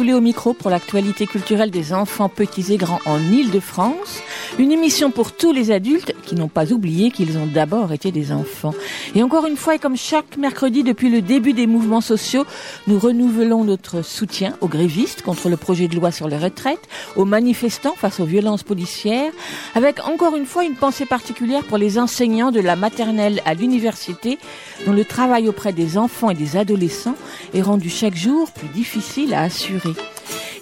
Soulet 0.00 0.14
au 0.14 0.22
micro 0.22 0.54
pour 0.54 0.70
l'actualité 0.70 1.26
culturelle 1.26 1.70
des 1.70 1.92
enfants 1.92 2.30
petits 2.30 2.72
et 2.72 2.78
grands 2.78 3.00
en 3.04 3.18
Ile-de-France. 3.18 4.22
Une 4.58 4.72
émission 4.72 5.10
pour 5.10 5.32
tous 5.32 5.52
les 5.52 5.72
adultes 5.72 6.14
qui 6.24 6.34
n'ont 6.34 6.48
pas 6.48 6.72
oublié 6.72 7.10
qu'ils 7.10 7.36
ont 7.36 7.46
d'abord 7.46 7.92
été 7.92 8.10
des 8.10 8.32
enfants. 8.32 8.72
Et 9.14 9.22
encore 9.22 9.44
une 9.44 9.58
fois, 9.58 9.74
et 9.74 9.78
comme 9.78 9.98
chaque 9.98 10.38
mercredi 10.38 10.84
depuis 10.84 11.10
le 11.10 11.20
début 11.20 11.52
des 11.52 11.66
mouvements 11.66 12.00
sociaux, 12.00 12.46
nous 12.86 12.98
renouvelons 12.98 13.62
notre 13.62 14.00
soutien 14.00 14.56
aux 14.62 14.68
grévistes 14.68 15.20
contre 15.20 15.50
le 15.50 15.58
projet 15.58 15.86
de 15.86 15.96
loi 15.96 16.10
sur 16.12 16.28
les 16.28 16.38
retraites, 16.38 16.88
aux 17.14 17.26
manifestants 17.26 17.94
face 17.94 18.20
aux 18.20 18.24
violences 18.24 18.62
policières, 18.62 19.32
avec 19.74 20.00
encore 20.08 20.34
une 20.34 20.46
fois 20.46 20.64
une 20.64 20.76
pensée 20.76 21.04
particulière 21.04 21.64
pour 21.64 21.76
les 21.76 21.98
enseignants 21.98 22.52
de 22.52 22.60
la 22.60 22.74
maternelle 22.74 23.42
à 23.44 23.52
l'université, 23.52 24.38
dont 24.86 24.92
le 24.92 25.04
travail 25.04 25.46
auprès 25.46 25.74
des 25.74 25.98
enfants 25.98 26.30
et 26.30 26.34
des 26.34 26.56
adolescents 26.56 27.16
est 27.52 27.60
rendu 27.60 27.90
chaque 27.90 28.16
jour 28.16 28.50
plus 28.50 28.68
difficile 28.68 29.34
à 29.34 29.42
assurer. 29.42 29.89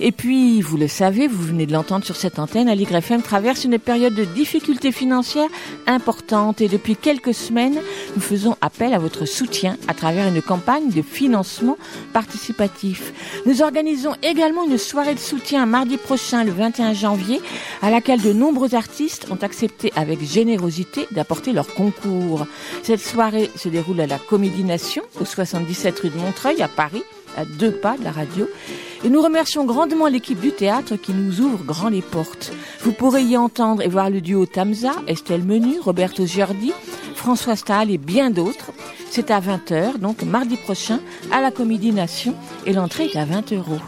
Et 0.01 0.13
puis, 0.13 0.61
vous 0.63 0.77
le 0.77 0.87
savez, 0.87 1.27
vous 1.27 1.43
venez 1.43 1.67
de 1.67 1.73
l'entendre 1.73 2.05
sur 2.05 2.15
cette 2.15 2.39
antenne, 2.39 2.69
Aligre 2.69 2.95
FM 2.95 3.21
traverse 3.21 3.65
une 3.65 3.79
période 3.81 4.15
de 4.15 4.25
difficultés 4.25 4.93
financières 4.93 5.49
importantes 5.89 6.61
et 6.61 6.69
depuis 6.69 6.95
quelques 6.95 7.35
semaines, 7.35 7.81
nous 8.15 8.23
faisons 8.23 8.57
appel 8.61 8.95
à 8.95 8.99
votre 8.99 9.25
soutien 9.25 9.77
à 9.89 9.95
travers 9.95 10.29
une 10.29 10.41
campagne 10.41 10.91
de 10.91 11.03
financement 11.03 11.77
participatif. 12.13 13.13
Nous 13.45 13.61
organisons 13.61 14.15
également 14.23 14.65
une 14.65 14.79
soirée 14.79 15.15
de 15.15 15.21
soutien 15.21 15.67
mardi 15.67 15.97
prochain, 15.97 16.45
le 16.45 16.53
21 16.53 16.93
janvier, 16.93 17.41
à 17.83 17.91
laquelle 17.91 18.23
de 18.23 18.33
nombreux 18.33 18.77
artistes 18.77 19.27
ont 19.31 19.43
accepté 19.43 19.93
avec 19.97 20.23
générosité 20.23 21.09
d'apporter 21.11 21.53
leur 21.53 21.75
concours. 21.75 22.47
Cette 22.85 23.01
soirée 23.01 23.51
se 23.57 23.69
déroule 23.69 24.01
à 24.01 24.07
la 24.07 24.19
Comédie 24.19 24.65
Nation, 24.65 25.03
au 25.21 25.25
77 25.25 25.99
rue 25.99 26.11
de 26.11 26.19
Montreuil, 26.19 26.63
à 26.63 26.69
Paris 26.69 27.03
à 27.39 27.45
deux 27.45 27.73
pas 27.73 27.97
de 27.97 28.05
la 28.05 28.11
radio. 28.11 28.49
Et 29.05 29.11
nous 29.11 29.23
remercions 29.23 29.65
grandement 29.65 30.09
l'équipe 30.09 30.41
du 30.41 30.51
théâtre 30.51 30.97
qui 30.97 31.13
nous 31.13 31.41
ouvre 31.41 31.63
grand 31.65 31.89
les 31.89 32.03
portes. 32.03 32.53
Vous 32.81 32.93
pourrez 32.93 33.23
y 33.23 33.37
entendre 33.37 33.83
et 33.83 33.89
voir 33.89 34.11
le 34.11 34.21
duo 34.21 34.45
Tamza, 34.45 34.93
Estelle 35.07 35.45
Menu, 35.45 35.79
Roberto 35.79 36.27
Giordi, 36.27 36.73
François 37.15 37.55
Stahl 37.55 37.91
et 37.91 37.99
bien 37.99 38.31
d'autres. 38.31 38.73
C'est 39.11 39.31
à 39.31 39.41
20h, 39.41 39.99
donc 39.99 40.23
mardi 40.23 40.57
prochain, 40.57 40.99
à 41.31 41.41
la 41.41 41.51
Comédie 41.51 41.93
Nation, 41.93 42.35
et 42.67 42.73
l'entrée 42.73 43.07
est 43.07 43.17
à 43.17 43.25
20 43.25 43.53
euros. 43.53 43.81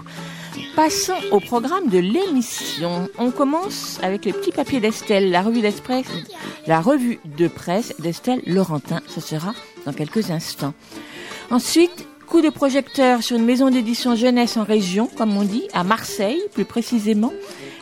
Passons 0.76 1.18
au 1.32 1.40
programme 1.40 1.88
de 1.88 1.98
l'émission. 1.98 3.08
On 3.18 3.30
commence 3.30 3.98
avec 4.02 4.24
le 4.24 4.32
petit 4.32 4.52
papier 4.52 4.80
d'Estelle, 4.80 5.30
la 5.30 5.42
revue 5.42 5.60
d'Express, 5.60 6.06
la 6.66 6.80
revue 6.80 7.18
de 7.24 7.48
presse 7.48 7.94
d'Estelle 7.98 8.42
Laurentin. 8.46 9.00
Ce 9.08 9.20
sera 9.20 9.52
dans 9.84 9.92
quelques 9.92 10.30
instants. 10.30 10.74
Ensuite, 11.50 12.06
coup 12.30 12.42
de 12.42 12.48
projecteur 12.48 13.24
sur 13.24 13.36
une 13.38 13.44
maison 13.44 13.70
d'édition 13.70 14.14
jeunesse 14.14 14.56
en 14.56 14.62
région, 14.62 15.10
comme 15.16 15.36
on 15.36 15.42
dit, 15.42 15.64
à 15.72 15.82
Marseille 15.82 16.40
plus 16.54 16.64
précisément, 16.64 17.32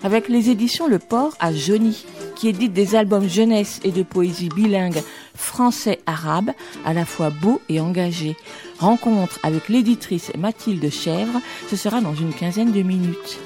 avec 0.03 0.31
les 0.31 0.49
éditions 0.49 0.89
Le 0.89 0.99
Port 0.99 1.35
à 1.39 1.53
Jony, 1.53 2.07
qui 2.35 2.49
édite 2.49 2.73
des 2.73 2.97
albums 2.97 3.29
jeunesse 3.29 3.79
et 3.85 3.91
de 3.91 4.03
poésie 4.03 4.49
bilingue 4.49 5.03
français-arabe, 5.35 6.53
à 6.87 6.95
la 6.95 7.05
fois 7.05 7.29
beaux 7.29 7.61
et 7.69 7.79
engagés. 7.79 8.37
Rencontre 8.79 9.39
avec 9.43 9.69
l'éditrice 9.69 10.33
Mathilde 10.39 10.91
Chèvre, 10.91 11.43
ce 11.69 11.77
sera 11.77 12.01
dans 12.01 12.15
une 12.15 12.33
quinzaine 12.33 12.73
de 12.73 12.81
minutes. 12.81 13.39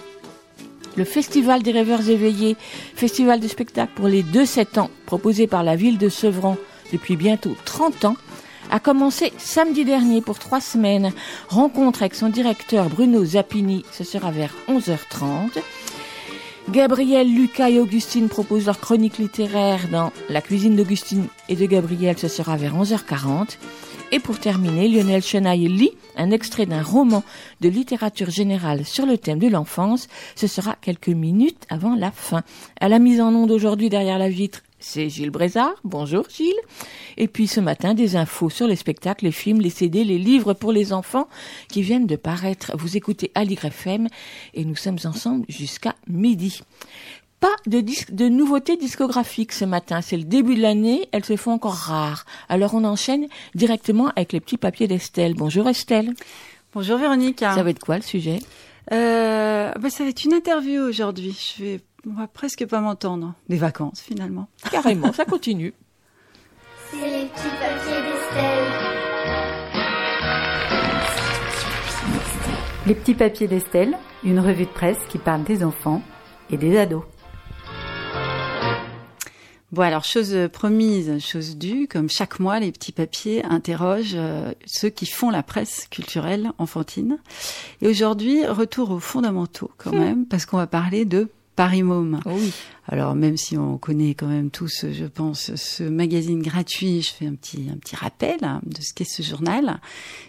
Le 0.95 1.05
Festival 1.05 1.65
des 1.65 1.73
rêveurs 1.73 2.09
éveillés, 2.09 2.57
festival 2.95 3.41
de 3.41 3.49
spectacle 3.49 3.93
pour 3.97 4.07
les 4.07 4.23
2-7 4.23 4.79
ans, 4.79 4.91
proposé 5.07 5.49
par 5.49 5.65
la 5.65 5.75
ville 5.75 5.99
de 5.99 6.09
Sevran 6.09 6.57
depuis 6.93 7.17
bientôt 7.17 7.57
30 7.65 8.05
ans, 8.05 8.17
a 8.73 8.81
commencé 8.81 9.35
samedi 9.37 9.85
dernier 9.85 10.23
pour 10.23 10.39
trois 10.39 10.63
semaines. 10.63 11.13
Rencontre 11.49 12.01
avec 12.01 12.15
son 12.15 12.31
directeur 12.31 12.89
Bruno 12.89 13.23
Zappini, 13.23 13.85
ce 13.93 14.03
sera 14.03 14.31
vers 14.31 14.55
11h30. 14.67 15.59
Gabriel, 16.71 17.33
Lucas 17.33 17.69
et 17.69 17.79
Augustine 17.79 18.31
proposent 18.31 18.67
leur 18.67 18.81
chronique 18.81 19.19
littéraire 19.19 19.89
dans 19.91 20.11
La 20.31 20.41
cuisine 20.41 20.75
d'Augustine 20.75 21.27
et 21.51 21.57
de 21.57 21.67
Gabriel, 21.67 22.17
ce 22.19 22.29
sera 22.29 22.57
vers 22.57 22.75
11h40. 22.75 23.59
Et 24.11 24.21
pour 24.21 24.39
terminer, 24.39 24.89
Lionel 24.89 25.23
Chenaille 25.23 25.69
lit 25.69 25.93
un 26.17 26.31
extrait 26.31 26.67
d'un 26.67 26.83
roman 26.83 27.25
de 27.61 27.69
littérature 27.69 28.31
générale 28.31 28.87
sur 28.87 29.05
le 29.05 29.19
thème 29.19 29.39
de 29.39 29.49
l'enfance. 29.49 30.09
Ce 30.35 30.47
sera 30.47 30.77
quelques 30.81 31.09
minutes 31.09 31.65
avant 31.69 31.95
la 31.95 32.11
fin. 32.11 32.43
À 32.81 32.89
la 32.89 32.99
mise 32.99 33.21
en 33.21 33.35
onde 33.35 33.51
aujourd'hui 33.51 33.91
derrière 33.91 34.19
la 34.19 34.29
vitre, 34.31 34.63
c'est 34.83 35.09
Gilles 35.09 35.31
Brézard. 35.31 35.75
Bonjour 35.85 36.27
Gilles. 36.29 36.53
Et 37.17 37.29
puis 37.29 37.47
ce 37.47 37.61
matin, 37.61 37.95
des 37.95 38.17
infos 38.17 38.51
sur 38.51 38.67
les 38.67 38.77
spectacles, 38.77 39.25
les 39.25 39.33
films, 39.33 39.61
les 39.61 39.71
CD, 39.71 40.05
les 40.05 40.19
livres 40.19 40.55
pour 40.55 40.73
les 40.73 40.93
enfants 40.93 41.29
qui 41.69 41.83
viennent 41.83 42.07
de 42.07 42.17
paraître. 42.17 42.77
Vous 42.77 42.97
écoutez 42.97 43.31
Aligre 43.35 43.67
FM 43.67 44.09
et 44.55 44.65
nous 44.65 44.77
sommes 44.77 44.99
ensemble 45.05 45.47
jusqu'à 45.49 45.95
midi. 46.09 46.61
Pas 47.39 47.55
de, 47.67 47.83
de 48.13 48.29
nouveautés 48.29 48.77
discographiques 48.77 49.53
ce 49.53 49.65
matin. 49.65 50.01
C'est 50.01 50.17
le 50.17 50.25
début 50.25 50.57
de 50.57 50.63
l'année. 50.63 51.09
Elles 51.13 51.25
se 51.25 51.37
font 51.37 51.53
encore 51.53 51.75
rares. 51.75 52.27
Alors 52.49 52.75
on 52.75 52.85
enchaîne 52.85 53.29
directement 53.55 54.13
avec 54.17 54.33
les 54.33 54.41
petits 54.41 54.59
papiers 54.59 54.89
d'Estelle. 54.89 55.35
Bonjour 55.35 55.69
Estelle. 55.69 56.13
Bonjour 56.75 56.99
Véronique. 56.99 57.41
Ça 57.41 57.63
va 57.63 57.71
être 57.71 57.81
quoi 57.81 57.97
le 57.97 58.03
sujet? 58.03 58.41
Euh, 58.93 59.73
bah, 59.79 59.91
Ça 59.91 60.03
va 60.03 60.11
être 60.11 60.25
une 60.25 60.35
interview 60.35 60.83
aujourd'hui. 60.83 61.55
Je 61.57 61.63
vais 61.63 61.81
on 62.09 62.15
va 62.15 62.27
presque 62.27 62.67
pas 62.67 62.81
m'entendre. 62.81 63.35
Des 63.49 63.57
vacances, 63.57 64.01
finalement. 64.01 64.49
Carrément, 64.71 65.13
ça 65.13 65.25
continue. 65.25 65.73
C'est 66.91 66.97
les 66.97 67.27
petits 67.27 67.49
papiers 67.61 68.03
d'Estelle. 68.03 68.65
Les 72.87 72.95
petits 72.95 73.15
papiers 73.15 73.49
d'Estelle, 73.49 73.99
une 74.25 74.41
revue 74.41 74.65
de 74.65 74.71
presse 74.71 74.99
qui 75.09 75.19
parle 75.19 75.45
des 75.45 75.63
enfants 75.63 76.03
et 76.51 76.57
des 76.57 76.77
ados. 76.77 77.05
Bon 79.71 79.83
alors 79.83 80.05
chose 80.05 80.37
promise, 80.53 81.19
chose 81.19 81.57
due, 81.57 81.89
comme 81.89 82.11
chaque 82.11 82.41
mois 82.41 82.61
les 82.61 82.73
petits 82.73 82.93
papiers 82.93 83.43
interrogent 83.47 84.17
euh, 84.17 84.53
ceux 84.67 84.91
qui 84.91 85.07
font 85.07 85.31
la 85.31 85.43
presse 85.43 85.87
culturelle 85.91 86.53
enfantine. 86.59 87.19
Et 87.81 87.89
aujourd'hui, 87.89 88.45
retour 88.45 88.91
aux 88.91 88.99
fondamentaux 88.99 89.71
quand 89.79 89.93
hmm. 89.93 89.99
même, 89.99 90.27
parce 90.27 90.45
qu'on 90.45 90.59
va 90.59 90.67
parler 90.67 91.07
de 91.07 91.31
Paris 91.63 91.85
Môme. 91.85 92.19
Oh 92.27 92.31
oui. 92.35 92.53
Alors 92.89 93.15
même 93.15 93.37
si 93.37 93.57
on 93.57 93.79
connaît 93.79 94.15
quand 94.15 94.27
même 94.27 94.51
tous, 94.51 94.87
je 94.91 95.05
pense, 95.05 95.55
ce 95.55 95.85
magazine 95.85 96.43
gratuit, 96.43 97.03
je 97.03 97.13
fais 97.13 97.25
un 97.25 97.37
petit 97.37 97.69
un 97.73 97.77
petit 97.77 97.95
rappel 97.95 98.41
de 98.65 98.83
ce 98.83 98.93
qu'est 98.93 99.09
ce 99.09 99.23
journal. 99.23 99.79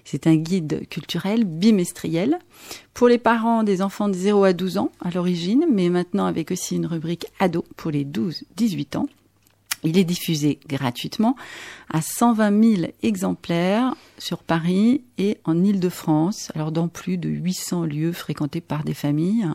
C'est 0.06 0.28
un 0.28 0.36
guide 0.36 0.88
culturel 0.90 1.46
bimestriel 1.46 2.38
pour 2.94 3.08
les 3.08 3.18
parents 3.18 3.64
des 3.64 3.82
enfants 3.82 4.10
de 4.10 4.14
0 4.14 4.44
à 4.44 4.54
12 4.54 4.78
ans 4.78 4.92
à 5.04 5.10
l'origine, 5.10 5.66
mais 5.74 5.90
maintenant 5.90 6.28
avec 6.28 6.52
aussi 6.52 6.76
une 6.76 6.86
rubrique 6.86 7.26
ado 7.40 7.66
pour 7.78 7.90
les 7.90 8.06
12-18 8.06 8.98
ans. 8.98 9.08
Il 9.84 9.98
est 9.98 10.06
diffusé 10.06 10.60
gratuitement 10.68 11.36
à 11.90 12.02
120 12.02 12.76
000 12.78 12.92
exemplaires 13.02 13.96
sur 14.20 14.44
Paris 14.44 15.02
et 15.18 15.40
en 15.46 15.64
Île-de-France, 15.64 16.52
alors 16.54 16.72
dans 16.72 16.88
plus 16.88 17.18
de 17.18 17.28
800 17.28 17.86
lieux 17.86 18.12
fréquentés 18.12 18.62
par 18.62 18.84
des 18.84 18.94
familles. 18.94 19.48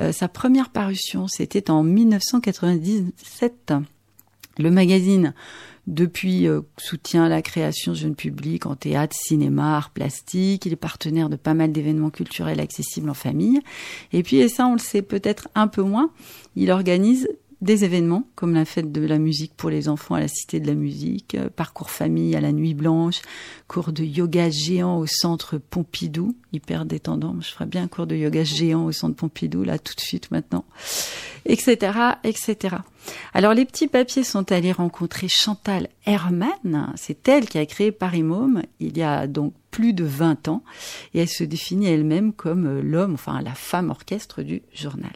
Euh, 0.00 0.12
sa 0.12 0.28
première 0.28 0.70
parution, 0.70 1.26
c'était 1.28 1.70
en 1.70 1.82
1997. 1.82 3.72
Le 4.58 4.70
magazine, 4.70 5.34
depuis, 5.86 6.46
euh, 6.46 6.62
soutient 6.78 7.28
la 7.28 7.42
création 7.42 7.92
de 7.92 7.96
jeunes 7.96 8.14
publics 8.14 8.66
en 8.66 8.76
théâtre, 8.76 9.14
cinéma, 9.18 9.76
art 9.76 9.90
plastique. 9.90 10.64
Il 10.64 10.72
est 10.72 10.76
partenaire 10.76 11.28
de 11.28 11.36
pas 11.36 11.54
mal 11.54 11.72
d'événements 11.72 12.10
culturels 12.10 12.60
accessibles 12.60 13.10
en 13.10 13.14
famille. 13.14 13.60
Et 14.12 14.22
puis, 14.22 14.36
et 14.36 14.48
ça, 14.48 14.66
on 14.66 14.74
le 14.74 14.78
sait 14.78 15.02
peut-être 15.02 15.48
un 15.54 15.68
peu 15.68 15.82
moins, 15.82 16.10
il 16.56 16.70
organise 16.70 17.28
des 17.64 17.84
événements 17.84 18.24
comme 18.34 18.54
la 18.54 18.64
fête 18.64 18.92
de 18.92 19.04
la 19.04 19.18
musique 19.18 19.54
pour 19.56 19.70
les 19.70 19.88
enfants 19.88 20.14
à 20.14 20.20
la 20.20 20.28
Cité 20.28 20.60
de 20.60 20.66
la 20.66 20.74
Musique, 20.74 21.34
euh, 21.34 21.48
parcours 21.48 21.90
famille 21.90 22.36
à 22.36 22.40
la 22.40 22.52
Nuit 22.52 22.74
Blanche, 22.74 23.22
cours 23.66 23.92
de 23.92 24.04
yoga 24.04 24.50
géant 24.50 24.98
au 24.98 25.06
centre 25.06 25.58
Pompidou, 25.58 26.36
hyper 26.52 26.84
détendant. 26.84 27.34
Je 27.40 27.48
ferais 27.48 27.66
bien 27.66 27.84
un 27.84 27.88
cours 27.88 28.06
de 28.06 28.14
yoga 28.14 28.44
géant 28.44 28.84
au 28.84 28.92
centre 28.92 29.16
Pompidou 29.16 29.64
là 29.64 29.78
tout 29.78 29.94
de 29.94 30.00
suite 30.00 30.30
maintenant, 30.30 30.64
etc., 31.46 31.98
etc. 32.22 32.76
Alors 33.32 33.54
les 33.54 33.64
petits 33.64 33.88
papiers 33.88 34.24
sont 34.24 34.52
allés 34.52 34.72
rencontrer 34.72 35.26
Chantal 35.28 35.88
Herman. 36.06 36.92
C'est 36.96 37.28
elle 37.28 37.48
qui 37.48 37.58
a 37.58 37.66
créé 37.66 37.92
Paris 37.92 38.22
Môme 38.22 38.62
il 38.78 38.96
y 38.96 39.02
a 39.02 39.26
donc 39.26 39.54
plus 39.70 39.94
de 39.94 40.04
20 40.04 40.48
ans 40.48 40.62
et 41.14 41.20
elle 41.20 41.28
se 41.28 41.44
définit 41.44 41.86
elle-même 41.86 42.32
comme 42.32 42.66
euh, 42.66 42.82
l'homme, 42.82 43.14
enfin 43.14 43.40
la 43.40 43.54
femme 43.54 43.90
orchestre 43.90 44.42
du 44.42 44.62
journal. 44.72 45.12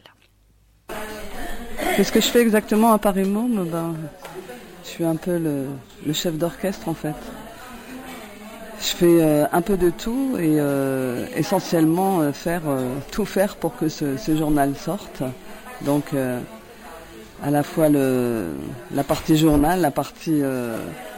Qu'est-ce 1.95 2.11
que 2.11 2.21
je 2.21 2.27
fais 2.27 2.41
exactement 2.41 2.91
à 2.91 2.97
Paris 2.97 3.25
Môme 3.25 3.67
ben, 3.69 3.95
Je 4.83 4.89
suis 4.89 5.03
un 5.03 5.15
peu 5.15 5.37
le, 5.37 6.13
chef 6.13 6.37
d'orchestre 6.37 6.87
en 6.89 6.93
fait. 6.93 7.15
Je 8.81 8.87
fais 8.87 9.21
euh, 9.21 9.45
un 9.51 9.61
peu 9.61 9.75
de 9.75 9.89
tout 9.89 10.37
et 10.37 10.55
euh, 10.59 11.25
essentiellement 11.35 12.21
euh, 12.21 12.31
faire 12.31 12.61
tout 13.11 13.25
faire 13.25 13.57
pour 13.57 13.75
que 13.75 13.89
ce, 13.89 14.15
journal 14.35 14.75
sorte. 14.75 15.23
Donc 15.81 16.13
à 17.43 17.51
la 17.51 17.63
fois 17.63 17.87
le, 17.89 18.47
la 18.93 19.03
partie 19.03 19.37
journal, 19.37 19.79
la 19.79 19.91
partie 19.91 20.41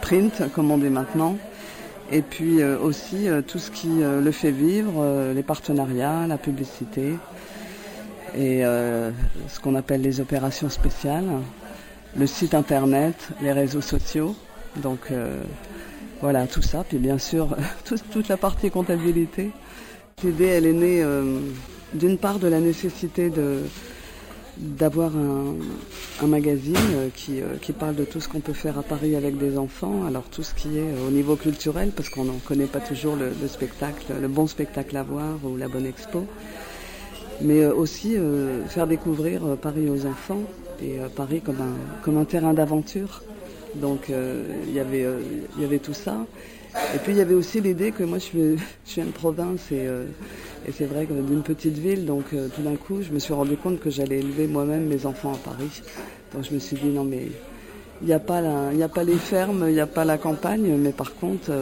print 0.00 0.42
comme 0.54 0.70
on 0.70 0.78
dit 0.78 0.90
maintenant, 0.90 1.36
et 2.10 2.22
puis 2.22 2.62
aussi 2.64 3.28
tout 3.48 3.58
ce 3.58 3.70
qui 3.70 3.90
le 4.00 4.30
fait 4.30 4.52
vivre, 4.52 5.32
les 5.34 5.42
partenariats, 5.42 6.26
la 6.28 6.38
publicité 6.38 7.14
et 8.34 8.64
euh, 8.64 9.10
ce 9.48 9.60
qu'on 9.60 9.74
appelle 9.74 10.00
les 10.00 10.20
opérations 10.20 10.70
spéciales, 10.70 11.28
le 12.16 12.26
site 12.26 12.54
internet, 12.54 13.28
les 13.42 13.52
réseaux 13.52 13.80
sociaux. 13.80 14.34
Donc 14.76 15.10
euh, 15.10 15.42
voilà, 16.20 16.46
tout 16.46 16.62
ça. 16.62 16.84
Puis 16.88 16.98
bien 16.98 17.18
sûr, 17.18 17.56
toute 18.12 18.28
la 18.28 18.36
partie 18.36 18.70
comptabilité. 18.70 19.50
L'idée, 20.24 20.46
elle 20.46 20.66
est 20.66 20.72
née 20.72 21.02
euh, 21.02 21.40
d'une 21.94 22.16
part 22.16 22.38
de 22.38 22.48
la 22.48 22.60
nécessité 22.60 23.30
de 23.30 23.60
d'avoir 24.58 25.12
un, 25.16 26.26
magazine 26.26 26.76
qui, 27.14 27.40
qui, 27.62 27.72
parle 27.72 27.96
de 27.96 28.04
tout 28.04 28.20
ce 28.20 28.28
qu'on 28.28 28.40
peut 28.40 28.52
faire 28.52 28.78
à 28.78 28.82
Paris 28.82 29.16
avec 29.16 29.38
des 29.38 29.56
enfants, 29.56 30.04
alors 30.06 30.24
tout 30.24 30.42
ce 30.42 30.54
qui 30.54 30.76
est 30.76 30.92
au 31.08 31.10
niveau 31.10 31.36
culturel, 31.36 31.90
parce 31.96 32.10
qu'on 32.10 32.24
n'en 32.24 32.38
connaît 32.44 32.66
pas 32.66 32.80
toujours 32.80 33.16
le, 33.16 33.32
spectacle, 33.48 34.12
le 34.20 34.28
bon 34.28 34.46
spectacle 34.46 34.94
à 34.98 35.02
voir 35.04 35.38
ou 35.42 35.56
la 35.56 35.68
bonne 35.68 35.86
expo 35.86 36.26
mais 37.40 37.60
euh, 37.60 37.74
aussi 37.74 38.16
euh, 38.16 38.64
faire 38.66 38.86
découvrir 38.86 39.44
euh, 39.44 39.56
Paris 39.56 39.88
aux 39.88 40.06
enfants 40.06 40.42
et 40.82 40.96
Paris 41.14 41.40
comme 41.40 41.60
un, 41.60 42.02
comme 42.02 42.18
un 42.18 42.24
terrain 42.24 42.54
d'aventure. 42.54 43.22
Donc 43.76 44.10
il 44.10 44.74
y 44.74 44.80
avait 44.80 45.06
y 45.56 45.64
avait 45.64 45.78
tout 45.78 45.94
ça. 45.94 46.26
Et 46.92 46.98
puis 46.98 47.12
il 47.12 47.18
y 47.18 47.20
avait 47.20 47.34
aussi 47.34 47.60
l'idée 47.60 47.92
que 47.92 48.02
moi 48.02 48.18
je 48.18 48.24
suis, 48.24 48.56
je 48.84 48.90
suis 48.90 49.00
une 49.00 49.12
province 49.12 49.70
et, 49.70 49.86
et 50.66 50.72
c'est 50.72 50.86
vrai 50.86 51.06
que 51.06 51.12
d'une 51.12 51.42
petite 51.42 51.78
ville, 51.78 52.04
donc 52.04 52.24
tout 52.30 52.62
d'un 52.62 52.74
coup 52.74 53.00
je 53.00 53.12
me 53.12 53.20
suis 53.20 53.32
rendu 53.32 53.56
compte 53.56 53.78
que 53.78 53.90
j'allais 53.90 54.18
élever 54.18 54.48
moi-même 54.48 54.88
mes 54.88 55.06
enfants 55.06 55.34
à 55.34 55.36
Paris. 55.36 55.82
Donc 56.34 56.42
je 56.42 56.52
me 56.52 56.58
suis 56.58 56.76
dit 56.76 56.88
non 56.88 57.04
mais 57.04 57.28
il 58.00 58.08
n'y 58.08 58.12
a, 58.12 58.18
pas 58.18 58.40
a 58.40 58.88
pas 58.88 59.04
les 59.04 59.18
fermes, 59.18 59.66
il 59.68 59.74
n'y 59.74 59.80
a 59.80 59.86
pas 59.86 60.04
la 60.04 60.18
campagne, 60.18 60.76
mais 60.76 60.90
par 60.90 61.14
contre 61.14 61.52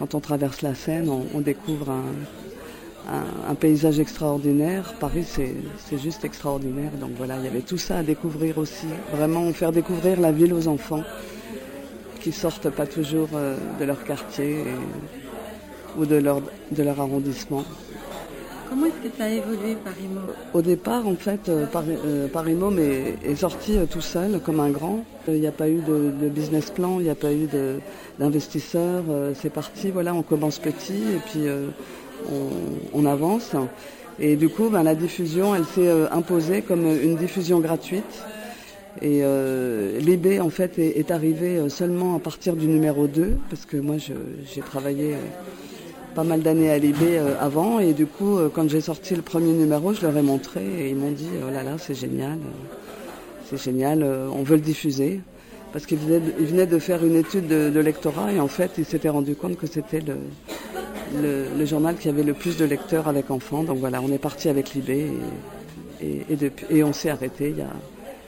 quand 0.00 0.16
on 0.16 0.20
traverse 0.20 0.62
la 0.62 0.74
Seine, 0.74 1.08
on, 1.08 1.26
on 1.32 1.40
découvre 1.40 1.90
un, 1.90 2.02
un, 3.48 3.54
paysage 3.54 4.00
extraordinaire. 4.00 4.94
Paris, 5.00 5.24
c'est 5.24 5.98
juste 5.98 6.24
extraordinaire. 6.24 6.92
Donc 7.00 7.10
voilà, 7.16 7.36
il 7.38 7.44
y 7.44 7.48
avait 7.48 7.60
tout 7.60 7.78
ça 7.78 7.98
à 7.98 8.02
découvrir 8.02 8.58
aussi. 8.58 8.86
Vraiment 9.14 9.52
faire 9.52 9.72
découvrir 9.72 10.20
la 10.20 10.32
ville 10.32 10.52
aux 10.52 10.68
enfants 10.68 11.02
qui 12.20 12.32
sortent 12.32 12.70
pas 12.70 12.86
toujours 12.86 13.28
euh, 13.34 13.56
de 13.80 13.84
leur 13.84 14.04
quartier 14.04 14.58
ou 15.98 16.06
de 16.06 16.16
leur, 16.16 16.40
de 16.70 16.82
leur 16.82 17.00
arrondissement. 17.00 17.64
Comment 18.70 18.86
est-ce 18.86 19.08
que 19.08 19.16
ça 19.18 19.24
a 19.24 19.28
évolué 19.28 19.76
Paris 19.84 20.08
Au 20.54 20.62
départ, 20.62 21.06
en 21.06 21.16
fait, 21.16 21.48
euh, 21.48 21.66
Paris, 21.66 21.98
euh, 22.06 23.12
est, 23.22 23.34
sorti 23.34 23.76
tout 23.90 24.00
seul, 24.00 24.40
comme 24.40 24.60
un 24.60 24.70
grand. 24.70 25.04
Il 25.28 25.40
n'y 25.40 25.46
a 25.46 25.52
pas 25.52 25.68
eu 25.68 25.80
de, 25.80 26.28
business 26.28 26.70
plan, 26.70 26.98
il 27.00 27.04
n'y 27.04 27.10
a 27.10 27.14
pas 27.14 27.32
eu 27.32 27.48
d'investisseurs. 28.18 29.04
c'est 29.34 29.52
parti, 29.52 29.90
voilà, 29.90 30.14
on 30.14 30.22
commence 30.22 30.58
petit 30.58 31.02
et 31.14 31.20
puis 31.30 31.46
on, 32.94 33.06
avance. 33.06 33.52
Et 34.18 34.36
du 34.36 34.48
coup, 34.48 34.68
ben, 34.68 34.82
la 34.82 34.94
diffusion, 34.94 35.54
elle 35.54 35.64
s'est 35.64 35.88
euh, 35.88 36.06
imposée 36.10 36.62
comme 36.62 36.86
une 36.86 37.16
diffusion 37.16 37.60
gratuite. 37.60 38.22
Et 39.00 39.20
euh, 39.22 39.98
l'IB, 40.00 40.40
en 40.40 40.50
fait, 40.50 40.78
est, 40.78 41.10
arrivé 41.10 41.56
euh, 41.56 41.68
seulement 41.68 42.16
à 42.16 42.18
partir 42.18 42.54
du 42.54 42.66
numéro 42.66 43.06
2, 43.06 43.38
parce 43.48 43.64
que 43.64 43.76
moi, 43.76 43.96
j'ai 43.98 44.60
travaillé 44.60 45.16
pas 46.14 46.24
mal 46.24 46.42
d'années 46.42 46.70
à 46.70 46.78
l'IB 46.78 47.02
avant. 47.40 47.78
Et 47.78 47.94
du 47.94 48.06
coup, 48.06 48.38
quand 48.54 48.68
j'ai 48.68 48.82
sorti 48.82 49.14
le 49.14 49.22
premier 49.22 49.52
numéro, 49.52 49.94
je 49.94 50.02
leur 50.02 50.16
ai 50.16 50.22
montré 50.22 50.60
et 50.62 50.90
ils 50.90 50.96
m'ont 50.96 51.10
dit, 51.10 51.30
oh 51.46 51.50
là 51.50 51.62
là, 51.62 51.76
c'est 51.78 51.94
génial, 51.94 52.38
c'est 53.48 53.62
génial, 53.62 54.04
on 54.04 54.42
veut 54.42 54.56
le 54.56 54.62
diffuser. 54.62 55.22
Parce 55.72 55.86
qu'ils 55.86 55.98
venaient, 55.98 56.66
de 56.66 56.78
faire 56.78 57.04
une 57.04 57.16
étude 57.16 57.46
de, 57.48 57.80
lectorat 57.80 58.32
et 58.32 58.40
en 58.40 58.48
fait, 58.48 58.72
ils 58.78 58.84
s'étaient 58.84 59.08
rendu 59.08 59.34
compte 59.34 59.56
que 59.56 59.66
c'était 59.66 60.02
le, 60.02 61.64
journal 61.66 61.96
qui 61.96 62.08
avait 62.08 62.22
le 62.22 62.34
plus 62.34 62.56
de 62.56 62.64
lecteurs 62.64 63.08
avec 63.08 63.30
enfants. 63.30 63.64
Donc 63.64 63.78
voilà, 63.78 64.00
on 64.02 64.12
est 64.12 64.18
parti 64.18 64.48
avec 64.48 64.74
Libé 64.74 65.10
et, 66.02 66.26
et, 66.70 66.84
on 66.84 66.92
s'est 66.92 67.10
arrêté 67.10 67.50
il 67.50 67.58
y 67.58 67.62
a 67.62 67.72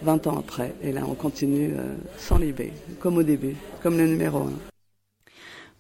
20 0.03 0.27
ans 0.27 0.39
après. 0.39 0.73
Et 0.83 0.93
là, 0.93 1.03
on 1.07 1.15
continue 1.15 1.73
euh, 1.77 1.95
sans 2.17 2.39
Libé, 2.39 2.73
comme 3.01 3.19
au 3.19 3.23
début, 3.23 3.57
comme 3.83 3.99
le 3.99 4.07
numéro 4.07 4.39
1. 4.39 4.74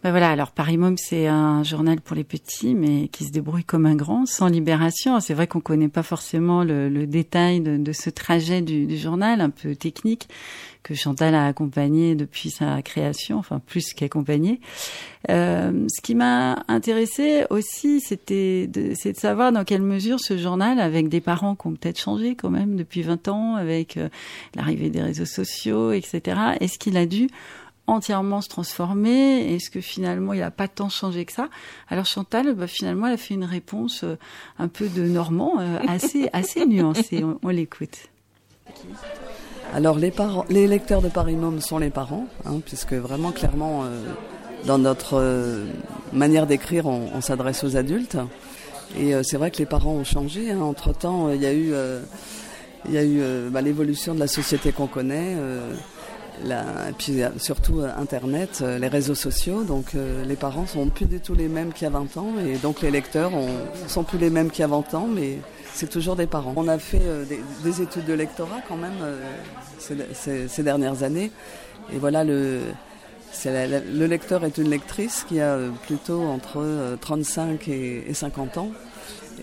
Ben 0.05 0.11
voilà, 0.11 0.29
alors 0.29 0.51
Paris 0.51 0.79
c'est 0.99 1.29
un 1.29 1.63
journal 1.63 1.99
pour 1.99 2.15
les 2.15 2.25
petits, 2.25 2.75
mais 2.75 3.09
qui 3.09 3.25
se 3.25 3.33
débrouille 3.33 3.65
comme 3.65 3.87
un 3.87 3.95
grand, 3.95 4.27
sans 4.27 4.49
libération. 4.49 5.19
C'est 5.21 5.33
vrai 5.33 5.47
qu'on 5.47 5.61
connaît 5.61 5.89
pas 5.89 6.03
forcément 6.03 6.63
le, 6.63 7.07
détail 7.07 7.63
de, 7.63 7.93
ce 7.93 8.11
trajet 8.11 8.61
du, 8.61 8.99
journal, 8.99 9.41
un 9.41 9.49
peu 9.49 9.75
technique, 9.75 10.29
que 10.83 10.93
Chantal 10.93 11.35
a 11.35 11.47
accompagné 11.47 12.17
depuis 12.17 12.51
sa 12.51 12.83
création, 12.83 13.39
enfin 13.39 13.63
plus 13.65 13.95
qu'accompagné. 13.95 14.61
Euh, 15.31 15.87
ce 15.89 16.03
qui 16.03 16.15
m'a 16.15 16.63
intéressé 16.69 17.47
aussi, 17.49 18.03
c'était 18.03 18.67
de, 18.67 18.93
c'est 18.95 19.13
de 19.13 19.19
savoir 19.19 19.53
dans 19.53 19.65
quelle 19.65 19.81
mesure 19.81 20.21
ce 20.21 20.37
journal, 20.37 20.81
avec 20.81 21.09
des 21.09 21.23
parents 21.23 21.55
qui 21.55 21.67
ont 21.69 21.73
peut-être 21.73 21.99
changé 21.99 22.35
quand 22.35 22.51
même 22.51 22.77
depuis 22.77 23.01
20 23.01 23.29
ans, 23.29 23.55
avec 23.55 23.97
euh, 23.97 24.11
l'arrivée 24.55 24.91
des 24.91 25.01
réseaux 25.01 25.25
sociaux, 25.25 25.93
etc., 25.93 26.21
est-ce 26.61 26.79
qu'il 26.79 26.99
a 26.99 27.07
dû 27.07 27.29
entièrement 27.87 28.41
se 28.41 28.49
transformer 28.49 29.55
Est-ce 29.55 29.71
que 29.71 29.81
finalement 29.81 30.33
il 30.33 30.41
n'a 30.41 30.51
pas 30.51 30.69
tant 30.69 30.89
changé 30.89 31.25
que 31.25 31.33
ça? 31.33 31.49
Alors 31.89 32.07
Chantal, 32.07 32.55
bah, 32.55 32.67
finalement, 32.67 33.07
elle 33.07 33.15
a 33.15 33.19
fait 33.19 33.35
une 33.35 33.45
réponse 33.45 34.05
euh, 34.05 34.17
un 34.59 34.69
peu 34.69 34.89
de 34.89 35.03
Normand, 35.03 35.61
euh, 35.61 35.79
assez 35.89 36.29
assez 36.33 36.67
nuancée. 36.67 37.25
On, 37.43 37.49
l'écoute. 37.49 38.09
Alors 39.73 39.99
les 39.99 40.11
parents, 40.11 40.45
les 40.49 40.67
lecteurs 40.67 41.03
de 41.03 41.09
Paris 41.09 41.37
Môme 41.37 41.61
sont 41.61 41.79
les 41.79 41.91
parents, 41.91 42.27
hein, 42.47 42.61
puisque 42.65 42.95
vraiment 42.95 43.33
clairement 43.33 43.85
euh, 43.85 44.03
dans 44.67 44.79
notre 44.79 45.67
manière 46.13 46.47
d'écrire, 46.47 46.87
on, 46.87 47.21
s'adresse 47.21 47.65
aux 47.65 47.77
adultes. 47.77 48.17
Et 48.99 49.13
c'est 49.23 49.37
vrai 49.37 49.51
que 49.51 49.59
les 49.59 49.67
parents 49.67 49.93
ont 49.93 50.05
changé. 50.05 50.51
Hein. 50.53 50.61
Entre 50.61 50.97
temps, 50.97 51.31
il 51.31 51.43
y 51.43 51.47
a 51.47 51.53
eu 51.53 51.75
il 52.87 52.93
y 52.95 52.97
a 52.97 53.05
eu 53.05 53.51
bah, 53.51 53.61
l'évolution 53.61 54.15
de 54.15 54.21
la 54.21 54.27
société 54.27 54.73
qu'on 54.73 54.87
connaît 54.87 55.37
et 56.43 56.93
puis 56.99 57.21
surtout 57.39 57.81
euh, 57.81 57.91
Internet, 57.97 58.61
euh, 58.63 58.79
les 58.79 58.89
réseaux 58.89 59.15
sociaux. 59.15 59.65
Donc 59.65 59.95
euh, 59.95 60.25
les 60.25 60.37
parents 60.37 60.67
sont 60.67 60.89
plus 60.89 61.07
du 61.07 61.21
tout 61.21 61.35
les 61.35 61.49
mêmes 61.49 61.73
qu'il 61.73 61.85
y 61.85 61.87
a 61.87 61.91
20 61.91 62.17
ans 62.17 62.33
et 62.45 62.57
donc 62.57 62.83
les 62.83 62.91
lecteurs 62.91 63.33
sont 63.89 64.05
plus 64.05 64.19
les 64.19 64.31
mêmes 64.31 64.51
qu'il 64.51 64.61
y 64.61 64.65
a 64.65 64.69
20 64.69 64.95
ans, 64.95 65.09
mais 65.09 65.39
c'est 65.73 65.89
toujours 65.89 66.17
des 66.17 66.27
parents. 66.27 66.53
On 66.57 66.69
a 66.69 66.79
fait 66.79 67.03
des, 67.65 67.83
études 67.83 68.05
de 68.05 68.15
lectorat 68.15 68.61
quand 68.69 68.77
même 68.77 68.93
ces, 69.79 70.63
dernières 70.63 71.03
années. 71.03 71.31
Et 71.93 71.99
voilà, 71.99 72.23
le, 72.25 72.61
le 73.45 74.07
lecteur 74.07 74.45
est 74.45 74.57
une 74.59 74.71
lectrice 74.71 75.25
qui 75.29 75.41
a 75.41 75.59
plutôt 75.87 76.23
entre 76.23 76.97
35 77.01 77.69
et, 77.69 78.15
50 78.15 78.59
ans 78.59 78.71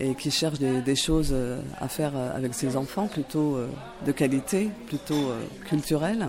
et 0.00 0.14
qui 0.14 0.30
cherche 0.30 0.58
des, 0.58 0.96
choses 0.96 1.34
à 1.78 1.88
faire 1.88 2.12
avec 2.34 2.54
ses 2.54 2.76
enfants, 2.78 3.08
plutôt 3.08 3.58
de 4.06 4.12
qualité, 4.12 4.70
plutôt 4.86 5.32
culturelle. 5.68 6.28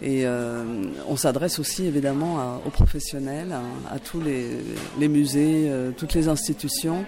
Et 0.00 0.26
euh, 0.26 0.62
on 1.08 1.16
s'adresse 1.16 1.58
aussi 1.58 1.86
évidemment 1.86 2.60
aux 2.64 2.70
professionnels, 2.70 3.52
à, 3.90 3.98
tous 3.98 4.20
les, 4.20 5.08
musées, 5.08 5.66
euh, 5.68 5.90
toutes 5.96 6.14
les 6.14 6.28
institutions, 6.28 7.04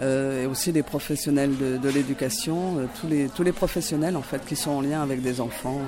euh, 0.00 0.44
et 0.44 0.46
aussi 0.46 0.70
les 0.70 0.84
professionnels 0.84 1.52
de, 1.58 1.88
l'éducation, 1.88 2.88
tous, 3.00 3.08
les, 3.08 3.28
tous 3.28 3.42
les 3.42 3.52
professionnels 3.52 4.16
en 4.16 4.22
fait 4.22 4.44
qui 4.46 4.54
sont 4.54 4.70
en 4.70 4.80
lien 4.80 5.02
avec 5.02 5.20
des 5.20 5.40
enfants 5.40 5.80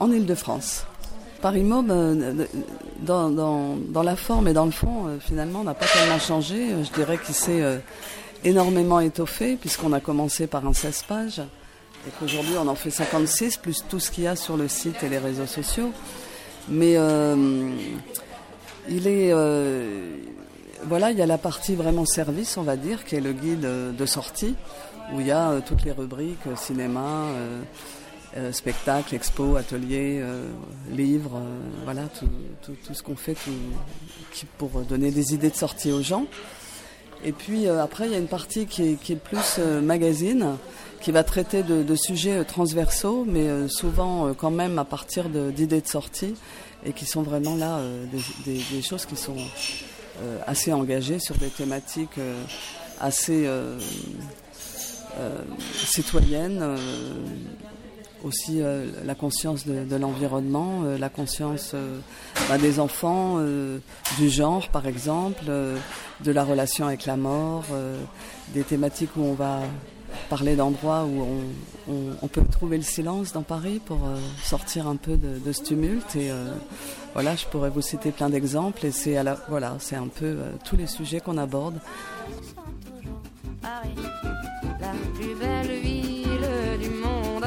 en 0.00 0.10
Ile-de-France. 0.10 0.86
Paris 1.42 1.62
Mob, 1.62 1.88
dans, 3.02 3.28
dans, 3.30 3.76
dans, 3.76 4.02
la 4.02 4.16
forme 4.16 4.48
et 4.48 4.54
dans 4.54 4.64
le 4.64 4.70
fond, 4.70 5.18
finalement, 5.20 5.62
n'a 5.62 5.74
pas 5.74 5.84
tellement 5.86 6.18
changé. 6.18 6.70
Je 6.82 6.90
dirais 6.94 7.18
qu'il 7.18 7.34
s'est 7.34 7.78
énormément 8.42 9.00
étoffé 9.00 9.56
puisqu'on 9.56 9.92
a 9.92 10.00
commencé 10.00 10.46
par 10.46 10.66
un 10.66 10.72
16 10.72 11.02
pages 11.06 11.42
et 12.06 12.10
qu'aujourd'hui 12.18 12.54
on 12.58 12.68
en 12.68 12.74
fait 12.74 12.90
56 12.90 13.56
plus 13.58 13.84
tout 13.88 13.98
ce 13.98 14.10
qu'il 14.10 14.24
y 14.24 14.26
a 14.26 14.36
sur 14.36 14.56
le 14.56 14.68
site 14.68 15.02
et 15.02 15.08
les 15.08 15.18
réseaux 15.18 15.46
sociaux. 15.46 15.92
Mais 16.68 16.96
euh, 16.96 17.70
il 18.88 19.06
est 19.06 19.32
euh, 19.32 20.16
voilà, 20.84 21.10
il 21.10 21.18
y 21.18 21.22
a 21.22 21.26
la 21.26 21.38
partie 21.38 21.74
vraiment 21.74 22.04
service, 22.04 22.56
on 22.56 22.62
va 22.62 22.76
dire, 22.76 23.04
qui 23.04 23.16
est 23.16 23.20
le 23.20 23.32
guide 23.32 23.60
de 23.96 24.06
sortie, 24.06 24.54
où 25.12 25.20
il 25.20 25.26
y 25.26 25.30
a 25.30 25.50
euh, 25.50 25.60
toutes 25.64 25.84
les 25.84 25.92
rubriques 25.92 26.38
cinéma, 26.56 27.26
spectacle, 28.52 29.14
expo, 29.14 29.56
atelier, 29.56 30.22
livres, 30.90 31.40
voilà, 31.84 32.02
tout, 32.62 32.76
ce 32.92 33.02
qu'on 33.02 33.16
fait 33.16 33.34
pour 34.58 34.68
donner 34.82 35.10
des 35.10 35.32
idées 35.32 35.48
de 35.48 35.56
sortie 35.56 35.90
aux 35.90 36.02
gens. 36.02 36.26
Et 37.24 37.32
puis 37.32 37.66
après, 37.66 38.04
il 38.06 38.12
y 38.12 38.14
a 38.14 38.18
une 38.18 38.26
partie 38.26 38.66
qui 38.66 38.98
est 39.08 39.16
plus 39.16 39.58
magazine, 39.82 40.58
qui 41.06 41.12
va 41.12 41.22
traiter 41.22 41.62
de, 41.62 41.94
sujets 41.94 42.38
euh, 42.38 42.42
transversaux, 42.42 43.24
mais 43.28 43.46
euh, 43.46 43.68
souvent 43.68 44.26
euh, 44.26 44.32
quand 44.32 44.50
même 44.50 44.76
à 44.76 44.84
partir 44.84 45.28
d'idées 45.28 45.80
de, 45.80 45.86
sortie, 45.86 46.34
et 46.84 46.92
qui 46.92 47.06
sont 47.06 47.22
vraiment 47.22 47.54
là 47.54 47.78
des, 48.44 48.82
choses 48.82 49.06
qui 49.06 49.14
sont 49.14 49.36
assez 50.48 50.72
engagées 50.72 51.20
sur 51.20 51.36
des 51.36 51.48
thématiques 51.48 52.18
assez 53.00 53.48
citoyennes 55.74 56.76
aussi 58.24 58.60
la 59.04 59.14
conscience 59.14 59.66
de, 59.66 59.96
l'environnement, 59.96 60.82
la 60.98 61.08
conscience 61.08 61.74
bah, 62.48 62.58
des 62.58 62.78
enfants, 62.78 63.38
du 64.18 64.28
genre 64.28 64.68
par 64.68 64.86
exemple, 64.86 65.44
de 65.46 66.30
la 66.30 66.44
relation 66.44 66.86
avec 66.86 67.06
la 67.06 67.16
mort, 67.16 67.64
des 68.54 68.62
thématiques 68.62 69.16
où 69.16 69.22
on 69.22 69.34
va 69.34 69.62
parler 70.28 70.56
d'endroits 70.56 71.04
où 71.04 71.24
on, 71.88 72.28
peut 72.28 72.42
trouver 72.50 72.76
le 72.76 72.82
silence 72.82 73.32
dans 73.32 73.42
Paris 73.42 73.80
pour 73.84 73.98
euh, 74.04 74.18
sortir 74.42 74.86
un 74.88 74.96
peu 74.96 75.16
de, 75.16 75.52
ce 75.52 75.62
tumulte. 75.62 76.16
Et 76.16 76.30
euh, 76.30 76.52
voilà, 77.14 77.36
je 77.36 77.46
pourrais 77.46 77.70
vous 77.70 77.80
citer 77.80 78.10
plein 78.10 78.28
d'exemples. 78.28 78.86
Et 78.86 78.90
c'est 78.90 79.16
voilà, 79.48 79.76
c'est 79.78 79.96
un 79.96 80.08
peu 80.08 80.26
euh, 80.26 80.52
tous 80.64 80.76
les 80.76 80.86
sujets 80.86 81.20
qu'on 81.20 81.38
aborde. 81.38 81.80
La 83.62 84.92
plus 85.14 85.34
belle 85.34 85.80
ville 85.80 86.48
du 86.80 86.90
monde, 86.90 87.46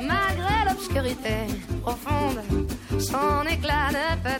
malgré 0.00 0.70
l'obscurité 0.70 1.46
profonde, 1.82 2.40
son 3.02 3.46
éclat 3.50 3.90
ne 3.90 4.22
peut. 4.22 4.32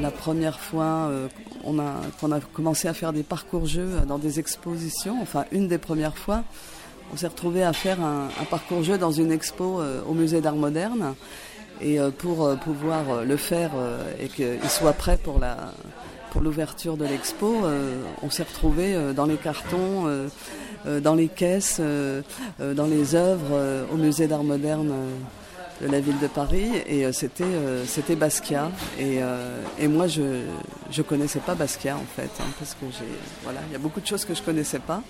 La 0.00 0.10
première 0.10 0.60
fois 0.60 1.10
a, 1.78 1.92
qu'on 2.20 2.32
a 2.32 2.40
commencé 2.52 2.88
à 2.88 2.94
faire 2.94 3.12
des 3.12 3.22
parcours-jeux 3.22 3.90
dans 4.06 4.18
des 4.18 4.38
expositions, 4.38 5.18
enfin 5.20 5.44
une 5.52 5.68
des 5.68 5.78
premières 5.78 6.16
fois, 6.16 6.44
on 7.12 7.16
s'est 7.16 7.26
retrouvé 7.26 7.62
à 7.62 7.72
faire 7.72 8.00
un, 8.00 8.28
parcours-jeu 8.50 8.98
dans 8.98 9.12
une 9.12 9.32
expo 9.32 9.80
euh, 9.80 10.00
au 10.08 10.14
musée 10.14 10.40
d'art 10.40 10.56
moderne. 10.56 11.14
Et 11.80 11.98
euh, 11.98 12.10
pour 12.10 12.44
euh, 12.44 12.56
pouvoir 12.56 13.24
le 13.24 13.36
faire 13.36 13.70
et 14.20 14.28
qu'il 14.28 14.68
soit 14.68 14.92
prêt 14.92 15.18
pour 15.22 15.40
l'ouverture 16.40 16.96
de 16.96 17.04
l'expo, 17.04 17.62
on 18.22 18.30
s'est 18.30 18.44
retrouvé 18.44 18.96
dans 19.14 19.26
les 19.26 19.36
cartons, 19.36 20.04
dans 20.86 21.14
les 21.14 21.28
caisses, 21.28 21.80
dans 21.80 22.86
les 22.86 23.14
œuvres 23.14 23.86
au 23.92 23.96
musée 23.96 24.28
d'art 24.28 24.44
moderne 24.44 24.92
de 25.80 25.86
la 25.86 26.00
ville 26.00 26.18
de 26.18 26.26
Paris 26.26 26.70
et 26.86 27.04
euh, 27.04 27.12
c'était 27.12 27.44
euh, 27.44 27.84
c'était 27.86 28.16
Basquiat. 28.16 28.70
Et, 28.98 29.22
euh, 29.22 29.60
et 29.78 29.88
moi 29.88 30.06
je 30.06 30.42
je 30.90 31.02
connaissais 31.02 31.40
pas 31.40 31.54
Basquiat 31.54 31.96
en 31.96 32.06
fait 32.16 32.30
hein, 32.40 32.46
parce 32.58 32.74
que 32.74 32.86
j'ai 32.90 33.06
voilà 33.44 33.60
il 33.68 33.72
y 33.72 33.76
a 33.76 33.78
beaucoup 33.78 34.00
de 34.00 34.06
choses 34.06 34.24
que 34.24 34.34
je 34.34 34.42
connaissais 34.42 34.80
pas. 34.80 35.02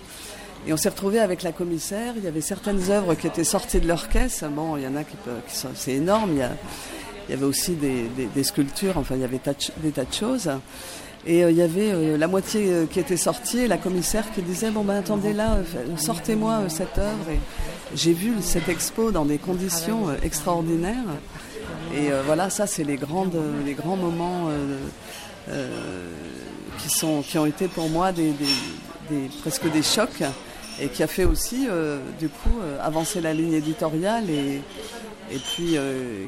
Et 0.67 0.73
on 0.73 0.77
s'est 0.77 0.89
retrouvé 0.89 1.19
avec 1.19 1.41
la 1.43 1.53
commissaire. 1.53 2.13
Il 2.17 2.23
y 2.23 2.27
avait 2.27 2.41
certaines 2.41 2.91
œuvres 2.91 3.15
qui 3.15 3.27
étaient 3.27 3.45
sorties 3.45 3.79
de 3.79 3.87
leur 3.87 4.09
caisse. 4.09 4.43
Bon 4.51 4.77
il 4.77 4.83
y 4.83 4.87
en 4.87 4.95
a 4.95 5.03
qui, 5.03 5.15
qui 5.47 5.55
sont 5.55 5.69
c'est 5.73 5.93
énorme. 5.93 6.31
Il 6.33 6.39
y, 6.39 6.43
a, 6.43 6.51
il 7.27 7.31
y 7.31 7.33
avait 7.33 7.45
aussi 7.45 7.73
des, 7.75 8.07
des, 8.09 8.25
des, 8.25 8.43
sculptures. 8.43 8.97
Enfin 8.97 9.15
il 9.15 9.21
y 9.21 9.23
avait 9.23 9.39
des 9.77 9.91
tas 9.91 10.05
de 10.05 10.13
choses 10.13 10.49
et 11.27 11.41
il 11.41 11.55
y 11.55 11.61
avait 11.61 12.17
la 12.17 12.27
moitié 12.27 12.87
qui 12.89 12.99
était 12.99 13.17
sortie 13.17 13.59
et 13.59 13.67
la 13.67 13.77
commissaire 13.77 14.31
qui 14.31 14.41
disait 14.41 14.71
bon 14.71 14.83
ben 14.83 14.95
attendez 14.95 15.33
là 15.33 15.57
sortez-moi 15.97 16.69
cette 16.69 16.97
œuvre 16.97 17.29
et 17.29 17.39
j'ai 17.95 18.13
vu 18.13 18.33
cette 18.41 18.69
expo 18.69 19.11
dans 19.11 19.25
des 19.25 19.37
conditions 19.37 20.09
euh, 20.09 20.15
extraordinaires. 20.23 20.95
Et 21.93 22.11
euh, 22.11 22.21
voilà, 22.25 22.49
ça, 22.49 22.67
c'est 22.67 22.83
les, 22.83 22.99
les 23.65 23.73
grands 23.73 23.95
moments 23.95 24.49
euh, 25.49 26.09
qui, 26.77 26.89
sont, 26.89 27.21
qui 27.21 27.37
ont 27.37 27.45
été 27.45 27.67
pour 27.67 27.89
moi 27.89 28.11
presque 29.41 29.71
des 29.71 29.81
chocs 29.81 30.23
et 30.79 30.87
qui 30.87 31.03
a 31.03 31.07
fait 31.07 31.25
aussi, 31.25 31.67
du 32.19 32.29
coup, 32.29 32.59
avancer 32.81 33.19
la 33.21 33.33
ligne 33.33 33.53
éditoriale 33.53 34.29
et, 34.29 34.61
et 35.31 35.39
puis 35.39 35.77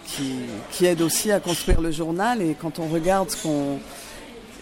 qui, 0.06 0.34
qui, 0.72 0.86
aide 0.88 1.02
aussi 1.02 1.32
à 1.32 1.40
construire 1.40 1.80
le 1.80 1.92
journal. 1.92 2.42
Et 2.42 2.56
quand 2.60 2.80
on 2.80 2.88
regarde 2.88 3.30
ce 3.30 3.44
qu'on. 3.44 3.80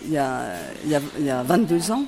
Il 0.06 0.12
y 0.12 0.18
a, 0.18 0.56
il 0.86 0.92
y 0.92 0.96
a, 0.96 1.02
il 1.20 1.26
y 1.26 1.30
a 1.30 1.44
22 1.44 1.92
ans, 1.92 2.06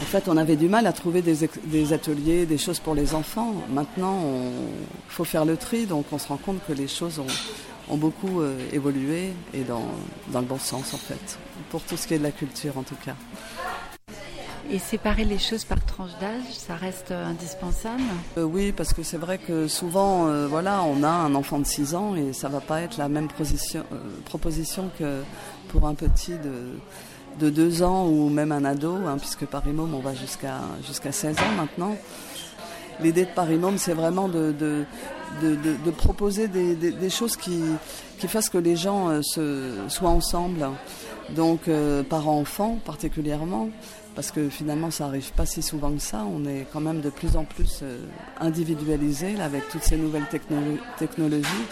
en 0.00 0.04
fait, 0.04 0.28
on 0.28 0.36
avait 0.36 0.56
du 0.56 0.68
mal 0.68 0.86
à 0.86 0.92
trouver 0.92 1.22
des, 1.22 1.92
ateliers, 1.92 2.46
des 2.46 2.58
choses 2.58 2.80
pour 2.80 2.94
les 2.94 3.14
enfants. 3.14 3.54
Maintenant, 3.70 4.20
il 4.22 5.12
faut 5.12 5.24
faire 5.24 5.44
le 5.44 5.56
tri, 5.56 5.86
donc 5.86 6.06
on 6.12 6.18
se 6.18 6.28
rend 6.28 6.36
compte 6.36 6.58
que 6.66 6.72
les 6.72 6.88
choses 6.88 7.20
ont, 7.20 7.96
beaucoup 7.96 8.40
euh, 8.40 8.58
évolué 8.72 9.32
et 9.52 9.62
dans, 9.62 9.86
le 10.32 10.40
bon 10.40 10.58
sens, 10.58 10.94
en 10.94 10.98
fait, 10.98 11.38
pour 11.70 11.80
tout 11.82 11.96
ce 11.96 12.06
qui 12.06 12.14
est 12.14 12.18
de 12.18 12.24
la 12.24 12.32
culture, 12.32 12.76
en 12.76 12.82
tout 12.82 12.96
cas. 13.04 13.14
Et 14.70 14.78
séparer 14.78 15.24
les 15.24 15.38
choses 15.38 15.64
par 15.64 15.84
tranche 15.84 16.12
d'âge, 16.20 16.50
ça 16.50 16.74
reste 16.74 17.10
euh, 17.10 17.26
indispensable? 17.26 18.02
Euh, 18.38 18.44
Oui, 18.44 18.72
parce 18.72 18.94
que 18.94 19.02
c'est 19.02 19.18
vrai 19.18 19.38
que 19.38 19.68
souvent, 19.68 20.26
voilà, 20.48 20.82
on 20.82 21.02
a 21.04 21.08
un 21.08 21.34
enfant 21.34 21.58
de 21.58 21.66
6 21.66 21.94
ans 21.94 22.16
et 22.16 22.32
ça 22.32 22.48
va 22.48 22.60
pas 22.60 22.80
être 22.80 22.96
la 22.96 23.08
même 23.08 23.28
proposition 24.24 24.90
que 24.98 25.22
pour 25.74 25.88
un 25.88 25.94
petit 25.94 26.32
de 26.32 26.78
de 27.40 27.50
deux 27.50 27.82
ans 27.82 28.06
ou 28.06 28.28
même 28.28 28.52
un 28.52 28.64
ado, 28.64 28.94
hein, 29.06 29.16
puisque 29.18 29.44
Paris 29.46 29.72
on 29.76 29.98
va 29.98 30.14
jusqu'à 30.14 30.60
jusqu'à 30.86 31.12
16 31.12 31.36
ans 31.38 31.52
maintenant. 31.56 31.96
L'idée 33.00 33.24
de 33.24 33.30
Paris 33.30 33.58
c'est 33.76 33.92
vraiment 33.92 34.28
de, 34.28 34.54
de, 34.60 35.90
proposer 35.90 36.46
des, 36.46 37.10
choses 37.10 37.36
qui, 37.36 37.60
qui 38.20 38.28
fassent 38.28 38.48
que 38.48 38.58
les 38.58 38.76
gens 38.76 39.08
euh, 39.10 39.88
soient 39.88 40.10
ensemble. 40.10 40.68
Donc, 41.30 41.66
euh, 41.66 42.04
parents-enfants 42.04 42.78
particulièrement, 42.84 43.70
parce 44.14 44.30
que 44.30 44.48
finalement, 44.48 44.92
ça 44.92 45.06
arrive 45.06 45.32
pas 45.32 45.46
si 45.46 45.60
souvent 45.60 45.90
que 45.90 46.00
ça. 46.00 46.24
On 46.24 46.46
est 46.46 46.66
quand 46.72 46.80
même 46.80 47.00
de 47.00 47.10
plus 47.10 47.36
en 47.36 47.44
plus 47.44 47.80
euh, 47.82 47.98
individualisé 48.40 49.40
avec 49.40 49.68
toutes 49.70 49.82
ces 49.82 49.96
nouvelles 49.96 50.28
technologies. 50.98 51.66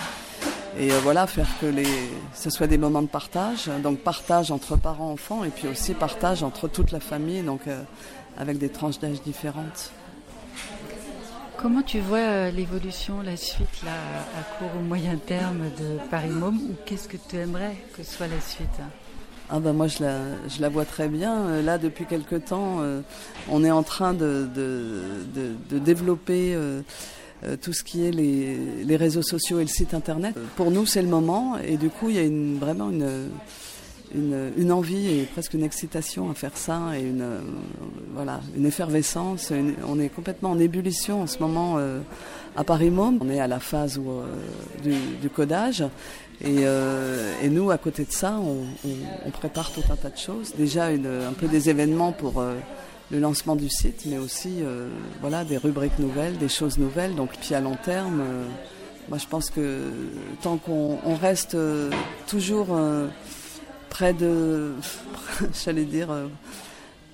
Et 0.78 0.90
euh, 0.90 0.98
voilà, 1.02 1.26
faire 1.26 1.48
que 1.60 1.66
les, 1.66 1.86
ce 2.34 2.48
soit 2.48 2.66
des 2.66 2.78
moments 2.78 3.02
de 3.02 3.06
partage, 3.06 3.70
donc 3.82 3.98
partage 3.98 4.50
entre 4.50 4.76
parents, 4.76 5.12
enfants, 5.12 5.44
et 5.44 5.50
puis 5.50 5.68
aussi 5.68 5.92
partage 5.92 6.42
entre 6.42 6.66
toute 6.66 6.92
la 6.92 7.00
famille, 7.00 7.42
donc 7.42 7.66
euh, 7.66 7.82
avec 8.38 8.56
des 8.56 8.70
tranches 8.70 8.98
d'âge 8.98 9.20
différentes. 9.22 9.90
Comment 11.58 11.82
tu 11.82 12.00
vois 12.00 12.18
euh, 12.18 12.50
l'évolution, 12.50 13.20
la 13.20 13.36
suite 13.36 13.82
là, 13.84 13.92
à 14.38 14.58
court 14.58 14.70
ou 14.80 14.82
moyen 14.82 15.16
terme 15.16 15.64
de 15.78 15.98
Paris 16.10 16.30
Môme, 16.30 16.58
ou 16.70 16.74
qu'est-ce 16.86 17.06
que 17.06 17.18
tu 17.18 17.36
aimerais 17.36 17.76
que 17.94 18.02
soit 18.02 18.28
la 18.28 18.40
suite? 18.40 18.80
Ah 19.50 19.60
ben 19.60 19.74
moi 19.74 19.86
je 19.86 20.02
la, 20.02 20.16
je 20.48 20.62
la 20.62 20.70
vois 20.70 20.86
très 20.86 21.08
bien. 21.08 21.60
Là 21.60 21.76
depuis 21.76 22.06
quelque 22.06 22.36
temps, 22.36 22.78
on 23.50 23.64
est 23.64 23.70
en 23.70 23.82
train 23.82 24.14
de, 24.14 24.48
de, 24.54 25.02
de, 25.34 25.52
de 25.68 25.78
développer 25.78 26.56
tout 27.60 27.72
ce 27.72 27.82
qui 27.82 28.04
est 28.06 28.10
les, 28.10 28.96
réseaux 28.96 29.22
sociaux 29.22 29.58
et 29.58 29.62
le 29.62 29.68
site 29.68 29.94
internet. 29.94 30.34
Pour 30.56 30.70
nous, 30.70 30.86
c'est 30.86 31.02
le 31.02 31.08
moment 31.08 31.56
et 31.58 31.76
du 31.76 31.90
coup, 31.90 32.08
il 32.08 32.16
y 32.16 32.18
a 32.18 32.58
vraiment 32.58 32.90
une, 34.14 34.72
envie 34.72 35.08
et 35.08 35.24
presque 35.24 35.54
une 35.54 35.64
excitation 35.64 36.30
à 36.30 36.34
faire 36.34 36.56
ça 36.56 36.80
et 36.96 37.02
une, 37.02 37.22
euh, 37.22 37.40
voilà, 38.14 38.40
une 38.56 38.66
effervescence. 38.66 39.52
on 39.88 39.98
est 39.98 40.08
complètement 40.08 40.50
en 40.50 40.58
ébullition 40.58 41.22
en 41.22 41.26
ce 41.26 41.38
moment 41.38 41.76
euh, 41.78 42.00
à 42.56 42.64
Paris 42.64 42.90
Môme. 42.90 43.18
On 43.20 43.30
est 43.30 43.40
à 43.40 43.48
la 43.48 43.60
phase 43.60 44.00
du, 44.82 45.28
codage. 45.30 45.84
Et, 46.44 46.64
nous, 47.48 47.70
à 47.70 47.78
côté 47.78 48.04
de 48.04 48.12
ça, 48.12 48.38
on, 48.40 49.30
prépare 49.30 49.72
tout 49.72 49.82
un 49.90 49.96
tas 49.96 50.10
de 50.10 50.18
choses. 50.18 50.52
Déjà, 50.56 50.86
un 50.86 51.32
peu 51.38 51.48
des 51.48 51.70
événements 51.70 52.12
pour 52.12 52.42
le 53.12 53.20
lancement 53.20 53.56
du 53.56 53.68
site, 53.68 54.06
mais 54.06 54.16
aussi 54.16 54.62
euh, 54.62 54.88
voilà, 55.20 55.44
des 55.44 55.58
rubriques 55.58 55.98
nouvelles, 55.98 56.38
des 56.38 56.48
choses 56.48 56.78
nouvelles. 56.78 57.14
Donc, 57.14 57.30
puis 57.38 57.54
à 57.54 57.60
long 57.60 57.76
terme, 57.76 58.20
euh, 58.20 58.44
moi 59.10 59.18
je 59.18 59.26
pense 59.26 59.50
que 59.50 59.90
tant 60.42 60.56
qu'on 60.56 61.14
reste 61.20 61.54
euh, 61.54 61.90
toujours 62.26 62.68
près 63.90 64.14
de, 64.14 64.72
j'allais 65.64 65.84
dire, 65.84 66.08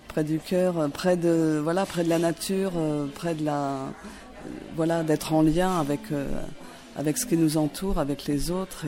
près 0.06 0.22
du 0.22 0.38
cœur, 0.38 0.88
près 0.90 1.16
de, 1.16 1.60
voilà, 1.62 1.84
près 1.84 2.04
de 2.04 2.08
la 2.08 2.20
nature, 2.20 2.72
près 3.16 3.34
de 3.34 3.44
la, 3.44 3.92
voilà, 4.76 5.02
d'être 5.02 5.32
en 5.32 5.42
lien 5.42 5.80
avec 5.80 6.00
avec 6.96 7.16
ce 7.16 7.26
qui 7.26 7.36
nous 7.36 7.58
entoure, 7.58 8.00
avec 8.00 8.26
les 8.26 8.50
autres, 8.50 8.84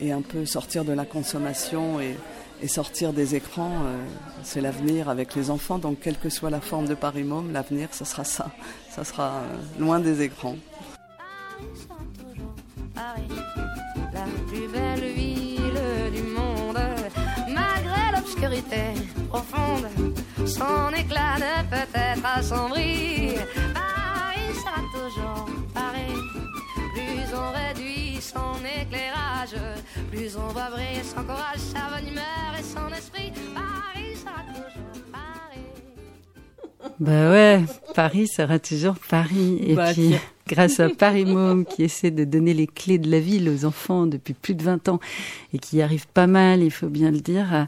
et, 0.00 0.06
et 0.08 0.12
un 0.12 0.22
peu 0.22 0.44
sortir 0.44 0.84
de 0.84 0.92
la 0.92 1.04
consommation 1.04 2.00
et, 2.00 2.16
et 2.62 2.68
sortir 2.68 3.12
des 3.12 3.34
écrans, 3.34 3.72
euh, 3.84 3.96
c'est 4.42 4.60
l'avenir 4.60 5.08
avec 5.08 5.34
les 5.34 5.50
enfants. 5.50 5.78
Donc, 5.78 6.00
quelle 6.00 6.18
que 6.18 6.28
soit 6.28 6.50
la 6.50 6.60
forme 6.60 6.86
de 6.86 6.94
Paris 6.94 7.22
Môme, 7.22 7.52
l'avenir, 7.52 7.88
ce 7.92 8.04
sera 8.04 8.24
ça. 8.24 8.50
Ça 8.90 9.04
sera 9.04 9.28
euh, 9.28 9.56
loin 9.78 10.00
des 10.00 10.22
écrans. 10.22 10.56
Paris, 12.94 13.22
la 14.12 14.24
plus 14.48 14.68
belle 14.68 15.12
ville 15.14 15.80
du 16.12 16.22
monde, 16.22 16.78
malgré 17.48 18.16
l'obscurité 18.16 18.94
profonde, 19.28 19.88
son 20.46 20.94
éclat 20.96 21.36
ne 21.36 21.70
peut 21.70 21.94
être 21.94 22.24
assombri. 22.24 23.34
Paris 23.74 24.54
sera 24.54 24.80
toujours 24.92 25.48
Paris, 25.72 26.14
plus 26.94 27.34
on 27.34 27.52
réduit 27.52 27.97
son 28.38 28.82
éclairage, 28.82 29.56
plus 30.10 30.36
on 30.36 30.52
briller 30.52 31.02
son 31.02 31.22
courage, 31.22 31.58
sa 31.58 31.96
bonne 31.96 32.08
humeur 32.08 32.50
et 32.58 32.62
son 32.62 32.88
esprit. 32.94 33.32
Paris 33.54 34.16
sera 34.16 34.42
toujours 34.48 35.02
Paris. 35.12 36.92
Bah 37.00 37.30
ouais, 37.30 37.64
Paris 37.94 38.28
sera 38.28 38.58
toujours 38.58 38.96
Paris. 39.08 39.58
Et 39.62 39.74
Bah, 39.74 39.92
puis, 39.92 40.08
tiens. 40.10 40.20
grâce 40.48 40.80
à 40.80 40.88
Paris 40.88 41.24
Môme 41.24 41.64
qui 41.64 41.82
essaie 41.82 42.10
de 42.10 42.24
donner 42.24 42.54
les 42.54 42.66
clés 42.66 42.98
de 42.98 43.10
la 43.10 43.20
ville 43.20 43.48
aux 43.50 43.64
enfants 43.64 44.06
depuis 44.06 44.34
plus 44.34 44.54
de 44.54 44.62
20 44.62 44.88
ans 44.88 45.00
et 45.52 45.58
qui 45.58 45.76
y 45.76 45.82
arrive 45.82 46.06
pas 46.08 46.26
mal, 46.26 46.62
il 46.62 46.70
faut 46.70 46.88
bien 46.88 47.10
le 47.10 47.20
dire, 47.20 47.66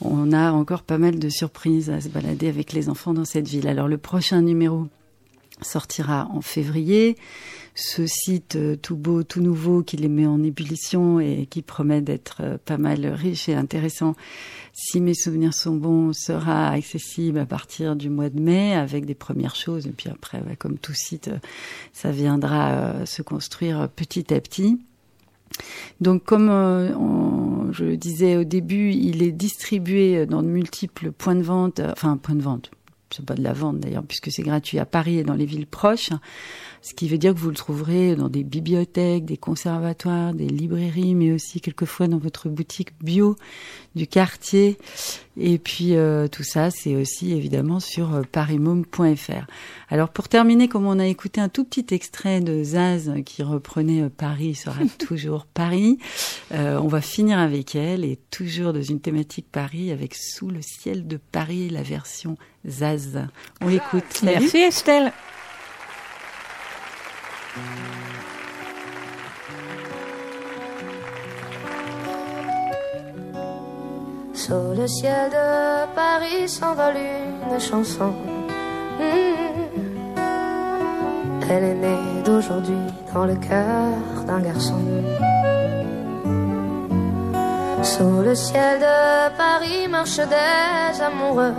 on 0.00 0.32
a 0.32 0.50
encore 0.52 0.82
pas 0.82 0.96
mal 0.98 1.18
de 1.18 1.28
surprises 1.28 1.90
à 1.90 2.00
se 2.00 2.08
balader 2.08 2.48
avec 2.48 2.72
les 2.72 2.88
enfants 2.88 3.12
dans 3.12 3.26
cette 3.26 3.46
ville. 3.48 3.68
Alors 3.68 3.88
le 3.88 3.98
prochain 3.98 4.40
numéro 4.40 4.86
sortira 5.60 6.28
en 6.32 6.40
février. 6.40 7.16
Ce 7.76 8.06
site 8.06 8.54
euh, 8.54 8.76
tout 8.76 8.96
beau, 8.96 9.24
tout 9.24 9.40
nouveau 9.40 9.82
qui 9.82 9.96
les 9.96 10.08
met 10.08 10.26
en 10.26 10.40
ébullition 10.44 11.18
et 11.18 11.46
qui 11.50 11.60
promet 11.60 12.00
d'être 12.00 12.36
euh, 12.40 12.56
pas 12.64 12.78
mal 12.78 13.04
riche 13.06 13.48
et 13.48 13.54
intéressant, 13.54 14.14
si 14.72 15.00
mes 15.00 15.14
souvenirs 15.14 15.54
sont 15.54 15.74
bons, 15.74 16.12
sera 16.12 16.68
accessible 16.68 17.40
à 17.40 17.46
partir 17.46 17.96
du 17.96 18.10
mois 18.10 18.30
de 18.30 18.38
mai 18.38 18.74
avec 18.74 19.06
des 19.06 19.16
premières 19.16 19.56
choses. 19.56 19.88
Et 19.88 19.90
puis 19.90 20.08
après, 20.08 20.40
comme 20.56 20.78
tout 20.78 20.94
site, 20.94 21.26
euh, 21.28 21.38
ça 21.92 22.12
viendra 22.12 23.04
se 23.06 23.22
construire 23.22 23.88
petit 23.88 24.32
à 24.32 24.40
petit. 24.40 24.80
Donc, 26.00 26.24
comme 26.24 26.48
je 27.72 27.84
le 27.84 27.96
disais 27.96 28.36
au 28.36 28.44
début, 28.44 28.90
il 28.90 29.22
est 29.22 29.32
distribué 29.32 30.26
dans 30.26 30.42
de 30.42 30.48
multiples 30.48 31.12
points 31.12 31.36
de 31.36 31.42
vente, 31.42 31.80
enfin 31.80 32.16
points 32.16 32.34
de 32.34 32.42
vente. 32.42 32.70
C'est 33.10 33.24
pas 33.24 33.34
de 33.34 33.42
la 33.42 33.52
vente 33.52 33.78
d'ailleurs, 33.78 34.02
puisque 34.02 34.32
c'est 34.32 34.42
gratuit 34.42 34.78
à 34.78 34.86
Paris 34.86 35.18
et 35.18 35.22
dans 35.22 35.34
les 35.34 35.46
villes 35.46 35.66
proches. 35.66 36.10
Ce 36.82 36.92
qui 36.94 37.08
veut 37.08 37.16
dire 37.16 37.32
que 37.32 37.38
vous 37.38 37.48
le 37.48 37.54
trouverez 37.54 38.14
dans 38.16 38.28
des 38.28 38.44
bibliothèques, 38.44 39.24
des 39.24 39.36
conservatoires, 39.36 40.34
des 40.34 40.48
librairies, 40.48 41.14
mais 41.14 41.32
aussi 41.32 41.60
quelquefois 41.60 42.08
dans 42.08 42.18
votre 42.18 42.48
boutique 42.48 42.90
bio 43.02 43.36
du 43.94 44.06
quartier. 44.06 44.76
Et 45.36 45.58
puis 45.58 45.96
euh, 45.96 46.28
tout 46.28 46.42
ça, 46.42 46.70
c'est 46.70 46.94
aussi 46.96 47.32
évidemment 47.32 47.80
sur 47.80 48.14
euh, 48.14 48.22
parismôme.fr. 48.30 49.46
Alors 49.88 50.10
pour 50.10 50.28
terminer, 50.28 50.68
comme 50.68 50.86
on 50.86 50.98
a 50.98 51.06
écouté 51.06 51.40
un 51.40 51.48
tout 51.48 51.64
petit 51.64 51.94
extrait 51.94 52.40
de 52.40 52.62
Zaz 52.62 53.12
qui 53.24 53.42
reprenait 53.42 54.02
euh, 54.02 54.08
Paris 54.08 54.54
sera 54.54 54.84
toujours 54.98 55.46
Paris, 55.46 55.98
euh, 56.52 56.78
on 56.78 56.88
va 56.88 57.00
finir 57.00 57.38
avec 57.38 57.74
elle 57.74 58.04
et 58.04 58.18
toujours 58.30 58.72
dans 58.72 58.82
une 58.82 59.00
thématique 59.00 59.46
Paris 59.50 59.90
avec 59.90 60.14
Sous 60.14 60.50
le 60.50 60.60
ciel 60.62 61.06
de 61.06 61.16
Paris, 61.16 61.70
la 61.70 61.82
version 61.82 62.36
Zaz. 62.66 63.18
On 63.60 63.68
l'écoute. 63.68 64.22
Merci 64.22 64.58
Estelle. 64.58 65.12
Sous 74.32 74.74
le 74.76 74.86
ciel 74.86 75.30
de 75.30 75.94
Paris 75.94 76.48
s'envole 76.48 76.96
une 76.96 77.60
chanson. 77.60 78.14
Hmm. 78.98 79.34
Elle 81.50 81.64
est 81.64 81.74
née 81.74 82.22
d'aujourd'hui 82.24 82.74
dans 83.12 83.26
le 83.26 83.36
cœur 83.36 84.24
d'un 84.26 84.40
garçon. 84.40 84.80
Sous 87.82 88.22
le 88.22 88.34
ciel 88.34 88.80
de 88.80 89.36
Paris 89.36 89.88
marchent 89.88 90.16
des 90.16 91.00
amoureux. 91.00 91.54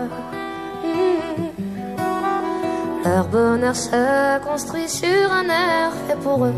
Leur 3.06 3.28
bonheur 3.28 3.76
se 3.76 4.40
construit 4.40 4.90
sur 4.90 5.32
un 5.32 5.46
air 5.46 5.92
fait 6.08 6.16
pour 6.16 6.46
eux. 6.46 6.54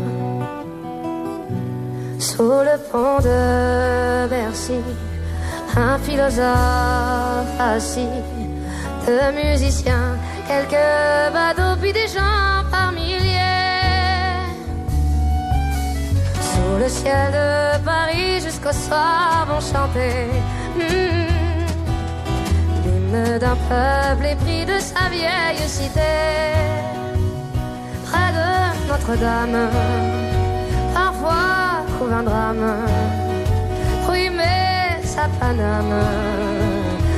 Sous 2.18 2.42
le 2.68 2.76
pont 2.90 3.18
de 3.18 4.28
Bercy, 4.28 4.80
un 5.76 5.98
philosophe 5.98 7.60
assis, 7.60 8.16
deux 9.06 9.30
musiciens, 9.32 10.16
quelques 10.46 11.32
badauds, 11.32 11.78
puis 11.80 11.92
des 11.92 12.08
gens 12.08 12.64
par 12.70 12.92
milliers. 12.92 13.28
Sous 16.40 16.82
le 16.82 16.88
ciel 16.88 17.30
de 17.32 17.84
Paris, 17.84 18.40
jusqu'au 18.40 18.72
soir 18.72 19.46
vont 19.48 19.60
chanter 19.60 20.26
hmm, 20.76 21.27
d'un 23.12 23.56
peuple 23.68 24.26
épris 24.32 24.64
de 24.66 24.78
sa 24.78 25.08
vieille 25.08 25.66
cité. 25.66 26.14
Près 28.04 28.30
de 28.38 28.48
Notre-Dame, 28.88 29.70
parfois 30.94 31.84
trouve 31.96 32.12
un 32.12 32.22
drame. 32.22 32.66
Mais 34.36 35.00
sa 35.04 35.26
Paname, 35.40 36.02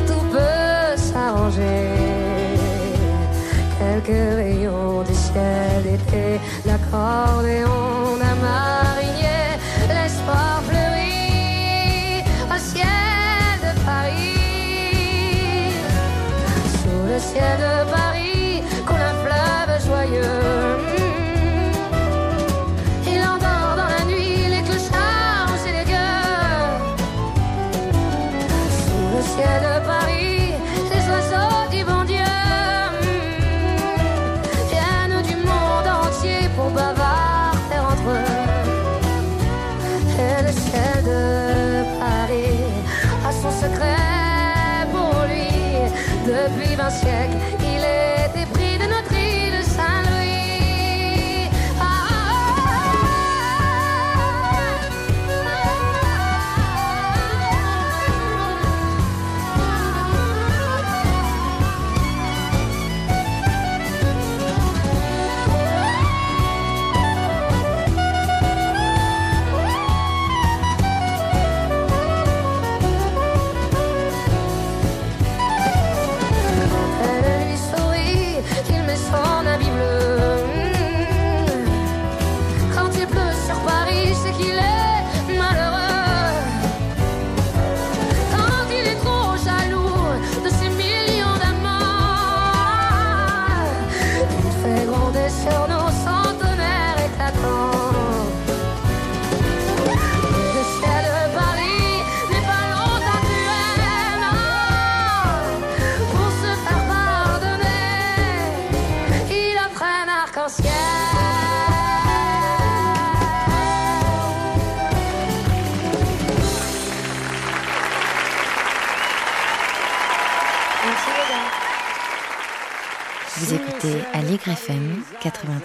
tout 0.07 0.25
peut 0.31 0.97
s'arranger. 0.97 1.89
Quelques 3.79 4.37
rayons 4.37 5.03
du 5.03 5.15
ciel 5.15 5.83
d'été, 5.83 6.41
l'accordéon 6.67 8.17
d'un 8.21 8.37
marinier, 8.47 9.45
l'espoir 9.89 10.63
fleurit 10.69 12.23
au 12.55 12.59
ciel 12.59 13.10
ciel 17.21 17.59
de 17.59 18.10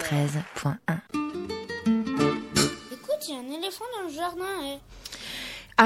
93.1. 0.06 0.85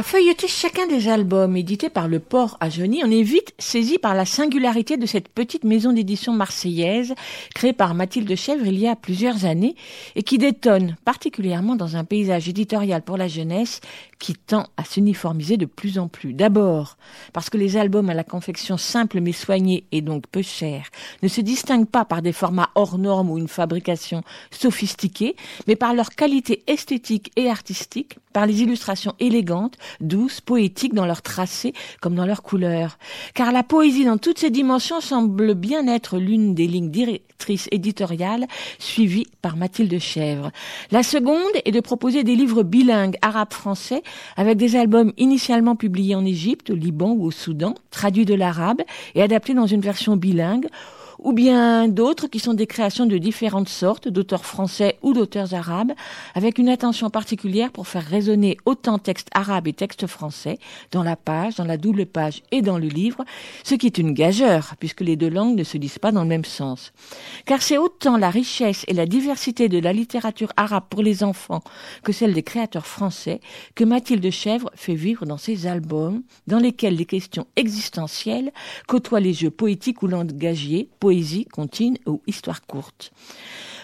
À 0.00 0.02
feuilleter 0.02 0.48
chacun 0.48 0.86
des 0.86 1.08
albums 1.08 1.58
édités 1.58 1.90
par 1.90 2.08
le 2.08 2.20
port 2.20 2.56
à 2.60 2.68
on 2.68 3.10
est 3.10 3.22
vite 3.22 3.52
saisi 3.58 3.98
par 3.98 4.14
la 4.14 4.24
singularité 4.24 4.96
de 4.96 5.04
cette 5.04 5.28
petite 5.28 5.62
maison 5.62 5.92
d'édition 5.92 6.32
marseillaise 6.32 7.14
créée 7.54 7.74
par 7.74 7.92
Mathilde 7.92 8.34
Chèvre 8.34 8.66
il 8.66 8.78
y 8.78 8.88
a 8.88 8.96
plusieurs 8.96 9.44
années 9.44 9.76
et 10.16 10.22
qui 10.22 10.38
détonne 10.38 10.96
particulièrement 11.04 11.76
dans 11.76 11.96
un 11.96 12.04
paysage 12.04 12.48
éditorial 12.48 13.02
pour 13.02 13.18
la 13.18 13.28
jeunesse 13.28 13.82
qui 14.18 14.34
tend 14.34 14.68
à 14.78 14.84
s'uniformiser 14.84 15.58
de 15.58 15.66
plus 15.66 15.98
en 15.98 16.08
plus. 16.08 16.32
D'abord, 16.32 16.96
parce 17.34 17.50
que 17.50 17.58
les 17.58 17.76
albums 17.76 18.08
à 18.08 18.14
la 18.14 18.24
confection 18.24 18.78
simple 18.78 19.20
mais 19.20 19.32
soignée 19.32 19.84
et 19.92 20.00
donc 20.00 20.26
peu 20.28 20.40
chère 20.40 20.86
ne 21.22 21.28
se 21.28 21.42
distinguent 21.42 21.88
pas 21.88 22.06
par 22.06 22.22
des 22.22 22.32
formats 22.32 22.70
hors 22.74 22.96
normes 22.96 23.30
ou 23.30 23.36
une 23.36 23.48
fabrication 23.48 24.22
sophistiquée, 24.50 25.36
mais 25.66 25.76
par 25.76 25.92
leur 25.92 26.08
qualité 26.10 26.62
esthétique 26.66 27.32
et 27.36 27.50
artistique, 27.50 28.16
par 28.32 28.46
les 28.46 28.62
illustrations 28.62 29.14
élégantes, 29.18 29.76
douces, 30.00 30.40
poétiques 30.40 30.94
dans 30.94 31.06
leur 31.06 31.22
tracé 31.22 31.74
comme 32.00 32.14
dans 32.14 32.26
leur 32.26 32.42
couleur. 32.42 32.98
Car 33.34 33.52
la 33.52 33.62
poésie 33.62 34.04
dans 34.04 34.18
toutes 34.18 34.38
ses 34.38 34.50
dimensions 34.50 35.00
semble 35.00 35.54
bien 35.54 35.86
être 35.86 36.18
l'une 36.18 36.54
des 36.54 36.66
lignes 36.66 36.90
directrices 36.90 37.68
éditoriales 37.70 38.46
suivies 38.78 39.26
par 39.42 39.56
Mathilde 39.56 39.98
Chèvre. 39.98 40.50
La 40.90 41.02
seconde 41.02 41.38
est 41.64 41.72
de 41.72 41.80
proposer 41.80 42.24
des 42.24 42.36
livres 42.36 42.62
bilingues 42.62 43.16
arabe-français 43.22 44.02
avec 44.36 44.56
des 44.56 44.76
albums 44.76 45.12
initialement 45.16 45.76
publiés 45.76 46.14
en 46.14 46.24
Égypte, 46.24 46.70
au 46.70 46.74
Liban 46.74 47.10
ou 47.12 47.26
au 47.26 47.30
Soudan, 47.30 47.74
traduits 47.90 48.24
de 48.24 48.34
l'arabe 48.34 48.82
et 49.14 49.22
adaptés 49.22 49.54
dans 49.54 49.66
une 49.66 49.80
version 49.80 50.16
bilingue 50.16 50.68
ou 51.22 51.32
bien 51.32 51.88
d'autres 51.88 52.26
qui 52.26 52.38
sont 52.38 52.54
des 52.54 52.66
créations 52.66 53.06
de 53.06 53.18
différentes 53.18 53.68
sortes, 53.68 54.08
d'auteurs 54.08 54.44
français 54.44 54.98
ou 55.02 55.12
d'auteurs 55.12 55.54
arabes, 55.54 55.92
avec 56.34 56.58
une 56.58 56.68
attention 56.68 57.10
particulière 57.10 57.72
pour 57.72 57.86
faire 57.86 58.04
résonner 58.04 58.56
autant 58.64 58.98
texte 58.98 59.28
arabe 59.34 59.68
et 59.68 59.72
texte 59.72 60.06
français 60.06 60.58
dans 60.92 61.02
la 61.02 61.16
page, 61.16 61.56
dans 61.56 61.64
la 61.64 61.76
double 61.76 62.06
page 62.06 62.42
et 62.50 62.62
dans 62.62 62.78
le 62.78 62.88
livre, 62.88 63.24
ce 63.64 63.74
qui 63.74 63.86
est 63.86 63.98
une 63.98 64.12
gageure, 64.12 64.74
puisque 64.78 65.00
les 65.00 65.16
deux 65.16 65.28
langues 65.28 65.56
ne 65.56 65.64
se 65.64 65.76
disent 65.76 65.98
pas 65.98 66.12
dans 66.12 66.22
le 66.22 66.28
même 66.28 66.44
sens. 66.44 66.92
Car 67.44 67.62
c'est 67.62 67.78
autant 67.78 68.16
la 68.16 68.30
richesse 68.30 68.84
et 68.88 68.94
la 68.94 69.06
diversité 69.06 69.68
de 69.68 69.78
la 69.78 69.92
littérature 69.92 70.52
arabe 70.56 70.84
pour 70.88 71.02
les 71.02 71.22
enfants 71.22 71.62
que 72.02 72.12
celle 72.12 72.34
des 72.34 72.42
créateurs 72.42 72.86
français 72.86 73.40
que 73.74 73.84
Mathilde 73.84 74.30
Chèvre 74.30 74.70
fait 74.74 74.94
vivre 74.94 75.26
dans 75.26 75.38
ses 75.38 75.66
albums, 75.66 76.22
dans 76.46 76.58
lesquels 76.58 76.96
les 76.96 77.06
questions 77.06 77.46
existentielles 77.56 78.52
côtoient 78.86 79.20
les 79.20 79.32
jeux 79.32 79.50
poétiques 79.50 80.02
ou 80.02 80.06
langagiers, 80.06 80.88
poésie, 81.10 81.44
contine 81.46 81.98
ou 82.06 82.22
histoire 82.28 82.64
courte. 82.64 83.10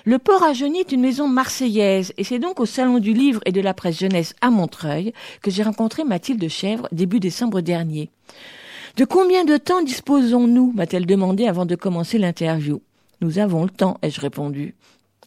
Le 0.04 0.20
Port 0.20 0.44
à 0.44 0.52
Geny 0.52 0.78
est 0.78 0.92
une 0.92 1.00
maison 1.00 1.26
marseillaise 1.26 2.12
et 2.18 2.22
c'est 2.22 2.38
donc 2.38 2.60
au 2.60 2.66
Salon 2.66 3.00
du 3.00 3.12
Livre 3.12 3.40
et 3.46 3.50
de 3.50 3.60
la 3.60 3.74
Presse 3.74 3.98
Jeunesse 3.98 4.36
à 4.40 4.50
Montreuil 4.50 5.12
que 5.42 5.50
j'ai 5.50 5.64
rencontré 5.64 6.04
Mathilde 6.04 6.48
Chèvre 6.48 6.86
début 6.92 7.18
décembre 7.18 7.62
dernier. 7.62 8.10
De 8.96 9.04
combien 9.04 9.44
de 9.44 9.56
temps 9.56 9.82
disposons-nous 9.82 10.72
m'a-t-elle 10.76 11.04
demandé 11.04 11.48
avant 11.48 11.66
de 11.66 11.74
commencer 11.74 12.16
l'interview. 12.16 12.80
Nous 13.20 13.40
avons 13.40 13.64
le 13.64 13.70
temps, 13.70 13.98
ai-je 14.02 14.20
répondu. 14.20 14.76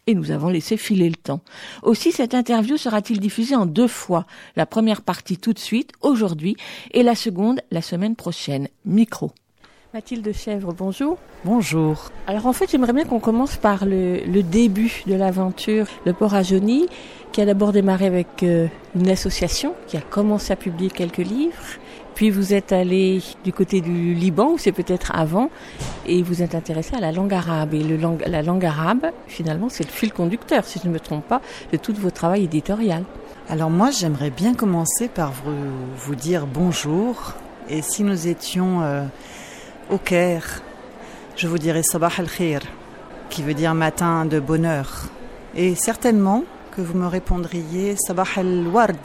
Et 0.07 0.15
nous 0.15 0.31
avons 0.31 0.47
laissé 0.47 0.77
filer 0.77 1.09
le 1.09 1.17
temps. 1.17 1.41
Aussi, 1.83 2.13
cette 2.13 2.33
interview 2.33 2.77
sera-t-il 2.77 3.19
diffusée 3.19 3.57
en 3.57 3.65
deux 3.65 3.89
fois. 3.89 4.25
La 4.55 4.65
première 4.65 5.01
partie 5.01 5.37
tout 5.37 5.51
de 5.51 5.59
suite, 5.59 5.91
aujourd'hui, 5.99 6.55
et 6.91 7.03
la 7.03 7.15
seconde 7.15 7.59
la 7.71 7.81
semaine 7.81 8.15
prochaine. 8.15 8.69
Micro. 8.85 9.33
Mathilde 9.91 10.31
Chèvre, 10.35 10.71
bonjour. 10.71 11.17
Bonjour. 11.45 12.11
Alors 12.27 12.45
en 12.45 12.53
fait, 12.53 12.69
j'aimerais 12.69 12.93
bien 12.93 13.05
qu'on 13.05 13.19
commence 13.19 13.57
par 13.57 13.85
le, 13.85 14.19
le 14.19 14.43
début 14.43 15.01
de 15.07 15.15
l'aventure, 15.15 15.87
le 16.05 16.13
port 16.13 16.35
à 16.35 16.43
Johnny, 16.43 16.85
qui 17.31 17.41
a 17.41 17.45
d'abord 17.45 17.71
démarré 17.71 18.05
avec 18.05 18.43
euh, 18.43 18.67
une 18.95 19.09
association 19.09 19.73
qui 19.87 19.97
a 19.97 20.01
commencé 20.01 20.53
à 20.53 20.55
publier 20.55 20.91
quelques 20.91 21.17
livres. 21.17 21.79
Puis 22.13 22.29
vous 22.29 22.53
êtes 22.53 22.71
allé 22.71 23.23
du 23.43 23.51
côté 23.51 23.81
du 23.81 24.13
Liban, 24.13 24.51
ou 24.51 24.57
c'est 24.59 24.71
peut-être 24.71 25.11
avant, 25.15 25.49
et 26.05 26.21
vous 26.21 26.43
êtes 26.43 26.53
intéressé 26.53 26.95
à 26.95 26.99
la 26.99 27.11
langue 27.11 27.33
arabe. 27.33 27.73
Et 27.73 27.81
le 27.81 27.97
langue, 27.97 28.23
la 28.27 28.43
langue 28.43 28.65
arabe, 28.65 29.07
finalement, 29.25 29.69
c'est 29.69 29.85
le 29.85 29.91
fil 29.91 30.13
conducteur, 30.13 30.65
si 30.65 30.77
je 30.77 30.87
ne 30.87 30.93
me 30.93 30.99
trompe 30.99 31.25
pas, 31.25 31.41
de 31.71 31.77
tout 31.77 31.95
votre 31.97 32.13
travail 32.13 32.43
éditorial. 32.43 33.05
Alors 33.49 33.71
moi, 33.71 33.89
j'aimerais 33.89 34.29
bien 34.29 34.53
commencer 34.53 35.07
par 35.07 35.31
vous, 35.31 35.51
vous 35.97 36.15
dire 36.15 36.45
bonjour. 36.45 37.33
Et 37.71 37.81
si 37.81 38.03
nous 38.03 38.27
étions 38.27 38.81
euh, 38.81 39.03
au 39.89 39.97
Caire, 39.97 40.61
je 41.35 41.47
vous 41.47 41.57
dirais 41.57 41.81
Sabah 41.83 42.11
al-Khir, 42.17 42.61
qui 43.29 43.41
veut 43.41 43.53
dire 43.53 43.73
matin 43.73 44.25
de 44.25 44.39
bonheur. 44.39 45.05
Et 45.55 45.73
certainement 45.75 46.43
que 46.71 46.81
vous 46.81 46.97
me 46.97 47.07
répondriez 47.07 47.95
Sabah 47.97 48.25
al-Ward, 48.35 48.99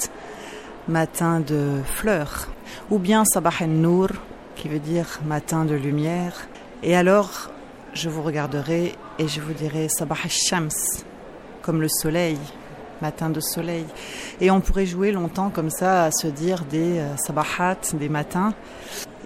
matin 0.88 1.40
de 1.40 1.80
fleurs. 1.84 2.48
Ou 2.90 2.98
bien 2.98 3.24
Sabah 3.24 3.52
al-Nour, 3.60 4.08
qui 4.56 4.68
veut 4.68 4.78
dire 4.78 5.20
matin 5.24 5.64
de 5.64 5.74
lumière. 5.74 6.48
Et 6.82 6.94
alors, 6.94 7.50
je 7.94 8.10
vous 8.10 8.22
regarderai 8.22 8.94
et 9.18 9.28
je 9.28 9.40
vous 9.40 9.54
dirai 9.54 9.88
Sabah 9.88 10.16
al-Shams, 10.22 10.68
comme 11.62 11.80
le 11.80 11.88
soleil, 11.88 12.38
matin 13.00 13.30
de 13.30 13.40
soleil. 13.40 13.86
Et 14.40 14.50
on 14.50 14.60
pourrait 14.60 14.86
jouer 14.86 15.12
longtemps 15.12 15.48
comme 15.48 15.70
ça 15.70 16.04
à 16.04 16.10
se 16.10 16.26
dire 16.26 16.64
des 16.64 16.98
euh, 16.98 17.16
sabahat, 17.16 17.78
des 17.94 18.08
matins 18.08 18.52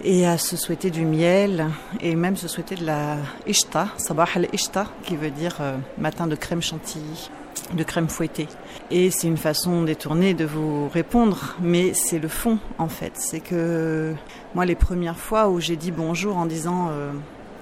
et 0.04 0.26
à 0.26 0.38
se 0.38 0.56
souhaiter 0.56 0.90
du 0.90 1.04
miel 1.04 1.68
et 2.00 2.14
même 2.14 2.36
se 2.36 2.48
souhaiter 2.48 2.74
de 2.74 2.84
la 2.84 3.16
ishta, 3.46 3.88
sabah 3.96 4.28
al-ishta, 4.34 4.86
qui 5.02 5.16
veut 5.16 5.30
dire 5.30 5.56
euh, 5.60 5.76
matin 5.98 6.26
de 6.26 6.34
crème 6.34 6.62
chantilly, 6.62 7.30
de 7.74 7.82
crème 7.82 8.08
fouettée. 8.08 8.48
Et 8.90 9.10
c'est 9.10 9.26
une 9.26 9.36
façon 9.36 9.82
détournée 9.82 10.34
de 10.34 10.44
vous 10.44 10.88
répondre, 10.88 11.56
mais 11.60 11.92
c'est 11.94 12.18
le 12.18 12.28
fond 12.28 12.58
en 12.78 12.88
fait. 12.88 13.12
C'est 13.16 13.40
que 13.40 14.14
moi, 14.54 14.64
les 14.64 14.76
premières 14.76 15.18
fois 15.18 15.48
où 15.48 15.60
j'ai 15.60 15.76
dit 15.76 15.90
bonjour 15.90 16.36
en 16.36 16.46
disant 16.46 16.88
euh, 16.90 17.10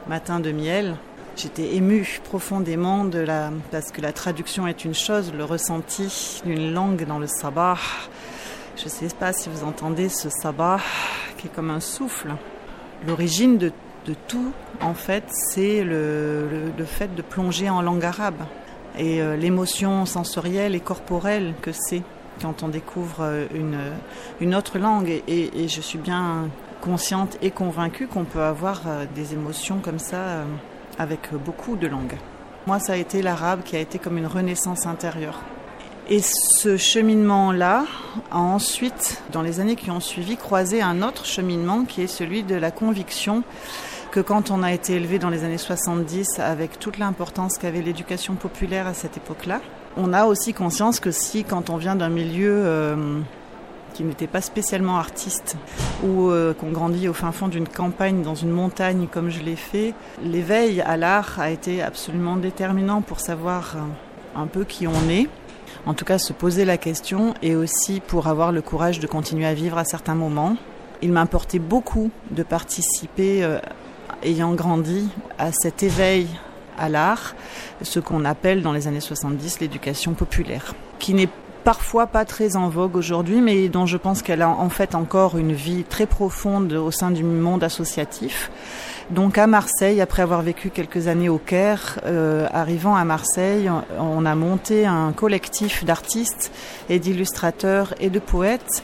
matin 0.08 0.40
de 0.40 0.52
miel, 0.52 0.96
j'étais 1.36 1.74
émue 1.74 2.20
profondément 2.24 3.04
de 3.04 3.18
la, 3.18 3.50
parce 3.70 3.90
que 3.90 4.00
la 4.00 4.12
traduction 4.12 4.66
est 4.66 4.84
une 4.84 4.94
chose, 4.94 5.32
le 5.36 5.44
ressenti 5.44 6.42
d'une 6.44 6.72
langue 6.72 7.06
dans 7.06 7.18
le 7.18 7.26
sabah. 7.26 7.78
Je 8.76 8.84
ne 8.84 8.88
sais 8.90 9.08
pas 9.18 9.32
si 9.32 9.48
vous 9.48 9.64
entendez 9.64 10.10
ce 10.10 10.28
sabah 10.28 10.80
qui 11.38 11.46
est 11.46 11.50
comme 11.50 11.70
un 11.70 11.80
souffle. 11.80 12.34
L'origine 13.06 13.56
de, 13.56 13.72
tout, 14.28 14.52
en 14.82 14.92
fait, 14.92 15.24
c'est 15.30 15.82
le, 15.82 16.74
fait 16.84 17.14
de 17.14 17.22
plonger 17.22 17.70
en 17.70 17.80
langue 17.80 18.04
arabe 18.04 18.42
et 18.98 19.22
euh, 19.22 19.36
l'émotion 19.36 20.04
sensorielle 20.04 20.74
et 20.74 20.80
corporelle 20.80 21.54
que 21.62 21.72
c'est 21.72 22.02
quand 22.42 22.62
on 22.62 22.68
découvre 22.68 23.20
euh, 23.20 23.46
une, 24.40 24.54
autre 24.54 24.78
langue. 24.78 25.22
Et, 25.26 25.68
je 25.68 25.80
suis 25.80 25.98
bien 25.98 26.50
consciente 26.82 27.38
et 27.40 27.50
convaincue 27.50 28.06
qu'on 28.06 28.24
peut 28.24 28.42
avoir 28.42 28.82
euh, 28.86 29.04
des 29.14 29.32
émotions 29.32 29.78
comme 29.82 29.98
ça 29.98 30.44
avec 30.98 31.30
beaucoup 31.32 31.76
de 31.76 31.86
langues. 31.86 32.16
Moi, 32.66 32.78
ça 32.78 32.92
a 32.92 32.96
été 32.96 33.22
l'arabe 33.22 33.62
qui 33.64 33.74
a 33.74 33.80
été 33.80 33.98
comme 33.98 34.18
une 34.18 34.26
renaissance 34.26 34.84
intérieure. 34.84 35.40
Et 36.08 36.20
ce 36.22 36.76
cheminement-là 36.76 37.84
a 38.30 38.38
ensuite, 38.38 39.22
dans 39.32 39.42
les 39.42 39.58
années 39.58 39.74
qui 39.74 39.90
ont 39.90 39.98
suivi, 39.98 40.36
croisé 40.36 40.80
un 40.80 41.02
autre 41.02 41.24
cheminement 41.24 41.84
qui 41.84 42.00
est 42.00 42.06
celui 42.06 42.44
de 42.44 42.54
la 42.54 42.70
conviction 42.70 43.42
que 44.12 44.20
quand 44.20 44.52
on 44.52 44.62
a 44.62 44.72
été 44.72 44.94
élevé 44.94 45.18
dans 45.18 45.30
les 45.30 45.42
années 45.42 45.58
70 45.58 46.38
avec 46.38 46.78
toute 46.78 46.98
l'importance 46.98 47.58
qu'avait 47.58 47.82
l'éducation 47.82 48.36
populaire 48.36 48.86
à 48.86 48.94
cette 48.94 49.16
époque-là, 49.16 49.60
on 49.96 50.12
a 50.12 50.26
aussi 50.26 50.54
conscience 50.54 51.00
que 51.00 51.10
si 51.10 51.42
quand 51.42 51.70
on 51.70 51.76
vient 51.76 51.96
d'un 51.96 52.08
milieu 52.08 52.52
euh, 52.54 53.18
qui 53.92 54.04
n'était 54.04 54.28
pas 54.28 54.40
spécialement 54.40 54.98
artiste 54.98 55.56
ou 56.04 56.30
euh, 56.30 56.54
qu'on 56.54 56.70
grandit 56.70 57.08
au 57.08 57.14
fin 57.14 57.32
fond 57.32 57.48
d'une 57.48 57.66
campagne 57.66 58.22
dans 58.22 58.36
une 58.36 58.52
montagne 58.52 59.08
comme 59.10 59.28
je 59.28 59.42
l'ai 59.42 59.56
fait, 59.56 59.92
l'éveil 60.22 60.80
à 60.82 60.96
l'art 60.96 61.40
a 61.40 61.50
été 61.50 61.82
absolument 61.82 62.36
déterminant 62.36 63.02
pour 63.02 63.18
savoir 63.18 63.74
un 64.36 64.46
peu 64.46 64.62
qui 64.62 64.86
on 64.86 65.10
est 65.10 65.28
en 65.84 65.94
tout 65.94 66.04
cas 66.04 66.18
se 66.18 66.32
poser 66.32 66.64
la 66.64 66.78
question 66.78 67.34
et 67.42 67.54
aussi 67.54 68.00
pour 68.00 68.26
avoir 68.26 68.52
le 68.52 68.62
courage 68.62 69.00
de 69.00 69.06
continuer 69.06 69.46
à 69.46 69.54
vivre 69.54 69.78
à 69.78 69.84
certains 69.84 70.14
moments. 70.14 70.56
Il 71.02 71.12
m'importait 71.12 71.58
beaucoup 71.58 72.10
de 72.30 72.42
participer, 72.42 73.44
euh, 73.44 73.58
ayant 74.22 74.54
grandi, 74.54 75.08
à 75.38 75.52
cet 75.52 75.82
éveil 75.82 76.28
à 76.78 76.88
l'art, 76.88 77.34
ce 77.82 78.00
qu'on 78.00 78.24
appelle 78.24 78.62
dans 78.62 78.72
les 78.72 78.86
années 78.86 79.00
70 79.00 79.60
l'éducation 79.60 80.14
populaire, 80.14 80.74
qui 80.98 81.14
n'est 81.14 81.28
parfois 81.64 82.06
pas 82.06 82.24
très 82.24 82.56
en 82.56 82.68
vogue 82.68 82.96
aujourd'hui, 82.96 83.40
mais 83.40 83.68
dont 83.68 83.86
je 83.86 83.96
pense 83.96 84.22
qu'elle 84.22 84.42
a 84.42 84.48
en 84.48 84.68
fait 84.68 84.94
encore 84.94 85.36
une 85.36 85.52
vie 85.52 85.82
très 85.82 86.06
profonde 86.06 86.72
au 86.72 86.90
sein 86.90 87.10
du 87.10 87.24
monde 87.24 87.64
associatif. 87.64 88.50
Donc 89.10 89.38
à 89.38 89.46
Marseille, 89.46 90.00
après 90.00 90.22
avoir 90.22 90.42
vécu 90.42 90.70
quelques 90.70 91.06
années 91.06 91.28
au 91.28 91.38
Caire, 91.38 92.00
euh, 92.06 92.48
arrivant 92.52 92.96
à 92.96 93.04
Marseille, 93.04 93.70
on 94.00 94.26
a 94.26 94.34
monté 94.34 94.84
un 94.84 95.12
collectif 95.12 95.84
d'artistes 95.84 96.50
et 96.88 96.98
d'illustrateurs 96.98 97.94
et 98.00 98.10
de 98.10 98.18
poètes 98.18 98.82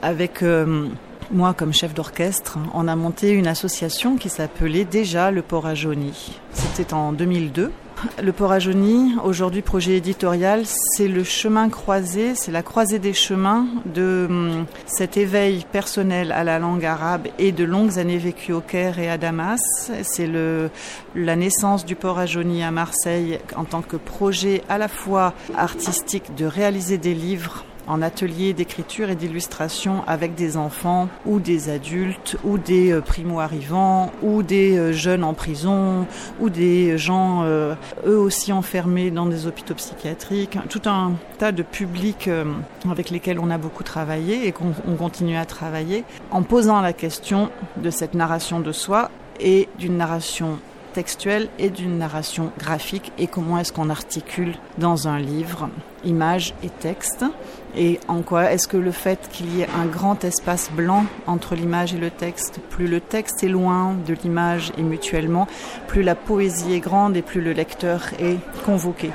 avec 0.00 0.42
euh, 0.42 0.86
moi 1.32 1.54
comme 1.54 1.72
chef 1.72 1.92
d'orchestre, 1.92 2.56
on 2.72 2.86
a 2.86 2.94
monté 2.94 3.30
une 3.30 3.48
association 3.48 4.16
qui 4.16 4.28
s'appelait 4.28 4.84
déjà 4.84 5.32
le 5.32 5.42
Port 5.42 5.66
à. 5.66 6.38
C'était 6.52 6.94
en 6.94 7.12
2002. 7.12 7.72
Le 8.22 8.32
Port 8.32 8.52
à 8.52 8.60
Jauni, 8.60 9.14
aujourd'hui 9.24 9.62
projet 9.62 9.96
éditorial, 9.96 10.62
c'est 10.66 11.08
le 11.08 11.24
chemin 11.24 11.68
croisé, 11.68 12.36
c'est 12.36 12.52
la 12.52 12.62
croisée 12.62 13.00
des 13.00 13.12
chemins 13.12 13.66
de 13.86 14.26
hum, 14.30 14.66
cet 14.86 15.16
éveil 15.16 15.66
personnel 15.72 16.30
à 16.30 16.44
la 16.44 16.60
langue 16.60 16.84
arabe 16.84 17.26
et 17.40 17.50
de 17.50 17.64
longues 17.64 17.98
années 17.98 18.18
vécues 18.18 18.52
au 18.52 18.60
Caire 18.60 19.00
et 19.00 19.10
à 19.10 19.18
Damas. 19.18 19.90
C'est 20.02 20.28
le, 20.28 20.70
la 21.16 21.34
naissance 21.34 21.84
du 21.84 21.96
Port 21.96 22.20
à 22.20 22.26
Jauni 22.26 22.62
à 22.62 22.70
Marseille 22.70 23.40
en 23.56 23.64
tant 23.64 23.82
que 23.82 23.96
projet 23.96 24.62
à 24.68 24.78
la 24.78 24.88
fois 24.88 25.34
artistique 25.56 26.36
de 26.36 26.44
réaliser 26.44 26.98
des 26.98 27.14
livres 27.14 27.64
en 27.88 28.02
atelier 28.02 28.52
d'écriture 28.52 29.10
et 29.10 29.16
d'illustration 29.16 30.04
avec 30.06 30.34
des 30.34 30.56
enfants 30.56 31.08
ou 31.26 31.40
des 31.40 31.70
adultes 31.70 32.36
ou 32.44 32.58
des 32.58 32.92
euh, 32.92 33.00
primo-arrivants 33.00 34.12
ou 34.22 34.42
des 34.42 34.76
euh, 34.76 34.92
jeunes 34.92 35.24
en 35.24 35.34
prison 35.34 36.06
ou 36.38 36.50
des 36.50 36.98
gens 36.98 37.42
euh, 37.42 37.74
eux 38.06 38.18
aussi 38.18 38.52
enfermés 38.52 39.10
dans 39.10 39.26
des 39.26 39.46
hôpitaux 39.46 39.74
psychiatriques. 39.74 40.58
Tout 40.68 40.82
un 40.86 41.12
tas 41.38 41.52
de 41.52 41.62
publics 41.62 42.28
avec 42.90 43.10
lesquels 43.10 43.38
on 43.38 43.50
a 43.50 43.58
beaucoup 43.58 43.82
travaillé 43.82 44.46
et 44.46 44.52
qu'on 44.52 44.72
continue 44.98 45.36
à 45.36 45.46
travailler 45.46 46.04
en 46.30 46.42
posant 46.42 46.80
la 46.80 46.92
question 46.92 47.50
de 47.76 47.90
cette 47.90 48.14
narration 48.14 48.60
de 48.60 48.72
soi 48.72 49.10
et 49.40 49.68
d'une 49.78 49.96
narration 49.96 50.58
textuelle 50.92 51.48
et 51.58 51.70
d'une 51.70 51.98
narration 51.98 52.50
graphique 52.58 53.12
et 53.18 53.26
comment 53.26 53.58
est-ce 53.58 53.72
qu'on 53.72 53.90
articule 53.90 54.54
dans 54.78 55.08
un 55.08 55.18
livre 55.18 55.68
images 56.04 56.54
et 56.62 56.70
texte 56.70 57.24
et 57.76 58.00
en 58.08 58.22
quoi 58.22 58.52
est-ce 58.52 58.68
que 58.68 58.76
le 58.76 58.92
fait 58.92 59.28
qu'il 59.30 59.54
y 59.56 59.62
ait 59.62 59.68
un 59.78 59.86
grand 59.86 60.24
espace 60.24 60.70
blanc 60.72 61.04
entre 61.26 61.54
l'image 61.54 61.94
et 61.94 61.98
le 61.98 62.10
texte, 62.10 62.60
plus 62.70 62.86
le 62.86 63.00
texte 63.00 63.44
est 63.44 63.48
loin 63.48 63.94
de 64.06 64.14
l'image 64.14 64.72
et 64.78 64.82
mutuellement, 64.82 65.46
plus 65.86 66.02
la 66.02 66.14
poésie 66.14 66.74
est 66.74 66.80
grande 66.80 67.16
et 67.16 67.22
plus 67.22 67.40
le 67.40 67.52
lecteur 67.52 68.08
est 68.18 68.38
convoqué. 68.64 69.10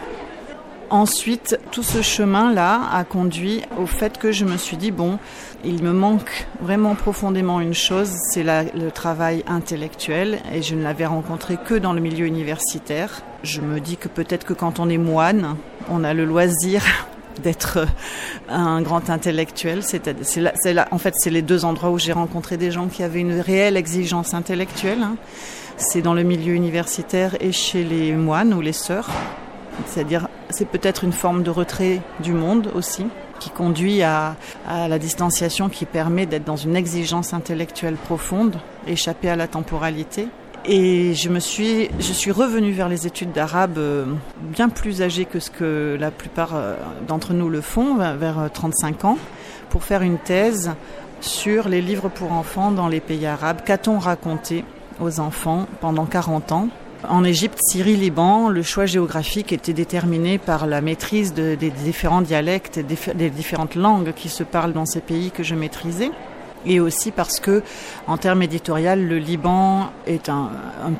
Ensuite, 0.90 1.58
tout 1.72 1.82
ce 1.82 2.04
chemin-là 2.04 2.82
a 2.92 3.04
conduit 3.04 3.64
au 3.80 3.88
fait 3.88 4.20
que 4.20 4.32
je 4.32 4.46
me 4.46 4.58
suis 4.58 4.78
dit, 4.78 4.92
bon, 4.92 5.18
il 5.64 5.82
me 5.82 5.92
manque 5.92 6.46
vraiment 6.62 6.94
profondément 6.94 7.60
une 7.62 7.74
chose, 7.74 8.12
c'est 8.30 8.44
le 8.44 8.92
travail 8.92 9.44
intellectuel, 9.48 10.38
et 10.54 10.62
je 10.62 10.76
ne 10.76 10.84
l'avais 10.84 11.08
rencontré 11.08 11.58
que 11.58 11.74
dans 11.74 11.94
le 11.94 12.00
milieu 12.00 12.28
universitaire. 12.28 13.24
Je 13.42 13.62
me 13.62 13.80
dis 13.80 13.98
que 13.98 14.08
peut-être 14.08 14.46
que 14.46 14.54
quand 14.54 14.80
on 14.80 14.88
est 14.88 15.00
moine, 15.00 15.56
on 15.90 16.04
a 16.04 16.14
le 16.14 16.26
loisir 16.26 16.84
d'être 17.42 17.88
un 18.50 18.82
grand 18.82 19.10
intellectuel. 19.10 19.82
C'est 19.84 20.08
en 20.92 20.98
fait, 20.98 21.14
c'est 21.18 21.30
les 21.30 21.42
deux 21.42 21.66
endroits 21.66 21.92
où 21.92 22.00
j'ai 22.00 22.14
rencontré 22.14 22.58
des 22.58 22.72
gens 22.72 22.88
qui 22.88 23.04
avaient 23.04 23.22
une 23.22 23.40
réelle 23.40 23.78
exigence 23.78 24.34
intellectuelle. 24.34 25.02
Hein. 25.02 25.16
C'est 25.78 26.02
dans 26.02 26.14
le 26.14 26.24
milieu 26.24 26.54
universitaire 26.54 27.36
et 27.42 27.52
chez 27.52 27.84
les 27.84 28.14
moines 28.14 28.54
ou 28.54 28.62
les 28.62 28.74
sœurs. 28.74 29.10
C'est-à-dire, 29.88 30.28
c'est 30.50 30.68
peut-être 30.68 31.04
une 31.04 31.14
forme 31.14 31.44
de 31.44 31.50
retrait 31.50 32.02
du 32.20 32.34
monde 32.34 32.70
aussi, 32.76 33.08
qui 33.40 33.50
conduit 33.50 34.04
à, 34.04 34.36
à 34.68 34.88
la 34.88 35.00
distanciation 35.00 35.70
qui 35.70 35.86
permet 35.86 36.28
d'être 36.28 36.46
dans 36.46 36.56
une 36.56 36.76
exigence 36.76 37.34
intellectuelle 37.34 37.96
profonde, 37.96 38.58
échapper 38.88 39.30
à 39.30 39.36
la 39.36 39.48
temporalité. 39.48 40.28
Et 40.66 41.14
je 41.14 41.28
me 41.28 41.40
suis, 41.40 41.90
je 42.00 42.14
suis 42.14 42.32
revenue 42.32 42.72
vers 42.72 42.88
les 42.88 43.06
études 43.06 43.34
d'arabe 43.34 43.78
euh, 43.78 44.06
bien 44.40 44.70
plus 44.70 45.02
âgée 45.02 45.26
que 45.26 45.40
ce 45.40 45.52
que 45.52 45.98
la 46.00 46.10
plupart 46.10 46.56
euh, 46.56 46.76
d'entre 47.06 47.34
nous 47.34 47.50
le 47.50 47.60
font, 47.60 47.96
vers 47.96 48.50
35 48.54 49.04
ans, 49.04 49.18
pour 49.70 49.84
faire 49.84 50.04
une 50.04 50.18
thèse 50.18 50.72
sur 51.20 51.68
les 51.68 51.82
livres 51.82 52.08
pour 52.08 52.32
enfants 52.32 52.72
dans 52.72 52.88
les 52.88 53.02
pays 53.02 53.26
arabes. 53.26 53.60
Qu'a-t-on 53.66 54.00
raconté 54.00 54.64
aux 55.02 55.20
enfants 55.20 55.68
pendant 55.82 56.06
40 56.06 56.54
ans? 56.54 56.70
En 57.10 57.26
Égypte, 57.26 57.60
Syrie, 57.62 57.98
Liban, 57.98 58.48
le 58.48 58.64
choix 58.64 58.86
géographique 58.86 59.52
était 59.52 59.74
déterminé 59.74 60.38
par 60.38 60.66
la 60.66 60.80
maîtrise 60.80 61.34
de, 61.34 61.56
des 61.56 61.72
différents 61.72 62.22
dialectes, 62.22 62.80
des 62.80 63.30
différentes 63.30 63.76
langues 63.76 64.14
qui 64.16 64.30
se 64.30 64.44
parlent 64.44 64.72
dans 64.72 64.86
ces 64.86 65.02
pays 65.02 65.30
que 65.32 65.44
je 65.44 65.56
maîtrisais 65.56 66.12
et 66.66 66.80
aussi 66.80 67.12
parce 67.12 67.40
que, 67.40 67.64
en 68.08 68.18
termes 68.18 68.42
éditorial, 68.42 69.06
le 69.06 69.18
Liban 69.18 69.92
est 70.08 70.30
un, 70.30 70.50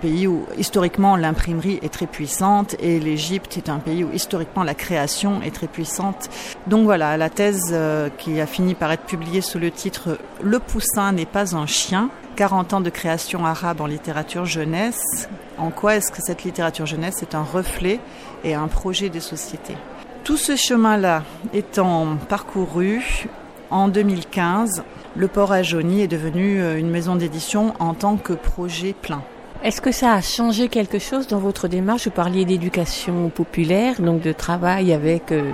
pays 0.02 0.28
où 0.28 0.46
historiquement 0.58 1.16
l'imprimerie 1.16 1.80
est 1.82 1.94
très 1.94 2.08
puissante 2.08 2.76
et 2.80 3.00
l'Égypte 3.00 3.58
est 3.58 3.70
un 3.70 3.80
pays 3.80 4.04
où 4.04 4.12
historiquement 4.12 4.64
la 4.64 4.74
création 4.74 5.42
est 5.42 5.54
très 5.54 5.68
puissante. 5.68 6.30
Donc 6.68 6.86
voilà, 6.86 7.16
la 7.18 7.30
thèse 7.30 7.70
euh, 7.72 8.10
qui 8.18 8.42
a 8.42 8.46
fini 8.46 8.74
par 8.74 8.92
être 8.92 9.04
publiée 9.04 9.42
sous 9.42 9.60
le 9.60 9.72
titre 9.72 10.18
Le 10.42 10.60
poussin 10.60 11.12
n'est 11.12 11.26
pas 11.26 11.56
un 11.56 11.66
chien 11.66 12.10
40 12.36 12.74
ans 12.74 12.82
de 12.82 12.90
création 12.90 13.46
arabe 13.46 13.82
en 13.82 13.86
littérature 13.86 14.46
jeunesse. 14.46 15.30
En 15.58 15.70
quoi 15.70 15.96
est-ce 15.96 16.12
que 16.12 16.22
cette 16.22 16.44
littérature 16.44 16.86
jeunesse 16.86 17.22
est 17.22 17.36
un 17.36 17.44
reflet 17.44 18.00
et 18.44 18.56
un 18.56 18.68
projet 18.68 19.10
des 19.10 19.20
sociétés? 19.20 19.78
Tout 20.24 20.38
ce 20.38 20.56
chemin-là 20.56 21.24
étant 21.54 22.18
parcouru, 22.30 23.28
en 23.70 23.88
2015, 23.88 24.84
le 25.16 25.28
Port 25.28 25.52
à 25.52 25.64
Jauni 25.64 26.02
est 26.02 26.08
devenu 26.08 26.62
euh, 26.62 26.78
une 26.78 26.90
maison 26.90 27.16
d'édition 27.16 27.74
en 27.80 27.94
tant 27.94 28.18
que 28.18 28.34
projet 28.34 28.94
plein. 29.00 29.22
Est-ce 29.64 29.80
que 29.80 29.92
ça 29.92 30.14
a 30.14 30.22
changé 30.22 30.68
quelque 30.68 31.00
chose 31.00 31.28
dans 31.28 31.40
votre 31.40 31.68
démarche? 31.68 32.06
Vous 32.06 32.12
parliez 32.12 32.46
d'éducation 32.46 33.30
populaire, 33.30 34.02
donc 34.02 34.22
de 34.22 34.34
travail 34.34 34.92
avec 34.92 35.32
euh, 35.32 35.52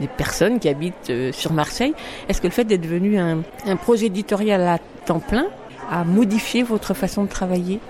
des 0.00 0.08
personnes 0.08 0.58
qui 0.58 0.68
habitent 0.68 1.10
euh, 1.10 1.32
sur 1.32 1.52
Marseille. 1.52 1.92
Est-ce 2.28 2.40
que 2.40 2.46
le 2.46 2.52
fait 2.52 2.64
d'être 2.64 2.80
devenu 2.80 3.18
un, 3.18 3.42
un 3.66 3.76
projet 3.76 4.06
éditorial 4.06 4.62
à 4.62 4.78
temps 5.04 5.20
plein 5.20 5.46
a 5.90 6.04
modifié 6.04 6.62
votre 6.62 6.94
façon 6.94 7.24
de 7.24 7.28
travailler? 7.28 7.80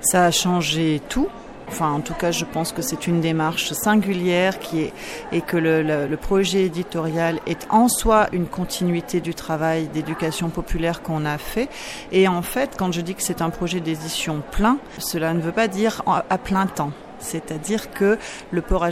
Ça 0.00 0.26
a 0.26 0.30
changé 0.30 1.00
tout. 1.08 1.26
Enfin, 1.68 1.90
en 1.90 2.00
tout 2.00 2.14
cas, 2.14 2.30
je 2.30 2.44
pense 2.44 2.72
que 2.72 2.82
c'est 2.82 3.06
une 3.06 3.20
démarche 3.20 3.72
singulière 3.72 4.58
qui 4.58 4.82
est, 4.82 4.92
et 5.32 5.40
que 5.40 5.56
le, 5.56 6.16
projet 6.16 6.64
éditorial 6.64 7.40
est 7.46 7.66
en 7.70 7.88
soi 7.88 8.28
une 8.32 8.46
continuité 8.46 9.20
du 9.20 9.34
travail 9.34 9.88
d'éducation 9.88 10.48
populaire 10.48 11.02
qu'on 11.02 11.24
a 11.24 11.38
fait. 11.38 11.68
Et 12.12 12.28
en 12.28 12.42
fait, 12.42 12.74
quand 12.78 12.92
je 12.92 13.00
dis 13.00 13.14
que 13.14 13.22
c'est 13.22 13.42
un 13.42 13.50
projet 13.50 13.80
d'édition 13.80 14.42
plein, 14.50 14.78
cela 14.98 15.34
ne 15.34 15.40
veut 15.40 15.52
pas 15.52 15.68
dire 15.68 16.02
à 16.06 16.38
plein 16.38 16.66
temps. 16.66 16.92
C'est-à-dire 17.18 17.90
que 17.92 18.18
le 18.50 18.62
Port 18.62 18.84
à 18.84 18.90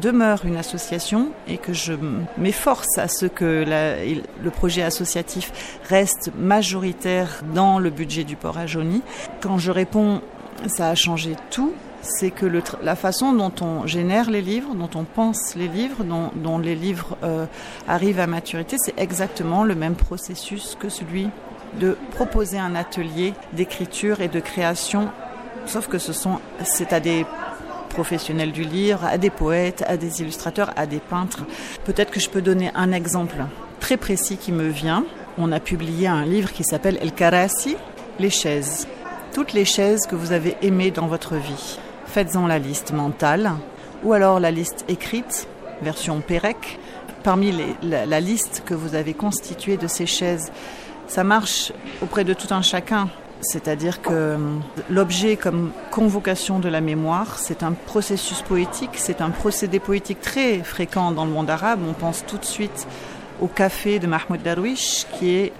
demeure 0.00 0.44
une 0.44 0.56
association 0.56 1.30
et 1.46 1.58
que 1.58 1.72
je 1.72 1.92
m'efforce 2.38 2.98
à 2.98 3.08
ce 3.08 3.26
que 3.26 3.64
le 4.42 4.50
projet 4.50 4.82
associatif 4.82 5.78
reste 5.88 6.30
majoritaire 6.36 7.42
dans 7.54 7.78
le 7.78 7.90
budget 7.90 8.24
du 8.24 8.36
Port 8.36 8.58
à. 8.58 9.02
Quand 9.40 9.58
je 9.58 9.70
réponds 9.70 10.20
ça 10.66 10.88
a 10.88 10.94
changé 10.94 11.36
tout, 11.50 11.72
c'est 12.02 12.30
que 12.30 12.46
le, 12.46 12.62
la 12.82 12.96
façon 12.96 13.32
dont 13.32 13.52
on 13.60 13.86
génère 13.86 14.30
les 14.30 14.42
livres, 14.42 14.74
dont 14.74 14.90
on 14.94 15.04
pense 15.04 15.54
les 15.54 15.68
livres, 15.68 16.04
dont, 16.04 16.58
les 16.58 16.74
livres 16.74 17.16
euh, 17.22 17.46
arrivent 17.88 18.20
à 18.20 18.26
maturité, 18.26 18.76
c'est 18.78 18.98
exactement 18.98 19.64
le 19.64 19.74
même 19.74 19.94
processus 19.94 20.76
que 20.78 20.88
celui 20.88 21.28
de 21.80 21.96
proposer 22.12 22.58
un 22.58 22.74
atelier 22.74 23.34
d'écriture 23.52 24.20
et 24.20 24.28
de 24.28 24.40
création, 24.40 25.08
sauf 25.66 25.88
que 25.88 25.98
ce 25.98 26.12
sont, 26.12 26.38
c'est 26.64 26.92
à 26.92 27.00
des 27.00 27.26
professionnels 27.90 28.52
du 28.52 28.62
livre, 28.62 29.04
à 29.04 29.18
des 29.18 29.30
poètes, 29.30 29.84
à 29.86 29.96
des 29.96 30.20
illustrateurs, 30.20 30.70
à 30.76 30.86
des 30.86 31.00
peintres. 31.00 31.44
Peut-être 31.84 32.10
que 32.10 32.20
je 32.20 32.28
peux 32.28 32.42
donner 32.42 32.70
un 32.74 32.92
exemple 32.92 33.36
très 33.80 33.96
précis 33.96 34.36
qui 34.36 34.52
me 34.52 34.68
vient. 34.68 35.04
On 35.38 35.52
a 35.52 35.60
publié 35.60 36.06
un 36.06 36.24
livre 36.24 36.52
qui 36.52 36.64
s'appelle 36.64 36.98
El 37.00 37.12
Karasi, 37.12 37.76
les 38.18 38.30
chaises. 38.30 38.86
Toutes 39.32 39.52
les 39.52 39.64
chaises 39.64 40.06
que 40.06 40.14
vous 40.14 40.32
avez 40.32 40.56
aimées 40.62 40.90
dans 40.90 41.06
votre 41.06 41.36
vie 41.36 41.78
faites-en 42.16 42.46
la 42.46 42.58
liste 42.58 42.92
mentale 42.92 43.52
ou 44.02 44.14
alors 44.14 44.40
la 44.40 44.50
liste 44.50 44.86
écrite, 44.88 45.46
version 45.82 46.22
Pérec. 46.22 46.78
Parmi 47.22 47.52
la, 47.82 48.06
la 48.06 48.20
liste 48.20 48.62
que 48.64 48.72
vous 48.72 48.94
avez 48.94 49.12
constituée 49.12 49.76
de 49.76 49.86
ces 49.86 50.06
chaises, 50.06 50.50
ça 51.08 51.24
marche 51.24 51.74
auprès 52.00 52.24
de 52.24 52.32
tout 52.32 52.54
un 52.54 52.62
chacun. 52.62 53.10
C'est-à-dire 53.42 54.00
que 54.00 54.38
l'objet 54.88 55.36
comme 55.36 55.72
convocation 55.90 56.58
de 56.58 56.70
la 56.70 56.80
mémoire, 56.80 57.38
c'est 57.38 57.62
un 57.62 57.72
processus 57.72 58.40
poétique, 58.40 58.92
c'est 58.94 59.20
un 59.20 59.28
procédé 59.28 59.78
poétique 59.78 60.22
très 60.22 60.62
fréquent 60.62 61.12
dans 61.12 61.26
le 61.26 61.32
monde 61.32 61.50
arabe. 61.50 61.80
On 61.86 61.92
pense 61.92 62.24
tout 62.26 62.38
de 62.38 62.46
suite 62.46 62.86
au 63.42 63.46
café 63.46 63.98
de 63.98 64.06
Mahmoud 64.06 64.42
Darwish, 64.42 65.04
qui 65.12 65.34
est 65.34 65.52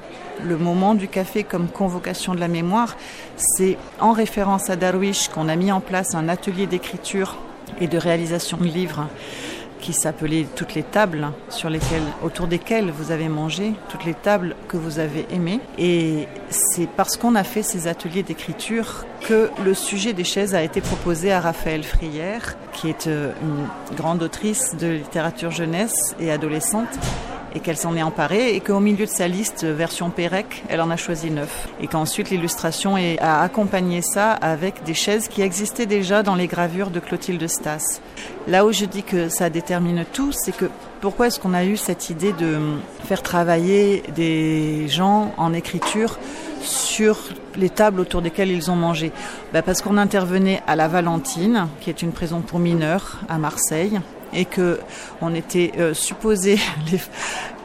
le 0.44 0.56
moment 0.56 0.94
du 0.94 1.08
café 1.08 1.44
comme 1.44 1.68
convocation 1.68 2.34
de 2.34 2.40
la 2.40 2.48
mémoire. 2.48 2.96
C'est 3.36 3.76
en 4.00 4.12
référence 4.12 4.70
à 4.70 4.76
Darwish 4.76 5.28
qu'on 5.28 5.48
a 5.48 5.56
mis 5.56 5.72
en 5.72 5.80
place 5.80 6.14
un 6.14 6.28
atelier 6.28 6.66
d'écriture 6.66 7.36
et 7.80 7.88
de 7.88 7.98
réalisation 7.98 8.56
de 8.56 8.64
livres 8.64 9.08
qui 9.80 9.92
s'appelait 9.92 10.46
toutes 10.56 10.74
les 10.74 10.82
tables 10.82 11.28
sur 11.48 11.70
lesquelles 11.70 12.02
autour 12.22 12.46
desquelles 12.46 12.90
vous 12.90 13.10
avez 13.10 13.28
mangé, 13.28 13.74
toutes 13.88 14.04
les 14.04 14.14
tables 14.14 14.56
que 14.68 14.76
vous 14.76 14.98
avez 14.98 15.26
aimées 15.30 15.60
et 15.78 16.26
c'est 16.48 16.88
parce 16.88 17.16
qu'on 17.16 17.34
a 17.34 17.44
fait 17.44 17.62
ces 17.62 17.86
ateliers 17.86 18.22
d'écriture 18.22 19.04
que 19.20 19.50
le 19.64 19.74
sujet 19.74 20.12
des 20.12 20.24
chaises 20.24 20.54
a 20.54 20.62
été 20.62 20.80
proposé 20.80 21.32
à 21.32 21.40
Raphaël 21.40 21.84
Frière 21.84 22.56
qui 22.72 22.88
est 22.88 23.06
une 23.06 23.96
grande 23.96 24.22
autrice 24.22 24.76
de 24.76 24.88
littérature 24.88 25.50
jeunesse 25.50 26.14
et 26.18 26.30
adolescente 26.30 26.88
et 27.56 27.60
qu'elle 27.60 27.78
s'en 27.78 27.96
est 27.96 28.02
emparée 28.02 28.54
et 28.54 28.60
qu'au 28.60 28.80
milieu 28.80 29.06
de 29.06 29.10
sa 29.10 29.28
liste 29.28 29.64
version 29.64 30.10
Pérec, 30.10 30.62
elle 30.68 30.82
en 30.82 30.90
a 30.90 30.96
choisi 30.96 31.30
neuf. 31.30 31.68
Et 31.80 31.86
qu'ensuite 31.86 32.28
l'illustration 32.28 32.96
a 32.96 33.42
accompagné 33.42 34.02
ça 34.02 34.32
avec 34.32 34.84
des 34.84 34.92
chaises 34.92 35.26
qui 35.26 35.40
existaient 35.40 35.86
déjà 35.86 36.22
dans 36.22 36.34
les 36.34 36.48
gravures 36.48 36.90
de 36.90 37.00
Clotilde 37.00 37.48
Stas. 37.48 38.00
Là 38.46 38.66
où 38.66 38.72
je 38.72 38.84
dis 38.84 39.02
que 39.02 39.30
ça 39.30 39.48
détermine 39.48 40.04
tout, 40.12 40.32
c'est 40.32 40.54
que 40.54 40.66
pourquoi 41.00 41.28
est-ce 41.28 41.40
qu'on 41.40 41.54
a 41.54 41.64
eu 41.64 41.78
cette 41.78 42.10
idée 42.10 42.32
de 42.34 42.58
faire 43.04 43.22
travailler 43.22 44.02
des 44.14 44.86
gens 44.88 45.32
en 45.38 45.54
écriture 45.54 46.18
sur 46.60 47.18
les 47.56 47.70
tables 47.70 48.00
autour 48.00 48.20
desquelles 48.20 48.50
ils 48.50 48.70
ont 48.70 48.76
mangé? 48.76 49.12
Ben 49.54 49.62
Parce 49.62 49.80
qu'on 49.80 49.96
intervenait 49.96 50.62
à 50.66 50.76
la 50.76 50.88
Valentine, 50.88 51.68
qui 51.80 51.88
est 51.88 52.02
une 52.02 52.12
prison 52.12 52.40
pour 52.40 52.58
mineurs 52.58 53.20
à 53.28 53.38
Marseille, 53.38 53.98
et 54.36 54.44
que 54.44 54.78
on 55.20 55.34
était 55.34 55.72
euh, 55.78 55.94
supposé 55.94 56.58
les, 56.92 57.00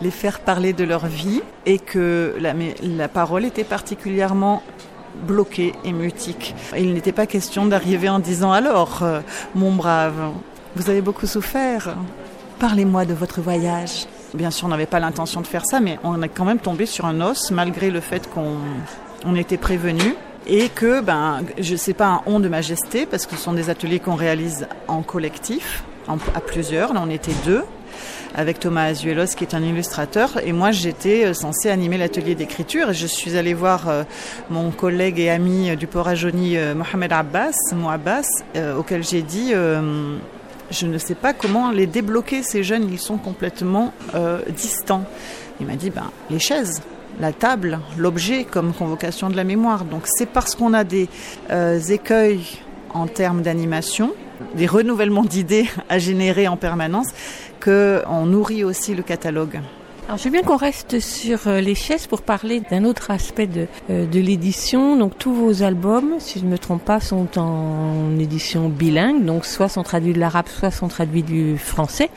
les, 0.01 0.12
faire 0.12 0.39
parler 0.39 0.73
de 0.73 0.84
leur 0.84 1.05
vie, 1.05 1.41
et 1.67 1.77
que 1.77 2.36
la, 2.39 2.53
la 2.81 3.07
parole 3.07 3.45
était 3.45 3.63
particulièrement 3.63 4.63
bloquée 5.27 5.73
et 5.84 5.91
mutique. 5.91 6.55
Il 6.77 6.93
n'était 6.93 7.12
pas 7.12 7.27
question 7.27 7.65
d'arriver 7.65 8.10
en 8.10 8.19
disant 8.19 8.51
alors, 8.51 9.03
euh, 9.03 9.19
mon 9.53 9.73
brave, 9.73 10.31
vous 10.75 10.89
avez 10.89 11.01
beaucoup 11.01 11.27
souffert. 11.27 11.95
Parlez-moi 12.60 13.05
de 13.05 13.13
votre 13.13 13.41
voyage. 13.41 14.07
Bien 14.34 14.51
sûr, 14.51 14.67
on 14.67 14.69
n'avait 14.69 14.86
pas 14.86 14.99
l'intention 14.99 15.41
de 15.41 15.47
faire 15.47 15.65
ça, 15.65 15.79
mais 15.79 15.99
on 16.03 16.21
est 16.21 16.29
quand 16.29 16.45
même 16.45 16.60
tombé 16.60 16.86
sur 16.86 17.05
un 17.05 17.19
os, 17.21 17.51
malgré 17.51 17.91
le 17.91 17.99
fait 17.99 18.29
qu'on 18.29 18.55
on 19.25 19.36
était 19.36 19.57
prévenu 19.57 20.15
et 20.47 20.69
que, 20.69 21.01
ben, 21.01 21.41
je 21.60 21.75
sais 21.75 21.93
pas 21.93 22.07
un 22.07 22.21
on 22.25 22.39
de 22.39 22.47
majesté, 22.47 23.05
parce 23.05 23.25
que 23.25 23.36
ce 23.36 23.41
sont 23.41 23.53
des 23.53 23.69
ateliers 23.69 23.99
qu'on 23.99 24.15
réalise 24.15 24.67
en 24.88 25.03
collectif, 25.03 25.84
à 26.07 26.41
plusieurs. 26.41 26.93
Là, 26.93 27.01
on 27.05 27.09
était 27.09 27.33
deux 27.45 27.63
avec 28.35 28.59
Thomas 28.59 28.85
Azuelos 28.85 29.35
qui 29.35 29.43
est 29.43 29.53
un 29.53 29.63
illustrateur 29.63 30.39
et 30.43 30.53
moi 30.53 30.71
j'étais 30.71 31.25
euh, 31.25 31.33
censée 31.33 31.69
animer 31.69 31.97
l'atelier 31.97 32.35
d'écriture 32.35 32.91
et 32.91 32.93
je 32.93 33.07
suis 33.07 33.37
allée 33.37 33.53
voir 33.53 33.89
euh, 33.89 34.03
mon 34.49 34.71
collègue 34.71 35.19
et 35.19 35.29
ami 35.29 35.75
du 35.75 35.87
port 35.87 36.07
euh, 36.07 36.75
Mohamed 36.75 37.11
Abbas, 37.11 37.51
Abbas, 37.89 38.27
auquel 38.77 39.03
j'ai 39.03 39.21
dit 39.21 39.51
je 39.51 40.87
ne 40.87 40.97
sais 40.97 41.15
pas 41.15 41.33
comment 41.33 41.71
les 41.71 41.87
débloquer 41.87 42.43
ces 42.43 42.63
jeunes, 42.63 42.89
ils 42.91 42.99
sont 42.99 43.17
complètement 43.17 43.93
distants. 44.55 45.03
Il 45.59 45.67
m'a 45.67 45.75
dit 45.75 45.89
ben 45.89 46.11
les 46.29 46.39
chaises 46.39 46.81
la 47.19 47.33
table, 47.33 47.79
l'objet 47.97 48.45
comme 48.45 48.73
convocation 48.73 49.29
de 49.29 49.35
la 49.35 49.43
mémoire. 49.43 49.83
Donc 49.83 50.03
c'est 50.05 50.25
parce 50.25 50.55
qu'on 50.55 50.73
a 50.73 50.83
des 50.83 51.09
écueils 51.89 52.45
en 52.93 53.07
termes 53.07 53.41
d'animation, 53.41 54.13
des 54.56 54.67
renouvellements 54.67 55.23
d'idées 55.23 55.67
à 55.89 55.99
générer 55.99 56.47
en 56.47 56.58
permanence, 56.58 57.08
qu'on 57.63 58.25
nourrit 58.25 58.63
aussi 58.63 58.95
le 58.95 59.04
catalogue. 59.04 59.60
Alors, 60.08 60.17
je 60.17 60.25
veux 60.25 60.32
bien 60.32 60.41
qu'on 60.41 60.58
reste 60.58 60.99
sur 60.99 61.47
euh, 61.47 61.62
les 61.62 61.75
chaises 61.75 62.08
pour 62.08 62.21
parler 62.21 62.62
d'un 62.69 62.84
autre 62.84 63.12
aspect 63.12 63.47
de, 63.47 63.67
euh, 63.89 64.06
de 64.06 64.19
l'édition. 64.19 64.97
Donc, 64.97 65.17
tous 65.17 65.34
vos 65.34 65.63
albums, 65.63 66.15
si 66.19 66.39
je 66.39 66.45
ne 66.45 66.49
me 66.49 66.58
trompe 66.58 66.84
pas, 66.84 66.99
sont 66.99 67.39
en 67.39 68.17
édition 68.19 68.67
bilingue. 68.67 69.23
Donc, 69.23 69.45
soit 69.45 69.69
sont 69.69 69.84
traduits 69.84 70.12
de 70.13 70.19
l'arabe, 70.19 70.47
soit 70.47 70.71
sont 70.71 70.89
traduits 70.89 71.23
du 71.23 71.58
français. 71.58 72.10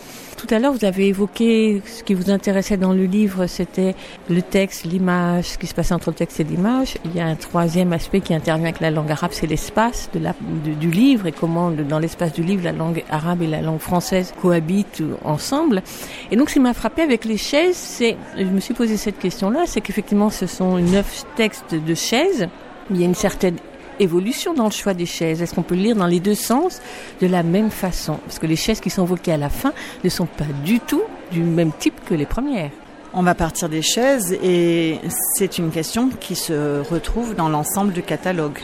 Tout 0.47 0.55
à 0.55 0.59
l'heure, 0.59 0.75
vous 0.75 0.85
avez 0.85 1.09
évoqué 1.09 1.81
ce 1.87 2.03
qui 2.03 2.13
vous 2.13 2.31
intéressait 2.31 2.77
dans 2.77 2.93
le 2.93 3.05
livre, 3.05 3.47
c'était 3.47 3.95
le 4.29 4.43
texte, 4.43 4.85
l'image, 4.85 5.45
ce 5.47 5.59
qui 5.59 5.67
se 5.67 5.75
passait 5.75 5.95
entre 5.95 6.11
le 6.11 6.17
texte 6.17 6.39
et 6.39 6.45
l'image. 6.45 6.99
Il 7.07 7.17
y 7.17 7.21
a 7.21 7.25
un 7.25 7.35
troisième 7.35 7.95
aspect 7.95 8.21
qui 8.21 8.35
intervient 8.35 8.67
avec 8.67 8.81
la 8.81 8.91
langue 8.91 9.11
arabe, 9.11 9.31
c'est 9.33 9.47
l'espace 9.47 10.11
de 10.13 10.19
la, 10.19 10.35
du 10.79 10.91
livre 10.91 11.29
et 11.29 11.33
comment 11.33 11.71
dans 11.71 11.99
l'espace 11.99 12.35
du 12.35 12.43
livre 12.43 12.63
la 12.63 12.73
langue 12.73 13.05
arabe 13.09 13.41
et 13.41 13.47
la 13.47 13.63
langue 13.63 13.79
française 13.79 14.35
cohabitent 14.43 15.03
ensemble. 15.25 15.83
Et 16.31 16.37
donc, 16.37 16.51
ce 16.51 16.55
qui 16.55 16.61
m'a 16.61 16.75
frappé 16.75 17.01
avec 17.01 17.25
les 17.25 17.39
chaises, 17.39 17.77
c'est, 17.77 18.19
je 18.37 18.45
me 18.45 18.61
suis 18.61 18.75
posé 18.75 18.99
cette 18.99 19.19
question-là, 19.19 19.63
c'est 19.65 19.81
qu'effectivement, 19.81 20.29
ce 20.29 20.47
sont 20.47 20.77
neuf 20.77 21.25
textes 21.37 21.75
de 21.75 21.95
chaises. 21.95 22.49
Il 22.91 23.01
y 23.01 23.03
a 23.03 23.07
une 23.07 23.15
certaine 23.15 23.57
évolution 24.01 24.55
dans 24.55 24.65
le 24.65 24.71
choix 24.71 24.95
des 24.95 25.07
chaises 25.07 25.43
Est-ce 25.43 25.55
qu'on 25.55 25.63
peut 25.63 25.75
lire 25.75 25.97
dans 25.97 26.07
les 26.07 26.21
deux 26.21 26.35
sens 26.35 26.81
de 27.21 27.27
la 27.27 27.43
même 27.43 27.71
façon? 27.71 28.19
Parce 28.27 28.39
que 28.39 28.47
les 28.47 28.57
chaises 28.57 28.81
qui 28.81 28.91
sont 28.91 29.05
évoquées 29.05 29.33
à 29.33 29.37
la 29.37 29.51
fin 29.51 29.73
ne 30.03 30.09
sont 30.09 30.27
pas 30.27 30.45
du 30.65 30.81
tout 30.81 31.03
du 31.33 31.43
même 31.43 31.73
type 31.73 32.05
que 32.05 32.15
les 32.15 32.27
premières. 32.27 32.71
On 33.13 33.23
va 33.23 33.35
partir 33.35 33.69
des 33.69 33.83
chaises 33.83 34.37
et 34.43 34.99
c'est 35.37 35.59
une 35.59 35.71
question 35.71 36.09
qui 36.09 36.35
se 36.35 36.81
retrouve 36.91 37.37
dans 37.37 37.49
l'ensemble 37.49 37.93
du 37.93 38.03
catalogue. 38.03 38.59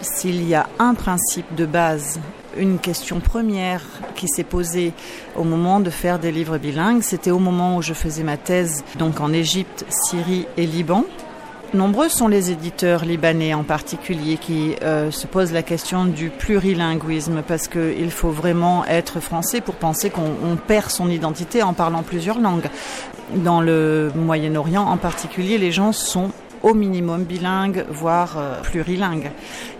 S'il 0.00 0.48
y 0.48 0.54
a 0.54 0.66
un 0.78 0.94
principe 0.94 1.54
de 1.54 1.66
base, 1.66 2.18
une 2.56 2.78
question 2.78 3.20
première 3.20 3.82
qui 4.14 4.28
s'est 4.28 4.44
posée 4.44 4.92
au 5.36 5.44
moment 5.44 5.78
de 5.80 5.90
faire 5.90 6.18
des 6.18 6.32
livres 6.32 6.58
bilingues, 6.58 7.02
c'était 7.02 7.30
au 7.30 7.38
moment 7.38 7.76
où 7.76 7.82
je 7.82 7.92
faisais 7.92 8.22
ma 8.22 8.36
thèse 8.36 8.82
donc 8.98 9.20
en 9.20 9.32
Égypte, 9.32 9.84
Syrie 9.90 10.46
et 10.56 10.66
Liban. 10.66 11.04
Nombreux 11.74 12.10
sont 12.10 12.28
les 12.28 12.50
éditeurs 12.50 13.06
libanais 13.06 13.54
en 13.54 13.62
particulier 13.62 14.36
qui 14.36 14.74
euh, 14.82 15.10
se 15.10 15.26
posent 15.26 15.54
la 15.54 15.62
question 15.62 16.04
du 16.04 16.28
plurilinguisme 16.28 17.42
parce 17.48 17.66
qu'il 17.66 18.10
faut 18.10 18.30
vraiment 18.30 18.84
être 18.84 19.20
français 19.20 19.62
pour 19.62 19.76
penser 19.76 20.10
qu'on 20.10 20.58
perd 20.66 20.90
son 20.90 21.08
identité 21.08 21.62
en 21.62 21.72
parlant 21.72 22.02
plusieurs 22.02 22.40
langues. 22.40 22.68
Dans 23.36 23.62
le 23.62 24.12
Moyen-Orient 24.14 24.82
en 24.82 24.98
particulier, 24.98 25.56
les 25.56 25.72
gens 25.72 25.92
sont 25.92 26.32
au 26.62 26.74
minimum 26.74 27.24
bilingues, 27.24 27.86
voire 27.88 28.36
euh, 28.36 28.60
plurilingues. 28.60 29.30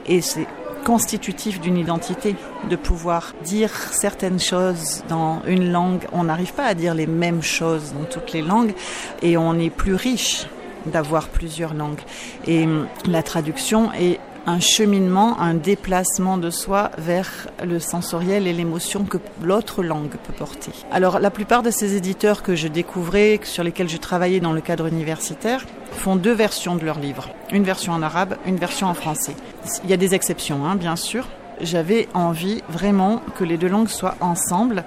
Et 0.06 0.22
c'est 0.22 0.46
constitutif 0.84 1.60
d'une 1.60 1.76
identité, 1.76 2.36
de 2.70 2.76
pouvoir 2.76 3.34
dire 3.44 3.70
certaines 3.70 4.40
choses 4.40 5.04
dans 5.10 5.42
une 5.46 5.70
langue. 5.70 6.06
On 6.12 6.24
n'arrive 6.24 6.54
pas 6.54 6.64
à 6.64 6.72
dire 6.72 6.94
les 6.94 7.06
mêmes 7.06 7.42
choses 7.42 7.92
dans 7.92 8.06
toutes 8.06 8.32
les 8.32 8.42
langues 8.42 8.72
et 9.20 9.36
on 9.36 9.58
est 9.58 9.70
plus 9.70 9.94
riche 9.94 10.46
d'avoir 10.86 11.28
plusieurs 11.28 11.74
langues. 11.74 12.00
Et 12.46 12.64
hum, 12.64 12.86
la 13.06 13.22
traduction 13.22 13.92
est 13.92 14.18
un 14.46 14.60
cheminement, 14.60 15.40
un 15.40 15.54
déplacement 15.54 16.36
de 16.36 16.50
soi 16.50 16.90
vers 16.98 17.48
le 17.64 17.78
sensoriel 17.78 18.46
et 18.46 18.52
l'émotion 18.52 19.04
que 19.04 19.18
l'autre 19.42 19.82
langue 19.82 20.10
peut 20.10 20.32
porter. 20.32 20.72
Alors 20.90 21.20
la 21.20 21.30
plupart 21.30 21.62
de 21.62 21.70
ces 21.70 21.96
éditeurs 21.96 22.42
que 22.42 22.56
je 22.56 22.68
découvrais, 22.68 23.40
sur 23.44 23.62
lesquels 23.62 23.88
je 23.88 23.98
travaillais 23.98 24.40
dans 24.40 24.52
le 24.52 24.60
cadre 24.60 24.86
universitaire, 24.86 25.64
font 25.92 26.16
deux 26.16 26.32
versions 26.32 26.74
de 26.74 26.84
leurs 26.84 26.98
livres. 26.98 27.28
Une 27.52 27.64
version 27.64 27.92
en 27.92 28.02
arabe, 28.02 28.36
une 28.46 28.56
version 28.56 28.88
en 28.88 28.94
français. 28.94 29.36
Il 29.84 29.90
y 29.90 29.92
a 29.92 29.98
des 29.98 30.14
exceptions, 30.14 30.64
hein, 30.66 30.74
bien 30.74 30.96
sûr. 30.96 31.28
J'avais 31.60 32.08
envie 32.12 32.62
vraiment 32.68 33.22
que 33.36 33.44
les 33.44 33.56
deux 33.56 33.68
langues 33.68 33.88
soient 33.88 34.16
ensemble 34.20 34.84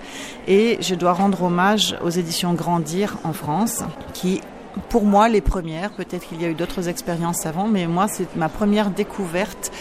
et 0.47 0.77
je 0.81 0.95
dois 0.95 1.13
rendre 1.13 1.43
hommage 1.43 1.95
aux 2.03 2.09
éditions 2.09 2.53
Grandir 2.53 3.17
en 3.23 3.31
France 3.31 3.83
qui 4.13 4.41
pour 4.89 5.05
moi 5.05 5.29
les 5.29 5.41
premières. 5.41 5.91
Peut-être 5.91 6.27
qu'il 6.27 6.41
y 6.41 6.45
a 6.45 6.49
eu 6.49 6.53
d'autres 6.53 6.89
expériences 6.89 7.45
avant, 7.45 7.67
mais 7.67 7.87
moi 7.87 8.07
c'est 8.07 8.35
ma 8.35 8.49
première 8.49 8.89
découverte 8.89 9.71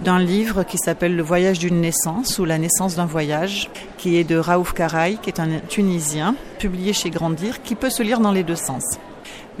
d'un 0.00 0.18
livre 0.18 0.64
qui 0.64 0.78
s'appelle 0.78 1.16
Le 1.16 1.22
voyage 1.22 1.58
d'une 1.58 1.80
naissance 1.80 2.38
ou 2.38 2.44
La 2.44 2.58
naissance 2.58 2.96
d'un 2.96 3.06
voyage, 3.06 3.70
qui 3.98 4.16
est 4.16 4.24
de 4.24 4.36
Raouf 4.36 4.72
Karaï, 4.72 5.18
qui 5.18 5.30
est 5.30 5.40
un 5.40 5.60
Tunisien, 5.68 6.34
publié 6.58 6.92
chez 6.92 7.10
Grandir, 7.10 7.62
qui 7.62 7.74
peut 7.74 7.90
se 7.90 8.02
lire 8.02 8.20
dans 8.20 8.32
les 8.32 8.42
deux 8.42 8.56
sens. 8.56 8.98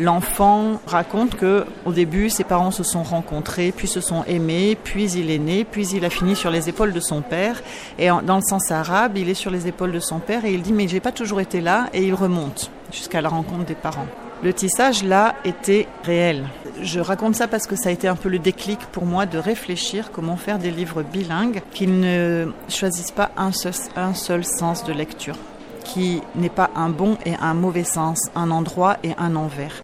L'enfant 0.00 0.80
raconte 0.88 1.36
que 1.36 1.66
au 1.84 1.92
début 1.92 2.28
ses 2.28 2.42
parents 2.42 2.72
se 2.72 2.82
sont 2.82 3.04
rencontrés, 3.04 3.72
puis 3.74 3.86
se 3.86 4.00
sont 4.00 4.24
aimés, 4.24 4.76
puis 4.82 5.12
il 5.12 5.30
est 5.30 5.38
né, 5.38 5.64
puis 5.64 5.86
il 5.86 6.04
a 6.04 6.10
fini 6.10 6.34
sur 6.34 6.50
les 6.50 6.68
épaules 6.68 6.92
de 6.92 6.98
son 6.98 7.22
père. 7.22 7.62
Et 8.00 8.08
dans 8.08 8.36
le 8.36 8.42
sens 8.42 8.72
arabe, 8.72 9.16
il 9.16 9.28
est 9.28 9.34
sur 9.34 9.52
les 9.52 9.68
épaules 9.68 9.92
de 9.92 10.00
son 10.00 10.18
père 10.18 10.44
et 10.44 10.52
il 10.52 10.62
dit 10.62 10.72
mais 10.72 10.88
j'ai 10.88 10.98
pas 10.98 11.12
toujours 11.12 11.40
été 11.40 11.60
là 11.60 11.86
et 11.92 12.02
il 12.02 12.14
remonte 12.14 12.72
jusqu'à 12.90 13.20
la 13.20 13.28
rencontre 13.28 13.66
des 13.66 13.76
parents. 13.76 14.06
Le 14.44 14.52
tissage, 14.52 15.02
là, 15.02 15.36
était 15.46 15.88
réel. 16.02 16.46
Je 16.82 17.00
raconte 17.00 17.34
ça 17.34 17.48
parce 17.48 17.66
que 17.66 17.76
ça 17.76 17.88
a 17.88 17.92
été 17.92 18.08
un 18.08 18.14
peu 18.14 18.28
le 18.28 18.38
déclic 18.38 18.78
pour 18.78 19.06
moi 19.06 19.24
de 19.24 19.38
réfléchir 19.38 20.12
comment 20.12 20.36
faire 20.36 20.58
des 20.58 20.70
livres 20.70 21.02
bilingues 21.02 21.62
qui 21.70 21.86
ne 21.86 22.52
choisissent 22.68 23.10
pas 23.10 23.32
un 23.38 23.52
seul, 23.52 23.72
un 23.96 24.12
seul 24.12 24.44
sens 24.44 24.84
de 24.84 24.92
lecture, 24.92 25.38
qui 25.82 26.20
n'est 26.34 26.50
pas 26.50 26.70
un 26.74 26.90
bon 26.90 27.16
et 27.24 27.34
un 27.36 27.54
mauvais 27.54 27.84
sens, 27.84 28.28
un 28.34 28.50
endroit 28.50 28.98
et 29.02 29.14
un 29.16 29.34
envers. 29.34 29.82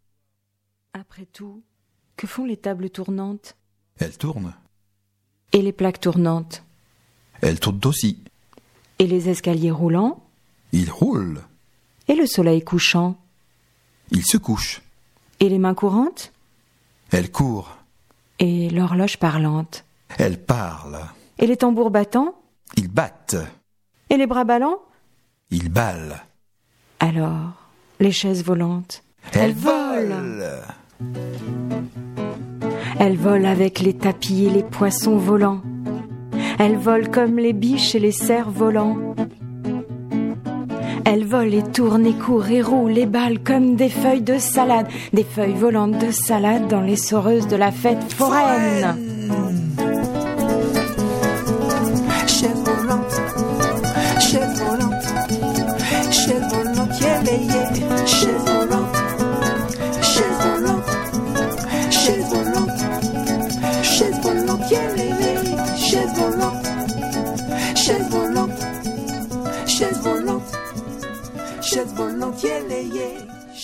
Après 0.92 1.24
tout, 1.24 1.62
que 2.18 2.26
font 2.26 2.44
les 2.44 2.58
tables 2.58 2.90
tournantes? 2.90 3.56
Elles 3.98 4.18
tournent. 4.18 4.52
Et 5.54 5.62
les 5.62 5.72
plaques 5.72 6.00
tournantes? 6.00 6.64
Elles 7.40 7.60
tournent 7.60 7.80
aussi. 7.86 8.22
Et 8.98 9.06
les 9.06 9.30
escaliers 9.30 9.70
roulants? 9.70 10.22
Ils 10.72 10.90
roulent. 10.90 11.40
Et 12.08 12.14
le 12.14 12.26
soleil 12.26 12.60
couchant? 12.60 13.16
Il 14.10 14.24
se 14.24 14.36
couche. 14.36 14.82
Et 15.40 15.48
les 15.48 15.58
mains 15.58 15.74
courantes? 15.74 16.32
Elle 17.10 17.30
court. 17.30 17.76
Et 18.38 18.70
l'horloge 18.70 19.18
parlante 19.18 19.84
Elle 20.18 20.42
parle. 20.42 20.98
Et 21.38 21.46
les 21.46 21.56
tambours 21.56 21.90
battants? 21.90 22.34
Ils 22.76 22.88
battent. 22.88 23.36
Et 24.10 24.16
les 24.16 24.26
bras 24.26 24.44
ballants? 24.44 24.78
Ils 25.50 25.68
ballent. 25.68 26.22
Alors, 27.00 27.52
les 27.98 28.12
chaises 28.12 28.44
volantes 28.44 29.02
Elles, 29.32 29.54
volent. 29.54 30.44
Elles 32.98 33.16
volent 33.16 33.48
avec 33.48 33.80
les 33.80 33.96
tapis 33.96 34.44
et 34.44 34.50
les 34.50 34.62
poissons 34.62 35.16
volants. 35.16 35.62
Elles 36.58 36.76
volent 36.76 37.11
comme 37.11 37.38
les 37.38 37.52
biches 37.52 37.94
et 37.94 37.98
les 38.00 38.12
cerfs 38.12 38.50
volants. 38.50 39.14
Elle 41.05 41.24
vole 41.24 41.55
et 41.55 41.62
tourne 41.62 42.07
et 42.07 42.14
court 42.14 42.48
et 42.51 42.62
roule 42.62 42.96
et 42.98 43.07
balle 43.07 43.38
comme 43.40 43.76
des 43.76 43.88
feuilles 43.88 44.22
de 44.22 44.38
salade, 44.38 44.86
des 45.12 45.24
feuilles 45.24 45.55
volantes 45.55 45.98
de 45.98 46.11
salade 46.11 46.68
dans 46.68 46.80
les 46.80 46.96
soreuses 46.96 47.48
de 47.48 47.57
la 47.57 47.72
fête 47.72 48.12
foraine. 48.12 49.09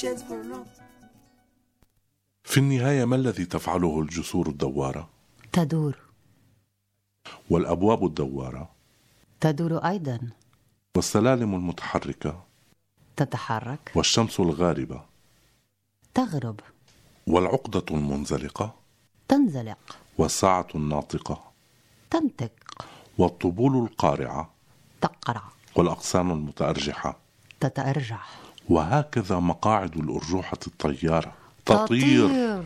Chaise 0.00 0.22
volante. 0.28 0.80
في 2.44 2.60
النهاية 2.60 3.04
ما 3.04 3.16
الذي 3.16 3.44
تفعله 3.44 4.00
الجسور 4.00 4.48
الدوارة؟ 4.48 5.08
تدور. 5.52 5.96
والأبواب 7.50 8.04
الدوارة؟ 8.04 8.70
تدور 9.40 9.78
أيضا. 9.78 10.18
والسلالم 10.96 11.54
المتحركة؟ 11.54 12.44
تتحرك. 13.16 13.92
والشمس 13.94 14.40
الغاربة؟ 14.40 15.04
تغرب. 16.14 16.60
والعقدة 17.26 17.84
المنزلقة؟ 17.90 18.74
تنزلق. 19.28 19.98
والساعة 20.18 20.68
الناطقة؟ 20.74 21.52
تنطق. 22.10 22.52
والطبول 23.18 23.84
القارعة؟ 23.84 24.50
تقرع. 25.00 25.42
والأغصان 25.76 26.30
المتأرجحة؟ 26.30 27.18
تتأرجح. 27.60 28.45
وهكذا 28.68 29.38
مقاعد 29.38 29.96
الأرجوحة 29.96 30.58
الطيارة. 30.66 31.32
تطير. 31.66 32.28
تطير. 32.28 32.62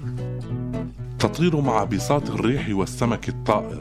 تطير 1.18 1.60
مع 1.60 1.84
بساط 1.84 2.30
الريح 2.30 2.68
والسمك 2.70 3.28
الطائر. 3.28 3.80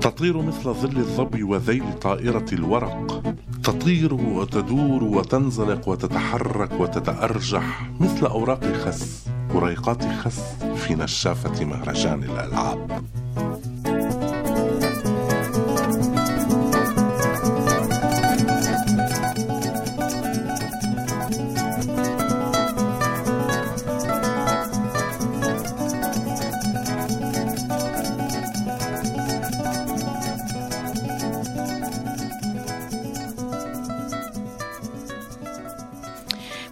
تطير 0.00 0.42
مثل 0.42 0.62
ظل 0.62 0.96
الظبي 0.96 1.42
وذيل 1.42 1.98
طائرة 2.02 2.46
الورق. 2.52 3.22
تطير 3.64 4.14
وتدور 4.14 5.04
وتنزلق 5.04 5.88
وتتحرك 5.88 6.80
وتتأرجح 6.80 7.90
مثل 8.00 8.26
أوراق 8.26 8.64
خس 8.64 9.26
وريقات 9.54 10.04
خس 10.04 10.42
في 10.76 10.94
نشافة 10.94 11.64
مهرجان 11.64 12.22
الألعاب. 12.22 13.04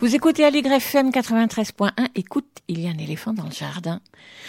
Vous 0.02 0.16
écoutez 0.16 0.44
Aligre 0.44 0.72
FM 0.72 1.10
93.1. 1.10 1.92
Écoute, 2.16 2.48
il 2.66 2.80
y 2.80 2.88
a 2.88 2.90
un 2.90 2.98
éléphant 2.98 3.32
dans 3.32 3.44
le 3.44 3.52
jardin. 3.52 4.00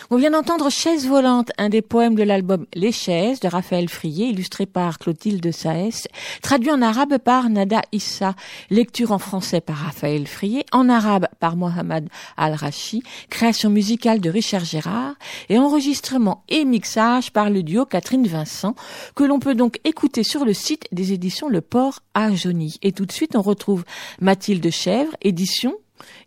On 0.09 0.17
vient 0.17 0.31
d'entendre 0.31 0.71
Chaise 0.71 1.07
volante, 1.07 1.51
un 1.59 1.69
des 1.69 1.83
poèmes 1.83 2.15
de 2.15 2.23
l'album 2.23 2.65
Les 2.73 2.91
chaises 2.91 3.39
de 3.39 3.47
Raphaël 3.47 3.87
Frier, 3.87 4.29
illustré 4.29 4.65
par 4.65 4.97
Clotilde 4.97 5.51
Saès, 5.51 6.07
traduit 6.41 6.71
en 6.71 6.81
arabe 6.81 7.19
par 7.19 7.49
Nada 7.49 7.81
Issa, 7.91 8.33
lecture 8.71 9.11
en 9.11 9.19
français 9.19 9.61
par 9.61 9.75
Raphaël 9.75 10.25
Frier, 10.25 10.65
en 10.71 10.89
arabe 10.89 11.27
par 11.39 11.55
Mohamed 11.55 12.09
Al-Rachi, 12.35 13.03
création 13.29 13.69
musicale 13.69 14.21
de 14.21 14.31
Richard 14.31 14.65
Gérard 14.65 15.13
et 15.49 15.59
enregistrement 15.59 16.43
et 16.49 16.65
mixage 16.65 17.31
par 17.31 17.51
le 17.51 17.61
duo 17.61 17.85
Catherine 17.85 18.25
Vincent, 18.25 18.73
que 19.15 19.23
l'on 19.23 19.37
peut 19.37 19.55
donc 19.55 19.79
écouter 19.83 20.23
sur 20.23 20.45
le 20.45 20.53
site 20.53 20.87
des 20.91 21.13
éditions 21.13 21.47
Le 21.47 21.61
Port 21.61 21.99
à 22.15 22.33
Jauny. 22.33 22.77
Et 22.81 22.91
tout 22.91 23.05
de 23.05 23.11
suite, 23.11 23.35
on 23.35 23.43
retrouve 23.43 23.83
Mathilde 24.19 24.71
Chèvre, 24.71 25.11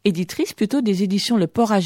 éditrice 0.05 0.53
plutôt 0.53 0.81
des 0.81 1.03
éditions 1.03 1.37
Le 1.37 1.47
Port 1.47 1.73
à 1.73 1.81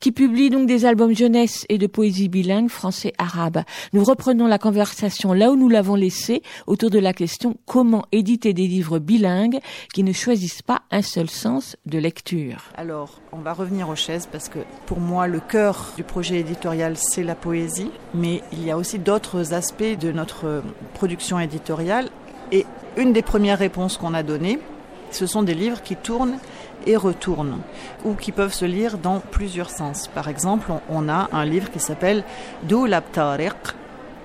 qui 0.00 0.12
publie 0.12 0.50
donc 0.50 0.66
des 0.66 0.84
albums 0.84 1.14
jeunesse 1.14 1.66
et 1.68 1.78
de 1.78 1.86
poésie 1.86 2.28
bilingue 2.28 2.68
français-arabe. 2.68 3.62
Nous 3.92 4.04
reprenons 4.04 4.46
la 4.46 4.58
conversation 4.58 5.32
là 5.32 5.50
où 5.50 5.56
nous 5.56 5.68
l'avons 5.68 5.94
laissée, 5.94 6.42
autour 6.66 6.90
de 6.90 6.98
la 6.98 7.12
question 7.12 7.56
comment 7.66 8.04
éditer 8.12 8.52
des 8.52 8.66
livres 8.66 8.98
bilingues 8.98 9.58
qui 9.92 10.02
ne 10.02 10.12
choisissent 10.12 10.62
pas 10.62 10.82
un 10.90 11.02
seul 11.02 11.28
sens 11.28 11.76
de 11.86 11.98
lecture? 11.98 12.64
Alors, 12.76 13.20
on 13.32 13.38
va 13.38 13.52
revenir 13.52 13.88
aux 13.88 13.96
chaises 13.96 14.28
parce 14.30 14.48
que 14.48 14.60
pour 14.86 15.00
moi, 15.00 15.26
le 15.26 15.40
cœur 15.40 15.92
du 15.96 16.04
projet 16.04 16.40
éditorial, 16.40 16.96
c'est 16.96 17.24
la 17.24 17.34
poésie, 17.34 17.90
mais 18.14 18.42
il 18.52 18.64
y 18.64 18.70
a 18.70 18.76
aussi 18.76 18.98
d'autres 18.98 19.54
aspects 19.54 19.98
de 19.98 20.12
notre 20.12 20.62
production 20.94 21.38
éditoriale. 21.40 22.10
Et 22.52 22.64
une 22.96 23.12
des 23.12 23.22
premières 23.22 23.58
réponses 23.58 23.96
qu'on 23.98 24.14
a 24.14 24.22
données, 24.22 24.58
ce 25.10 25.26
sont 25.26 25.42
des 25.42 25.54
livres 25.54 25.82
qui 25.82 25.96
tournent 25.96 26.38
et 26.86 26.96
retournent, 26.96 27.58
ou 28.04 28.14
qui 28.14 28.32
peuvent 28.32 28.54
se 28.54 28.64
lire 28.64 28.98
dans 28.98 29.20
plusieurs 29.20 29.70
sens. 29.70 30.08
Par 30.08 30.28
exemple, 30.28 30.72
on 30.88 31.08
a 31.08 31.28
un 31.32 31.44
livre 31.44 31.70
qui 31.70 31.80
s'appelle 31.80 32.24
Doulab 32.64 33.04
Tariq, 33.12 33.74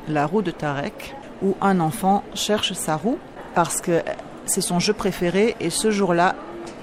la 0.07 0.25
roue 0.25 0.41
de 0.41 0.51
Tarek, 0.51 1.15
où 1.41 1.55
un 1.61 1.79
enfant 1.79 2.23
cherche 2.33 2.73
sa 2.73 2.95
roue 2.95 3.17
parce 3.55 3.81
que 3.81 4.01
c'est 4.45 4.61
son 4.61 4.79
jeu 4.79 4.93
préféré 4.93 5.55
et 5.59 5.69
ce 5.69 5.91
jour-là, 5.91 6.35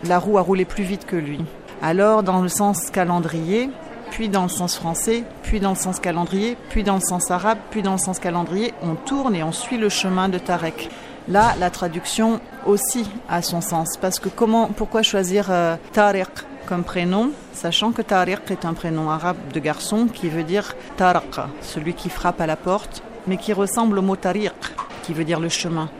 la 0.04 0.18
roue 0.18 0.38
a 0.38 0.42
roulé 0.42 0.64
plus 0.64 0.84
vite 0.84 1.06
que 1.06 1.16
lui. 1.16 1.40
Alors, 1.82 2.22
dans 2.22 2.42
le 2.42 2.48
sens 2.48 2.90
calendrier, 2.90 3.70
puis 4.10 4.28
dans 4.28 4.42
le 4.42 4.48
sens 4.48 4.76
français, 4.76 5.24
puis 5.42 5.60
dans 5.60 5.70
le 5.70 5.76
sens 5.76 6.00
calendrier, 6.00 6.56
puis 6.68 6.82
dans 6.82 6.96
le 6.96 7.00
sens 7.00 7.30
arabe, 7.30 7.58
puis 7.70 7.82
dans 7.82 7.92
le 7.92 7.98
sens 7.98 8.18
calendrier, 8.18 8.74
on 8.82 8.94
tourne 8.94 9.34
et 9.34 9.42
on 9.42 9.52
suit 9.52 9.78
le 9.78 9.88
chemin 9.88 10.28
de 10.28 10.38
Tarek. 10.38 10.90
Là, 11.28 11.54
la 11.58 11.70
traduction 11.70 12.40
aussi 12.66 13.08
a 13.28 13.42
son 13.42 13.60
sens. 13.60 13.96
Parce 14.00 14.18
que 14.18 14.28
comment, 14.28 14.68
pourquoi 14.68 15.02
choisir 15.02 15.46
euh, 15.50 15.76
Tariq 15.92 16.28
comme 16.66 16.84
prénom, 16.84 17.30
sachant 17.52 17.90
que 17.90 18.00
Tariq 18.00 18.50
est 18.50 18.64
un 18.64 18.74
prénom 18.74 19.10
arabe 19.10 19.36
de 19.52 19.58
garçon 19.58 20.06
qui 20.06 20.28
veut 20.28 20.44
dire 20.44 20.76
Taraq, 20.96 21.40
celui 21.62 21.94
qui 21.94 22.08
frappe 22.08 22.40
à 22.40 22.46
la 22.46 22.54
porte, 22.54 23.02
mais 23.26 23.38
qui 23.38 23.52
ressemble 23.52 23.98
au 23.98 24.02
mot 24.02 24.14
Tariq, 24.14 24.54
qui 25.02 25.12
veut 25.12 25.24
dire 25.24 25.40
le 25.40 25.48
chemin. 25.48 25.90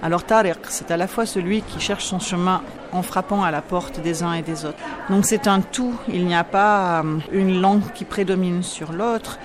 Alors 0.00 0.24
Tariq, 0.24 0.60
c'est 0.68 0.90
à 0.90 0.96
la 0.96 1.08
fois 1.08 1.26
celui 1.26 1.60
qui 1.60 1.78
cherche 1.78 2.04
son 2.04 2.20
chemin 2.20 2.62
en 2.92 3.02
frappant 3.02 3.42
à 3.42 3.50
la 3.50 3.60
porte 3.60 4.00
des 4.00 4.22
uns 4.22 4.32
et 4.32 4.42
des 4.42 4.64
autres. 4.64 4.78
Donc 5.10 5.26
c'est 5.26 5.46
un 5.46 5.60
tout, 5.60 5.94
il 6.08 6.24
n'y 6.24 6.34
a 6.34 6.44
pas 6.44 7.02
euh, 7.02 7.18
une 7.32 7.60
langue 7.60 7.92
qui 7.94 8.04
prédomine 8.04 8.62
sur 8.62 8.92
l'autre. 8.92 9.38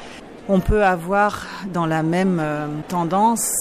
On 0.47 0.59
peut 0.59 0.85
avoir 0.85 1.45
dans 1.73 1.85
la 1.85 2.03
même 2.03 2.39
euh, 2.41 2.67
tendance 2.87 3.51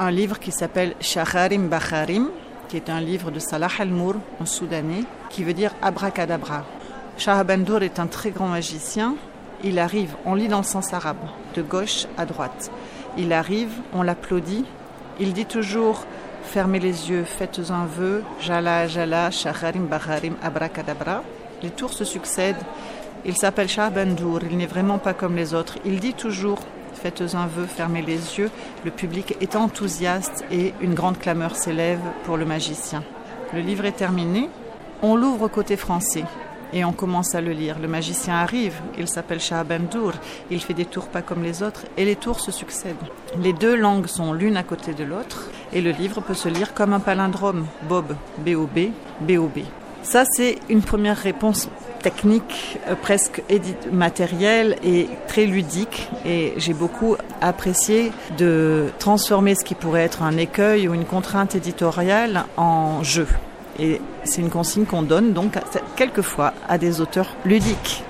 un 0.00 0.10
livre 0.10 0.38
qui 0.38 0.50
s'appelle 0.50 0.94
Shaharim 0.98 1.68
Bakharim, 1.68 2.30
qui 2.70 2.78
est 2.78 2.88
un 2.88 3.00
livre 3.00 3.30
de 3.30 3.38
Salah 3.38 3.68
al-Mour, 3.78 4.14
un 4.40 4.46
soudanais, 4.46 5.04
qui 5.28 5.44
veut 5.44 5.52
dire 5.52 5.74
abracadabra. 5.82 6.64
Shah 7.18 7.44
Bandour 7.44 7.82
est 7.82 8.00
un 8.00 8.06
très 8.06 8.30
grand 8.30 8.48
magicien. 8.48 9.16
Il 9.62 9.78
arrive, 9.78 10.16
on 10.24 10.34
lit 10.34 10.48
dans 10.48 10.58
le 10.58 10.64
sens 10.64 10.94
arabe, 10.94 11.18
de 11.54 11.60
gauche 11.60 12.06
à 12.16 12.24
droite. 12.24 12.70
Il 13.18 13.34
arrive, 13.34 13.72
on 13.92 14.00
l'applaudit. 14.02 14.64
Il 15.20 15.34
dit 15.34 15.44
toujours 15.44 16.06
fermez 16.44 16.78
les 16.78 17.10
yeux, 17.10 17.24
faites 17.24 17.60
un 17.68 17.84
vœu, 17.84 18.24
jala 18.40 18.88
jala, 18.88 19.30
shaharim 19.30 19.84
bakharim, 19.84 20.36
abracadabra. 20.42 21.22
Les 21.62 21.68
tours 21.68 21.92
se 21.92 22.06
succèdent. 22.06 22.64
Il 23.26 23.36
s'appelle 23.36 23.68
Shah 23.68 23.90
Bandour, 23.90 24.40
il 24.50 24.56
n'est 24.56 24.64
vraiment 24.64 24.96
pas 24.96 25.12
comme 25.12 25.36
les 25.36 25.52
autres. 25.52 25.76
Il 25.84 26.00
dit 26.00 26.14
toujours 26.14 26.60
faites 27.00 27.22
un 27.34 27.46
vœu, 27.46 27.66
fermez 27.66 28.02
les 28.02 28.38
yeux. 28.38 28.50
Le 28.84 28.90
public 28.90 29.36
est 29.40 29.56
enthousiaste 29.56 30.44
et 30.50 30.74
une 30.80 30.94
grande 30.94 31.18
clameur 31.18 31.56
s'élève 31.56 32.00
pour 32.24 32.36
le 32.36 32.44
magicien. 32.44 33.02
Le 33.54 33.60
livre 33.60 33.86
est 33.86 33.92
terminé. 33.92 34.48
On 35.02 35.16
l'ouvre 35.16 35.48
côté 35.48 35.76
français 35.76 36.24
et 36.72 36.84
on 36.84 36.92
commence 36.92 37.34
à 37.34 37.40
le 37.40 37.52
lire. 37.52 37.78
Le 37.80 37.88
magicien 37.88 38.34
arrive, 38.34 38.74
il 38.98 39.08
s'appelle 39.08 39.40
Shah 39.40 39.64
Bendour, 39.64 40.12
il 40.50 40.60
fait 40.60 40.74
des 40.74 40.84
tours 40.84 41.08
pas 41.08 41.22
comme 41.22 41.42
les 41.42 41.62
autres 41.62 41.86
et 41.96 42.04
les 42.04 42.16
tours 42.16 42.40
se 42.40 42.52
succèdent. 42.52 42.96
Les 43.38 43.54
deux 43.54 43.76
langues 43.76 44.06
sont 44.06 44.32
l'une 44.32 44.58
à 44.58 44.62
côté 44.62 44.92
de 44.92 45.04
l'autre 45.04 45.50
et 45.72 45.80
le 45.80 45.90
livre 45.90 46.20
peut 46.20 46.34
se 46.34 46.48
lire 46.48 46.74
comme 46.74 46.92
un 46.92 47.00
palindrome, 47.00 47.66
Bob, 47.88 48.14
B-O-B, 48.38 48.90
B-O-B. 49.22 49.60
Ça, 50.02 50.24
c'est 50.30 50.58
une 50.68 50.82
première 50.82 51.16
réponse 51.16 51.68
technique, 52.02 52.78
euh, 52.88 52.94
presque 53.00 53.42
matérielle 53.92 54.76
et 54.82 55.08
très 55.28 55.46
ludique. 55.46 56.08
Et 56.24 56.54
j'ai 56.56 56.74
beaucoup 56.74 57.16
apprécié 57.40 58.12
de 58.38 58.86
transformer 58.98 59.54
ce 59.54 59.64
qui 59.64 59.74
pourrait 59.74 60.02
être 60.02 60.22
un 60.22 60.36
écueil 60.36 60.88
ou 60.88 60.94
une 60.94 61.04
contrainte 61.04 61.54
éditoriale 61.54 62.44
en 62.56 63.02
jeu. 63.02 63.26
Et 63.78 64.00
c'est 64.24 64.42
une 64.42 64.50
consigne 64.50 64.84
qu'on 64.84 65.02
donne 65.02 65.32
donc 65.32 65.54
quelquefois 65.96 66.52
à 66.68 66.76
des 66.76 67.00
auteurs 67.00 67.34
ludiques. 67.44 68.04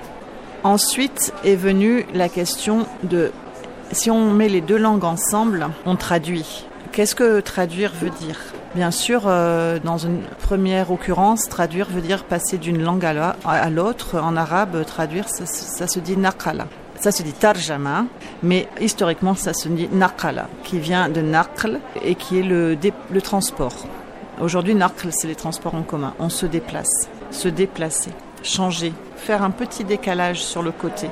Ensuite 0.63 1.33
est 1.43 1.55
venue 1.55 2.05
la 2.13 2.29
question 2.29 2.85
de 3.03 3.31
si 3.91 4.09
on 4.09 4.31
met 4.31 4.47
les 4.47 4.61
deux 4.61 4.77
langues 4.77 5.03
ensemble, 5.03 5.67
on 5.85 5.95
traduit. 5.95 6.65
Qu'est-ce 6.91 7.15
que 7.15 7.39
traduire 7.39 7.91
veut 7.93 8.09
dire 8.09 8.37
Bien 8.75 8.91
sûr, 8.91 9.23
euh, 9.25 9.79
dans 9.83 9.97
une 9.97 10.21
première 10.43 10.91
occurrence, 10.91 11.47
traduire 11.47 11.87
veut 11.89 12.01
dire 12.01 12.23
passer 12.25 12.57
d'une 12.57 12.81
langue 12.81 13.05
à 13.05 13.13
la- 13.13 13.35
à 13.45 13.69
l'autre. 13.69 14.19
En 14.19 14.35
arabe, 14.35 14.83
traduire, 14.85 15.27
ça, 15.29 15.45
se 15.87 15.99
dit 15.99 16.17
naqala. 16.17 16.67
Ça 16.99 17.11
se 17.11 17.23
dit 17.23 17.33
tarjama, 17.33 18.05
mais 18.43 18.67
historiquement, 18.79 19.35
ça 19.35 19.53
se 19.53 19.67
dit 19.69 19.89
naqala, 19.91 20.47
qui 20.63 20.79
vient 20.79 21.09
de 21.09 21.21
naql 21.21 21.79
et 22.03 22.15
qui 22.15 22.39
est 22.39 22.43
le, 22.43 22.77
le 23.11 23.21
transport. 23.21 23.87
Aujourd'hui, 24.41 24.75
naql, 24.75 25.09
c'est 25.11 25.27
les 25.27 25.35
transports 25.35 25.75
en 25.75 25.83
commun. 25.83 26.13
On 26.19 26.29
se 26.29 26.45
déplace, 26.45 27.09
se 27.31 27.47
déplacer, 27.47 28.11
changer, 28.43 28.93
faire 29.15 29.43
un 29.43 29.51
petit 29.51 29.83
décalage 29.83 30.43
sur 30.43 30.61
le 30.61 30.71
côté. 30.71 31.09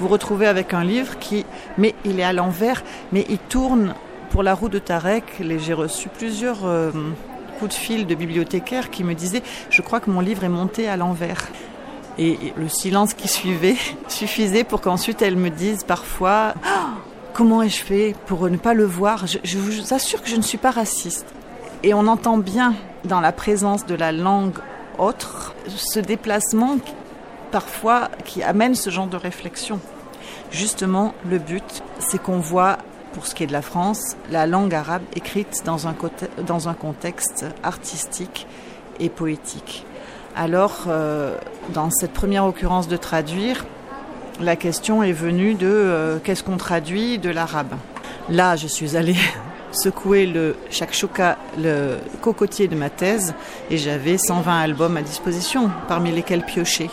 Vous 0.00 0.08
retrouvez 0.08 0.46
avec 0.46 0.74
un 0.74 0.84
livre 0.84 1.18
qui, 1.18 1.44
mais 1.78 1.94
il 2.04 2.18
est 2.20 2.24
à 2.24 2.32
l'envers, 2.32 2.82
mais 3.12 3.24
il 3.28 3.38
tourne 3.38 3.94
pour 4.34 4.42
la 4.42 4.56
roue 4.56 4.68
de 4.68 4.80
Tarek. 4.80 5.40
J'ai 5.58 5.74
reçu 5.74 6.08
plusieurs 6.08 6.66
euh, 6.66 6.90
coups 7.60 7.70
de 7.70 7.80
fil 7.80 8.04
de 8.04 8.16
bibliothécaires 8.16 8.90
qui 8.90 9.04
me 9.04 9.14
disaient, 9.14 9.44
je 9.70 9.80
crois 9.80 10.00
que 10.00 10.10
mon 10.10 10.18
livre 10.18 10.42
est 10.42 10.48
monté 10.48 10.88
à 10.88 10.96
l'envers. 10.96 11.46
Et 12.18 12.52
le 12.56 12.68
silence 12.68 13.14
qui 13.14 13.28
suivait 13.28 13.76
suffisait 14.08 14.64
pour 14.64 14.80
qu'ensuite 14.80 15.22
elle 15.22 15.36
me 15.36 15.50
dise 15.50 15.84
parfois 15.84 16.54
Ah, 16.64 16.94
comment 17.32 17.62
ai-je 17.62 17.80
fait 17.80 18.16
pour 18.26 18.50
ne 18.50 18.56
pas 18.56 18.74
le 18.74 18.84
voir? 18.84 19.24
Je, 19.28 19.56
vous 19.56 19.94
assure 19.94 20.20
que 20.20 20.28
je 20.28 20.34
ne 20.34 20.42
suis 20.42 20.58
pas 20.58 20.72
raciste. 20.72 21.26
Et 21.84 21.94
on 21.94 22.08
entend 22.08 22.36
bien 22.36 22.74
dans 23.04 23.20
la 23.20 23.30
présence 23.30 23.86
de 23.86 23.94
la 23.94 24.10
langue 24.10 24.58
autre 24.98 25.54
ce 25.68 26.00
déplacement 26.00 26.78
parfois 27.52 28.10
qui 28.24 28.42
amène 28.42 28.74
ce 28.74 28.90
genre 28.90 29.06
de 29.06 29.16
réflexion. 29.16 29.78
Justement, 30.50 31.14
le 31.24 31.38
but, 31.38 31.84
c'est 32.00 32.20
qu'on 32.20 32.40
voit, 32.40 32.78
pour 33.14 33.26
ce 33.26 33.34
qui 33.34 33.44
est 33.44 33.46
de 33.46 33.52
la 33.52 33.62
France, 33.62 34.16
la 34.30 34.46
langue 34.46 34.74
arabe 34.74 35.02
écrite 35.14 35.62
dans 35.64 35.86
un, 35.86 36.74
contexte 36.74 37.46
artistique 37.62 38.46
et 38.98 39.08
poétique. 39.08 39.86
Alors, 40.36 40.86
euh, 40.88 41.38
dans 41.72 41.90
cette 41.90 42.12
première 42.12 42.44
occurrence 42.44 42.88
de 42.88 42.96
traduire, 42.96 43.64
la 44.40 44.56
question 44.56 45.04
est 45.04 45.12
venue 45.12 45.54
de 45.54 45.68
euh, 45.68 46.18
qu'est-ce 46.22 46.42
qu'on 46.42 46.56
traduit 46.56 47.18
de 47.18 47.30
l'arabe? 47.30 47.74
Là, 48.28 48.56
je 48.56 48.66
suis 48.66 48.96
allée 48.96 49.16
secouer 49.70 50.26
le 50.26 50.56
shakshuka, 50.70 51.38
le 51.56 51.98
cocotier 52.20 52.66
de 52.66 52.74
ma 52.74 52.90
thèse, 52.90 53.32
et 53.70 53.78
j'avais 53.78 54.18
120 54.18 54.60
albums 54.60 54.96
à 54.96 55.02
disposition, 55.02 55.70
parmi 55.86 56.10
lesquels 56.10 56.44
piocher. 56.44 56.90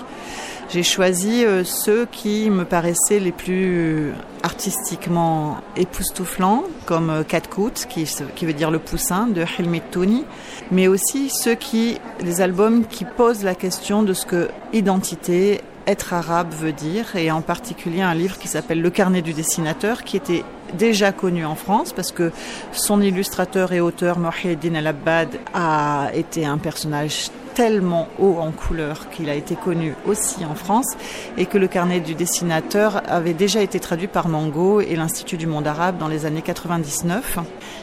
J'ai 0.74 0.84
choisi 0.84 1.44
euh, 1.44 1.66
ceux 1.66 2.06
qui 2.06 2.50
me 2.50 2.64
paraissaient 2.64 3.20
les 3.20 3.34
plus 3.34 4.14
artistiquement 4.42 5.58
époustouflants, 5.76 6.64
comme 6.86 7.10
euh, 7.10 7.24
Katkout, 7.24 7.88
qui, 7.90 8.10
qui 8.38 8.46
veut 8.46 8.54
dire 8.54 8.72
le 8.72 8.80
poussin, 8.80 9.28
de 9.28 9.44
Hilmi 9.44 9.82
Touni, 9.82 10.24
mais 10.72 10.88
aussi 10.88 11.30
ceux 11.30 11.56
qui, 11.56 11.98
les 12.22 12.40
albums 12.40 12.86
qui 12.86 13.04
posent 13.04 13.44
la 13.44 13.54
question 13.54 14.02
de 14.02 14.14
ce 14.14 14.26
que 14.26 14.48
identité, 14.72 15.60
être 15.88 16.14
arabe 16.14 16.54
veut 16.54 16.72
dire, 16.72 17.18
et 17.18 17.32
en 17.32 17.42
particulier 17.42 18.02
un 18.02 18.14
livre 18.14 18.38
qui 18.38 18.48
s'appelle 18.48 18.82
Le 18.82 18.90
carnet 18.90 19.22
du 19.22 19.34
dessinateur, 19.34 20.06
qui 20.06 20.16
était 20.16 20.46
déjà 20.78 21.12
connu 21.12 21.44
en 21.44 21.56
France 21.56 21.92
parce 21.92 22.14
que 22.14 22.32
son 22.72 23.02
illustrateur 23.02 23.74
et 23.74 23.82
auteur 23.82 24.20
Mohiddin 24.20 24.76
El-Abbad 24.76 25.38
a 25.54 26.12
été 26.14 26.46
un 26.46 26.58
personnage 26.58 27.30
tellement 27.54 28.08
haut 28.20 28.38
en 28.40 28.52
couleur 28.52 29.10
qu'il 29.10 29.30
a 29.30 29.36
été 29.36 29.56
connu 29.56 29.96
aussi 30.06 30.46
en 30.46 30.56
France 30.56 30.96
et 31.38 31.46
que 31.46 31.58
le 31.58 31.68
carnet 31.68 32.00
du 32.00 32.16
dessinateur 32.16 33.02
avait 33.08 33.34
déjà 33.34 33.62
été 33.62 33.80
traduit 33.80 34.08
par 34.08 34.28
Mango 34.28 34.82
et 34.82 34.96
l'Institut 34.96 35.38
du 35.38 35.48
monde 35.48 35.68
arabe 35.68 35.98
dans 35.98 36.08
les 36.08 36.26
années 36.26 36.42
99 36.42 37.40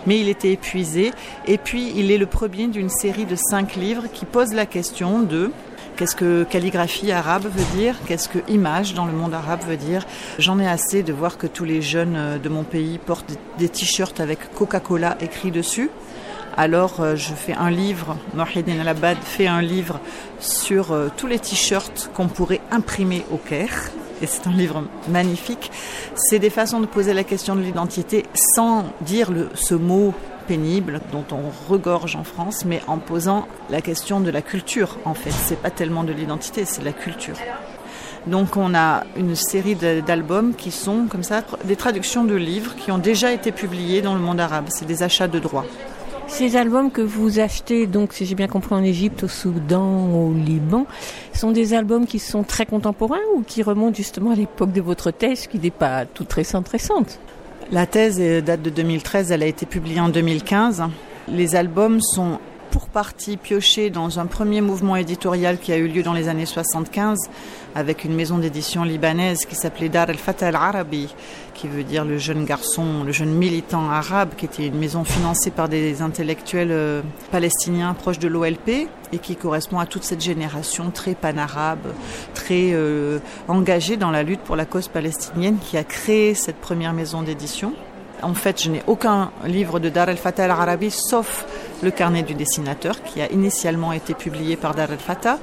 mais 0.07 0.19
il 0.19 0.29
était 0.29 0.53
épuisé 0.53 1.13
et 1.47 1.59
puis 1.59 1.93
il 1.97 2.11
est 2.11 2.19
le 2.19 2.27
premier 2.27 2.69
d'une 2.69 2.91
série 2.91 3.27
de 3.27 3.37
cinq 3.37 3.77
livres 3.77 4.05
qui 4.13 4.25
pose 4.25 4.53
la 4.53 4.67
question 4.67 5.21
de 5.21 5.51
Qu'est-ce 5.99 6.15
que 6.15 6.45
calligraphie 6.45 7.11
arabe 7.11 7.47
veut 7.53 7.77
dire 7.77 7.97
Qu'est-ce 8.07 8.29
que 8.29 8.39
image 8.49 8.95
dans 8.95 9.05
le 9.05 9.11
monde 9.11 9.35
arabe 9.35 9.63
veut 9.67 9.77
dire 9.77 10.07
J'en 10.39 10.61
ai 10.61 10.69
assez 10.69 11.03
de 11.03 11.13
voir 11.13 11.39
que 11.39 11.49
tous 11.49 11.65
les 11.65 11.83
jeunes 11.83 12.39
de 12.41 12.49
mon 12.49 12.63
pays 12.63 12.99
portent 13.05 13.37
des 13.59 13.69
t-shirts 13.69 14.21
avec 14.21 14.39
Coca-Cola 14.55 15.19
écrit 15.21 15.51
dessus. 15.51 15.91
Alors 16.61 16.97
euh, 16.99 17.15
je 17.15 17.35
fais 17.35 17.53
un 17.53 17.71
livre, 17.71 18.17
Mohiddin 18.35 18.81
Al-Abbad 18.81 19.19
fait 19.19 19.47
un 19.47 19.63
livre 19.63 20.01
sur 20.41 20.91
euh, 20.91 21.07
tous 21.17 21.29
les 21.29 21.39
t-shirts 21.39 22.11
qu'on 22.15 22.27
pourrait 22.27 22.61
imprimer 22.73 23.25
au 23.31 23.37
Caire. 23.37 23.93
Et 24.21 24.27
c'est 24.27 24.45
un 24.49 24.53
livre 24.53 24.83
magnifique. 25.09 25.71
C'est 26.17 26.41
des 26.41 26.51
façons 26.51 26.81
de 26.81 26.87
poser 26.87 27.15
la 27.15 27.23
question 27.23 27.55
de 27.55 27.61
l'identité 27.61 28.27
sans 28.35 28.87
dire 29.03 29.31
ce 29.55 29.77
mot 29.77 30.13
pénible 30.49 31.01
dont 31.13 31.25
on 31.31 31.71
regorge 31.71 32.17
en 32.17 32.25
France, 32.25 32.65
mais 32.65 32.83
en 32.89 32.99
posant 32.99 33.47
la 33.71 33.81
question 33.81 34.19
de 34.19 34.31
la 34.33 34.43
culture 34.43 34.99
en 35.05 35.15
fait. 35.15 35.31
C'est 35.31 35.63
pas 35.63 35.71
tellement 35.71 36.03
de 36.03 36.13
l'identité, 36.13 36.65
c'est 36.65 36.81
de 36.81 36.87
la 36.87 36.93
culture. 36.93 37.37
Donc 38.27 38.57
on 38.57 38.75
a 38.75 39.05
une 39.17 39.37
série 39.37 39.77
d'albums 39.77 40.55
qui 40.57 40.73
sont 40.73 41.07
comme 41.09 41.23
ça 41.23 41.45
des 41.63 41.77
traductions 41.77 42.25
de 42.25 42.35
livres 42.35 42.75
qui 42.75 42.91
ont 42.91 42.99
déjà 42.99 43.33
été 43.33 43.53
publiés 43.53 44.03
dans 44.03 44.15
le 44.15 44.21
monde 44.21 44.41
arabe. 44.41 44.67
C'est 44.71 44.87
des 44.87 45.05
achats 45.05 45.29
de 45.29 45.39
droits. 45.39 45.65
Ces 46.29 46.57
albums 46.57 46.91
que 46.91 47.01
vous 47.01 47.41
achetez, 47.41 47.87
donc 47.87 48.13
si 48.13 48.27
j'ai 48.27 48.35
bien 48.35 48.47
compris, 48.47 48.75
en 48.75 48.85
Égypte, 48.85 49.25
au 49.25 49.29
Soudan, 49.29 50.13
au 50.13 50.33
Liban, 50.33 50.87
sont 51.33 51.51
des 51.51 51.75
albums 51.75 52.07
qui 52.07 52.19
sont 52.19 52.45
très 52.45 52.67
contemporains 52.67 53.17
ou 53.35 53.43
qui 53.43 53.63
remontent 53.63 53.97
justement 53.97 54.31
à 54.33 54.35
l'époque 54.35 54.73
de 54.73 54.81
votre 54.81 55.11
thèse, 55.11 55.47
qui 55.47 55.59
n'est 55.59 55.71
pas 55.71 56.05
toute 56.05 56.33
récente, 56.33 56.69
récente? 56.69 57.19
La 57.73 57.87
thèse 57.87 58.19
euh, 58.21 58.41
date 58.41 58.63
de 58.63 58.71
2013, 58.71 59.33
elle 59.33 59.43
a 59.43 59.47
été 59.47 59.67
publiée 59.67 60.01
en 60.01 60.11
2015. 60.11 60.85
Les 61.29 61.57
albums 61.57 62.01
sont 62.01 62.39
pour 62.71 62.89
partie 62.89 63.37
piochés 63.37 63.91
dans 63.91 64.19
un 64.19 64.27
premier 64.27 64.61
mouvement 64.61 64.97
éditorial 64.97 65.59
qui 65.59 65.73
a 65.73 65.77
eu 65.77 65.89
lieu 65.89 66.03
dans 66.03 66.13
les 66.13 66.29
années 66.29 66.47
75 66.47 67.19
avec 67.75 68.05
une 68.05 68.15
maison 68.15 68.39
d'édition 68.39 68.85
libanaise 68.85 69.45
qui 69.47 69.55
s'appelait 69.55 69.89
Dar 69.89 70.09
al-Fatah 70.09 70.49
al-Arabi, 70.49 71.15
qui 71.55 71.69
veut 71.69 71.85
dire 71.85 72.05
le 72.05 72.19
jeune 72.19 72.45
garçon, 72.45 73.05
le 73.05 73.13
jeune 73.13 73.31
militant 73.31 73.91
arabe, 73.91 74.31
qui 74.37 74.47
était 74.47 74.67
une 74.67 74.79
maison 74.79 75.05
financée 75.05 75.51
par 75.51 75.69
des 75.69 76.03
intellectuels 76.03 76.73
euh, 76.73 77.03
palestiniens 77.31 77.95
proches 77.95 78.19
de 78.19 78.29
l'OLP 78.29 78.89
et 79.13 79.19
qui 79.19 79.37
correspond 79.37 79.79
à 79.79 79.87
toute 79.87 80.05
cette 80.05 80.23
génération 80.23 80.91
très 80.91 81.15
panarabe, 81.15 81.93
très 82.35 82.71
euh, 82.73 83.19
engagée 83.49 83.97
dans 83.97 84.11
la 84.11 84.23
lutte 84.23 84.41
pour 84.41 84.57
la 84.57 84.65
cause 84.65 84.89
palestinienne 84.89 85.59
qui 85.59 85.77
a 85.77 85.85
créé 85.85 86.35
cette 86.35 86.57
première 86.57 86.93
maison 86.93 87.23
d'édition. 87.23 87.73
En 88.23 88.35
fait, 88.35 88.63
je 88.63 88.71
n'ai 88.71 88.83
aucun 88.87 89.31
livre 89.47 89.79
de 89.79 89.89
Dar 89.89 90.09
el-Fatah 90.09 90.45
al-Arabi 90.45 90.91
sauf 90.91 91.47
le 91.83 91.91
carnet 91.91 92.23
du 92.23 92.35
dessinateur 92.35 93.03
qui 93.03 93.21
a 93.21 93.31
initialement 93.31 93.93
été 93.93 94.15
publié 94.15 94.57
par 94.57 94.75
Dar 94.75 94.91
el-Fatah. 94.91 95.39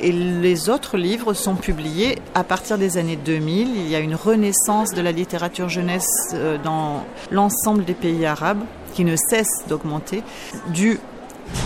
Et 0.00 0.10
les 0.10 0.68
autres 0.68 0.96
livres 0.96 1.32
sont 1.32 1.54
publiés 1.54 2.18
à 2.34 2.42
partir 2.42 2.76
des 2.76 2.96
années 2.96 3.16
2000. 3.16 3.76
Il 3.76 3.88
y 3.88 3.94
a 3.94 4.00
une 4.00 4.16
renaissance 4.16 4.90
de 4.90 5.00
la 5.00 5.12
littérature 5.12 5.68
jeunesse 5.68 6.32
euh, 6.34 6.58
dans 6.58 7.04
l'ensemble 7.30 7.84
des 7.84 7.94
pays 7.94 8.26
arabes 8.26 8.62
qui 8.94 9.04
ne 9.04 9.16
cesse 9.16 9.64
d'augmenter, 9.68 10.22
dû 10.68 10.98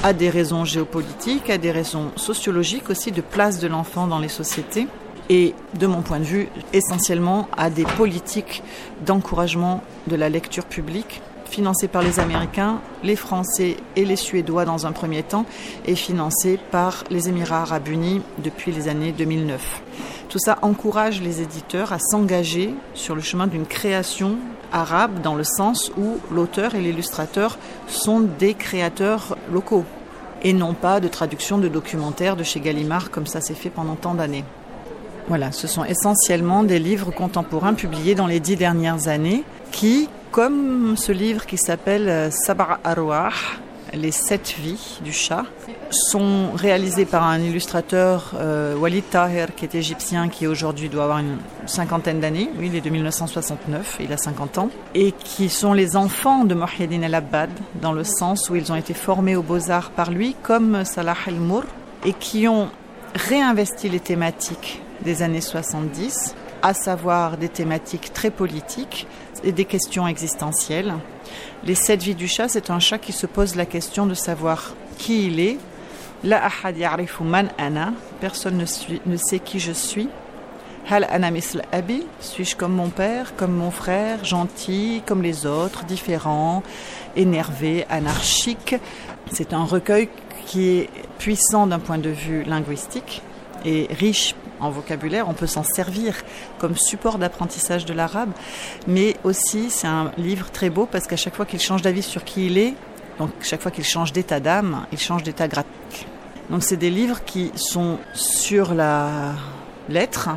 à 0.03 0.13
des 0.13 0.31
raisons 0.31 0.65
géopolitiques, 0.65 1.51
à 1.51 1.59
des 1.59 1.71
raisons 1.71 2.11
sociologiques 2.17 2.91
aussi, 2.91 3.11
de 3.13 3.21
place 3.21 3.59
de 3.59 3.69
l'enfant 3.69 4.07
dans 4.07 4.19
les 4.19 4.29
sociétés 4.29 4.87
et 5.29 5.55
de 5.79 5.87
mon 5.87 6.03
point 6.03 6.19
de 6.19 6.25
vue 6.25 6.49
essentiellement 6.73 7.49
à 7.57 7.71
des 7.71 7.85
politiques 7.85 8.63
d'encouragement 9.05 9.83
de 10.07 10.17
la 10.17 10.29
lecture 10.29 10.65
publique 10.65 11.23
financées 11.49 11.89
par 11.89 12.03
les 12.03 12.21
Américains, 12.21 12.81
les 13.03 13.17
Français 13.17 13.77
et 13.97 14.05
les 14.05 14.17
Suédois 14.17 14.65
dans 14.65 14.87
un 14.87 14.93
premier 14.93 15.23
temps 15.23 15.47
et 15.87 15.95
financées 15.95 16.59
par 16.71 17.05
les 17.11 17.29
Émirats 17.29 17.63
arabes 17.63 17.89
unis 17.89 18.23
depuis 18.39 18.73
les 18.73 18.89
années 18.89 19.13
2009. 19.13 19.83
Tout 20.29 20.39
ça 20.39 20.59
encourage 20.63 21.23
les 21.23 21.41
éditeurs 21.41 21.93
à 21.93 21.99
s'engager 21.99 22.75
sur 22.95 23.15
le 23.15 23.21
chemin 23.21 23.47
d'une 23.47 23.67
création 23.67 24.37
arabe 24.73 25.23
dans 25.23 25.35
le 25.35 25.45
sens 25.45 25.93
où 25.97 26.19
l'auteur 26.33 26.75
et 26.75 26.81
l'illustrateur 26.81 27.59
sont 27.87 28.21
des 28.21 28.55
créateurs 28.55 29.37
locaux 29.53 29.85
et 30.43 30.53
non 30.53 30.75
pas 30.75 31.01
de 31.01 31.09
traduction 31.09 31.59
de 31.59 31.69
documentaires 31.69 32.37
de 32.37 32.43
chez 32.43 32.61
Gallimard 32.61 33.11
comme 33.11 33.27
ça 33.27 33.41
s'est 33.41 33.55
fait 33.55 33.71
pendant 33.71 33.95
tant 33.95 34.15
d'années. 34.15 34.45
Voilà, 35.29 35.51
ce 35.51 35.67
sont 35.67 35.85
essentiellement 35.85 36.63
des 36.63 36.79
livres 36.79 37.11
contemporains 37.11 37.75
publiés 37.75 38.15
dans 38.15 38.29
les 38.29 38.39
dix 38.39 38.55
dernières 38.55 39.09
années 39.09 39.43
qui, 39.73 40.09
comme 40.37 40.99
ce 40.99 41.13
livre 41.13 41.47
qui 41.47 41.57
s'appelle 41.57 42.11
euh, 42.11 42.31
Sab'a 42.31 42.79
Arwah, 42.85 43.31
les 43.95 44.11
sept 44.11 44.55
vies 44.59 44.99
du 45.03 45.11
chat, 45.11 45.47
sont 45.91 46.51
réalisés 46.55 47.07
par 47.07 47.23
un 47.23 47.41
illustrateur, 47.41 48.35
euh, 48.35 48.77
Walid 48.77 49.09
Taher, 49.09 49.47
qui 49.57 49.65
est 49.65 49.75
égyptien, 49.75 50.29
qui 50.29 50.47
aujourd'hui 50.47 50.91
doit 50.91 51.05
avoir 51.05 51.21
une 51.21 51.39
cinquantaine 51.65 52.21
d'années. 52.21 52.51
Oui, 52.59 52.67
il 52.67 52.77
est 52.77 52.83
de 52.83 52.91
1969, 52.91 53.97
il 54.01 54.13
a 54.13 54.19
50 54.19 54.59
ans. 54.59 54.69
Et 54.95 55.13
qui 55.13 55.49
sont 55.49 55.73
les 55.73 55.97
enfants 55.97 56.45
de 56.45 56.55
Mohiddin 56.55 57.01
El-Abbad, 57.01 57.49
dans 57.81 57.93
le 57.93 58.05
sens 58.05 58.51
où 58.51 58.57
ils 58.57 58.71
ont 58.71 58.77
été 58.77 58.93
formés 58.93 59.37
aux 59.37 59.43
beaux-arts 59.43 59.89
par 59.89 60.11
lui, 60.11 60.37
comme 60.43 60.85
Salah 60.85 61.17
El-Mour, 61.27 61.65
et 62.05 62.13
qui 62.13 62.47
ont 62.47 62.69
réinvesti 63.15 63.89
les 63.89 64.01
thématiques 64.01 64.83
des 65.03 65.23
années 65.23 65.41
70, 65.41 66.35
à 66.63 66.75
savoir 66.75 67.39
des 67.39 67.49
thématiques 67.49 68.13
très 68.13 68.31
politiques, 68.31 69.07
et 69.45 69.53
des 69.53 69.65
questions 69.65 70.07
existentielles. 70.07 70.95
Les 71.65 71.75
sept 71.75 72.03
vies 72.03 72.15
du 72.15 72.29
chat, 72.29 72.49
c'est 72.49 72.71
un 72.71 72.81
chat 72.81 72.99
qui 72.99 73.13
se 73.13 73.27
pose 73.27 73.57
la 73.57 73.67
question 73.67 74.07
de 74.07 74.15
savoir 74.15 74.75
qui 74.99 75.27
il 75.27 75.41
est. 75.41 75.59
La 76.25 76.45
ahad 76.45 76.77
ana. 77.59 77.93
Personne 78.21 78.57
ne, 78.57 79.17
sait 79.17 79.39
qui 79.39 79.61
je 79.61 79.73
suis. 79.73 80.09
Hal 80.89 81.07
ana 81.11 81.31
abi? 81.73 82.07
Suis-je 82.21 82.57
comme 82.57 82.73
mon 82.73 82.89
père, 82.89 83.35
comme 83.37 83.53
mon 83.53 83.71
frère, 83.71 84.25
gentil, 84.25 85.03
comme 85.05 85.23
les 85.23 85.47
autres, 85.47 85.85
différent, 85.85 86.63
énervé, 87.17 87.85
anarchique? 87.91 88.77
C'est 89.33 89.53
un 89.53 89.65
recueil 89.65 90.09
qui 90.47 90.69
est 90.69 90.91
puissant 91.19 91.67
d'un 91.67 91.81
point 91.81 91.99
de 91.99 92.11
vue 92.11 92.45
linguistique 92.45 93.23
et 93.65 93.89
riche 93.99 94.35
en 94.61 94.71
vocabulaire. 94.71 95.29
On 95.29 95.35
peut 95.35 95.47
s'en 95.47 95.63
servir 95.63 96.15
comme 96.59 96.77
support 96.77 97.19
d'apprentissage 97.19 97.85
de 97.85 97.93
l'arabe, 97.93 98.31
mais 98.87 99.17
aussi 99.25 99.71
c'est 99.71 99.87
un 99.87 100.13
livre 100.19 100.51
très 100.51 100.71
beau 100.71 100.87
parce 100.87 101.07
qu'à 101.07 101.17
chaque 101.17 101.35
fois 101.35 101.47
qu'il 101.47 101.61
change 101.61 101.83
d'avis 101.83 102.03
sur 102.03 102.25
qui 102.25 102.47
il 102.47 102.59
est, 102.59 102.75
donc 103.19 103.31
chaque 103.41 103.63
fois 103.63 103.71
qu'il 103.71 103.85
change 103.85 104.13
d'état 104.13 104.41
d'âme, 104.41 104.87
il 104.93 104.99
change 104.99 105.23
d'état 105.23 105.49
graphique. 105.49 106.07
Donc 106.51 106.63
c'est 106.63 106.77
des 106.77 106.91
livres 106.91 107.25
qui 107.25 107.51
sont 107.55 107.99
sur 108.15 108.75
la 108.75 109.35
lettre, 109.89 110.31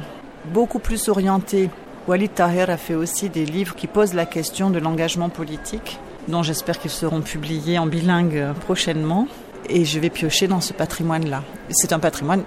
beaucoup 0.45 0.79
plus 0.79 1.09
orientés. 1.09 1.69
Walid 2.07 2.33
Taher 2.33 2.69
a 2.69 2.77
fait 2.77 2.95
aussi 2.95 3.29
des 3.29 3.45
livres 3.45 3.75
qui 3.75 3.87
posent 3.87 4.13
la 4.13 4.25
question 4.25 4.69
de 4.69 4.79
l'engagement 4.79 5.29
politique, 5.29 5.99
dont 6.27 6.41
j'espère 6.41 6.79
qu'ils 6.79 6.91
seront 6.91 7.21
publiés 7.21 7.77
en 7.77 7.85
bilingue 7.85 8.53
prochainement. 8.61 9.27
Et 9.67 9.85
je 9.85 9.99
vais 9.99 10.09
piocher 10.09 10.47
dans 10.47 10.61
ce 10.61 10.73
patrimoine-là. 10.73 11.43
C'est 11.69 11.93
un 11.93 11.99
patrimoine 11.99 12.43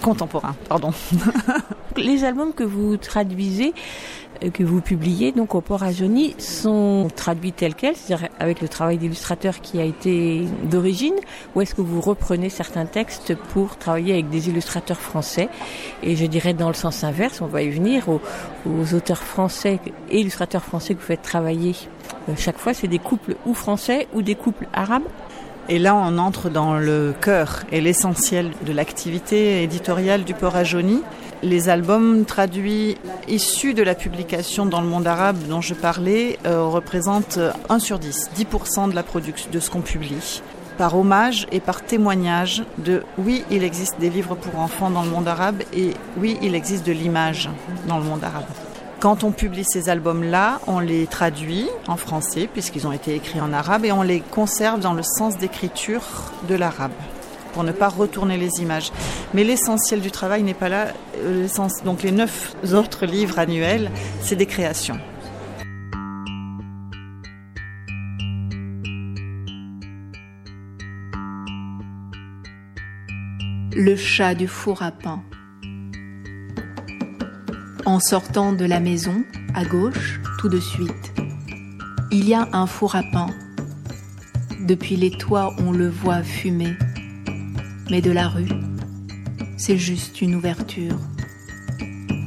contemporain, 0.00 0.54
pardon. 0.68 0.90
Les 1.96 2.24
albums 2.24 2.52
que 2.52 2.64
vous 2.64 2.96
traduisez, 2.96 3.72
euh, 4.44 4.50
que 4.50 4.62
vous 4.62 4.80
publiez 4.80 5.32
donc 5.32 5.54
au 5.54 5.60
Port 5.60 5.82
à 5.82 5.92
Jony, 5.92 6.34
sont 6.38 7.08
traduits 7.14 7.52
tels 7.52 7.74
quels, 7.74 7.96
c'est-à-dire 7.96 8.28
avec 8.38 8.60
le 8.60 8.68
travail 8.68 8.98
d'illustrateur 8.98 9.60
qui 9.60 9.80
a 9.80 9.84
été 9.84 10.44
d'origine, 10.64 11.14
ou 11.54 11.62
est-ce 11.62 11.74
que 11.74 11.82
vous 11.82 12.00
reprenez 12.00 12.50
certains 12.50 12.86
textes 12.86 13.34
pour 13.52 13.76
travailler 13.78 14.12
avec 14.12 14.28
des 14.28 14.48
illustrateurs 14.48 15.00
français? 15.00 15.48
Et 16.02 16.16
je 16.16 16.26
dirais 16.26 16.54
dans 16.54 16.68
le 16.68 16.74
sens 16.74 17.04
inverse, 17.04 17.40
on 17.40 17.46
va 17.46 17.62
y 17.62 17.70
venir, 17.70 18.08
aux, 18.08 18.20
aux 18.66 18.94
auteurs 18.94 19.22
français 19.22 19.80
et 20.10 20.20
illustrateurs 20.20 20.64
français 20.64 20.94
que 20.94 21.00
vous 21.00 21.06
faites 21.06 21.22
travailler 21.22 21.74
euh, 22.28 22.32
chaque 22.36 22.58
fois, 22.58 22.74
c'est 22.74 22.88
des 22.88 22.98
couples 22.98 23.36
ou 23.46 23.54
français 23.54 24.08
ou 24.12 24.22
des 24.22 24.34
couples 24.34 24.66
arabes? 24.72 25.04
Et 25.68 25.78
là, 25.80 25.96
on 25.96 26.18
entre 26.18 26.48
dans 26.48 26.78
le 26.78 27.12
cœur 27.20 27.64
et 27.72 27.80
l'essentiel 27.80 28.50
de 28.64 28.72
l'activité 28.72 29.64
éditoriale 29.64 30.22
du 30.22 30.32
Port 30.32 30.54
à. 30.54 31.02
Les 31.42 31.68
albums 31.68 32.24
traduits 32.24 32.96
issus 33.26 33.74
de 33.74 33.82
la 33.82 33.96
publication 33.96 34.64
dans 34.64 34.80
le 34.80 34.86
monde 34.86 35.06
arabe 35.06 35.36
dont 35.48 35.60
je 35.60 35.74
parlais 35.74 36.38
euh, 36.46 36.62
représentent 36.62 37.40
1 37.68 37.78
sur 37.80 37.98
10, 37.98 38.30
10% 38.36 38.90
de 38.90 38.94
la 38.94 39.02
production 39.02 39.50
de 39.50 39.58
ce 39.58 39.68
qu'on 39.68 39.80
publie. 39.80 40.40
Par 40.78 40.96
hommage 40.96 41.46
et 41.50 41.60
par 41.60 41.82
témoignage 41.82 42.62
de 42.78 43.02
oui, 43.18 43.44
il 43.50 43.64
existe 43.64 43.98
des 43.98 44.10
livres 44.10 44.36
pour 44.36 44.60
enfants 44.60 44.90
dans 44.90 45.02
le 45.02 45.10
monde 45.10 45.26
arabe 45.26 45.62
et 45.74 45.94
oui, 46.18 46.38
il 46.42 46.54
existe 46.54 46.86
de 46.86 46.92
l'image 46.92 47.50
dans 47.88 47.98
le 47.98 48.04
monde 48.04 48.22
arabe. 48.22 48.44
Quand 49.06 49.22
on 49.22 49.30
publie 49.30 49.62
ces 49.64 49.88
albums-là, 49.88 50.60
on 50.66 50.80
les 50.80 51.06
traduit 51.06 51.68
en 51.86 51.96
français 51.96 52.48
puisqu'ils 52.52 52.88
ont 52.88 52.92
été 52.92 53.14
écrits 53.14 53.40
en 53.40 53.52
arabe 53.52 53.84
et 53.84 53.92
on 53.92 54.02
les 54.02 54.18
conserve 54.18 54.80
dans 54.80 54.94
le 54.94 55.04
sens 55.04 55.38
d'écriture 55.38 56.02
de 56.48 56.56
l'arabe 56.56 56.90
pour 57.52 57.62
ne 57.62 57.70
pas 57.70 57.86
retourner 57.88 58.36
les 58.36 58.60
images. 58.60 58.90
Mais 59.32 59.44
l'essentiel 59.44 60.00
du 60.00 60.10
travail 60.10 60.42
n'est 60.42 60.54
pas 60.54 60.68
là. 60.68 60.88
Euh, 61.18 61.46
Donc 61.84 62.02
les 62.02 62.10
neuf 62.10 62.56
autres 62.72 63.06
livres 63.06 63.38
annuels, 63.38 63.92
c'est 64.22 64.34
des 64.34 64.46
créations. 64.46 64.98
Le 73.70 73.94
chat 73.94 74.34
du 74.34 74.48
four 74.48 74.82
à 74.82 74.90
pain. 74.90 75.22
En 77.86 78.00
sortant 78.00 78.52
de 78.52 78.64
la 78.64 78.80
maison, 78.80 79.22
à 79.54 79.64
gauche, 79.64 80.20
tout 80.40 80.48
de 80.48 80.58
suite, 80.58 81.12
il 82.10 82.28
y 82.28 82.34
a 82.34 82.48
un 82.52 82.66
four 82.66 82.96
à 82.96 83.04
pain. 83.12 83.28
Depuis 84.66 84.96
les 84.96 85.12
toits, 85.12 85.54
on 85.58 85.70
le 85.70 85.88
voit 85.88 86.24
fumer. 86.24 86.74
Mais 87.88 88.00
de 88.00 88.10
la 88.10 88.26
rue, 88.26 88.50
c'est 89.56 89.78
juste 89.78 90.20
une 90.20 90.34
ouverture. 90.34 90.98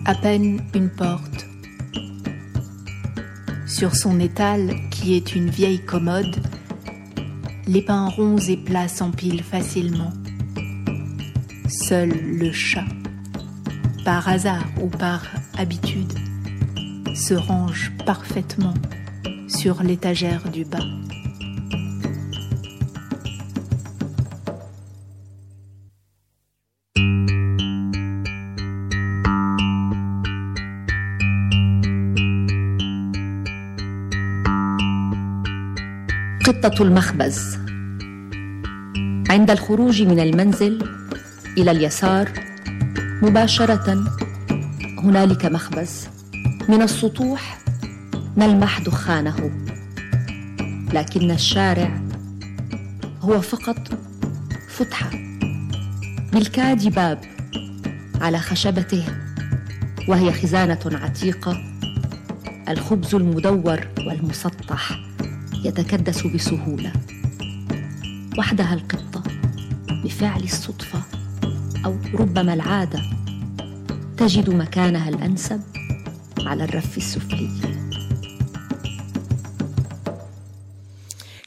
À 0.06 0.16
peine 0.16 0.62
une 0.74 0.90
porte. 0.90 1.46
Sur 3.68 3.98
son 3.98 4.18
étal, 4.22 4.74
qui 4.92 5.14
est 5.14 5.36
une 5.36 5.50
vieille 5.50 5.84
commode, 5.84 6.38
les 7.68 7.82
pains 7.82 8.08
ronds 8.08 8.38
et 8.38 8.56
plats 8.56 8.88
s'empilent 8.88 9.44
facilement. 9.44 10.14
Seul 11.68 12.12
le 12.12 12.54
chat, 12.54 12.88
par 14.06 14.30
hasard 14.30 14.66
ou 14.82 14.88
par 14.88 15.22
habitude, 15.59 16.13
se 17.15 17.35
range 17.35 17.93
parfaitement 18.05 18.75
sur 19.49 19.83
l'étagère 19.83 20.51
du 20.51 20.65
bas. 20.65 20.79
قطة 36.65 36.83
المخبز 36.83 37.59
عند 39.31 39.51
الخروج 39.51 40.03
من 40.03 40.21
المنزل 40.21 40.89
إلى 41.59 41.71
اليسار 41.71 42.33
مباشرة 43.23 44.05
هنالك 45.04 45.46
مخبز. 45.46 46.08
من 46.70 46.82
السطوح 46.82 47.58
نلمح 48.38 48.80
دخانه. 48.80 49.52
لكن 50.94 51.32
الشارع 51.32 52.02
هو 53.22 53.42
فقط 53.42 53.90
فتحة. 54.68 55.10
بالكاد 56.34 56.96
باب 56.96 57.20
على 58.22 58.40
خشبته 58.40 59.06
وهي 60.08 60.32
خزانة 60.32 60.80
عتيقة. 60.86 61.64
الخبز 62.70 63.16
المدور 63.16 63.88
والمسطح 63.98 65.00
يتكدس 65.66 66.28
بسهولة. 66.28 66.94
وحدها 68.38 68.74
القطة 68.74 69.24
بفعل 70.04 70.44
الصدفة 70.44 71.02
أو 71.86 71.98
ربما 72.14 72.54
العادة. 72.54 73.02
تجد 74.20 74.50
مكانها 74.50 75.10
الأنسب 75.10 75.62
على 76.40 76.64
الرف 76.64 76.98
السفلي. 76.98 77.69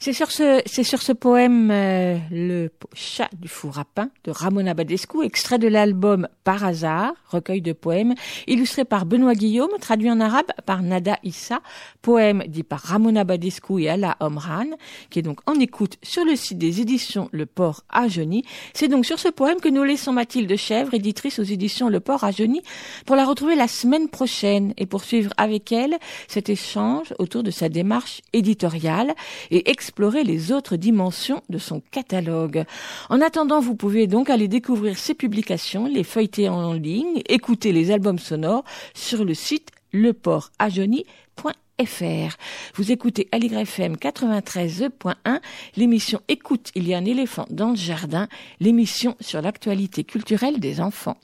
C'est 0.03 0.11
sur 0.11 0.31
ce, 0.31 0.61
c'est 0.65 0.83
sur 0.83 1.01
ce 1.01 1.13
poème 1.13 1.71
euh, 1.71 2.17
Le 2.29 2.69
chat 2.93 3.29
du 3.39 3.47
four 3.47 3.79
à 3.79 3.85
pain 3.85 4.09
de 4.25 4.31
Ramona 4.31 4.73
Badescu, 4.73 5.23
extrait 5.23 5.59
de 5.59 5.69
l'album 5.69 6.27
Par 6.43 6.65
hasard, 6.65 7.13
recueil 7.29 7.61
de 7.61 7.71
poèmes, 7.71 8.13
illustré 8.45 8.83
par 8.83 9.05
Benoît 9.05 9.33
Guillaume, 9.33 9.69
traduit 9.79 10.11
en 10.11 10.19
arabe 10.19 10.47
par 10.65 10.83
Nada 10.83 11.19
Issa, 11.23 11.61
poème 12.01 12.43
dit 12.47 12.63
par 12.63 12.81
Ramona 12.81 13.23
Badescu 13.23 13.83
et 13.83 13.89
Ala 13.89 14.17
Omran, 14.19 14.65
qui 15.09 15.19
est 15.19 15.21
donc 15.21 15.39
en 15.45 15.53
écoute 15.53 15.95
sur 16.03 16.25
le 16.25 16.35
site 16.35 16.57
des 16.57 16.81
éditions 16.81 17.29
Le 17.31 17.45
Port 17.45 17.85
à 17.87 18.09
Jony. 18.09 18.43
C'est 18.73 18.89
donc 18.89 19.05
sur 19.05 19.19
ce 19.19 19.29
poème 19.29 19.61
que 19.61 19.69
nous 19.69 19.85
laissons 19.85 20.11
Mathilde 20.11 20.53
Chèvre, 20.57 20.93
éditrice 20.95 21.39
aux 21.39 21.43
éditions 21.43 21.87
Le 21.87 22.01
Port 22.01 22.25
à 22.25 22.31
Jony, 22.31 22.61
pour 23.05 23.15
la 23.15 23.23
retrouver 23.23 23.55
la 23.55 23.69
semaine 23.69 24.09
prochaine 24.09 24.73
et 24.75 24.85
poursuivre 24.85 25.31
avec 25.37 25.71
elle 25.71 25.97
cet 26.27 26.49
échange 26.49 27.13
autour 27.19 27.41
de 27.41 27.51
sa 27.51 27.69
démarche 27.69 28.19
éditoriale 28.33 29.13
et 29.49 29.71
explorer 29.93 30.23
les 30.23 30.51
autres 30.51 30.75
dimensions 30.75 31.43
de 31.49 31.59
son 31.59 31.79
catalogue. 31.91 32.65
En 33.11 33.21
attendant, 33.21 33.59
vous 33.59 33.75
pouvez 33.75 34.07
donc 34.07 34.31
aller 34.31 34.47
découvrir 34.47 34.97
ses 34.97 35.13
publications, 35.13 35.85
les 35.85 36.03
feuilleter 36.03 36.49
en 36.49 36.73
ligne, 36.73 37.21
écouter 37.29 37.71
les 37.71 37.91
albums 37.91 38.17
sonores 38.17 38.63
sur 38.95 39.23
le 39.23 39.35
site 39.35 39.69
leportajony.fr. 39.93 42.37
Vous 42.73 42.91
écoutez 42.91 43.29
FM 43.31 43.97
93.1, 43.97 45.39
l'émission 45.75 46.21
Écoute, 46.27 46.71
il 46.73 46.87
y 46.87 46.95
a 46.95 46.97
un 46.97 47.05
éléphant 47.05 47.45
dans 47.51 47.69
le 47.69 47.75
jardin, 47.75 48.27
l'émission 48.59 49.15
sur 49.19 49.43
l'actualité 49.43 50.03
culturelle 50.03 50.59
des 50.59 50.81
enfants. 50.81 51.17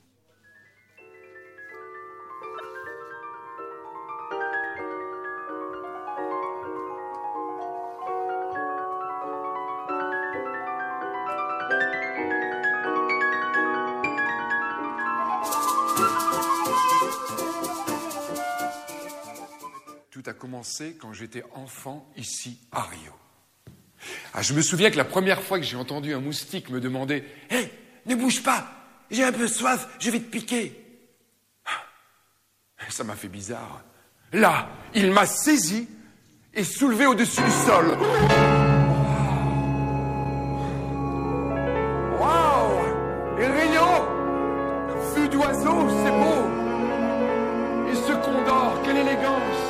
Tout 20.22 20.28
a 20.28 20.34
commencé 20.34 20.98
quand 21.00 21.14
j'étais 21.14 21.42
enfant 21.54 22.06
ici 22.14 22.58
à 22.72 22.82
Rio. 22.82 23.12
Ah, 24.34 24.42
je 24.42 24.52
me 24.52 24.60
souviens 24.60 24.90
que 24.90 24.98
la 24.98 25.04
première 25.04 25.40
fois 25.40 25.58
que 25.58 25.64
j'ai 25.64 25.78
entendu 25.78 26.12
un 26.12 26.20
moustique 26.20 26.68
me 26.68 26.78
demander 26.78 27.24
Hé, 27.48 27.70
ne 28.04 28.14
bouge 28.16 28.42
pas, 28.42 28.70
j'ai 29.10 29.24
un 29.24 29.32
peu 29.32 29.48
soif, 29.48 29.88
je 29.98 30.10
vais 30.10 30.20
te 30.20 30.30
piquer. 30.30 30.78
Ça 32.90 33.02
m'a 33.02 33.16
fait 33.16 33.28
bizarre. 33.28 33.82
Là, 34.34 34.68
il 34.94 35.10
m'a 35.10 35.24
saisi 35.24 35.88
et 36.52 36.64
soulevé 36.64 37.06
au-dessus 37.06 37.40
du 37.40 37.50
sol. 37.50 37.96
Waouh 42.18 43.38
Et 43.38 43.46
Rio 43.46 43.86
Vue 45.16 45.28
d'oiseau, 45.30 45.88
c'est 45.88 46.10
beau 46.10 46.44
Et 47.90 47.94
ce 47.94 48.12
condor, 48.22 48.82
quelle 48.84 48.98
élégance 48.98 49.69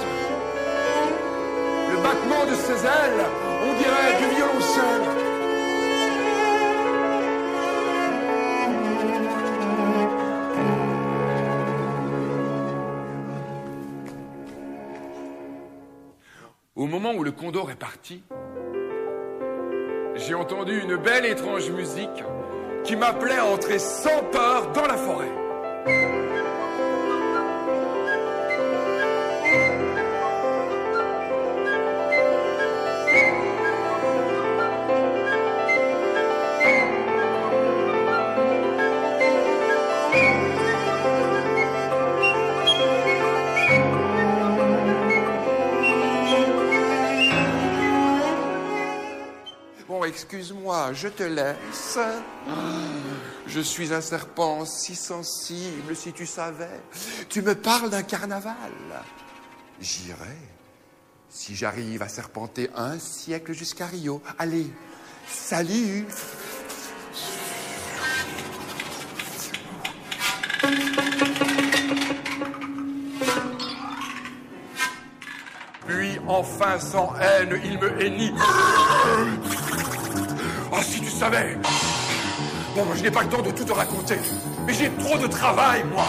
battement 2.02 2.44
de 2.46 2.54
ses 2.54 2.84
ailes, 2.84 3.24
on 3.62 3.72
dirait 3.78 4.18
du 4.18 4.34
violoncelle. 4.36 5.30
Au 16.76 16.86
moment 16.86 17.12
où 17.12 17.22
le 17.22 17.32
condor 17.32 17.70
est 17.70 17.78
parti, 17.78 18.22
j'ai 20.16 20.34
entendu 20.34 20.80
une 20.80 20.96
belle 20.96 21.26
étrange 21.26 21.70
musique 21.70 22.24
qui 22.84 22.96
m'appelait 22.96 23.36
à 23.36 23.46
entrer 23.46 23.78
sans 23.78 24.22
peur 24.32 24.72
dans 24.72 24.86
la 24.86 24.96
forêt. 24.96 25.30
Excuse-moi, 50.32 50.92
je 50.92 51.08
te 51.08 51.24
laisse. 51.24 51.98
Je 53.48 53.60
suis 53.60 53.92
un 53.92 54.00
serpent 54.00 54.64
si 54.64 54.94
sensible, 54.94 55.96
si 55.96 56.12
tu 56.12 56.24
savais. 56.24 56.80
Tu 57.28 57.42
me 57.42 57.56
parles 57.56 57.90
d'un 57.90 58.04
carnaval. 58.04 58.54
J'irai 59.80 60.38
si 61.28 61.56
j'arrive 61.56 62.02
à 62.02 62.08
serpenter 62.08 62.70
un 62.76 62.96
siècle 63.00 63.52
jusqu'à 63.54 63.86
Rio. 63.86 64.22
Allez, 64.38 64.68
salut 65.26 66.06
Puis 75.88 76.20
enfin, 76.28 76.78
sans 76.78 77.16
haine, 77.16 77.60
il 77.64 77.80
me 77.80 78.00
hennit. 78.00 78.32
Savais 81.20 81.54
Bon, 82.74 82.86
je 82.94 83.02
n'ai 83.02 83.10
pas 83.10 83.22
le 83.24 83.28
temps 83.28 83.42
de 83.42 83.50
tout 83.50 83.64
te 83.64 83.74
raconter, 83.74 84.16
mais 84.66 84.72
j'ai 84.72 84.88
trop 84.92 85.18
de 85.18 85.26
travail, 85.26 85.84
moi. 85.92 86.06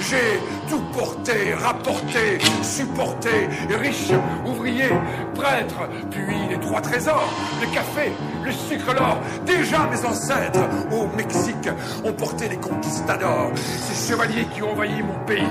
J'ai 0.00 0.40
tout 0.70 0.80
porté, 0.90 1.52
rapporté, 1.52 2.38
supporté, 2.62 3.46
riche, 3.82 4.12
ouvrier, 4.46 4.88
prêtre, 5.34 5.86
puis 6.10 6.48
les 6.48 6.58
trois 6.60 6.80
trésors, 6.80 7.28
le 7.60 7.66
café, 7.74 8.10
le 8.42 8.52
sucre, 8.52 8.94
l'or. 8.94 9.18
Déjà 9.44 9.86
mes 9.86 10.02
ancêtres 10.02 10.66
au 10.90 11.14
Mexique 11.14 11.68
ont 12.02 12.12
porté 12.14 12.48
les 12.48 12.56
conquistadors, 12.56 13.50
ces 13.56 14.12
chevaliers 14.14 14.46
qui 14.54 14.62
ont 14.62 14.72
envahi 14.72 15.02
mon 15.02 15.26
pays. 15.26 15.44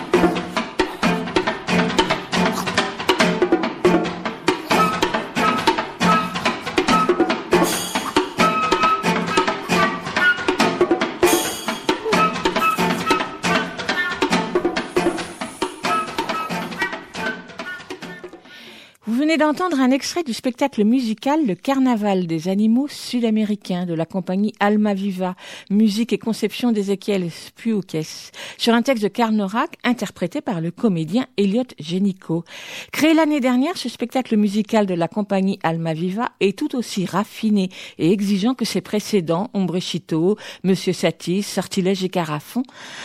D'entendre 19.48 19.80
un 19.80 19.92
extrait 19.92 20.24
du 20.24 20.34
spectacle 20.34 20.84
musical 20.84 21.48
Le 21.48 21.56
Carnaval 21.56 22.28
des 22.28 22.50
animaux 22.50 22.90
sud-américains 22.90 23.86
de 23.86 23.94
la 23.94 24.06
compagnie 24.06 24.54
Alma 24.60 24.94
Viva, 24.94 25.36
musique 25.70 26.12
et 26.12 26.18
conception 26.18 26.74
d'Ézéchiel 26.74 27.32
Spuukes, 27.32 28.34
sur 28.58 28.74
un 28.74 28.82
texte 28.82 29.04
de 29.04 29.08
Carnorac 29.08 29.78
interprété 29.86 30.42
par 30.42 30.60
le 30.60 30.70
comédien 30.70 31.28
Elliot 31.38 31.64
Genico. 31.80 32.44
Créé 32.92 33.14
l'année 33.14 33.40
dernière, 33.40 33.78
ce 33.78 33.88
spectacle 33.88 34.36
musical 34.36 34.86
de 34.86 34.94
la 34.94 35.08
compagnie 35.08 35.60
Alma 35.64 35.94
Viva 35.94 36.34
est 36.42 36.60
tout 36.60 36.76
aussi 36.76 37.06
raffiné 37.06 37.70
et 38.00 38.12
exigeant 38.12 38.54
que 38.54 38.66
ses 38.66 38.82
précédents, 38.82 39.50
Ombrechito, 39.54 40.36
Monsieur 40.66 40.92
Satis, 40.92 41.44
Sortilège 41.44 42.04
et 42.04 42.10
Carafon, 42.10 42.64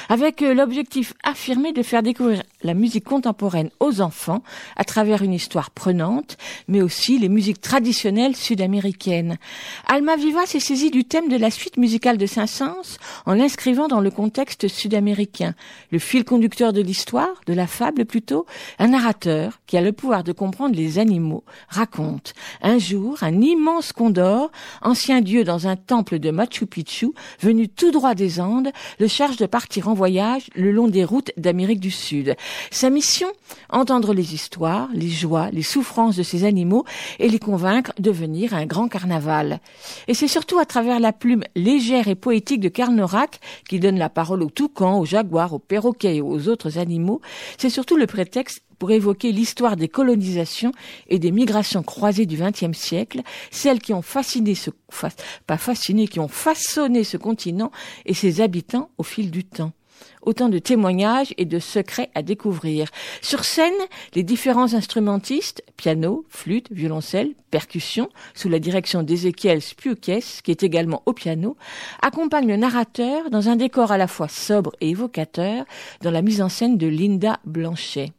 avec 0.08 0.42
euh, 0.42 0.54
l'objectif 0.54 1.14
affirmé 1.22 1.72
de 1.72 1.84
faire 1.84 2.02
découvrir 2.02 2.42
la 2.64 2.74
musique 2.74 3.04
contemporaine 3.04 3.70
aux 3.78 4.00
enfants 4.00 4.42
à 4.74 4.82
travers 4.82 5.22
une 5.22 5.34
histoire 5.34 5.70
prenante, 5.70 6.31
mais 6.68 6.82
aussi 6.82 7.18
les 7.18 7.28
musiques 7.28 7.60
traditionnelles 7.60 8.36
sud-américaines. 8.36 9.38
Alma 9.86 10.16
Viva 10.16 10.46
s'est 10.46 10.60
saisie 10.60 10.90
du 10.90 11.04
thème 11.04 11.28
de 11.28 11.36
la 11.36 11.50
suite 11.50 11.76
musicale 11.76 12.18
de 12.18 12.26
Saint-Saëns 12.26 12.98
en 13.26 13.34
l'inscrivant 13.34 13.88
dans 13.88 14.00
le 14.00 14.10
contexte 14.10 14.68
sud-américain. 14.68 15.54
Le 15.90 15.98
fil 15.98 16.24
conducteur 16.24 16.72
de 16.72 16.80
l'histoire, 16.80 17.40
de 17.46 17.52
la 17.52 17.66
fable 17.66 18.04
plutôt, 18.04 18.46
un 18.78 18.88
narrateur 18.88 19.60
qui 19.66 19.76
a 19.76 19.80
le 19.80 19.92
pouvoir 19.92 20.24
de 20.24 20.32
comprendre 20.32 20.74
les 20.74 20.98
animaux, 20.98 21.44
raconte. 21.68 22.34
Un 22.62 22.78
jour, 22.78 23.18
un 23.22 23.40
immense 23.40 23.92
condor, 23.92 24.50
ancien 24.82 25.20
dieu 25.20 25.44
dans 25.44 25.66
un 25.66 25.76
temple 25.76 26.18
de 26.18 26.30
Machu 26.30 26.66
Picchu, 26.66 27.12
venu 27.40 27.68
tout 27.68 27.90
droit 27.90 28.14
des 28.14 28.40
Andes, 28.40 28.70
le 28.98 29.08
charge 29.08 29.36
de 29.36 29.46
partir 29.46 29.88
en 29.88 29.94
voyage 29.94 30.48
le 30.54 30.70
long 30.70 30.88
des 30.88 31.04
routes 31.04 31.30
d'Amérique 31.36 31.80
du 31.80 31.90
Sud. 31.90 32.36
Sa 32.70 32.90
mission 32.90 33.28
Entendre 33.70 34.12
les 34.12 34.34
histoires, 34.34 34.88
les 34.92 35.08
joies, 35.08 35.50
les 35.50 35.62
souffrances 35.62 36.16
de 36.16 36.21
ces 36.22 36.44
animaux 36.44 36.84
et 37.18 37.28
les 37.28 37.38
convaincre 37.38 37.92
de 37.98 38.10
venir 38.10 38.54
à 38.54 38.58
un 38.58 38.66
grand 38.66 38.88
carnaval. 38.88 39.60
Et 40.08 40.14
c'est 40.14 40.28
surtout 40.28 40.58
à 40.58 40.64
travers 40.64 41.00
la 41.00 41.12
plume 41.12 41.44
légère 41.54 42.08
et 42.08 42.14
poétique 42.14 42.60
de 42.60 42.68
Carnorac, 42.68 43.40
qui 43.68 43.80
donne 43.80 43.98
la 43.98 44.08
parole 44.08 44.42
aux 44.42 44.50
toucans, 44.50 44.98
aux 44.98 45.06
jaguars, 45.06 45.54
aux 45.54 45.58
perroquets 45.58 46.16
et 46.16 46.20
aux 46.20 46.48
autres 46.48 46.78
animaux, 46.78 47.20
c'est 47.58 47.70
surtout 47.70 47.96
le 47.96 48.06
prétexte 48.06 48.62
pour 48.78 48.90
évoquer 48.90 49.30
l'histoire 49.30 49.76
des 49.76 49.88
colonisations 49.88 50.72
et 51.08 51.20
des 51.20 51.30
migrations 51.30 51.84
croisées 51.84 52.26
du 52.26 52.36
XXe 52.36 52.76
siècle, 52.76 53.20
celles 53.52 53.80
qui 53.80 53.92
ont 53.92 54.02
fasciné 54.02 54.56
ce, 54.56 54.70
fasciné, 55.46 56.08
qui 56.08 56.18
ont 56.18 56.26
façonné 56.26 57.04
ce 57.04 57.16
continent 57.16 57.70
et 58.06 58.14
ses 58.14 58.40
habitants 58.40 58.90
au 58.98 59.04
fil 59.04 59.30
du 59.30 59.44
temps. 59.44 59.72
Autant 60.22 60.48
de 60.48 60.58
témoignages 60.58 61.34
et 61.36 61.44
de 61.44 61.58
secrets 61.58 62.10
à 62.14 62.22
découvrir. 62.22 62.88
Sur 63.20 63.44
scène, 63.44 63.72
les 64.14 64.22
différents 64.22 64.74
instrumentistes, 64.74 65.62
piano, 65.76 66.24
flûte, 66.28 66.70
violoncelle, 66.70 67.34
percussion, 67.50 68.08
sous 68.34 68.48
la 68.48 68.58
direction 68.58 69.02
d'Ézéchiel 69.02 69.60
Spuukes, 69.60 70.42
qui 70.42 70.50
est 70.50 70.62
également 70.62 71.02
au 71.06 71.12
piano, 71.12 71.56
accompagnent 72.02 72.48
le 72.48 72.56
narrateur 72.56 73.30
dans 73.30 73.48
un 73.48 73.56
décor 73.56 73.92
à 73.92 73.98
la 73.98 74.06
fois 74.06 74.28
sobre 74.28 74.72
et 74.80 74.90
évocateur 74.90 75.64
dans 76.02 76.10
la 76.10 76.22
mise 76.22 76.42
en 76.42 76.48
scène 76.48 76.78
de 76.78 76.86
Linda 76.86 77.40
Blanchet. 77.44 78.12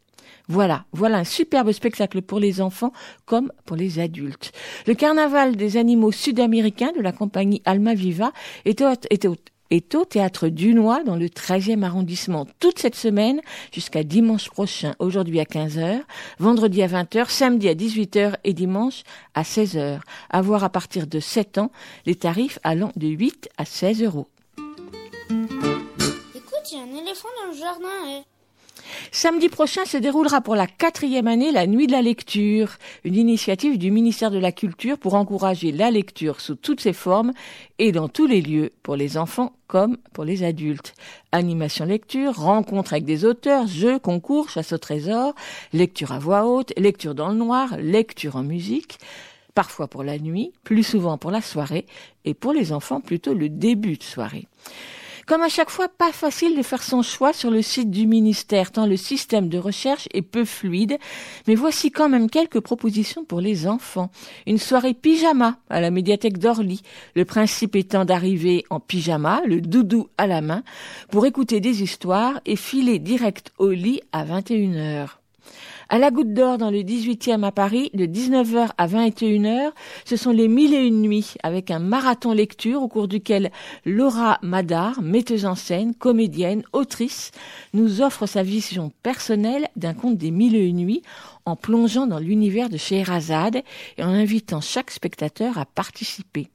Voilà, 0.49 0.83
voilà 0.91 1.19
un 1.19 1.23
superbe 1.23 1.71
spectacle 1.71 2.21
pour 2.21 2.39
les 2.39 2.59
enfants 2.59 2.91
comme 3.25 3.51
pour 3.65 3.77
les 3.77 3.99
adultes. 3.99 4.51
Le 4.87 4.93
carnaval 4.93 5.55
des 5.55 5.77
animaux 5.77 6.11
sud-américains 6.11 6.91
de 6.95 7.01
la 7.01 7.13
compagnie 7.13 7.61
Alma 7.63 7.93
Viva 7.93 8.33
est 8.65 8.81
au, 8.81 9.35
est 9.71 9.95
au- 9.95 10.05
théâtre 10.05 10.47
Dunois 10.49 11.03
dans 11.03 11.15
le 11.15 11.29
13e 11.29 11.83
arrondissement 11.83 12.45
toute 12.59 12.79
cette 12.79 12.95
semaine 12.95 13.41
jusqu'à 13.71 14.03
dimanche 14.03 14.49
prochain, 14.49 14.93
aujourd'hui 14.99 15.39
à 15.39 15.45
15h, 15.45 16.01
vendredi 16.39 16.83
à 16.83 16.87
20h, 16.87 17.29
samedi 17.29 17.67
à 17.69 17.73
18h 17.75 18.35
et 18.43 18.53
dimanche 18.53 19.03
à 19.33 19.43
16h. 19.43 19.99
À 20.29 20.41
voir 20.41 20.63
à 20.63 20.69
partir 20.69 21.07
de 21.07 21.19
7 21.19 21.57
ans, 21.57 21.71
les 22.05 22.15
tarifs 22.15 22.59
allant 22.63 22.91
de 22.95 23.07
8 23.07 23.49
à 23.57 23.65
16 23.65 24.03
euros. 24.03 24.27
Écoute, 25.29 26.71
il 26.71 26.77
y 26.77 26.79
a 26.79 26.83
un 26.83 27.01
éléphant 27.01 27.29
dans 27.43 27.51
le 27.51 27.57
jardin. 27.57 27.87
eh. 28.09 28.21
Samedi 29.11 29.49
prochain 29.49 29.85
se 29.85 29.97
déroulera 29.97 30.41
pour 30.41 30.55
la 30.55 30.67
quatrième 30.67 31.27
année 31.27 31.51
la 31.51 31.67
Nuit 31.67 31.87
de 31.87 31.91
la 31.91 32.01
lecture, 32.01 32.77
une 33.03 33.15
initiative 33.15 33.77
du 33.77 33.91
ministère 33.91 34.31
de 34.31 34.39
la 34.39 34.51
Culture 34.51 34.97
pour 34.97 35.13
encourager 35.13 35.71
la 35.71 35.91
lecture 35.91 36.41
sous 36.41 36.55
toutes 36.55 36.81
ses 36.81 36.93
formes 36.93 37.33
et 37.79 37.91
dans 37.91 38.09
tous 38.09 38.27
les 38.27 38.41
lieux, 38.41 38.71
pour 38.83 38.95
les 38.95 39.17
enfants 39.17 39.53
comme 39.67 39.97
pour 40.13 40.23
les 40.23 40.43
adultes. 40.43 40.93
Animation 41.31 41.85
lecture, 41.85 42.35
rencontre 42.35 42.93
avec 42.93 43.05
des 43.05 43.25
auteurs, 43.25 43.67
jeux, 43.67 43.99
concours, 43.99 44.49
chasse 44.49 44.73
au 44.73 44.77
trésor, 44.77 45.33
lecture 45.73 46.11
à 46.11 46.19
voix 46.19 46.45
haute, 46.45 46.73
lecture 46.77 47.15
dans 47.15 47.29
le 47.29 47.35
noir, 47.35 47.77
lecture 47.77 48.35
en 48.35 48.43
musique 48.43 48.97
parfois 49.53 49.87
pour 49.87 50.03
la 50.03 50.17
nuit, 50.17 50.51
plus 50.63 50.83
souvent 50.83 51.17
pour 51.17 51.31
la 51.31 51.41
soirée, 51.41 51.85
et 52.25 52.33
pour 52.33 52.53
les 52.53 52.71
enfants 52.71 53.01
plutôt 53.01 53.33
le 53.33 53.49
début 53.49 53.97
de 53.97 54.03
soirée. 54.03 54.47
Comme 55.25 55.41
à 55.41 55.49
chaque 55.49 55.69
fois, 55.69 55.87
pas 55.87 56.11
facile 56.11 56.57
de 56.57 56.61
faire 56.61 56.83
son 56.83 57.01
choix 57.01 57.31
sur 57.31 57.49
le 57.49 57.61
site 57.61 57.89
du 57.89 58.07
ministère, 58.07 58.71
tant 58.71 58.85
le 58.85 58.97
système 58.97 59.47
de 59.47 59.57
recherche 59.57 60.09
est 60.13 60.21
peu 60.21 60.43
fluide, 60.43 60.97
mais 61.47 61.55
voici 61.55 61.91
quand 61.91 62.09
même 62.09 62.29
quelques 62.29 62.59
propositions 62.59 63.23
pour 63.23 63.39
les 63.39 63.67
enfants. 63.67 64.11
Une 64.47 64.57
soirée 64.57 64.93
pyjama 64.93 65.57
à 65.69 65.79
la 65.79 65.91
médiathèque 65.91 66.39
d'Orly, 66.39 66.81
le 67.15 67.23
principe 67.23 67.75
étant 67.75 68.03
d'arriver 68.03 68.65
en 68.69 68.79
pyjama, 68.79 69.41
le 69.45 69.61
doudou 69.61 70.09
à 70.17 70.27
la 70.27 70.41
main, 70.41 70.63
pour 71.09 71.25
écouter 71.25 71.61
des 71.61 71.83
histoires 71.83 72.41
et 72.45 72.57
filer 72.57 72.99
direct 72.99 73.53
au 73.57 73.69
lit 73.69 74.01
à 74.11 74.25
21h. 74.25 75.22
À 75.93 75.99
la 75.99 76.09
Goutte 76.09 76.33
d'Or, 76.33 76.57
dans 76.57 76.71
le 76.71 76.79
18e 76.79 77.43
à 77.43 77.51
Paris, 77.51 77.91
de 77.93 78.07
19h 78.07 78.71
à 78.79 78.87
21h, 78.87 79.73
ce 80.05 80.15
sont 80.15 80.31
les 80.31 80.47
mille 80.47 80.73
et 80.73 80.87
une 80.87 81.03
nuits, 81.03 81.35
avec 81.43 81.69
un 81.69 81.77
marathon 81.77 82.33
lecture 82.33 82.81
au 82.81 82.87
cours 82.87 83.07
duquel 83.07 83.51
Laura 83.85 84.39
Madar, 84.41 85.03
metteuse 85.03 85.45
en 85.45 85.53
scène, 85.53 85.93
comédienne, 85.93 86.63
autrice, 86.73 87.29
nous 87.75 88.01
offre 88.01 88.25
sa 88.25 88.41
vision 88.41 88.91
personnelle 89.03 89.67
d'un 89.75 89.93
conte 89.93 90.17
des 90.17 90.31
mille 90.31 90.55
et 90.55 90.65
une 90.65 90.77
nuits 90.77 91.03
en 91.45 91.55
plongeant 91.55 92.07
dans 92.07 92.17
l'univers 92.17 92.69
de 92.69 92.77
Scheherazade 92.77 93.61
et 93.99 94.03
en 94.03 94.09
invitant 94.09 94.61
chaque 94.61 94.89
spectateur 94.89 95.59
à 95.59 95.67
participer. 95.67 96.47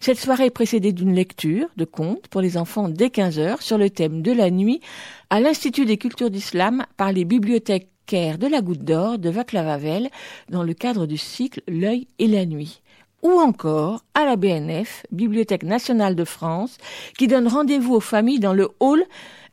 Cette 0.00 0.18
soirée 0.18 0.46
est 0.46 0.50
précédée 0.50 0.92
d'une 0.92 1.14
lecture 1.14 1.68
de 1.78 1.86
contes 1.86 2.28
pour 2.28 2.42
les 2.42 2.58
enfants 2.58 2.90
dès 2.90 3.08
15 3.08 3.38
heures 3.38 3.62
sur 3.62 3.78
le 3.78 3.88
thème 3.88 4.20
de 4.20 4.32
la 4.32 4.50
nuit 4.50 4.82
à 5.30 5.40
l'Institut 5.40 5.86
des 5.86 5.96
cultures 5.96 6.28
d'islam 6.28 6.84
par 6.98 7.12
les 7.12 7.24
bibliothèques 7.24 7.88
de 8.12 8.46
la 8.46 8.60
Goutte 8.60 8.84
d'Or 8.84 9.18
de 9.18 9.30
Vaclav 9.30 9.66
Havel 9.66 10.10
dans 10.50 10.62
le 10.62 10.74
cadre 10.74 11.06
du 11.06 11.16
cycle 11.16 11.62
L'œil 11.66 12.06
et 12.18 12.26
la 12.26 12.44
nuit. 12.44 12.82
Ou 13.22 13.30
encore 13.30 14.04
à 14.12 14.26
la 14.26 14.36
BNF, 14.36 15.06
Bibliothèque 15.10 15.62
nationale 15.62 16.14
de 16.14 16.24
France, 16.24 16.76
qui 17.16 17.28
donne 17.28 17.48
rendez-vous 17.48 17.94
aux 17.94 18.00
familles 18.00 18.40
dans 18.40 18.52
le 18.52 18.68
hall 18.78 19.04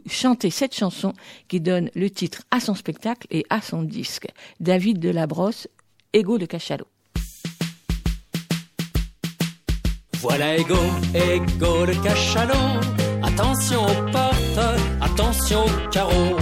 chanter 0.08 0.50
cette 0.50 0.76
chanson 0.76 1.14
qui 1.48 1.60
donne 1.60 1.90
le 1.96 2.10
titre 2.10 2.44
à 2.52 2.60
son 2.60 2.76
spectacle 2.76 3.28
et 3.32 3.46
à 3.50 3.62
son 3.62 3.84
disque. 3.84 4.28
David 4.60 5.00
Delabrosse, 5.00 5.68
Ego 6.14 6.38
le 6.38 6.46
Cachalot. 6.46 6.88
Voilà 10.20 10.58
Ego, 10.58 10.76
Ego 11.14 11.86
le 11.86 12.02
cachalot. 12.02 13.03
Attention 13.36 13.82
aux 13.82 14.12
portes, 14.12 14.80
attention 15.02 15.66
aux 15.66 15.90
carreaux. 15.90 16.38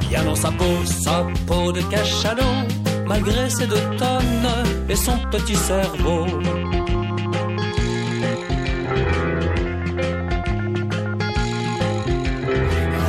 Bien 0.00 0.22
dans 0.24 0.34
sa 0.34 0.50
peau, 0.50 0.84
sa 0.84 1.26
peau 1.46 1.72
de 1.72 1.80
cachalot. 1.80 2.42
Malgré 3.06 3.48
ses 3.48 3.66
deux 3.66 3.96
tonnes 3.96 4.50
et 4.88 4.96
son 4.96 5.16
petit 5.30 5.56
cerveau. 5.56 6.26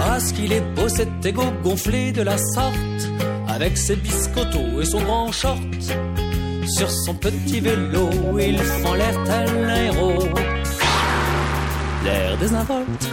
Ah, 0.02 0.18
qu'il 0.34 0.54
est 0.54 0.62
beau 0.76 0.88
cet 0.88 1.26
égo 1.26 1.44
gonflé 1.64 2.14
de 2.14 2.22
la 2.22 2.38
sorte, 2.38 3.10
avec 3.50 3.78
ses 3.78 3.98
biscottos 3.98 4.82
et 4.82 4.86
son 4.86 5.02
grand 5.02 5.32
short. 5.34 5.60
Sur 6.78 6.90
son 6.90 7.14
petit 7.16 7.60
vélo, 7.60 8.10
il 8.40 8.58
fend 8.58 8.94
l'air 8.94 9.16
tel 9.26 9.70
héros. 9.86 10.45
L'air 12.06 12.38
désinvolte. 12.38 13.10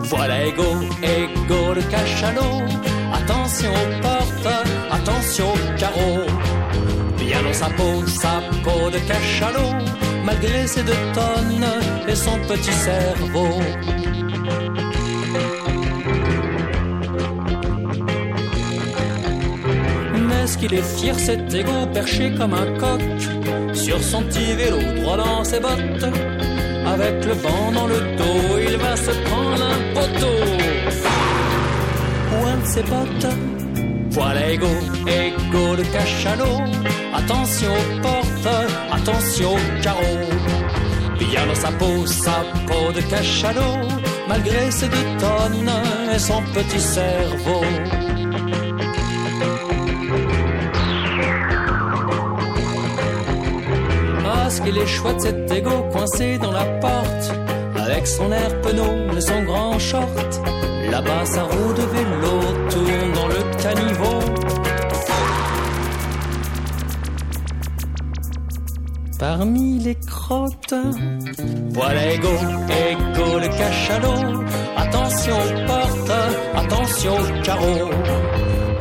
Voilà 0.00 0.46
Ego, 0.46 0.70
Ego 1.02 1.72
le 1.74 1.82
cachalot. 1.82 2.62
Attention 3.14 3.70
aux 3.72 4.02
portes, 4.02 4.54
attention 4.90 5.46
aux 5.46 5.78
carreaux. 5.78 6.26
Bien 7.18 7.42
dans 7.42 7.52
sa 7.54 7.70
peau, 7.70 8.06
sa 8.06 8.42
peau 8.62 8.90
de 8.90 8.98
cachalot. 8.98 9.72
Malgré 10.24 10.66
ses 10.66 10.82
deux 10.82 11.02
tonnes 11.14 11.64
et 12.06 12.14
son 12.14 12.38
petit 12.40 12.72
cerveau. 12.72 13.60
Mais 20.28 20.46
ce 20.46 20.58
qu'il 20.58 20.74
est 20.74 20.98
fier 20.98 21.18
cet 21.18 21.54
égo 21.54 21.86
perché 21.94 22.34
comme 22.34 22.52
un 22.52 22.78
coq 22.78 23.00
Sur 23.72 24.02
son 24.02 24.22
petit 24.24 24.52
vélo 24.52 24.80
droit 25.00 25.16
dans 25.16 25.44
ses 25.44 25.60
bottes 25.60 26.04
Avec 26.94 27.24
le 27.24 27.32
vent 27.32 27.72
dans 27.72 27.86
le 27.86 28.00
dos 28.16 28.58
il 28.68 28.76
va 28.76 28.96
se 28.96 29.12
prendre 29.26 29.62
un 29.74 29.80
poteau. 29.94 30.38
Ou 32.32 32.46
un 32.46 32.56
de 32.62 32.66
ses 32.66 32.82
potes. 32.82 33.32
Voilà 34.10 34.50
Ego, 34.50 34.74
Ego 35.06 35.76
le 35.76 35.84
cachalot 35.92 36.60
Attention 37.14 37.72
aux 37.72 38.00
portes, 38.00 38.54
attention 38.90 39.54
aux 39.54 39.82
carreaux. 39.82 40.28
Bien 41.18 41.46
dans 41.46 41.54
sa 41.54 41.70
peau, 41.72 42.06
sa 42.06 42.36
peau 42.66 42.92
de 42.92 43.00
cachalot 43.02 43.88
Malgré 44.28 44.70
ses 44.70 44.88
deux 44.88 45.08
tonnes 45.18 45.70
et 46.14 46.18
son 46.18 46.42
petit 46.54 46.80
cerveau 46.80 47.64
Qu'il 54.64 54.76
est 54.76 54.86
chouette 54.86 55.20
cet 55.20 55.50
égo 55.50 55.70
coincé 55.92 56.38
dans 56.38 56.50
la 56.52 56.64
porte 56.80 57.32
Avec 57.76 58.06
son 58.06 58.30
air 58.32 58.60
penaud 58.60 59.16
et 59.16 59.20
son 59.20 59.42
grand 59.44 59.78
short 59.78 60.40
Là-bas 60.90 61.24
sa 61.24 61.42
roue 61.42 61.72
de 61.74 61.82
vélo 61.82 62.40
tourne 62.70 63.12
dans 63.12 63.28
le 63.28 63.62
caniveau. 63.62 64.18
Parmi 69.18 69.78
les 69.80 69.94
crottes 69.96 70.74
Voilà 71.70 72.12
Ego, 72.12 72.28
Ego 72.28 73.38
le 73.38 73.48
cachalot. 73.48 74.44
Attention 74.76 75.34
aux 75.34 75.66
portes, 75.66 76.12
attention 76.54 77.12
aux 77.12 77.42
carreaux 77.42 77.90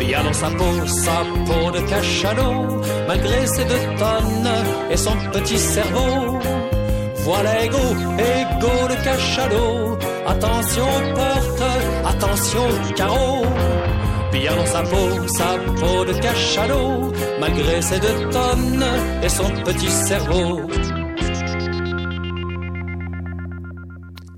Bien 0.08 0.24
dans 0.24 0.32
sa 0.32 0.50
peau, 0.52 0.88
sa 0.88 1.18
peau 1.46 1.70
de 1.70 1.80
cachalot 1.82 2.82
Malgré 3.10 3.46
ses 3.46 3.66
deux 3.66 3.86
tonnes 4.00 4.50
et 4.90 4.96
son 4.96 5.14
petit 5.34 5.58
cerveau. 5.58 6.40
Voilà 7.26 7.66
Ego, 7.66 7.78
Ego 8.18 8.74
le 8.88 9.04
cachalot. 9.04 9.98
Attention 10.26 10.86
aux 10.86 11.14
portes, 11.14 11.64
attention 12.06 12.62
aux 12.62 12.94
carreaux 12.94 13.46
Bien 14.32 14.56
dans 14.56 14.66
sa 14.66 14.82
peau, 14.84 15.28
sa 15.28 15.58
peau 15.76 16.06
de 16.06 16.14
cachalot 16.14 17.12
Malgré 17.42 17.82
ses 17.82 18.00
deux 18.00 18.30
tonnes 18.30 18.86
et 19.22 19.30
son 19.30 19.50
petit 19.66 19.90
cerveau 19.90 20.62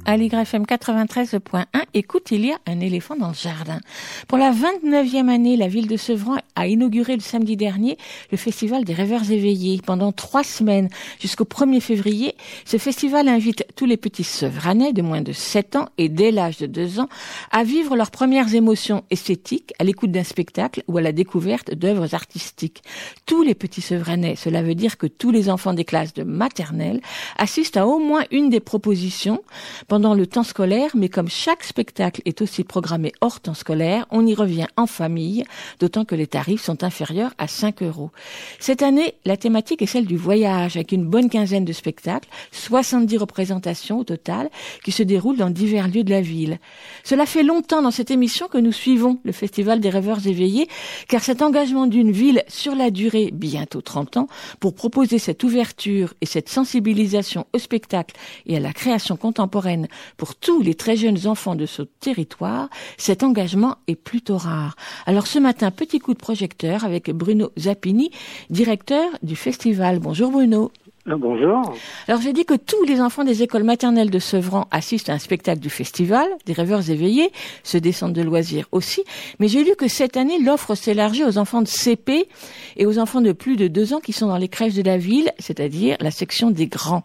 à 0.09 0.17
l'YFM 0.17 0.63
93.1. 0.63 1.65
Écoute, 1.93 2.31
il 2.31 2.43
y 2.43 2.51
a 2.51 2.57
un 2.65 2.79
éléphant 2.79 3.15
dans 3.15 3.27
le 3.27 3.35
jardin. 3.35 3.79
Pour 4.27 4.39
la 4.39 4.51
29e 4.51 5.29
année, 5.29 5.55
la 5.55 5.67
ville 5.67 5.87
de 5.87 5.97
Sevran 5.97 6.37
a 6.55 6.65
inauguré 6.65 7.13
le 7.13 7.21
samedi 7.21 7.55
dernier 7.55 7.95
le 8.31 8.37
festival 8.37 8.85
des 8.85 8.95
rêveurs 8.95 9.29
éveillés. 9.29 9.79
Pendant 9.85 10.11
trois 10.11 10.43
semaines, 10.43 10.89
jusqu'au 11.19 11.43
1er 11.43 11.79
février, 11.79 12.33
ce 12.65 12.77
festival 12.77 13.27
invite 13.27 13.67
tous 13.75 13.85
les 13.85 13.97
petits 13.97 14.23
Sevranais 14.23 14.93
de 14.93 15.03
moins 15.03 15.21
de 15.21 15.31
7 15.31 15.75
ans 15.75 15.89
et 15.99 16.09
dès 16.09 16.31
l'âge 16.31 16.57
de 16.57 16.65
2 16.65 17.01
ans 17.01 17.09
à 17.51 17.63
vivre 17.63 17.95
leurs 17.95 18.09
premières 18.09 18.55
émotions 18.55 19.03
esthétiques 19.11 19.73
à 19.77 19.83
l'écoute 19.83 20.09
d'un 20.09 20.23
spectacle 20.23 20.81
ou 20.87 20.97
à 20.97 21.01
la 21.01 21.11
découverte 21.11 21.75
d'œuvres 21.75 22.15
artistiques. 22.15 22.81
Tous 23.27 23.43
les 23.43 23.53
petits 23.53 23.81
Sevranais, 23.81 24.35
cela 24.35 24.63
veut 24.63 24.75
dire 24.75 24.97
que 24.97 25.05
tous 25.05 25.29
les 25.29 25.51
enfants 25.51 25.73
des 25.73 25.85
classes 25.85 26.15
de 26.15 26.23
maternelle 26.23 26.99
assistent 27.37 27.77
à 27.77 27.85
au 27.85 27.99
moins 27.99 28.23
une 28.31 28.49
des 28.49 28.59
propositions 28.59 29.43
pendant 29.87 29.98
le 29.99 30.25
temps 30.25 30.43
scolaire, 30.43 30.91
mais 30.95 31.09
comme 31.09 31.27
chaque 31.27 31.63
spectacle 31.63 32.21
est 32.25 32.41
aussi 32.41 32.63
programmé 32.63 33.11
hors 33.19 33.41
temps 33.41 33.53
scolaire, 33.53 34.05
on 34.11 34.25
y 34.25 34.33
revient 34.33 34.67
en 34.77 34.85
famille, 34.85 35.43
d'autant 35.79 36.05
que 36.05 36.15
les 36.15 36.25
tarifs 36.25 36.63
sont 36.63 36.83
inférieurs 36.83 37.33
à 37.37 37.47
5 37.47 37.83
euros. 37.83 38.09
Cette 38.59 38.81
année, 38.81 39.15
la 39.25 39.35
thématique 39.35 39.81
est 39.81 39.87
celle 39.87 40.05
du 40.05 40.15
voyage, 40.15 40.77
avec 40.77 40.93
une 40.93 41.05
bonne 41.05 41.29
quinzaine 41.29 41.65
de 41.65 41.73
spectacles, 41.73 42.29
70 42.53 43.17
représentations 43.17 43.99
au 43.99 44.03
total, 44.05 44.49
qui 44.85 44.93
se 44.93 45.03
déroulent 45.03 45.37
dans 45.37 45.49
divers 45.49 45.89
lieux 45.89 46.03
de 46.03 46.11
la 46.11 46.21
ville. 46.21 46.59
Cela 47.03 47.25
fait 47.25 47.43
longtemps 47.43 47.81
dans 47.81 47.91
cette 47.91 48.11
émission 48.11 48.47
que 48.47 48.57
nous 48.57 48.71
suivons 48.71 49.19
le 49.25 49.33
Festival 49.33 49.81
des 49.81 49.89
rêveurs 49.89 50.25
éveillés, 50.25 50.69
car 51.09 51.23
cet 51.23 51.41
engagement 51.41 51.87
d'une 51.87 52.11
ville 52.11 52.43
sur 52.47 52.73
la 52.73 52.89
durée, 52.89 53.31
bientôt 53.33 53.81
30 53.81 54.15
ans, 54.17 54.27
pour 54.61 54.75
proposer 54.75 55.19
cette 55.19 55.43
ouverture 55.43 56.13
et 56.21 56.25
cette 56.25 56.47
sensibilisation 56.47 57.45
au 57.53 57.57
spectacle 57.57 58.15
et 58.45 58.55
à 58.55 58.59
la 58.61 58.71
création 58.71 59.17
contemporaine 59.17 59.87
pour 60.17 60.35
tous 60.35 60.61
les 60.61 60.75
très 60.75 60.95
jeunes 60.95 61.27
enfants 61.27 61.55
de 61.55 61.65
ce 61.65 61.81
territoire, 61.81 62.69
cet 62.97 63.23
engagement 63.23 63.77
est 63.87 63.95
plutôt 63.95 64.37
rare. 64.37 64.75
Alors 65.05 65.27
ce 65.27 65.39
matin, 65.39 65.71
petit 65.71 65.99
coup 65.99 66.13
de 66.13 66.19
projecteur 66.19 66.83
avec 66.83 67.09
Bruno 67.11 67.51
Zappini, 67.57 68.11
directeur 68.49 69.09
du 69.23 69.35
festival. 69.35 69.99
Bonjour 69.99 70.31
Bruno. 70.31 70.71
Bonjour. 71.05 71.73
Alors 72.07 72.21
j'ai 72.21 72.33
dit 72.33 72.45
que 72.45 72.53
tous 72.53 72.83
les 72.83 73.01
enfants 73.01 73.23
des 73.23 73.41
écoles 73.41 73.63
maternelles 73.63 74.11
de 74.11 74.19
Sevran 74.19 74.67
assistent 74.69 75.09
à 75.09 75.13
un 75.13 75.19
spectacle 75.19 75.59
du 75.59 75.69
festival, 75.69 76.27
des 76.45 76.53
rêveurs 76.53 76.89
éveillés, 76.89 77.31
se 77.63 77.77
descendent 77.77 78.13
de 78.13 78.21
loisirs 78.21 78.67
aussi, 78.71 79.03
mais 79.39 79.47
j'ai 79.47 79.63
lu 79.63 79.75
que 79.75 79.87
cette 79.87 80.17
année 80.17 80.39
l'offre 80.39 80.75
s'élargit 80.75 81.23
aux 81.23 81.37
enfants 81.37 81.61
de 81.61 81.67
CP 81.67 82.27
et 82.77 82.85
aux 82.85 82.99
enfants 82.99 83.21
de 83.21 83.31
plus 83.31 83.55
de 83.55 83.67
deux 83.67 83.93
ans 83.93 83.99
qui 83.99 84.13
sont 84.13 84.27
dans 84.27 84.37
les 84.37 84.49
crèches 84.49 84.75
de 84.75 84.83
la 84.83 84.97
ville, 84.97 85.31
c'est-à-dire 85.39 85.97
la 85.99 86.11
section 86.11 86.51
des 86.51 86.67
grands. 86.67 87.03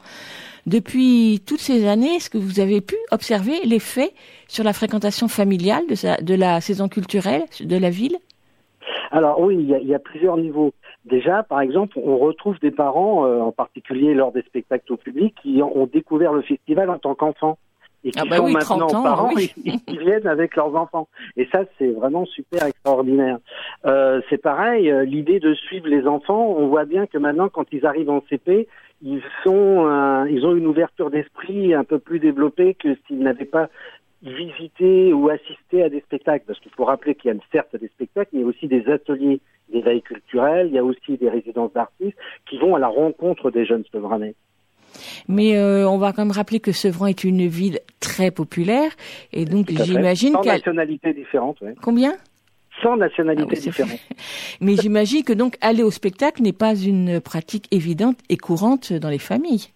Depuis 0.66 1.42
toutes 1.46 1.60
ces 1.60 1.86
années, 1.86 2.14
est-ce 2.16 2.30
que 2.30 2.38
vous 2.38 2.60
avez 2.60 2.80
pu 2.80 2.96
observer 3.10 3.60
l'effet 3.64 4.12
sur 4.48 4.64
la 4.64 4.72
fréquentation 4.72 5.28
familiale 5.28 5.86
de, 5.88 5.94
sa- 5.94 6.16
de 6.16 6.34
la 6.34 6.60
saison 6.60 6.88
culturelle 6.88 7.44
de 7.60 7.76
la 7.76 7.90
ville? 7.90 8.16
Alors 9.10 9.40
oui, 9.40 9.56
il 9.60 9.68
y, 9.68 9.74
a, 9.74 9.78
il 9.78 9.86
y 9.86 9.94
a 9.94 9.98
plusieurs 9.98 10.36
niveaux. 10.38 10.72
Déjà, 11.04 11.42
par 11.42 11.60
exemple, 11.60 11.98
on 12.02 12.16
retrouve 12.16 12.58
des 12.60 12.70
parents, 12.70 13.26
euh, 13.26 13.40
en 13.40 13.52
particulier 13.52 14.14
lors 14.14 14.32
des 14.32 14.42
spectacles 14.42 14.92
au 14.92 14.96
public, 14.96 15.34
qui 15.42 15.60
ont, 15.62 15.86
découvert 15.92 16.32
le 16.32 16.42
festival 16.42 16.88
en 16.90 16.98
tant 16.98 17.14
qu'enfants. 17.14 17.58
Et 18.06 18.10
qui 18.10 18.18
Ah 18.20 18.24
bah 18.28 18.36
sont 18.38 18.44
oui, 18.46 18.52
maintenant 18.52 18.86
30 18.86 18.94
ans, 18.94 19.02
parents 19.02 19.30
oui. 19.34 19.52
et 19.64 19.78
qui 19.78 19.98
viennent 19.98 20.26
avec 20.26 20.56
leurs 20.56 20.74
enfants. 20.76 21.08
Et 21.36 21.46
ça, 21.52 21.60
c'est 21.78 21.88
vraiment 21.88 22.26
super 22.26 22.66
extraordinaire. 22.66 23.38
Euh, 23.86 24.20
c'est 24.28 24.36
pareil, 24.42 24.90
euh, 24.90 25.04
l'idée 25.04 25.40
de 25.40 25.54
suivre 25.54 25.86
les 25.88 26.06
enfants, 26.06 26.54
on 26.58 26.66
voit 26.68 26.84
bien 26.84 27.06
que 27.06 27.16
maintenant, 27.18 27.48
quand 27.48 27.66
ils 27.72 27.86
arrivent 27.86 28.10
en 28.10 28.22
CP, 28.28 28.66
ils 29.02 29.22
sont, 29.42 29.86
euh, 29.86 30.26
ils 30.30 30.44
ont 30.46 30.56
une 30.56 30.66
ouverture 30.66 31.10
d'esprit 31.10 31.74
un 31.74 31.84
peu 31.84 31.98
plus 31.98 32.18
développée 32.18 32.74
que 32.74 32.96
s'ils 33.06 33.20
n'avaient 33.20 33.44
pas 33.44 33.68
visité 34.22 35.12
ou 35.12 35.28
assisté 35.28 35.82
à 35.82 35.88
des 35.88 36.00
spectacles. 36.00 36.44
Parce 36.46 36.58
qu'il 36.60 36.72
faut 36.72 36.84
rappeler 36.84 37.14
qu'il 37.14 37.30
y 37.32 37.34
a 37.34 37.38
certes 37.52 37.76
des 37.76 37.88
spectacles, 37.88 38.30
mais 38.32 38.40
il 38.40 38.42
y 38.42 38.46
a 38.46 38.48
aussi 38.48 38.66
des 38.68 38.88
ateliers 38.90 39.40
d'éveil 39.72 40.02
culturel, 40.02 40.68
il 40.68 40.74
y 40.74 40.78
a 40.78 40.84
aussi 40.84 41.16
des 41.16 41.28
résidences 41.28 41.72
d'artistes 41.72 42.16
qui 42.48 42.58
vont 42.58 42.74
à 42.74 42.78
la 42.78 42.88
rencontre 42.88 43.50
des 43.50 43.64
jeunes 43.64 43.84
sevranais. 43.90 44.34
Mais 45.28 45.56
euh, 45.56 45.88
on 45.88 45.98
va 45.98 46.12
quand 46.12 46.24
même 46.24 46.30
rappeler 46.30 46.60
que 46.60 46.72
Sevran 46.72 47.06
est 47.06 47.24
une 47.24 47.46
ville 47.46 47.80
très 48.00 48.30
populaire 48.30 48.92
et 49.32 49.44
donc 49.44 49.70
j'imagine 49.70 50.36
qu'elle... 50.42 50.52
nationalités 50.52 51.12
différentes, 51.12 51.60
ouais. 51.62 51.74
Combien? 51.82 52.14
Sans 52.82 52.96
nationalités 52.96 53.46
Ah 53.48 53.54
oui, 53.54 53.60
différentes. 53.60 54.00
Mais 54.60 54.76
j'imagine 54.76 55.24
que 55.24 55.32
donc 55.32 55.56
aller 55.60 55.82
au 55.82 55.90
spectacle 55.90 56.42
n'est 56.42 56.52
pas 56.52 56.74
une 56.74 57.20
pratique 57.20 57.66
évidente 57.70 58.18
et 58.28 58.36
courante 58.36 58.92
dans 58.92 59.10
les 59.10 59.18
familles. 59.18 59.68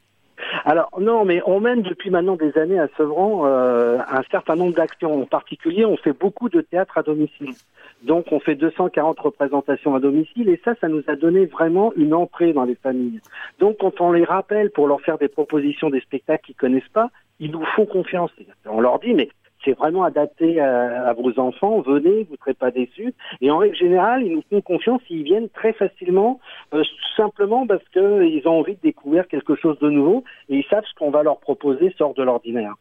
Alors 0.64 0.90
non, 1.00 1.24
mais 1.24 1.40
on 1.46 1.60
mène 1.60 1.82
depuis 1.82 2.10
maintenant 2.10 2.36
des 2.36 2.56
années 2.58 2.78
à 2.78 2.88
Sevran 2.96 3.46
euh, 3.46 3.98
un 4.08 4.22
certain 4.30 4.54
nombre 4.54 4.74
d'actions. 4.74 5.22
En 5.22 5.26
particulier, 5.26 5.84
on 5.84 5.96
fait 5.96 6.12
beaucoup 6.12 6.48
de 6.48 6.60
théâtre 6.60 6.98
à 6.98 7.02
domicile. 7.02 7.54
Donc 8.02 8.26
on 8.30 8.38
fait 8.38 8.54
240 8.54 9.18
représentations 9.18 9.94
à 9.94 10.00
domicile 10.00 10.48
et 10.48 10.60
ça, 10.64 10.74
ça 10.80 10.88
nous 10.88 11.02
a 11.08 11.16
donné 11.16 11.46
vraiment 11.46 11.92
une 11.96 12.14
entrée 12.14 12.52
dans 12.52 12.64
les 12.64 12.76
familles. 12.76 13.20
Donc 13.58 13.78
quand 13.80 14.00
on 14.00 14.12
les 14.12 14.24
rappelle 14.24 14.70
pour 14.70 14.86
leur 14.86 15.00
faire 15.00 15.18
des 15.18 15.28
propositions 15.28 15.90
des 15.90 16.00
spectacles 16.00 16.44
qu'ils 16.44 16.56
connaissent 16.56 16.92
pas, 16.92 17.10
ils 17.40 17.50
nous 17.50 17.64
font 17.74 17.86
confiance. 17.86 18.30
On 18.66 18.80
leur 18.80 19.00
dit 19.00 19.14
mais 19.14 19.28
c'est 19.64 19.76
vraiment 19.76 20.04
adapté 20.04 20.60
à, 20.60 21.08
à 21.08 21.12
vos 21.14 21.38
enfants, 21.38 21.80
venez, 21.80 22.24
vous 22.24 22.32
ne 22.32 22.38
serez 22.40 22.54
pas 22.54 22.70
déçus. 22.70 23.12
Et 23.40 23.50
en 23.50 23.58
règle 23.58 23.76
générale, 23.76 24.22
ils 24.24 24.32
nous 24.34 24.42
font 24.50 24.60
confiance, 24.60 25.00
ils 25.10 25.22
viennent 25.24 25.48
très 25.48 25.72
facilement, 25.72 26.40
euh, 26.74 26.82
simplement 27.16 27.66
parce 27.66 27.82
qu'ils 27.92 28.42
ont 28.46 28.58
envie 28.60 28.74
de 28.74 28.80
découvrir 28.82 29.26
quelque 29.28 29.56
chose 29.56 29.78
de 29.80 29.90
nouveau 29.90 30.24
et 30.48 30.56
ils 30.58 30.64
savent 30.70 30.84
ce 30.88 30.94
qu'on 30.98 31.10
va 31.10 31.22
leur 31.22 31.38
proposer 31.38 31.92
sort 31.98 32.14
de 32.14 32.22
l'ordinaire. 32.22 32.74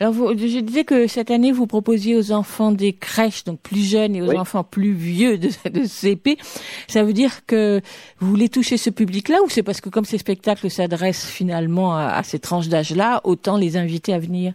Alors 0.00 0.12
vous, 0.12 0.28
je 0.30 0.60
disais 0.60 0.84
que 0.84 1.06
cette 1.06 1.30
année 1.30 1.52
vous 1.52 1.66
proposiez 1.66 2.16
aux 2.16 2.32
enfants 2.32 2.72
des 2.72 2.92
crèches, 2.92 3.44
donc 3.44 3.60
plus 3.60 3.88
jeunes, 3.88 4.14
et 4.16 4.22
aux 4.22 4.28
Oui. 4.30 4.38
enfants 4.38 4.64
plus 4.64 4.92
vieux 4.92 5.38
de, 5.38 5.48
de 5.70 5.84
CP. 5.84 6.36
Ça 6.88 7.02
veut 7.04 7.12
dire 7.12 7.44
que 7.46 7.80
vous 8.18 8.28
voulez 8.28 8.48
toucher 8.48 8.76
ce 8.76 8.90
public-là 8.90 9.36
ou 9.44 9.48
c'est 9.48 9.62
parce 9.62 9.80
que 9.80 9.88
comme 9.90 10.04
ces 10.04 10.18
spectacles 10.18 10.70
s'adressent 10.70 11.30
finalement 11.30 11.94
à, 11.94 12.04
à 12.06 12.22
ces 12.22 12.38
tranches 12.38 12.68
d'âge-là, 12.68 13.20
autant 13.24 13.56
les 13.56 13.76
inviter 13.76 14.12
à 14.14 14.18
venir? 14.18 14.54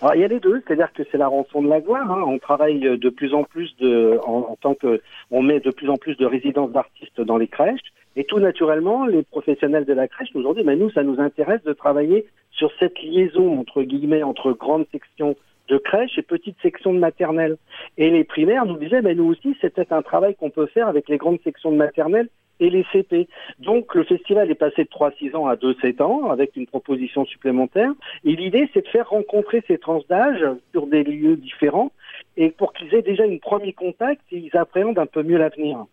Alors 0.00 0.14
il 0.14 0.20
y 0.20 0.24
a 0.24 0.28
les 0.28 0.40
deux, 0.40 0.62
c'est-à-dire 0.66 0.92
que 0.92 1.02
c'est 1.10 1.18
la 1.18 1.28
rançon 1.28 1.62
de 1.62 1.68
la 1.68 1.80
gloire. 1.80 2.10
hein. 2.10 2.22
On 2.26 2.38
travaille 2.38 2.80
de 2.80 3.08
plus 3.08 3.34
en 3.34 3.44
plus 3.44 3.74
de, 3.78 4.18
en, 4.24 4.56
tant 4.60 4.74
que, 4.74 5.00
on 5.30 5.42
met 5.42 5.60
de 5.60 5.70
plus 5.70 5.88
en 5.88 5.96
plus 5.96 6.16
de 6.16 6.26
résidences 6.26 6.72
d'artistes 6.72 7.20
dans 7.20 7.36
les 7.36 7.48
crèches. 7.48 7.80
Et 8.16 8.24
tout 8.24 8.38
naturellement, 8.40 9.06
les 9.06 9.22
professionnels 9.22 9.86
de 9.86 9.92
la 9.94 10.06
crèche 10.06 10.28
nous 10.34 10.46
ont 10.46 10.52
dit, 10.52 10.64
mais 10.64 10.76
nous, 10.76 10.90
ça 10.90 11.02
nous 11.02 11.18
intéresse 11.20 11.62
de 11.64 11.72
travailler 11.72 12.26
sur 12.50 12.70
cette 12.78 13.00
liaison 13.02 13.58
entre 13.58 13.82
guillemets 13.82 14.22
entre 14.22 14.52
grandes 14.52 14.86
sections 14.92 15.34
de 15.68 15.78
crèche 15.78 16.18
et 16.18 16.22
petites 16.22 16.60
sections 16.60 16.92
de 16.92 16.98
maternelle. 16.98 17.56
Et 17.96 18.10
les 18.10 18.24
primaires 18.24 18.66
nous 18.66 18.76
disaient, 18.76 19.00
mais 19.00 19.14
nous 19.14 19.24
aussi, 19.24 19.56
c'est 19.60 19.72
peut-être 19.72 19.92
un 19.92 20.02
travail 20.02 20.34
qu'on 20.34 20.50
peut 20.50 20.66
faire 20.66 20.88
avec 20.88 21.08
les 21.08 21.16
grandes 21.16 21.40
sections 21.42 21.70
de 21.70 21.76
maternelle 21.76 22.28
et 22.62 22.70
les 22.70 22.86
CP. 22.92 23.28
Donc 23.58 23.94
le 23.94 24.04
festival 24.04 24.50
est 24.50 24.54
passé 24.54 24.84
de 24.84 24.88
3-6 24.88 25.36
ans 25.36 25.46
à 25.46 25.56
2-7 25.56 26.00
ans 26.02 26.30
avec 26.30 26.56
une 26.56 26.66
proposition 26.66 27.24
supplémentaire. 27.26 27.90
Et 28.24 28.36
l'idée, 28.36 28.70
c'est 28.72 28.82
de 28.84 28.88
faire 28.88 29.08
rencontrer 29.10 29.62
ces 29.66 29.78
tranches 29.78 30.06
d'âge 30.08 30.44
sur 30.70 30.86
des 30.86 31.02
lieux 31.02 31.36
différents 31.36 31.90
et 32.36 32.50
pour 32.50 32.72
qu'ils 32.72 32.94
aient 32.94 33.02
déjà 33.02 33.26
une 33.26 33.40
premier 33.40 33.72
contact 33.72 34.22
et 34.30 34.38
ils 34.38 34.56
appréhendent 34.56 34.98
un 34.98 35.06
peu 35.06 35.22
mieux 35.22 35.38
l'avenir. 35.38 35.84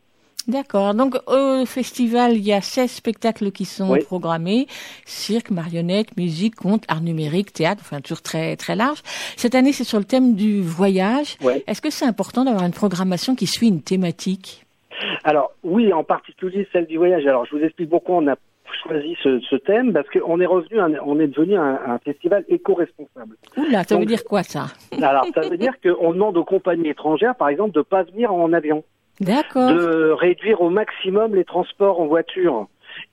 D'accord. 0.48 0.94
Donc 0.94 1.16
au 1.28 1.66
festival, 1.66 2.36
il 2.36 2.44
y 2.44 2.54
a 2.54 2.62
16 2.62 2.90
spectacles 2.90 3.52
qui 3.52 3.66
sont 3.66 3.92
Oui. 3.92 4.00
programmés 4.00 4.68
cirque, 5.06 5.52
marionnettes, 5.52 6.16
musique, 6.18 6.56
conte, 6.56 6.86
art 6.88 7.02
numérique, 7.02 7.52
théâtre, 7.52 7.82
enfin 7.84 8.00
toujours 8.00 8.22
très 8.22 8.56
très 8.56 8.76
large. 8.76 9.02
Cette 9.38 9.54
année, 9.54 9.74
c'est 9.74 9.84
sur 9.84 10.00
le 10.00 10.06
thème 10.06 10.36
du 10.36 10.62
voyage. 10.62 11.36
Est-ce 11.68 11.82
que 11.82 11.90
c'est 11.90 12.06
important 12.06 12.46
d'avoir 12.46 12.64
une 12.66 12.72
programmation 12.72 13.36
qui 13.36 13.48
suit 13.48 13.68
une 13.68 13.82
thématique? 13.82 14.66
Alors 15.24 15.52
oui, 15.64 15.92
en 15.94 16.04
particulier 16.04 16.68
celle 16.72 16.86
du 16.88 16.98
voyage. 16.98 17.26
Alors 17.28 17.46
je 17.46 17.56
vous 17.56 17.64
explique 17.64 17.90
pourquoi 17.90 18.16
on 18.18 18.28
a 18.28 18.36
choisi 18.84 19.18
ce, 19.24 19.40
ce 19.40 19.56
thème 19.56 19.94
parce 19.94 20.08
qu'on 20.10 20.40
est 20.40 20.46
revenu, 20.46 20.80
un- 20.80 20.94
on 21.06 21.20
est 21.20 21.28
devenu 21.28 21.58
un, 21.58 21.80
un 21.88 21.98
festival 22.00 22.44
éco-responsable. 22.50 23.36
Oula, 23.58 23.84
ça 23.84 23.96
Donc- 23.96 24.02
veut 24.02 24.06
dire 24.06 24.24
quoi 24.24 24.44
ça? 24.44 24.68
Alors 25.02 25.26
ça 25.34 25.42
veut 25.42 25.58
dire 25.58 25.74
qu'on 25.82 26.14
demande 26.14 26.38
aux 26.38 26.44
compagnies 26.46 26.90
étrangères, 26.90 27.36
par 27.36 27.50
exemple, 27.50 27.72
de 27.72 27.82
pas 27.82 28.04
venir 28.04 28.32
en 28.34 28.54
avion, 28.54 28.84
D'accord. 29.20 29.72
de 29.72 30.12
réduire 30.12 30.62
au 30.62 30.70
maximum 30.70 31.36
les 31.36 31.46
transports 31.46 32.00
en 32.00 32.06
voiture 32.06 32.68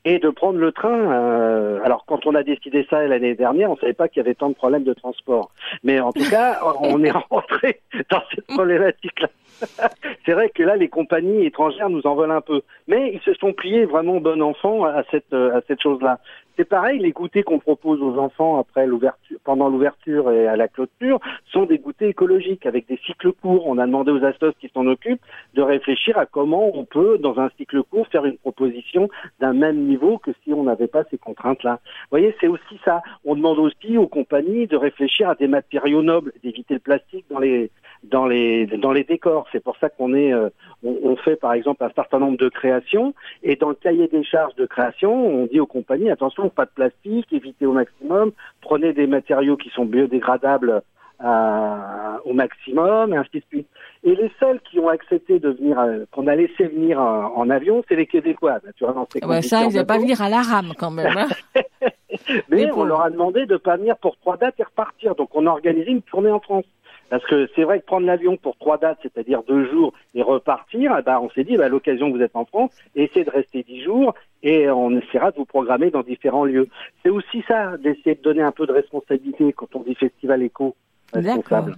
et 0.05 0.19
de 0.19 0.29
prendre 0.31 0.59
le 0.59 0.73
train. 0.73 0.99
euh, 1.13 1.81
alors 1.85 2.05
quand 2.07 2.27
on 2.27 2.35
a 2.35 2.43
décidé 2.43 2.87
ça 2.91 3.07
l'année 3.07 3.35
dernière, 3.35 3.71
on 3.71 3.77
savait 3.77 3.93
pas 3.93 4.09
qu'il 4.09 4.19
y 4.23 4.27
avait 4.27 4.35
tant 4.35 4.49
de 4.51 4.55
problèmes 4.55 4.85
de 4.85 4.95
transport. 4.95 5.51
Mais 5.85 6.01
en 6.01 6.13
tout 6.13 6.25
cas, 6.31 6.61
on 6.81 7.03
est 7.03 7.11
rentré 7.13 7.81
dans 8.11 8.23
cette 8.35 8.47
problématique-là. 8.47 9.29
C'est 10.25 10.33
vrai 10.33 10.51
que 10.51 10.63
là, 10.63 10.77
les 10.77 10.89
compagnies 10.89 11.47
étrangères 11.47 11.91
nous 11.91 12.07
en 12.07 12.15
veulent 12.15 12.31
un 12.31 12.41
peu, 12.41 12.63
mais 12.89 13.13
ils 13.13 13.21
se 13.21 13.35
sont 13.35 13.53
pliés 13.53 13.85
vraiment 13.85 14.21
bon 14.21 14.43
enfant 14.43 14.85
à 14.85 15.03
cette 15.11 15.33
à 15.33 15.61
cette 15.67 15.83
chose-là. 15.83 16.19
C'est 16.57 16.65
pareil, 16.65 16.99
les 17.01 17.13
goûters 17.13 17.45
qu'on 17.45 17.59
propose 17.59 18.01
aux 18.01 18.19
enfants 18.19 18.59
après 18.59 18.87
l'ouverture, 18.87 19.39
pendant 19.45 19.69
l'ouverture 19.69 20.31
et 20.31 20.47
à 20.47 20.57
la 20.57 20.69
clôture 20.69 21.21
sont 21.53 21.67
des 21.67 21.79
goûters 21.79 22.09
écologiques 22.09 22.65
avec 22.65 22.89
des 22.89 22.99
cycles 23.05 23.33
courts. 23.33 23.67
On 23.67 23.77
a 23.77 23.87
demandé 23.87 24.11
aux 24.11 24.25
astos 24.25 24.53
qui 24.59 24.71
s'en 24.73 24.87
occupent 24.87 25.21
de 25.53 25.61
réfléchir 25.61 26.17
à 26.17 26.25
comment 26.25 26.71
on 26.75 26.85
peut, 26.85 27.19
dans 27.19 27.39
un 27.39 27.51
cycle 27.59 27.83
court, 27.83 28.07
faire 28.09 28.25
une 28.25 28.39
proposition 28.39 29.11
d'un 29.39 29.53
même 29.53 29.85
niveau 29.87 30.17
que 30.17 30.31
si 30.45 30.55
on 30.55 30.63
n'avait 30.63 30.87
pas 30.87 31.05
ces 31.11 31.19
contraintes-là. 31.19 31.81
Vous 31.83 32.11
voyez, 32.11 32.35
c'est 32.41 32.49
aussi 32.49 32.81
ça. 32.85 33.03
On 33.27 33.37
demande 33.37 33.59
aussi 33.59 33.99
aux 33.99 34.09
compagnies 34.09 34.67
de 34.67 34.77
réfléchir 34.77 35.29
à 35.29 35.35
des 35.35 35.49
matériaux 35.49 36.03
nobles, 36.03 36.33
d'éviter 36.43 36.75
le 36.75 36.81
plastique 36.81 37.27
dans 37.31 37.39
les 37.39 37.71
dans 38.03 38.27
les 38.27 38.67
dans 38.67 38.93
les 38.93 39.05
décors. 39.05 39.47
C'est 39.53 39.63
pour 39.63 39.77
ça 39.77 39.91
qu'on 39.91 40.15
est 40.15 40.33
euh, 40.33 40.49
on, 40.83 40.97
on 41.03 41.17
fait 41.17 41.37
par 41.37 41.53
exemple 41.53 41.85
un 41.85 41.91
certain 41.91 42.19
nombre 42.19 42.39
de 42.39 42.49
créations 42.49 43.15
et 43.43 43.57
dans 43.57 43.69
le 43.69 43.75
cahier 43.75 44.09
des 44.09 44.25
charges 44.25 44.55
de 44.55 44.67
création, 44.67 45.43
on 45.43 45.47
dit 45.47 45.61
aux 45.61 45.67
compagnies 45.67 46.11
attention, 46.11 46.46
pas 46.51 46.65
de 46.65 46.71
plastique, 46.75 47.33
évitez 47.33 47.67
au 47.67 47.73
maximum, 47.73 48.33
prenez 48.61 48.93
des 48.93 49.07
matériaux 49.07 49.57
qui 49.57 49.71
sont 49.71 49.85
biodégradables 49.85 50.83
à- 51.19 52.21
au 52.25 52.33
maximum 52.35 53.15
et 53.15 53.17
ainsi 53.17 53.39
de 53.41 53.45
suite. 53.49 53.69
Et 54.05 54.15
les 54.15 54.31
seuls 54.39 54.61
qui 54.71 54.79
ont 54.79 54.89
accepté 54.89 55.39
de 55.39 55.51
venir, 55.51 55.79
euh, 55.79 56.05
qu'on 56.13 56.27
a 56.27 56.35
laissé 56.37 56.65
venir 56.65 57.01
en, 57.01 57.33
en 57.37 57.51
avion, 57.51 57.83
c'est 57.89 57.97
les 57.97 58.07
Québécois, 58.07 58.59
naturellement. 58.65 59.07
ces 59.13 59.21
Ah 59.23 59.27
bah, 59.27 59.43
ça, 59.43 59.63
ils 59.65 59.73
n'avaient 59.73 59.87
pas 59.87 59.99
venir 59.99 60.21
à 60.23 60.29
la 60.29 60.43
rame 60.43 60.73
quand 60.79 60.91
même. 60.91 61.17
hein. 61.17 61.29
Mais 62.49 62.71
on 62.73 62.85
leur 62.85 63.03
a 63.03 63.11
demandé 63.11 63.47
de 63.47 63.57
pas 63.57 63.77
venir 63.77 63.97
pour 63.97 64.17
trois 64.19 64.37
dates 64.37 64.59
et 64.59 64.63
repartir. 64.65 65.15
Donc 65.15 65.31
on 65.35 65.47
a 65.47 65.51
organisé 65.51 65.91
une 65.91 66.03
tournée 66.03 66.31
en 66.31 66.41
France. 66.41 66.65
Parce 67.09 67.25
que 67.27 67.49
c'est 67.55 67.63
vrai 67.63 67.79
que 67.81 67.85
prendre 67.87 68.05
l'avion 68.07 68.37
pour 68.37 68.57
trois 68.57 68.79
dates, 68.79 68.99
c'est-à-dire 69.03 69.43
deux 69.47 69.65
jours, 69.71 69.93
et 70.15 70.23
repartir, 70.23 70.93
eh 70.99 71.03
ben, 71.03 71.21
on 71.23 71.31
s'est 71.31 71.45
dit, 71.45 71.57
bah, 71.57 71.67
à 71.67 71.69
l'occasion 71.69 72.11
vous 72.11 72.21
êtes 72.21 72.35
en 72.35 72.45
France, 72.47 72.73
essayez 72.97 73.25
de 73.25 73.31
rester 73.31 73.63
dix 73.63 73.81
jours 73.83 74.13
et 74.47 74.71
on 74.71 74.97
essaiera 74.97 75.33
de 75.33 75.39
vous 75.39 75.45
programmer 75.45 75.91
dans 75.91 76.03
différents 76.03 76.45
lieux. 76.45 76.69
C'est 77.03 77.11
aussi 77.11 77.43
ça, 77.49 77.77
d'essayer 77.79 78.15
de 78.15 78.23
donner 78.23 78.43
un 78.43 78.53
peu 78.53 78.65
de 78.65 78.73
responsabilité 78.73 79.53
quand 79.53 79.75
on 79.75 79.81
dit 79.81 79.97
festival 79.97 80.43
éco 80.43 80.77
D'accord. 81.13 81.71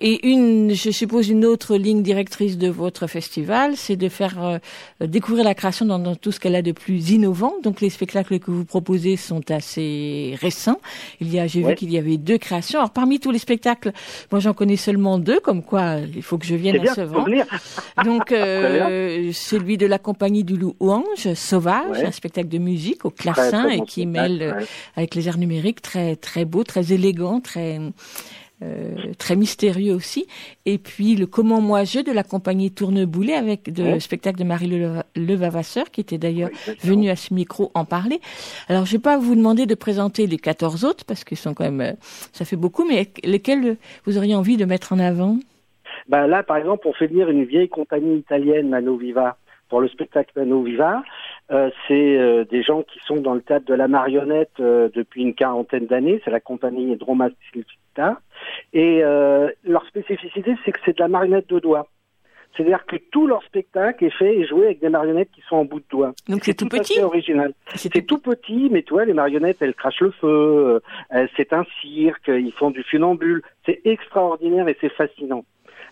Et 0.00 0.26
une, 0.28 0.74
je 0.74 0.90
suppose, 0.90 1.28
une 1.28 1.44
autre 1.44 1.76
ligne 1.76 2.02
directrice 2.02 2.58
de 2.58 2.68
votre 2.68 3.06
festival, 3.06 3.76
c'est 3.76 3.96
de 3.96 4.08
faire 4.08 4.42
euh, 4.42 4.58
découvrir 5.06 5.44
la 5.44 5.54
création 5.54 5.86
dans, 5.86 5.98
dans 5.98 6.14
tout 6.16 6.32
ce 6.32 6.40
qu'elle 6.40 6.54
a 6.54 6.62
de 6.62 6.72
plus 6.72 7.10
innovant. 7.10 7.54
Donc 7.62 7.80
les 7.80 7.90
spectacles 7.90 8.38
que 8.38 8.50
vous 8.50 8.64
proposez 8.64 9.16
sont 9.16 9.50
assez 9.50 10.36
récents. 10.40 10.80
Il 11.20 11.32
y 11.32 11.38
a, 11.38 11.46
j'ai 11.46 11.62
Ouais. 11.62 11.70
vu 11.70 11.74
qu'il 11.76 11.90
y 11.92 11.98
avait 11.98 12.16
deux 12.16 12.38
créations. 12.38 12.78
Alors 12.78 12.90
parmi 12.90 13.18
tous 13.20 13.30
les 13.32 13.38
spectacles, 13.38 13.92
moi 14.30 14.40
j'en 14.40 14.54
connais 14.54 14.76
seulement 14.76 15.18
deux, 15.18 15.40
comme 15.40 15.62
quoi 15.62 15.96
il 16.14 16.22
faut 16.22 16.38
que 16.38 16.46
je 16.46 16.54
vienne 16.54 16.78
bien, 16.80 16.92
à 16.92 17.04
venir. 17.04 17.46
Donc 18.04 18.30
euh, 18.32 19.30
celui 19.32 19.76
de 19.76 19.86
la 19.86 19.98
compagnie 19.98 20.44
du 20.44 20.56
loup 20.56 20.76
Ange, 20.80 21.34
Sauvage, 21.34 21.98
Ouais. 21.98 22.04
un 22.06 22.12
spectacle 22.12 22.48
de 22.48 22.58
musique 22.58 23.04
au 23.04 23.10
clavecin 23.10 23.68
et 23.68 23.80
qui 23.82 24.02
spectacle, 24.02 24.08
mêle 24.08 24.42
euh, 24.42 24.54
ouais. 24.60 24.66
avec 24.96 25.14
les 25.14 25.26
airs 25.28 25.38
numériques 25.38 25.82
très 25.82 26.14
très 26.16 26.44
beau, 26.44 26.62
très 26.64 26.92
élégant, 26.92 27.40
très 27.40 27.80
euh, 28.62 28.94
très 29.18 29.36
mystérieux 29.36 29.94
aussi. 29.94 30.26
Et 30.66 30.78
puis 30.78 31.14
le 31.14 31.26
Comment 31.26 31.60
moi 31.60 31.84
je 31.84 32.00
de 32.00 32.12
la 32.12 32.22
compagnie 32.24 32.70
Tourneboulet 32.72 33.34
avec 33.34 33.72
de 33.72 33.82
Ouais. 33.82 34.00
spectacle 34.00 34.38
de 34.38 34.44
Marie 34.44 34.68
Leva- 34.68 35.04
Levavasseur 35.14 35.90
qui 35.90 36.00
était 36.00 36.18
d'ailleurs 36.18 36.50
venue 36.82 37.08
à 37.10 37.16
ce 37.16 37.32
micro 37.34 37.70
en 37.74 37.84
parler. 37.84 38.20
Alors 38.68 38.84
je 38.86 38.92
vais 38.92 38.98
pas 39.02 39.16
vous 39.18 39.34
demander 39.36 39.66
de 39.66 39.74
présenter 39.74 40.26
les 40.26 40.38
14 40.38 40.84
autres 40.84 41.04
parce 41.04 41.24
qu'ils 41.24 41.36
sont 41.36 41.54
quand 41.54 41.64
même 41.64 41.80
euh, 41.80 41.92
ça 42.32 42.44
fait 42.44 42.56
beaucoup 42.56 42.84
mais 42.88 43.08
lesquels 43.24 43.76
vous 44.04 44.18
auriez 44.18 44.34
envie 44.34 44.56
de 44.56 44.64
mettre 44.64 44.92
en 44.92 44.98
avant? 44.98 45.36
Bah 46.08 46.26
là, 46.26 46.42
par 46.42 46.56
exemple, 46.56 46.86
on 46.88 46.92
fait 46.94 47.06
venir 47.06 47.28
une 47.28 47.44
vieille 47.44 47.68
compagnie 47.68 48.16
italienne, 48.16 48.68
Mano 48.70 48.96
Viva, 48.96 49.36
pour 49.68 49.80
le 49.82 49.88
spectacle 49.88 50.30
Mano 50.36 50.62
Viva. 50.62 51.02
Euh, 51.50 51.70
c'est 51.86 52.16
euh, 52.18 52.44
des 52.44 52.62
gens 52.62 52.82
qui 52.82 52.98
sont 53.06 53.16
dans 53.16 53.34
le 53.34 53.40
cadre 53.40 53.66
de 53.66 53.74
la 53.74 53.88
marionnette 53.88 54.52
euh, 54.60 54.88
depuis 54.94 55.22
une 55.22 55.34
quarantaine 55.34 55.86
d'années. 55.86 56.20
C'est 56.24 56.30
la 56.30 56.40
compagnie 56.40 56.96
Droma 56.96 57.28
Silvita. 57.98 58.20
Et 58.72 59.00
euh, 59.02 59.48
leur 59.64 59.84
spécificité, 59.86 60.54
c'est 60.64 60.72
que 60.72 60.78
c'est 60.84 60.96
de 60.96 61.02
la 61.02 61.08
marionnette 61.08 61.48
de 61.48 61.58
doigts. 61.58 61.88
C'est-à-dire 62.56 62.86
que 62.86 62.96
tout 62.96 63.26
leur 63.26 63.42
spectacle 63.44 64.04
est 64.04 64.10
fait 64.10 64.36
et 64.36 64.46
joué 64.46 64.66
avec 64.66 64.80
des 64.80 64.88
marionnettes 64.88 65.30
qui 65.32 65.42
sont 65.48 65.56
en 65.56 65.64
bout 65.64 65.78
de 65.80 65.84
doigt. 65.90 66.12
Donc 66.28 66.44
c'est 66.44 66.54
tout 66.54 66.66
petit 66.68 66.94
fait 66.94 67.02
original. 67.02 67.52
C'est 67.76 68.04
tout 68.06 68.18
petit, 68.18 68.68
mais 68.70 68.82
tu 68.82 68.94
vois, 68.94 69.04
les 69.04 69.12
marionnettes, 69.12 69.58
elles 69.60 69.74
crachent 69.74 70.00
le 70.00 70.10
feu. 70.10 70.26
euh, 70.26 70.80
euh, 71.14 71.26
c'est 71.36 71.52
un 71.52 71.64
cirque, 71.82 72.28
ils 72.28 72.52
font 72.52 72.70
du 72.70 72.82
funambule. 72.82 73.42
C'est 73.64 73.80
extraordinaire 73.84 74.66
et 74.66 74.76
c'est 74.80 74.88
fascinant. 74.88 75.44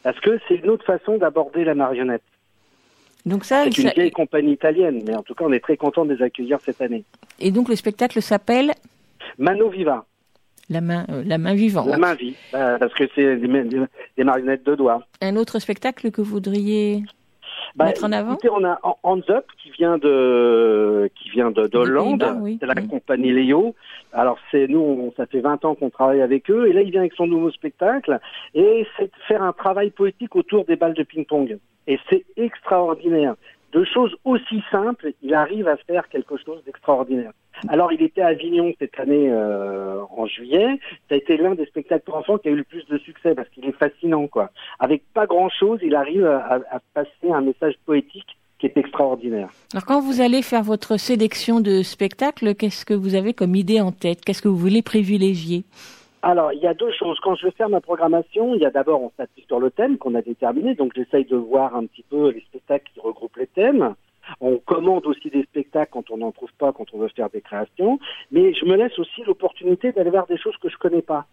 Parce 0.02 0.18
que 0.20 0.38
c'est 0.48 0.56
une 0.56 0.70
autre 0.70 0.84
façon 0.84 1.18
d'aborder 1.18 1.64
la 1.64 1.74
marionnette. 1.74 2.22
Donc 3.26 3.44
ça, 3.44 3.64
C'est 3.64 3.78
une 3.78 3.88
ça- 3.88 3.94
vieille 3.94 4.10
compagnie 4.12 4.52
italienne, 4.52 5.02
mais 5.06 5.14
en 5.14 5.22
tout 5.22 5.34
cas, 5.34 5.44
on 5.44 5.52
est 5.52 5.60
très 5.60 5.76
content 5.76 6.04
de 6.04 6.14
les 6.14 6.22
accueillir 6.22 6.60
cette 6.60 6.80
année. 6.80 7.04
et 7.40 7.50
donc 7.50 7.68
le 7.68 7.76
spectacle 7.76 8.22
s'appelle 8.22 8.72
Mano 9.38 9.68
Viva, 9.68 10.04
la 10.70 10.80
main 10.80 11.06
euh, 11.10 11.22
la 11.24 11.38
main 11.38 11.54
vivante. 11.54 11.86
la 11.88 11.98
main 11.98 12.14
vie, 12.14 12.34
euh, 12.54 12.78
parce 12.78 12.92
que 12.94 13.04
c'est 13.14 13.36
des, 13.36 13.48
des- 13.64 13.80
des 14.16 14.24
marionnettes 14.24 14.64
de 14.66 14.74
doigts. 14.74 15.02
Un 15.22 15.36
autre 15.36 15.58
spectacle 15.58 16.10
que 16.10 16.20
vous 16.20 16.30
voudriez 16.30 17.02
Bah, 17.76 17.86
mettre 17.86 18.04
en 18.04 18.12
avant? 18.12 18.32
écoutez, 18.32 18.50
on 18.50 18.64
a 18.64 18.78
Hand- 18.82 18.96
Hands 19.02 19.22
Up 19.30 19.44
qui 19.62 19.70
vient 19.70 19.98
de 19.98 21.10
qui 21.20 21.30
vient 21.30 21.50
de 21.50 21.66
d'Hollande, 21.66 22.24
oui. 22.40 22.58
c'est 22.60 22.66
la 22.66 22.74
compagnie 22.74 23.32
Léo. 23.32 23.74
Alors 24.12 24.38
c'est 24.50 24.66
nous, 24.68 24.80
on- 24.80 25.12
ça 25.16 25.26
fait 25.26 25.40
20 25.40 25.64
ans 25.64 25.74
qu'on 25.74 25.90
travaille 25.90 26.22
avec 26.22 26.50
eux, 26.50 26.68
et 26.68 26.72
là 26.72 26.82
il 26.82 26.90
vient 26.90 27.00
avec 27.02 27.12
son 27.14 27.26
nouveau 27.26 27.50
spectacle, 27.50 28.18
et 28.54 28.86
c'est 28.96 29.04
de 29.04 29.10
faire 29.28 29.42
un 29.42 29.52
travail 29.52 29.90
poétique 29.90 30.34
autour 30.36 30.64
des 30.64 30.76
balles 30.76 30.94
de 30.94 31.02
ping-pong. 31.02 31.58
Et 31.86 31.98
c'est 32.10 32.24
extraordinaire. 32.36 33.36
De 33.72 33.84
choses 33.84 34.16
aussi 34.24 34.62
simples, 34.70 35.12
il 35.22 35.34
arrive 35.34 35.68
à 35.68 35.76
faire 35.76 36.08
quelque 36.08 36.36
chose 36.36 36.62
d'extraordinaire. 36.64 37.32
Alors 37.68 37.92
il 37.92 38.02
était 38.02 38.20
à 38.20 38.28
Avignon 38.28 38.72
cette 38.78 38.98
année 38.98 39.28
euh, 39.30 40.02
en 40.16 40.26
juillet. 40.26 40.78
Ça 41.08 41.14
a 41.14 41.18
été 41.18 41.36
l'un 41.36 41.54
des 41.54 41.66
spectacles 41.66 42.04
pour 42.04 42.16
enfants 42.16 42.38
qui 42.38 42.48
a 42.48 42.52
eu 42.52 42.56
le 42.56 42.64
plus 42.64 42.86
de 42.86 42.98
succès 42.98 43.34
parce 43.34 43.48
qu'il 43.50 43.64
est 43.64 43.72
fascinant 43.72 44.26
quoi. 44.26 44.50
Avec 44.78 45.02
pas 45.14 45.26
grand 45.26 45.48
chose, 45.48 45.80
il 45.82 45.94
arrive 45.94 46.26
à, 46.26 46.60
à 46.70 46.80
passer 46.94 47.30
un 47.32 47.40
message 47.40 47.74
poétique 47.84 48.36
qui 48.58 48.66
est 48.66 48.76
extraordinaire. 48.76 49.48
Alors 49.72 49.84
quand 49.84 50.00
vous 50.00 50.20
allez 50.20 50.42
faire 50.42 50.62
votre 50.62 50.98
sélection 50.98 51.60
de 51.60 51.82
spectacles, 51.82 52.54
qu'est-ce 52.54 52.84
que 52.84 52.94
vous 52.94 53.14
avez 53.14 53.34
comme 53.34 53.54
idée 53.54 53.80
en 53.80 53.92
tête? 53.92 54.24
Qu'est-ce 54.24 54.42
que 54.42 54.48
vous 54.48 54.56
voulez 54.56 54.82
privilégier? 54.82 55.64
Alors, 56.22 56.52
il 56.52 56.60
y 56.60 56.66
a 56.66 56.74
deux 56.74 56.92
choses. 56.92 57.18
Quand 57.20 57.34
je 57.34 57.46
vais 57.46 57.52
faire 57.52 57.68
ma 57.68 57.80
programmation, 57.80 58.54
il 58.54 58.60
y 58.60 58.66
a 58.66 58.70
d'abord, 58.70 59.02
on 59.02 59.12
s'appuie 59.16 59.44
sur 59.46 59.60
le 59.60 59.70
thème 59.70 59.98
qu'on 59.98 60.14
a 60.14 60.22
déterminé. 60.22 60.74
Donc, 60.74 60.92
j'essaye 60.94 61.24
de 61.24 61.36
voir 61.36 61.76
un 61.76 61.86
petit 61.86 62.04
peu 62.08 62.30
les 62.30 62.40
spectacles 62.40 62.90
qui 62.92 63.00
regroupent 63.00 63.36
les 63.36 63.46
thèmes. 63.46 63.94
On 64.40 64.58
commande 64.58 65.06
aussi 65.06 65.30
des 65.30 65.44
spectacles 65.44 65.90
quand 65.92 66.10
on 66.10 66.16
n'en 66.16 66.32
trouve 66.32 66.52
pas, 66.58 66.72
quand 66.72 66.86
on 66.92 66.98
veut 66.98 67.08
faire 67.08 67.30
des 67.30 67.40
créations. 67.40 68.00
Mais 68.32 68.54
je 68.54 68.64
me 68.64 68.76
laisse 68.76 68.98
aussi 68.98 69.22
l'opportunité 69.24 69.92
d'aller 69.92 70.10
voir 70.10 70.26
des 70.26 70.38
choses 70.38 70.56
que 70.56 70.68
je 70.68 70.76
connais 70.76 71.02
pas. 71.02 71.26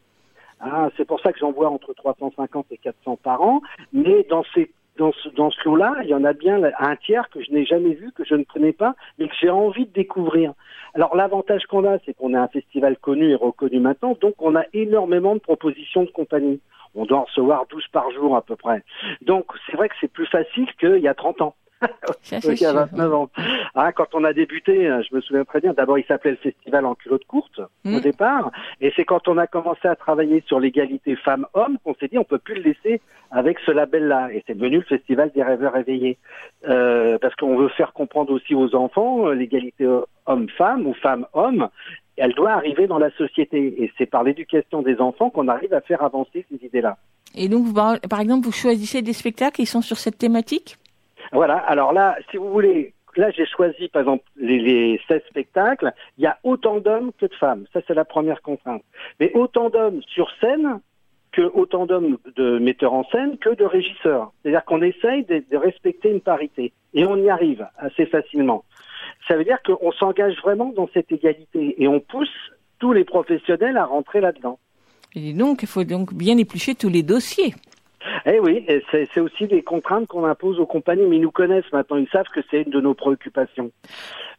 Ah, 0.59 0.89
c'est 0.95 1.05
pour 1.05 1.19
ça 1.19 1.33
que 1.33 1.39
j'en 1.39 1.51
vois 1.51 1.69
entre 1.69 1.93
350 1.93 2.67
et 2.71 2.77
400 2.77 3.17
par 3.23 3.41
an. 3.41 3.61
Mais 3.91 4.23
dans 4.29 4.43
ces 4.53 4.71
dans 4.97 5.11
ce, 5.11 5.29
dans 5.29 5.49
lot-là, 5.65 5.95
il 6.03 6.09
y 6.09 6.13
en 6.13 6.23
a 6.23 6.33
bien 6.33 6.61
un 6.79 6.95
tiers 6.97 7.29
que 7.29 7.41
je 7.41 7.51
n'ai 7.51 7.65
jamais 7.65 7.93
vu, 7.93 8.11
que 8.11 8.23
je 8.23 8.35
ne 8.35 8.43
connais 8.43 8.73
pas, 8.73 8.95
mais 9.17 9.27
que 9.27 9.35
j'ai 9.39 9.49
envie 9.49 9.85
de 9.85 9.93
découvrir. 9.93 10.53
Alors 10.93 11.15
l'avantage 11.15 11.65
qu'on 11.65 11.85
a, 11.85 11.97
c'est 12.05 12.13
qu'on 12.13 12.33
a 12.33 12.41
un 12.41 12.47
festival 12.47 12.97
connu 12.97 13.31
et 13.31 13.35
reconnu 13.35 13.79
maintenant, 13.79 14.15
donc 14.21 14.35
on 14.39 14.55
a 14.55 14.63
énormément 14.73 15.33
de 15.35 15.39
propositions 15.39 16.03
de 16.03 16.11
compagnie. 16.11 16.59
On 16.95 17.05
doit 17.05 17.19
en 17.19 17.23
recevoir 17.23 17.65
12 17.67 17.87
par 17.91 18.11
jour 18.11 18.35
à 18.35 18.43
peu 18.43 18.55
près. 18.55 18.83
Donc 19.21 19.45
c'est 19.65 19.75
vrai 19.75 19.89
que 19.89 19.95
c'est 19.99 20.11
plus 20.11 20.27
facile 20.27 20.67
qu'il 20.79 20.99
y 20.99 21.07
a 21.07 21.15
30 21.15 21.41
ans. 21.41 21.55
Ça, 22.21 22.39
qu'il 22.39 22.57
c'est 22.57 22.63
y 22.63 22.65
a 22.65 22.71
sûr. 22.71 22.79
29 22.91 23.13
ans. 23.13 23.29
Ah, 23.75 23.91
quand 23.91 24.07
on 24.13 24.23
a 24.23 24.33
débuté, 24.33 24.87
euh, 24.87 25.01
je 25.09 25.15
me 25.15 25.21
souviens 25.21 25.43
très 25.43 25.59
bien, 25.61 25.73
d'abord 25.73 25.97
il 25.97 26.05
s'appelait 26.05 26.31
le 26.31 26.37
festival 26.37 26.85
en 26.85 26.95
culotte 26.95 27.25
courte 27.25 27.61
au 27.85 27.99
départ, 27.99 28.51
et 28.81 28.91
c'est 28.95 29.05
quand 29.05 29.27
on 29.27 29.37
a 29.37 29.47
commencé 29.47 29.87
à 29.87 29.95
travailler 29.95 30.43
sur 30.47 30.59
l'égalité 30.59 31.15
femmes-hommes 31.15 31.77
qu'on 31.83 31.95
s'est 31.95 32.07
dit 32.07 32.17
on 32.17 32.23
peut 32.23 32.37
plus 32.39 32.55
le 32.55 32.61
laisser 32.61 33.01
avec 33.31 33.57
ce 33.65 33.71
label-là, 33.71 34.29
et 34.31 34.43
c'est 34.45 34.55
devenu 34.55 34.77
le 34.77 34.83
festival 34.83 35.31
des 35.33 35.43
rêveurs 35.43 35.75
éveillés, 35.77 36.17
Euh, 36.67 37.17
parce 37.19 37.35
qu'on 37.35 37.57
veut 37.57 37.67
faire 37.69 37.91
comprendre 37.93 38.31
aussi 38.31 38.55
aux 38.55 38.73
enfants 38.75 39.27
euh, 39.27 39.33
l'égalité 39.33 39.85
homme-femme 40.25 40.87
ou 40.87 40.93
femme-homme, 40.93 41.67
elle 42.15 42.33
doit 42.33 42.51
arriver 42.51 42.87
dans 42.87 42.99
la 42.99 43.11
société, 43.11 43.83
et 43.83 43.91
c'est 43.97 44.05
par 44.05 44.23
l'éducation 44.23 44.81
des 44.81 44.99
enfants 45.01 45.29
qu'on 45.29 45.47
arrive 45.47 45.73
à 45.73 45.81
faire 45.81 46.03
avancer 46.03 46.45
ces 46.49 46.65
idées-là. 46.65 46.97
Et 47.35 47.49
donc, 47.49 47.73
par 48.09 48.19
exemple, 48.19 48.45
vous 48.45 48.51
choisissez 48.51 49.01
des 49.01 49.13
spectacles 49.13 49.55
qui 49.55 49.65
sont 49.65 49.81
sur 49.81 49.97
cette 49.97 50.17
thématique? 50.17 50.77
Voilà, 51.31 51.57
alors 51.57 51.93
là, 51.93 52.17
si 52.29 52.37
vous 52.37 52.51
voulez, 52.51 52.93
là 53.15 53.31
j'ai 53.31 53.45
choisi 53.45 53.87
par 53.89 54.01
exemple 54.01 54.23
les, 54.35 54.59
les 54.59 55.01
16 55.07 55.21
spectacles, 55.29 55.93
il 56.17 56.23
y 56.23 56.27
a 56.27 56.37
autant 56.43 56.79
d'hommes 56.79 57.11
que 57.19 57.25
de 57.25 57.35
femmes, 57.35 57.65
ça 57.73 57.81
c'est 57.87 57.93
la 57.93 58.05
première 58.05 58.41
contrainte. 58.41 58.83
Mais 59.19 59.31
autant 59.33 59.69
d'hommes 59.69 60.01
sur 60.07 60.29
scène 60.39 60.79
que 61.31 61.41
autant 61.41 61.85
d'hommes 61.85 62.17
de 62.35 62.59
metteurs 62.59 62.93
en 62.93 63.03
scène 63.05 63.37
que 63.39 63.49
de 63.49 63.65
régisseurs. 63.65 64.31
C'est-à-dire 64.41 64.63
qu'on 64.65 64.81
essaye 64.81 65.25
de, 65.25 65.43
de 65.49 65.57
respecter 65.57 66.09
une 66.11 66.21
parité 66.21 66.71
et 66.93 67.05
on 67.05 67.17
y 67.17 67.29
arrive 67.29 67.67
assez 67.77 68.05
facilement. 68.05 68.63
Ça 69.27 69.35
veut 69.35 69.43
dire 69.43 69.57
qu'on 69.63 69.91
s'engage 69.91 70.37
vraiment 70.41 70.71
dans 70.75 70.87
cette 70.93 71.11
égalité 71.11 71.81
et 71.81 71.87
on 71.87 71.99
pousse 71.99 72.29
tous 72.79 72.93
les 72.93 73.03
professionnels 73.03 73.77
à 73.77 73.85
rentrer 73.85 74.21
là-dedans. 74.21 74.59
Et 75.15 75.33
donc, 75.33 75.63
il 75.63 75.67
faut 75.67 75.83
donc 75.83 76.13
bien 76.13 76.37
éplucher 76.37 76.75
tous 76.75 76.89
les 76.89 77.03
dossiers. 77.03 77.53
Eh 78.25 78.39
oui, 78.39 78.65
c'est 78.91 79.19
aussi 79.19 79.47
des 79.47 79.63
contraintes 79.63 80.07
qu'on 80.07 80.25
impose 80.25 80.59
aux 80.59 80.65
compagnies, 80.65 81.05
mais 81.07 81.17
ils 81.17 81.21
nous 81.21 81.31
connaissent 81.31 81.71
maintenant, 81.71 81.97
ils 81.97 82.09
savent 82.09 82.27
que 82.33 82.41
c'est 82.49 82.63
une 82.63 82.71
de 82.71 82.81
nos 82.81 82.93
préoccupations. 82.93 83.71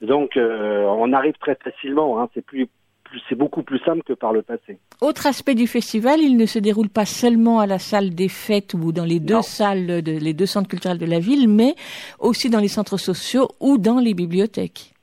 Donc 0.00 0.36
euh, 0.36 0.84
on 0.84 1.12
arrive 1.12 1.34
très 1.40 1.54
facilement, 1.56 2.20
hein, 2.20 2.28
c'est 2.34 2.44
plus, 2.44 2.68
plus 3.04 3.20
c'est 3.28 3.34
beaucoup 3.34 3.62
plus 3.62 3.78
simple 3.80 4.02
que 4.02 4.12
par 4.12 4.32
le 4.32 4.42
passé. 4.42 4.78
Autre 5.00 5.26
aspect 5.26 5.54
du 5.54 5.66
festival, 5.66 6.20
il 6.20 6.36
ne 6.36 6.46
se 6.46 6.58
déroule 6.58 6.88
pas 6.88 7.04
seulement 7.04 7.60
à 7.60 7.66
la 7.66 7.78
salle 7.78 8.14
des 8.14 8.28
fêtes 8.28 8.74
ou 8.74 8.92
dans 8.92 9.04
les 9.04 9.20
deux 9.20 9.42
salles, 9.42 10.02
de, 10.02 10.12
les 10.12 10.34
deux 10.34 10.46
centres 10.46 10.68
culturels 10.68 10.98
de 10.98 11.06
la 11.06 11.20
ville, 11.20 11.48
mais 11.48 11.74
aussi 12.18 12.50
dans 12.50 12.60
les 12.60 12.68
centres 12.68 12.98
sociaux 12.98 13.48
ou 13.60 13.78
dans 13.78 13.98
les 13.98 14.14
bibliothèques. 14.14 14.94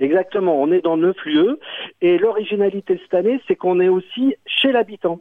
Exactement, 0.00 0.60
on 0.60 0.70
est 0.70 0.80
dans 0.80 0.96
neuf 0.96 1.16
lieux 1.24 1.58
et 2.00 2.18
l'originalité 2.18 3.00
cette 3.02 3.14
année, 3.14 3.40
c'est 3.48 3.56
qu'on 3.56 3.80
est 3.80 3.88
aussi 3.88 4.36
chez 4.46 4.70
l'habitant. 4.70 5.20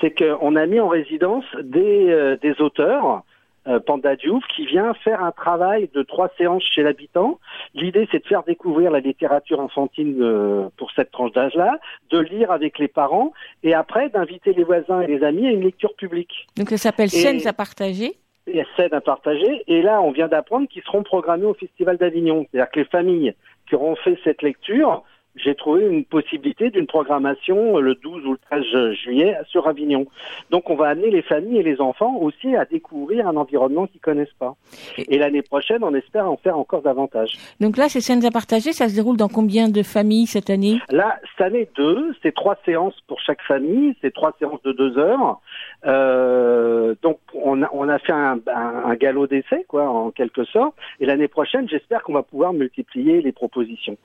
C'est 0.00 0.16
qu'on 0.16 0.56
a 0.56 0.66
mis 0.66 0.80
en 0.80 0.88
résidence 0.88 1.44
des, 1.62 2.08
euh, 2.08 2.36
des 2.36 2.60
auteurs, 2.60 3.22
euh, 3.68 3.78
Panda 3.78 4.16
Diouf, 4.16 4.42
qui 4.56 4.64
vient 4.64 4.94
faire 4.94 5.22
un 5.22 5.32
travail 5.32 5.90
de 5.94 6.02
trois 6.02 6.30
séances 6.38 6.62
chez 6.62 6.82
l'habitant. 6.82 7.38
L'idée, 7.74 8.08
c'est 8.10 8.22
de 8.22 8.26
faire 8.26 8.42
découvrir 8.42 8.90
la 8.90 9.00
littérature 9.00 9.60
enfantine 9.60 10.16
euh, 10.22 10.68
pour 10.78 10.90
cette 10.92 11.10
tranche 11.10 11.32
d'âge-là, 11.32 11.78
de 12.10 12.18
lire 12.18 12.50
avec 12.50 12.78
les 12.78 12.88
parents 12.88 13.32
et 13.62 13.74
après 13.74 14.08
d'inviter 14.08 14.54
les 14.54 14.64
voisins 14.64 15.02
et 15.02 15.06
les 15.06 15.22
amis 15.22 15.46
à 15.46 15.50
une 15.50 15.60
lecture 15.60 15.94
publique. 15.94 16.46
Donc 16.56 16.70
ça 16.70 16.78
s'appelle 16.78 17.10
Scènes 17.10 17.46
à 17.46 17.52
partager. 17.52 18.14
et 18.46 18.64
scènes 18.76 18.94
à 18.94 19.02
partager. 19.02 19.62
Et 19.66 19.82
là, 19.82 20.00
on 20.00 20.10
vient 20.10 20.28
d'apprendre 20.28 20.66
qu'ils 20.66 20.82
seront 20.82 21.02
programmés 21.02 21.44
au 21.44 21.54
Festival 21.54 21.98
d'Avignon. 21.98 22.46
C'est-à-dire 22.50 22.70
que 22.70 22.80
les 22.80 22.86
familles 22.86 23.34
qui 23.68 23.74
auront 23.74 23.96
fait 23.96 24.18
cette 24.24 24.40
lecture, 24.40 25.04
j'ai 25.42 25.54
trouvé 25.54 25.86
une 25.86 26.04
possibilité 26.04 26.70
d'une 26.70 26.86
programmation 26.86 27.76
euh, 27.76 27.80
le 27.80 27.94
12 27.94 28.26
ou 28.26 28.32
le 28.32 28.38
13 28.50 28.92
juillet 28.94 29.36
sur 29.48 29.66
Avignon. 29.66 30.06
Donc, 30.50 30.70
on 30.70 30.74
va 30.74 30.88
amener 30.88 31.10
les 31.10 31.22
familles 31.22 31.58
et 31.58 31.62
les 31.62 31.80
enfants 31.80 32.16
aussi 32.16 32.54
à 32.56 32.64
découvrir 32.64 33.26
un 33.28 33.36
environnement 33.36 33.86
qu'ils 33.86 34.00
connaissent 34.00 34.28
pas. 34.38 34.54
Et 34.96 35.18
l'année 35.18 35.42
prochaine, 35.42 35.82
on 35.82 35.94
espère 35.94 36.30
en 36.30 36.36
faire 36.36 36.58
encore 36.58 36.82
davantage. 36.82 37.32
Donc 37.60 37.76
là, 37.76 37.88
ces 37.88 38.00
scènes 38.00 38.24
à 38.24 38.30
partager, 38.30 38.72
ça 38.72 38.88
se 38.88 38.94
déroule 38.94 39.16
dans 39.16 39.28
combien 39.28 39.68
de 39.68 39.82
familles 39.82 40.26
cette 40.26 40.50
année? 40.50 40.78
Là, 40.90 41.18
cette 41.30 41.46
année, 41.46 41.68
deux, 41.76 42.14
c'est 42.22 42.34
trois 42.34 42.56
séances 42.64 42.98
pour 43.06 43.20
chaque 43.20 43.42
famille, 43.42 43.94
c'est 44.00 44.12
trois 44.12 44.34
séances 44.38 44.62
de 44.62 44.72
deux 44.72 44.98
heures. 44.98 45.40
Euh, 45.86 46.94
donc, 47.02 47.18
on 47.34 47.62
a, 47.62 47.68
on 47.72 47.88
a 47.88 47.98
fait 47.98 48.12
un, 48.12 48.38
un, 48.46 48.82
un 48.84 48.94
galop 48.94 49.26
d'essai, 49.26 49.64
quoi, 49.68 49.88
en 49.88 50.10
quelque 50.10 50.44
sorte. 50.44 50.74
Et 51.00 51.06
l'année 51.06 51.28
prochaine, 51.28 51.68
j'espère 51.68 52.02
qu'on 52.02 52.12
va 52.12 52.22
pouvoir 52.22 52.52
multiplier 52.52 53.22
les 53.22 53.32
propositions. 53.32 53.96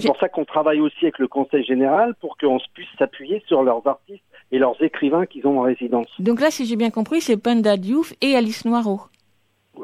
C'est 0.00 0.06
pour 0.06 0.18
ça 0.18 0.28
qu'on 0.28 0.44
travaille 0.44 0.80
aussi 0.80 0.96
avec 1.02 1.18
le 1.18 1.28
Conseil 1.28 1.64
général 1.64 2.14
pour 2.20 2.36
qu'on 2.36 2.58
puisse 2.74 2.88
s'appuyer 2.98 3.42
sur 3.46 3.62
leurs 3.62 3.86
artistes 3.86 4.22
et 4.52 4.58
leurs 4.58 4.80
écrivains 4.82 5.26
qu'ils 5.26 5.46
ont 5.46 5.58
en 5.58 5.62
résidence. 5.62 6.08
Donc 6.18 6.40
là, 6.40 6.50
si 6.50 6.66
j'ai 6.66 6.76
bien 6.76 6.90
compris, 6.90 7.20
c'est 7.20 7.36
Panda 7.36 7.76
Diouf 7.76 8.14
et 8.20 8.34
Alice 8.36 8.64
Noireau. 8.64 9.00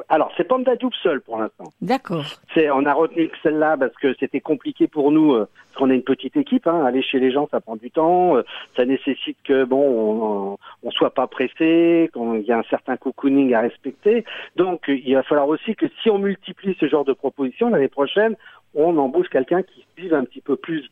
Alors, 0.08 0.32
c'est 0.36 0.44
Panda 0.44 0.76
Diouf 0.76 0.94
seul 1.02 1.20
pour 1.20 1.38
l'instant. 1.38 1.64
D'accord. 1.80 2.24
C'est, 2.52 2.70
on 2.70 2.84
a 2.86 2.92
retenu 2.92 3.28
que 3.28 3.36
celle-là 3.42 3.76
parce 3.76 3.94
que 3.94 4.14
c'était 4.20 4.40
compliqué 4.40 4.86
pour 4.88 5.12
nous, 5.12 5.34
euh, 5.34 5.48
parce 5.68 5.78
qu'on 5.78 5.90
est 5.90 5.94
une 5.94 6.02
petite 6.02 6.36
équipe. 6.36 6.66
Hein, 6.66 6.84
aller 6.84 7.02
chez 7.02 7.18
les 7.18 7.30
gens, 7.30 7.48
ça 7.50 7.60
prend 7.60 7.76
du 7.76 7.90
temps. 7.90 8.36
euh, 8.36 8.42
ça 8.76 8.84
nécessite 8.84 9.38
que 9.44 9.64
bon, 9.64 9.82
on, 9.82 10.58
on 10.82 10.90
soit 10.90 11.14
pas 11.14 11.26
pressé, 11.26 12.10
qu'il 12.12 12.42
y 12.42 12.52
a 12.52 12.58
un 12.58 12.62
certain 12.64 12.96
cocooning 12.96 13.54
à 13.54 13.60
respecter. 13.60 14.24
Donc, 14.56 14.84
il 14.88 15.14
va 15.14 15.22
falloir 15.22 15.48
aussi 15.48 15.74
que 15.74 15.86
si 16.02 16.10
on 16.10 16.18
multiplie 16.18 16.76
ce 16.78 16.88
genre 16.88 17.04
de 17.04 17.12
propositions 17.12 17.70
l'année 17.70 17.88
prochaine, 17.88 18.36
on 18.74 18.96
embauche 18.98 19.28
quelqu'un 19.28 19.62
qui 19.62 19.86
suive 19.96 20.14
un 20.14 20.24
petit 20.24 20.40
peu 20.40 20.56
plus 20.56 20.90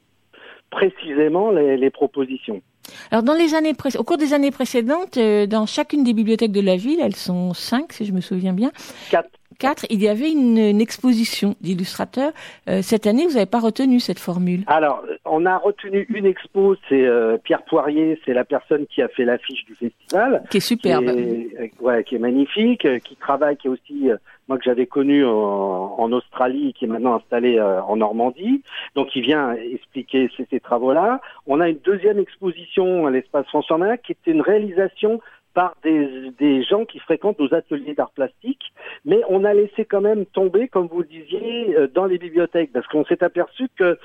précisément 0.70 1.50
les, 1.50 1.76
les 1.76 1.90
propositions. 1.90 2.62
Alors, 3.10 3.22
dans 3.22 3.34
les 3.34 3.54
années 3.54 3.74
au 3.98 4.04
cours 4.04 4.18
des 4.18 4.34
années 4.34 4.50
précédentes, 4.50 5.16
euh, 5.16 5.46
dans 5.46 5.66
chacune 5.66 6.04
des 6.04 6.12
bibliothèques 6.12 6.52
de 6.52 6.60
la 6.60 6.76
ville, 6.76 7.00
elles 7.00 7.16
sont 7.16 7.54
cinq, 7.54 7.92
si 7.92 8.04
je 8.04 8.12
me 8.12 8.20
souviens 8.20 8.52
bien. 8.52 8.72
Quatre. 9.10 9.30
Quatre. 9.58 9.86
Il 9.90 10.02
y 10.02 10.08
avait 10.08 10.30
une, 10.30 10.58
une 10.58 10.80
exposition 10.80 11.54
d'illustrateurs. 11.60 12.32
Euh, 12.68 12.80
cette 12.82 13.06
année, 13.06 13.26
vous 13.26 13.34
n'avez 13.34 13.46
pas 13.46 13.60
retenu 13.60 14.00
cette 14.00 14.18
formule. 14.18 14.64
Alors, 14.66 15.02
on 15.24 15.46
a 15.46 15.56
retenu 15.58 16.06
une 16.08 16.26
expo, 16.26 16.76
c'est 16.88 17.04
euh, 17.06 17.36
Pierre 17.42 17.62
Poirier, 17.62 18.20
c'est 18.24 18.34
la 18.34 18.44
personne 18.44 18.86
qui 18.86 19.02
a 19.02 19.08
fait 19.08 19.24
l'affiche 19.24 19.64
du 19.64 19.74
festival. 19.74 20.42
Qui 20.50 20.56
est 20.58 20.60
superbe. 20.60 21.04
Qui 21.04 21.10
est, 21.10 21.60
euh, 21.60 21.84
ouais, 21.84 22.04
qui 22.04 22.16
est 22.16 22.18
magnifique, 22.18 22.84
euh, 22.84 22.98
qui 22.98 23.16
travaille, 23.16 23.56
qui 23.56 23.68
est 23.68 23.70
aussi, 23.70 24.10
euh, 24.10 24.16
moi 24.48 24.58
que 24.58 24.64
j'avais 24.64 24.86
connu 24.86 25.24
en, 25.24 25.94
en 25.98 26.12
Australie, 26.12 26.74
qui 26.74 26.84
est 26.84 26.88
maintenant 26.88 27.16
installé 27.16 27.58
euh, 27.58 27.82
en 27.82 27.96
Normandie. 27.96 28.62
Donc, 28.94 29.14
il 29.14 29.22
vient 29.22 29.52
expliquer 29.52 30.30
ces, 30.36 30.46
ces 30.50 30.60
travaux-là. 30.60 31.20
On 31.46 31.60
a 31.60 31.68
une 31.68 31.78
deuxième 31.84 32.18
exposition 32.18 33.06
à 33.06 33.10
l'espace 33.10 33.46
François 33.46 33.78
Main, 33.78 33.96
qui 33.96 34.12
est 34.12 34.30
une 34.30 34.40
réalisation 34.40 35.20
par 35.54 35.74
des, 35.82 36.30
des 36.38 36.62
gens 36.62 36.84
qui 36.84 36.98
fréquentent 36.98 37.38
nos 37.38 37.52
ateliers 37.54 37.94
d'art 37.94 38.10
plastique, 38.10 38.72
mais 39.04 39.20
on 39.28 39.44
a 39.44 39.54
laissé 39.54 39.84
quand 39.84 40.00
même 40.00 40.26
tomber, 40.26 40.68
comme 40.68 40.86
vous 40.86 41.00
le 41.00 41.06
disiez, 41.06 41.76
euh, 41.76 41.88
dans 41.88 42.06
les 42.06 42.18
bibliothèques, 42.18 42.72
parce 42.72 42.86
qu'on 42.86 43.04
s'est 43.04 43.22
aperçu 43.22 43.68
que 43.76 43.98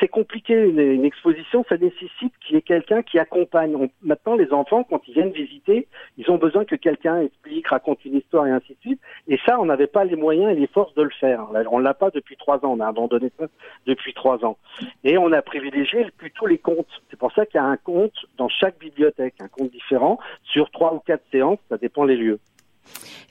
c'est 0.00 0.08
compliqué 0.08 0.54
une, 0.54 1.04
exposition, 1.04 1.64
ça 1.68 1.76
nécessite 1.76 2.32
qu'il 2.40 2.56
y 2.56 2.58
ait 2.58 2.62
quelqu'un 2.62 3.02
qui 3.02 3.18
accompagne. 3.18 3.88
Maintenant, 4.02 4.34
les 4.34 4.52
enfants, 4.52 4.84
quand 4.84 5.00
ils 5.06 5.14
viennent 5.14 5.30
visiter, 5.30 5.86
ils 6.18 6.30
ont 6.30 6.36
besoin 6.36 6.64
que 6.64 6.74
quelqu'un 6.74 7.20
explique, 7.20 7.68
raconte 7.68 8.04
une 8.04 8.16
histoire 8.16 8.46
et 8.46 8.50
ainsi 8.50 8.74
de 8.74 8.80
suite. 8.80 9.00
Et 9.28 9.38
ça, 9.46 9.60
on 9.60 9.66
n'avait 9.66 9.86
pas 9.86 10.04
les 10.04 10.16
moyens 10.16 10.52
et 10.52 10.58
les 10.58 10.66
forces 10.66 10.94
de 10.94 11.02
le 11.02 11.10
faire. 11.10 11.46
On 11.70 11.78
l'a 11.78 11.94
pas 11.94 12.10
depuis 12.10 12.36
trois 12.36 12.56
ans, 12.64 12.74
on 12.76 12.80
a 12.80 12.86
abandonné 12.86 13.30
ça 13.38 13.46
depuis 13.86 14.14
trois 14.14 14.44
ans. 14.44 14.56
Et 15.04 15.18
on 15.18 15.32
a 15.32 15.42
privilégié 15.42 16.06
plutôt 16.16 16.46
les 16.46 16.58
contes. 16.58 17.02
C'est 17.10 17.18
pour 17.18 17.32
ça 17.32 17.46
qu'il 17.46 17.60
y 17.60 17.64
a 17.64 17.66
un 17.66 17.76
conte 17.76 18.26
dans 18.36 18.48
chaque 18.48 18.78
bibliothèque, 18.78 19.34
un 19.40 19.48
conte 19.48 19.70
différent 19.70 20.18
sur 20.44 20.70
trois 20.70 20.85
ou 20.94 20.98
quatre 21.00 21.24
séances, 21.30 21.58
ça 21.68 21.76
dépend 21.76 22.04
les 22.04 22.16
lieux. 22.16 22.38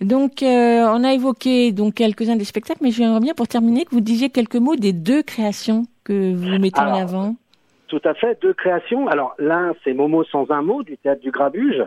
Donc, 0.02 0.44
euh, 0.44 0.86
on 0.94 1.04
a 1.04 1.14
évoqué 1.14 1.72
donc 1.72 1.94
quelques-uns 1.96 2.36
des 2.36 2.44
spectacles, 2.44 2.80
mais 2.84 2.92
j'aimerais 2.92 3.22
bien, 3.22 3.34
pour 3.34 3.48
terminer, 3.48 3.86
que 3.86 3.92
vous 3.92 4.02
disiez 4.02 4.30
quelques 4.30 4.58
mots 4.58 4.76
des 4.76 4.92
deux 4.92 5.24
créations 5.24 5.84
que 6.04 6.34
vous 6.36 6.60
mettez 6.60 6.80
en 6.82 6.94
avant. 6.94 7.36
Tout 7.88 8.02
à 8.04 8.14
fait, 8.14 8.38
deux 8.42 8.54
créations. 8.54 9.08
Alors 9.08 9.36
l'un, 9.40 9.74
c'est 9.84 9.94
Momo 9.94 10.24
sans 10.26 10.50
un 10.52 10.62
mot 10.62 10.84
du 10.84 10.98
théâtre 10.98 11.22
du 11.22 11.32
Grabuge. 11.32 11.84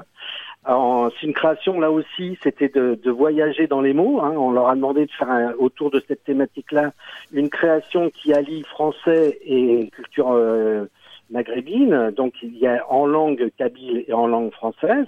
C'est 0.67 1.27
une 1.27 1.33
création 1.33 1.81
là 1.81 1.91
aussi, 1.91 2.39
c'était 2.43 2.69
de, 2.69 2.99
de 3.03 3.11
voyager 3.11 3.67
dans 3.67 3.81
les 3.81 3.95
mots. 3.95 4.21
hein. 4.21 4.35
On 4.37 4.51
leur 4.51 4.69
a 4.69 4.75
demandé 4.75 5.07
de 5.07 5.11
faire 5.13 5.31
un- 5.31 5.53
autour 5.59 5.91
de 5.91 6.03
cette 6.07 6.25
thématique-là 6.25 6.93
une 7.33 7.49
création 7.49 8.11
qui 8.11 8.35
allie 8.35 8.63
français 8.65 9.39
et 9.47 9.89
culture 9.93 10.29
euh, 10.31 10.85
maghrébine. 11.31 12.11
Donc 12.17 12.35
il 12.43 12.59
y 12.59 12.67
a 12.67 12.85
en 12.91 13.07
langue 13.07 13.51
kabyle 13.57 14.05
et 14.07 14.13
en 14.13 14.27
langue 14.27 14.53
française. 14.53 15.07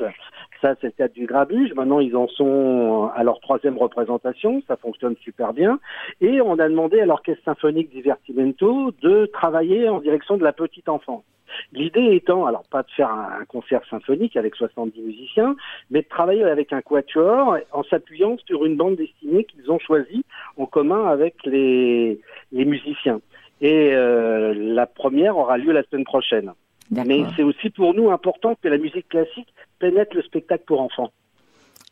Ça, 0.60 0.74
théâtre 0.76 1.14
du 1.14 1.26
Grabuge. 1.26 1.72
Maintenant, 1.74 2.00
ils 2.00 2.16
en 2.16 2.28
sont 2.28 3.10
à 3.14 3.22
leur 3.24 3.40
troisième 3.40 3.78
représentation. 3.78 4.62
Ça 4.68 4.76
fonctionne 4.76 5.16
super 5.22 5.52
bien. 5.52 5.80
Et 6.20 6.40
on 6.40 6.58
a 6.58 6.68
demandé 6.68 7.00
à 7.00 7.06
l'Orchestre 7.06 7.44
symphonique 7.44 7.90
Divertimento 7.90 8.92
de 9.00 9.26
travailler 9.26 9.88
en 9.88 10.00
direction 10.00 10.36
de 10.36 10.44
la 10.44 10.52
petite 10.52 10.88
enfance. 10.88 11.24
L'idée 11.72 12.14
étant, 12.14 12.46
alors 12.46 12.64
pas 12.70 12.82
de 12.82 12.90
faire 12.90 13.10
un, 13.10 13.40
un 13.40 13.44
concert 13.44 13.80
symphonique 13.88 14.36
avec 14.36 14.54
70 14.54 15.00
musiciens, 15.00 15.56
mais 15.90 16.02
de 16.02 16.08
travailler 16.08 16.44
avec 16.44 16.72
un 16.72 16.82
quatuor 16.82 17.56
en 17.72 17.82
s'appuyant 17.84 18.36
sur 18.46 18.64
une 18.64 18.76
bande 18.76 18.96
dessinée 18.96 19.44
qu'ils 19.44 19.70
ont 19.70 19.78
choisie 19.78 20.24
en 20.56 20.66
commun 20.66 21.06
avec 21.06 21.34
les, 21.44 22.20
les 22.52 22.64
musiciens. 22.64 23.20
Et 23.60 23.94
euh, 23.94 24.54
la 24.54 24.86
première 24.86 25.36
aura 25.36 25.58
lieu 25.58 25.72
la 25.72 25.82
semaine 25.84 26.04
prochaine. 26.04 26.52
Mais 26.90 27.22
c'est 27.36 27.42
aussi 27.42 27.70
pour 27.70 27.94
nous 27.94 28.10
important 28.10 28.56
que 28.60 28.68
la 28.68 28.78
musique 28.78 29.08
classique 29.08 29.48
pénètre 29.78 30.14
le 30.16 30.22
spectacle 30.22 30.64
pour 30.66 30.80
enfants. 30.80 31.10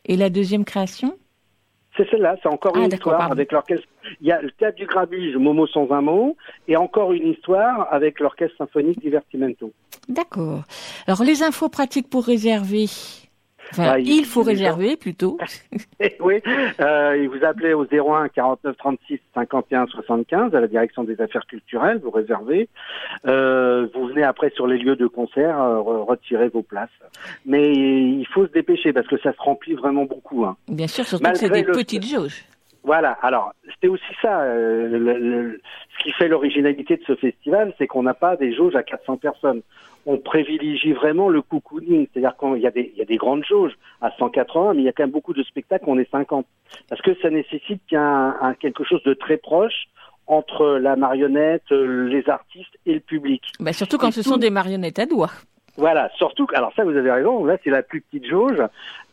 Et 0.05 0.17
la 0.17 0.31
deuxième 0.31 0.65
création? 0.65 1.17
C'est 1.97 2.09
celle-là, 2.11 2.37
c'est 2.43 2.49
encore 2.49 2.73
Ah, 2.77 2.81
une 2.85 2.93
histoire 2.93 3.19
pardon. 3.19 3.33
avec 3.33 3.51
l'orchestre. 3.51 3.87
Il 4.21 4.27
y 4.29 4.33
a 4.33 4.41
le 4.41 4.51
théâtre 4.53 4.77
du 4.77 4.87
Grabuge, 4.87 5.37
Momo 5.37 5.67
sans 5.67 5.91
un 5.91 6.01
mot, 6.01 6.37
et 6.69 6.77
encore 6.77 7.13
une 7.13 7.29
histoire 7.29 7.93
avec 7.93 8.21
l'orchestre 8.21 8.57
symphonique 8.57 9.01
Divertimento. 9.01 9.73
D'accord. 10.09 10.63
Alors, 11.07 11.25
les 11.25 11.43
infos 11.43 11.69
pratiques 11.69 12.09
pour 12.09 12.25
réserver? 12.25 12.87
Enfin, 13.73 13.93
Ah, 13.95 13.99
il 13.99 14.25
faut 14.25 14.43
réserver 14.43 14.97
plutôt. 14.97 15.39
oui, 16.21 16.41
euh, 16.81 17.29
vous 17.31 17.45
appelez 17.45 17.75
au 17.75 17.85
01 17.85 18.29
49 18.29 18.77
36 18.77 19.19
51 19.35 19.87
75 19.87 20.55
à 20.55 20.61
la 20.61 20.67
direction 20.67 21.05
des 21.05 21.21
affaires 21.21 21.47
culturelles, 21.47 22.01
vous 22.03 22.11
réservez. 22.11 22.69
Euh, 23.27 23.87
vous 23.95 24.07
venez 24.09 24.23
après 24.23 24.51
sur 24.55 24.67
les 24.67 24.79
lieux 24.79 24.97
de 24.97 25.07
concert 25.07 25.61
euh, 25.61 25.77
re- 25.79 26.05
retirer 26.05 26.49
vos 26.49 26.63
places. 26.63 26.89
Mais 27.45 27.73
il 27.73 28.27
faut 28.33 28.47
se 28.47 28.53
dépêcher 28.53 28.93
parce 28.93 29.07
que 29.07 29.19
ça 29.19 29.33
se 29.33 29.41
remplit 29.41 29.75
vraiment 29.75 30.05
beaucoup. 30.05 30.45
Hein. 30.45 30.57
Bien 30.69 30.87
sûr, 30.87 31.05
surtout 31.07 31.31
que 31.31 31.37
c'est 31.39 31.51
des 31.51 31.63
le- 31.63 31.73
petites 31.73 32.07
jauges. 32.07 32.45
Voilà, 32.85 33.13
alors 33.23 33.53
c'était 33.75 33.89
aussi 33.89 34.05
ça, 34.23 34.41
euh, 34.41 34.89
le- 34.89 35.19
le- 35.19 35.61
ce 35.99 36.03
qui 36.05 36.13
fait 36.13 36.29
l'originalité 36.29 36.97
de 36.97 37.03
ce 37.07 37.17
festival, 37.17 37.75
c'est 37.77 37.87
qu'on 37.87 38.03
n'a 38.05 38.15
pas 38.15 38.37
des 38.37 38.55
jauges 38.55 38.77
à 38.77 38.83
400 38.83 39.17
personnes. 39.19 39.61
On 40.07 40.17
privilégie 40.17 40.93
vraiment 40.93 41.29
le 41.29 41.43
cocooning, 41.43 42.07
c'est-à-dire 42.13 42.35
qu'il 42.39 42.63
y, 42.63 42.67
a 42.67 42.71
des- 42.71 42.91
il 42.95 42.99
y 42.99 43.03
a 43.03 43.05
des 43.05 43.17
grandes 43.17 43.45
jauges 43.45 43.75
à 44.01 44.11
180, 44.19 44.73
mais 44.75 44.83
il 44.83 44.85
y 44.85 44.89
a 44.89 44.93
quand 44.93 45.03
même 45.03 45.11
beaucoup 45.11 45.35
de 45.35 45.43
spectacles 45.43 45.85
où 45.87 45.93
on 45.93 45.99
est 45.99 46.11
50. 46.11 46.47
Parce 46.89 47.03
que 47.03 47.15
ça 47.21 47.29
nécessite 47.31 47.83
qu'il 47.87 47.93
y 47.93 47.95
ait 47.95 47.99
un, 47.99 48.37
un- 48.41 48.55
quelque 48.55 48.85
chose 48.85 49.03
de 49.03 49.13
très 49.13 49.37
proche 49.37 49.89
entre 50.27 50.79
la 50.79 50.97
marionnette, 50.97 51.65
euh, 51.73 52.07
les 52.09 52.29
artistes 52.31 52.79
et 52.87 52.95
le 52.95 53.01
public. 53.01 53.43
Bah, 53.61 53.73
surtout 53.73 53.99
quand 53.99 54.09
Et 54.09 54.13
ce 54.13 54.23
tout- 54.23 54.31
sont 54.31 54.37
des 54.39 54.51
marionnettes 54.51 54.99
à 54.99 55.07
doigts. 55.07 55.31
Voilà, 55.77 56.11
surtout, 56.17 56.47
que- 56.47 56.57
alors 56.57 56.73
ça 56.75 56.85
vous 56.85 56.97
avez 56.97 57.11
raison, 57.11 57.45
là 57.45 57.57
c'est 57.63 57.71
la 57.71 57.83
plus 57.83 58.01
petite 58.01 58.27
jauge. 58.27 58.61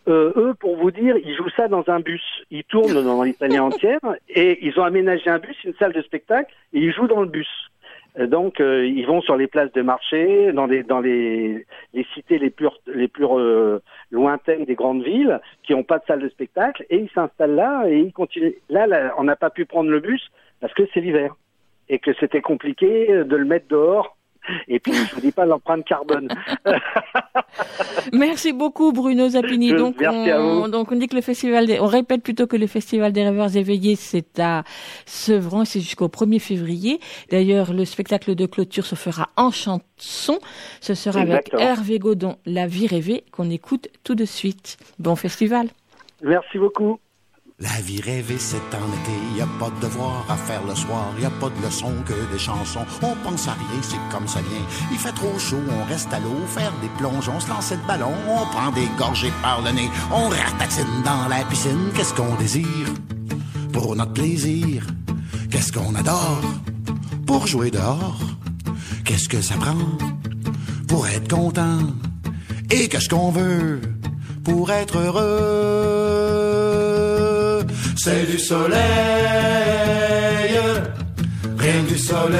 Euh, 0.08 0.34
eux, 0.36 0.54
pour 0.60 0.78
vous 0.78 0.92
dire, 0.92 1.18
ils 1.18 1.36
jouent 1.36 1.50
ça 1.56 1.68
dans 1.68 1.84
un 1.88 2.00
bus. 2.00 2.24
Ils 2.52 2.64
tournent 2.64 3.04
dans 3.04 3.24
l'Italie 3.24 3.60
entière 3.70 4.00
et 4.30 4.66
ils 4.66 4.80
ont 4.80 4.84
aménagé 4.84 5.30
un 5.30 5.40
bus, 5.40 5.56
une 5.64 5.74
salle 5.76 5.94
de 5.94 6.02
spectacle, 6.02 6.54
et 6.74 6.80
ils 6.80 6.94
jouent 6.94 7.08
dans 7.08 7.22
le 7.22 7.28
bus. 7.28 7.50
Euh, 8.20 8.28
Donc, 8.28 8.60
euh, 8.60 8.86
ils 8.86 9.06
vont 9.06 9.22
sur 9.22 9.36
les 9.36 9.48
places 9.48 9.72
de 9.74 9.82
marché, 9.82 10.52
dans 10.54 10.66
les 10.66 10.84
dans 10.84 11.00
les, 11.00 11.66
les 11.94 12.06
cités 12.14 12.38
les 12.38 12.50
plus 12.50 12.70
les 12.88 13.08
plus 13.08 13.26
euh, 13.26 13.80
lointaines 14.12 14.66
des 14.66 14.76
grandes 14.76 15.04
villes, 15.04 15.40
qui 15.64 15.74
n'ont 15.74 15.84
pas 15.84 16.00
de 16.00 16.06
salle 16.06 16.22
de 16.22 16.30
spectacle, 16.30 16.86
et 16.90 16.98
ils 16.98 17.10
s'installent 17.10 17.56
là 17.56 17.86
et 17.88 18.00
ils 18.00 18.14
continuent. 18.14 18.56
Là, 18.70 18.88
là, 18.88 19.14
on 19.18 19.24
n'a 19.24 19.36
pas 19.36 19.50
pu 19.50 19.66
prendre 19.66 19.90
le 19.90 20.00
bus 20.00 20.32
parce 20.62 20.74
que 20.74 20.84
c'est 20.94 21.02
l'hiver 21.02 21.36
et 21.90 22.00
que 22.00 22.12
c'était 22.20 22.42
compliqué 22.42 23.08
de 23.08 23.36
le 23.36 23.46
mettre 23.46 23.68
dehors. 23.68 24.18
Et 24.68 24.80
puis, 24.80 24.94
je 24.94 25.16
vous 25.16 25.22
dis 25.22 25.32
pas 25.32 25.46
l'empreinte 25.46 25.86
carbone. 25.86 26.28
Merci 28.14 28.54
beaucoup 28.54 28.92
Bruno 28.92 29.30
Zappini. 29.30 29.70
Je- 29.70 29.76
Donc 29.76 29.96
merci 30.00 30.32
à 30.32 30.42
on, 30.42 30.62
vous. 30.62 30.68
donc 30.68 30.92
on 30.92 30.96
dit 30.96 31.08
que 31.08 31.16
le 31.16 31.22
festival 31.22 31.66
des, 31.68 31.80
on 31.80 31.86
répète 31.88 32.22
plutôt 32.24 32.48
que 32.48 32.58
le 32.58 32.68
festival 32.68 33.12
des 33.14 33.24
rêveurs 33.24 33.56
éveillés 33.56 33.96
c'est 33.96 34.40
à 34.40 34.64
Sevran, 35.06 35.66
c'est 35.66 35.80
jusqu'au 35.80 36.08
1er 36.08 36.40
février. 36.40 37.00
D'ailleurs, 37.32 37.74
le 37.74 37.86
spectacle 37.86 38.36
de 38.36 38.46
clôture 38.46 38.86
se 38.86 38.96
fera 38.96 39.30
en 39.38 39.52
chanson. 39.52 40.40
Ce 40.82 40.94
sera 40.94 41.22
Exactement. 41.22 41.62
avec 41.62 41.70
Hervé 41.80 42.00
Godon, 42.00 42.38
La 42.46 42.68
vie 42.68 42.88
rêvée 42.88 43.24
qu'on 43.32 43.50
écoute 43.50 43.88
tout 44.04 44.16
de 44.16 44.26
suite. 44.26 44.78
Bon 45.00 45.16
festival. 45.16 45.68
Merci 46.22 46.58
beaucoup. 46.58 47.00
La 47.58 47.80
vie 47.80 48.02
rêvée, 48.02 48.36
c'est 48.38 48.58
en 48.58 48.88
été, 48.90 49.38
y 49.38 49.42
a 49.42 49.48
pas 49.58 49.70
de 49.70 49.80
devoir 49.80 50.26
à 50.30 50.36
faire 50.36 50.62
le 50.68 50.76
soir, 50.76 51.14
y 51.18 51.24
a 51.24 51.30
pas 51.30 51.50
de 51.50 51.66
leçons 51.66 51.94
que 52.06 52.14
des 52.34 52.38
chansons. 52.38 52.86
On 53.02 53.16
pense 53.24 53.48
à 53.48 53.54
rien, 53.54 53.82
c'est 53.82 53.96
comme 54.12 54.28
ça 54.28 54.42
vient. 54.42 54.66
Il 54.92 54.98
fait 54.98 55.14
trop 55.14 55.40
chaud, 55.40 55.62
on 55.72 55.86
reste 55.90 56.12
à 56.14 56.20
l'eau, 56.20 56.36
faire 56.48 56.74
des 56.82 56.90
plongeons, 56.98 57.40
se 57.40 57.48
lancer 57.48 57.78
de 57.78 57.88
ballon, 57.88 58.12
on 58.28 58.46
prend 58.48 58.72
des 58.72 58.90
gorgées 58.98 59.32
par 59.42 59.62
le 59.62 59.72
nez, 59.72 59.90
on 60.12 60.28
ratatine 60.28 61.02
dans 61.06 61.30
la 61.30 61.46
piscine. 61.46 61.92
Qu'est-ce 61.96 62.14
qu'on 62.14 62.36
désire 62.36 62.90
pour 63.72 63.96
notre 63.96 64.12
plaisir? 64.12 64.86
Qu'est-ce 65.50 65.72
qu'on 65.72 65.96
adore 65.96 66.42
pour 67.26 67.48
jouer 67.48 67.72
dehors? 67.72 68.20
Qu'est-ce 69.06 69.30
que 69.30 69.42
ça 69.42 69.56
prend 69.56 69.78
pour 70.90 71.08
être 71.08 71.34
content? 71.34 71.80
Et 72.70 72.90
qu'est-ce 72.90 73.08
qu'on 73.08 73.32
veut 73.32 73.80
pour 74.44 74.72
être 74.72 74.98
heureux? 74.98 76.45
C'est 78.08 78.28
du 78.28 78.38
soleil, 78.38 78.78
rien 81.58 81.82
du 81.90 81.98
soleil. 81.98 82.36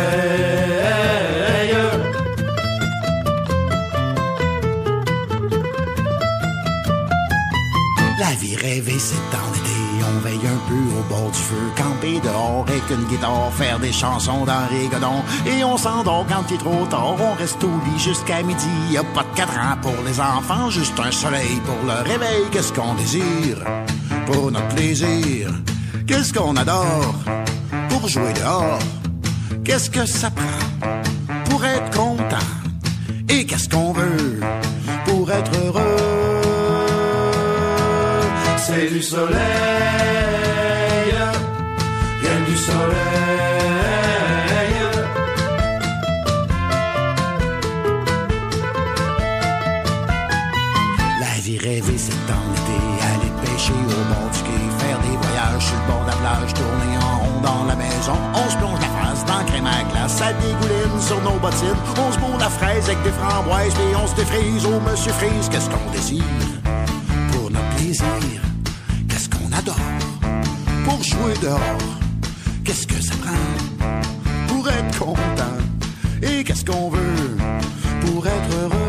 La 8.20 8.32
vie 8.40 8.56
rêvée, 8.56 9.00
c'est 9.00 9.16
en 9.16 9.54
été. 9.56 9.72
On 10.08 10.20
veille 10.20 10.36
un 10.36 10.70
peu 10.70 10.76
au 10.76 11.04
bord 11.10 11.32
du 11.32 11.40
feu, 11.40 11.56
camper 11.76 12.20
dehors 12.20 12.64
avec 12.68 12.84
une 12.92 13.06
guitare, 13.06 13.52
faire 13.54 13.80
des 13.80 13.92
chansons 13.92 14.46
dans 14.46 14.68
Rigodon. 14.70 15.24
Et 15.48 15.64
on 15.64 15.78
s'endort 15.78 16.28
quand 16.30 16.44
il 16.52 16.58
est 16.58 16.60
trop 16.60 16.86
tard. 16.92 17.16
On 17.20 17.34
reste 17.34 17.64
au 17.64 17.70
lit 17.88 17.98
jusqu'à 17.98 18.44
midi. 18.44 18.70
Y 18.92 18.98
a 18.98 19.04
pas 19.04 19.24
de 19.24 19.36
cadran 19.36 19.78
pour 19.82 19.96
les 20.06 20.20
enfants, 20.20 20.70
juste 20.70 21.00
un 21.00 21.12
soleil 21.12 21.60
pour 21.66 21.80
le 21.88 22.04
réveil. 22.08 22.44
Qu'est-ce 22.52 22.72
qu'on 22.72 22.94
désire? 22.94 23.58
Pour 24.26 24.52
notre 24.52 24.68
plaisir? 24.76 25.50
Qu'est-ce 26.08 26.34
qu'on 26.34 26.56
adore 26.56 27.16
pour 27.90 28.08
jouer 28.08 28.34
dehors? 28.34 28.80
Qu'est-ce 29.64 29.90
que 29.90 30.06
ça 30.06 30.30
prend 30.30 31.02
pour 31.46 31.64
être 31.66 31.90
content? 31.92 32.50
Et 33.30 33.46
qu'est-ce 33.46 33.70
qu'on 33.70 33.94
veut 33.94 34.40
pour 35.06 35.32
être 35.32 35.52
heureux? 35.66 36.42
C'est 38.58 38.90
du 38.92 39.02
soleil, 39.02 39.85
ça 60.26 60.34
dégouline 60.34 61.02
sur 61.02 61.22
nos 61.22 61.38
bottines. 61.40 61.82
On 61.98 62.12
se 62.12 62.20
bourre 62.20 62.40
la 62.40 62.50
fraise 62.50 62.86
avec 62.86 63.02
des 63.04 63.12
framboises, 63.12 63.74
puis 63.74 63.96
on 63.96 64.08
se 64.08 64.16
défrise 64.16 64.66
au 64.66 64.80
monsieur 64.80 65.12
frise. 65.14 65.50
Qu'est-ce 65.50 65.70
qu'on 65.70 65.92
désire? 65.92 66.24
Pour 67.32 67.52
notre 67.52 67.70
plaisir? 67.76 68.42
Qu'est-ce 69.08 69.30
qu'on 69.30 69.52
adore? 69.56 69.76
Pour 70.86 71.04
jouer 71.04 71.34
dehors? 71.42 71.90
Qu'est-ce 72.64 72.88
que 72.88 73.00
ça 73.02 73.14
prend? 73.24 73.46
Pour 74.48 74.68
être 74.68 74.98
content? 74.98 75.58
Et 76.24 76.44
qu'est-ce 76.44 76.66
qu'on 76.66 76.90
veut? 76.90 77.38
Pour 78.06 78.26
être 78.26 78.52
heureux? 78.62 78.82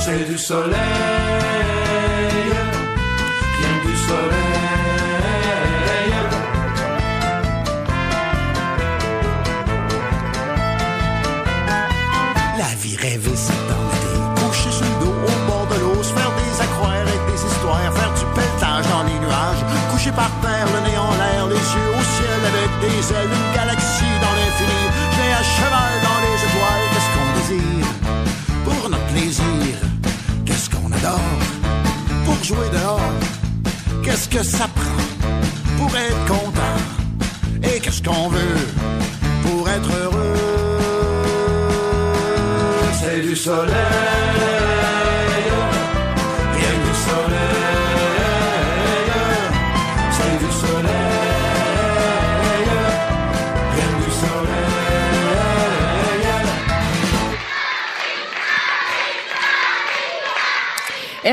C'est 0.00 0.24
du 0.24 0.38
soleil, 0.38 1.15
ailes, 23.12 23.32
une 23.40 23.50
galaxie 23.54 24.16
dans 24.24 24.34
l'infini. 24.38 24.82
J'ai 25.14 25.30
à 25.40 25.42
cheval 25.56 25.92
dans 26.08 26.18
les 26.24 26.36
étoiles, 26.48 26.84
qu'est-ce 26.92 27.10
qu'on 27.14 27.30
désire 27.38 27.90
pour 28.64 28.90
notre 28.90 29.06
plaisir? 29.06 29.72
Qu'est-ce 30.44 30.68
qu'on 30.70 30.90
adore 30.92 31.40
pour 32.24 32.38
jouer 32.44 32.68
dehors? 32.72 33.16
Qu'est-ce 34.02 34.28
que 34.28 34.42
ça 34.42 34.66
prend 34.78 35.04
pour 35.78 35.90
être 35.96 36.24
content? 36.26 36.78
Et 37.62 37.80
qu'est-ce 37.80 38.02
qu'on 38.02 38.28
veut 38.28 38.58
pour 39.42 39.68
être 39.68 39.90
heureux? 40.02 40.34
C'est 43.00 43.20
du 43.20 43.36
soleil, 43.36 44.05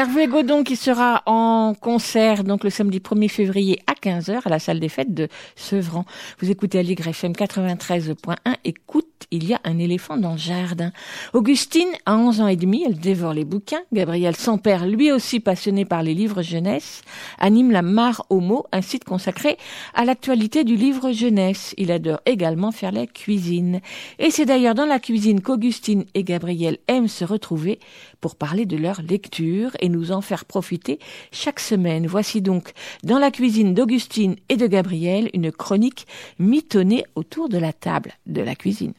Hervé 0.03 0.27
Godon 0.27 0.63
qui 0.65 0.75
sera 0.75 1.23
en 1.27 1.75
concert 1.79 2.43
donc 2.43 2.65
le 2.65 2.69
samedi 2.69 2.99
1er 2.99 3.29
février 3.29 3.79
à 3.87 3.93
15h 3.93 4.41
à 4.43 4.49
la 4.49 4.59
salle 4.59 4.81
des 4.81 4.89
fêtes 4.89 5.13
de 5.13 5.29
Sevran. 5.55 6.03
Vous 6.39 6.51
écoutez 6.51 6.77
Aligre 6.79 7.07
FM 7.07 7.31
93.1. 7.31 8.35
Écoute, 8.65 9.07
il 9.31 9.47
y 9.47 9.53
a 9.53 9.61
un 9.63 9.79
éléphant 9.79 10.17
dans 10.17 10.33
le 10.33 10.37
jardin. 10.37 10.91
Augustine 11.31 11.87
a 12.05 12.17
11 12.17 12.41
ans 12.41 12.47
et 12.49 12.57
demi, 12.57 12.83
elle 12.85 12.99
dévore 12.99 13.33
les 13.33 13.45
bouquins. 13.45 13.79
Gabriel, 13.93 14.35
son 14.35 14.57
père, 14.57 14.85
lui 14.85 15.09
aussi 15.09 15.39
passionné 15.39 15.85
par 15.85 16.03
les 16.03 16.13
livres 16.13 16.41
jeunesse, 16.41 17.01
anime 17.39 17.71
la 17.71 17.81
Mare 17.81 18.25
Homo, 18.29 18.65
un 18.73 18.81
site 18.81 19.05
consacré 19.05 19.57
à 19.93 20.03
l'actualité 20.03 20.65
du 20.65 20.75
livre 20.75 21.13
jeunesse. 21.13 21.73
Il 21.77 21.93
adore 21.93 22.19
également 22.25 22.73
faire 22.73 22.91
la 22.91 23.07
cuisine. 23.07 23.79
Et 24.19 24.31
c'est 24.31 24.45
d'ailleurs 24.45 24.75
dans 24.75 24.85
la 24.85 24.99
cuisine 24.99 25.39
qu'Augustine 25.39 26.03
et 26.13 26.25
Gabriel 26.25 26.77
aiment 26.89 27.07
se 27.07 27.23
retrouver 27.23 27.79
pour 28.23 28.37
parler 28.37 28.65
de 28.65 28.77
leur 28.77 29.01
lecture 29.01 29.71
et 29.81 29.89
nous 29.89 30.13
en 30.13 30.21
faire 30.21 30.45
profiter 30.45 30.97
chaque 31.33 31.59
semaine. 31.59 32.07
Voici 32.07 32.41
donc 32.41 32.71
dans 33.03 33.19
la 33.19 33.31
cuisine 33.31 33.73
d'Augustine 33.73 34.37
et 34.47 34.55
de 34.55 34.65
Gabriel 34.65 35.29
une 35.33 35.51
chronique 35.51 36.07
mitonnée 36.39 37.03
autour 37.15 37.49
de 37.49 37.57
la 37.57 37.73
table 37.73 38.13
de 38.25 38.41
la 38.41 38.55
cuisine. 38.55 38.93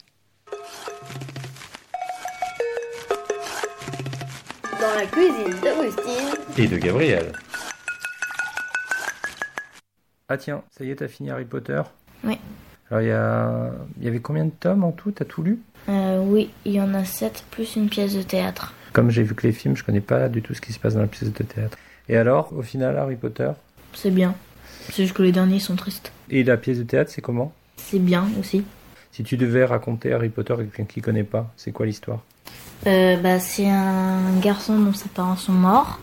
Dans 4.79 4.95
la 4.95 5.07
cuisine 5.07 5.55
d'Augustine. 5.63 6.37
Et 6.59 6.69
de 6.69 6.77
Gabriel. 6.77 7.33
Ah 10.29 10.37
tiens, 10.37 10.63
ça 10.77 10.85
y 10.85 10.91
est, 10.91 10.97
t'as 10.97 11.09
fini 11.09 11.31
Harry 11.31 11.47
Potter? 11.47 11.81
Oui. 12.25 12.39
Alors 12.91 13.01
il 13.01 13.09
y, 13.09 13.11
a... 13.11 13.71
il 13.99 14.05
y 14.05 14.09
avait 14.09 14.21
combien 14.21 14.45
de 14.45 14.51
tomes 14.51 14.85
en 14.85 14.93
tout? 14.93 15.13
T'as 15.13 15.25
tout 15.25 15.43
lu? 15.43 15.61
Euh, 15.89 16.23
oui, 16.23 16.51
il 16.67 16.73
y 16.73 16.81
en 16.83 16.93
a 16.93 17.07
sept 17.07 17.47
plus 17.51 17.77
une 17.77 17.89
pièce 17.89 18.15
de 18.15 18.21
théâtre. 18.23 18.75
Comme 18.95 19.11
j'ai 19.11 19.25
vu 19.25 19.35
que 19.35 19.45
les 19.45 19.53
films, 19.53 19.77
je 19.77 19.83
connais 19.83 20.01
pas 20.01 20.29
du 20.29 20.41
tout 20.41 20.55
ce 20.55 20.61
qui 20.61 20.73
se 20.73 20.79
passe 20.79 20.95
dans 20.95 21.01
la 21.01 21.09
pièce 21.09 21.31
de 21.31 21.43
théâtre. 21.43 21.77
Et 22.09 22.17
alors, 22.17 22.53
au 22.57 22.63
final, 22.63 22.97
Harry 22.97 23.17
Potter? 23.17 23.51
C'est 23.93 24.13
bien. 24.13 24.37
C'est 24.93 25.03
juste 25.03 25.17
que 25.17 25.23
les 25.25 25.33
derniers 25.33 25.59
sont 25.59 25.75
tristes. 25.75 26.13
Et 26.31 26.45
la 26.45 26.57
pièce 26.57 26.79
de 26.79 26.85
théâtre, 26.85 27.11
c'est 27.13 27.21
comment? 27.21 27.53
C'est 27.77 27.99
bien 27.99 28.29
aussi. 28.39 28.63
Si 29.11 29.25
tu 29.25 29.37
devais 29.37 29.65
raconter 29.65 30.13
Harry 30.13 30.29
Potter 30.29 30.53
à 30.53 30.57
quelqu'un 30.59 30.85
qui 30.85 31.01
connaît 31.01 31.25
pas, 31.25 31.53
c'est 31.57 31.73
quoi 31.73 31.87
l'histoire? 31.87 32.21
Euh, 32.87 33.17
bah, 33.17 33.41
c'est 33.41 33.69
un 33.69 34.39
garçon 34.41 34.79
dont 34.79 34.93
ses 34.93 35.09
parents 35.09 35.37
sont 35.37 35.53
morts. 35.53 35.99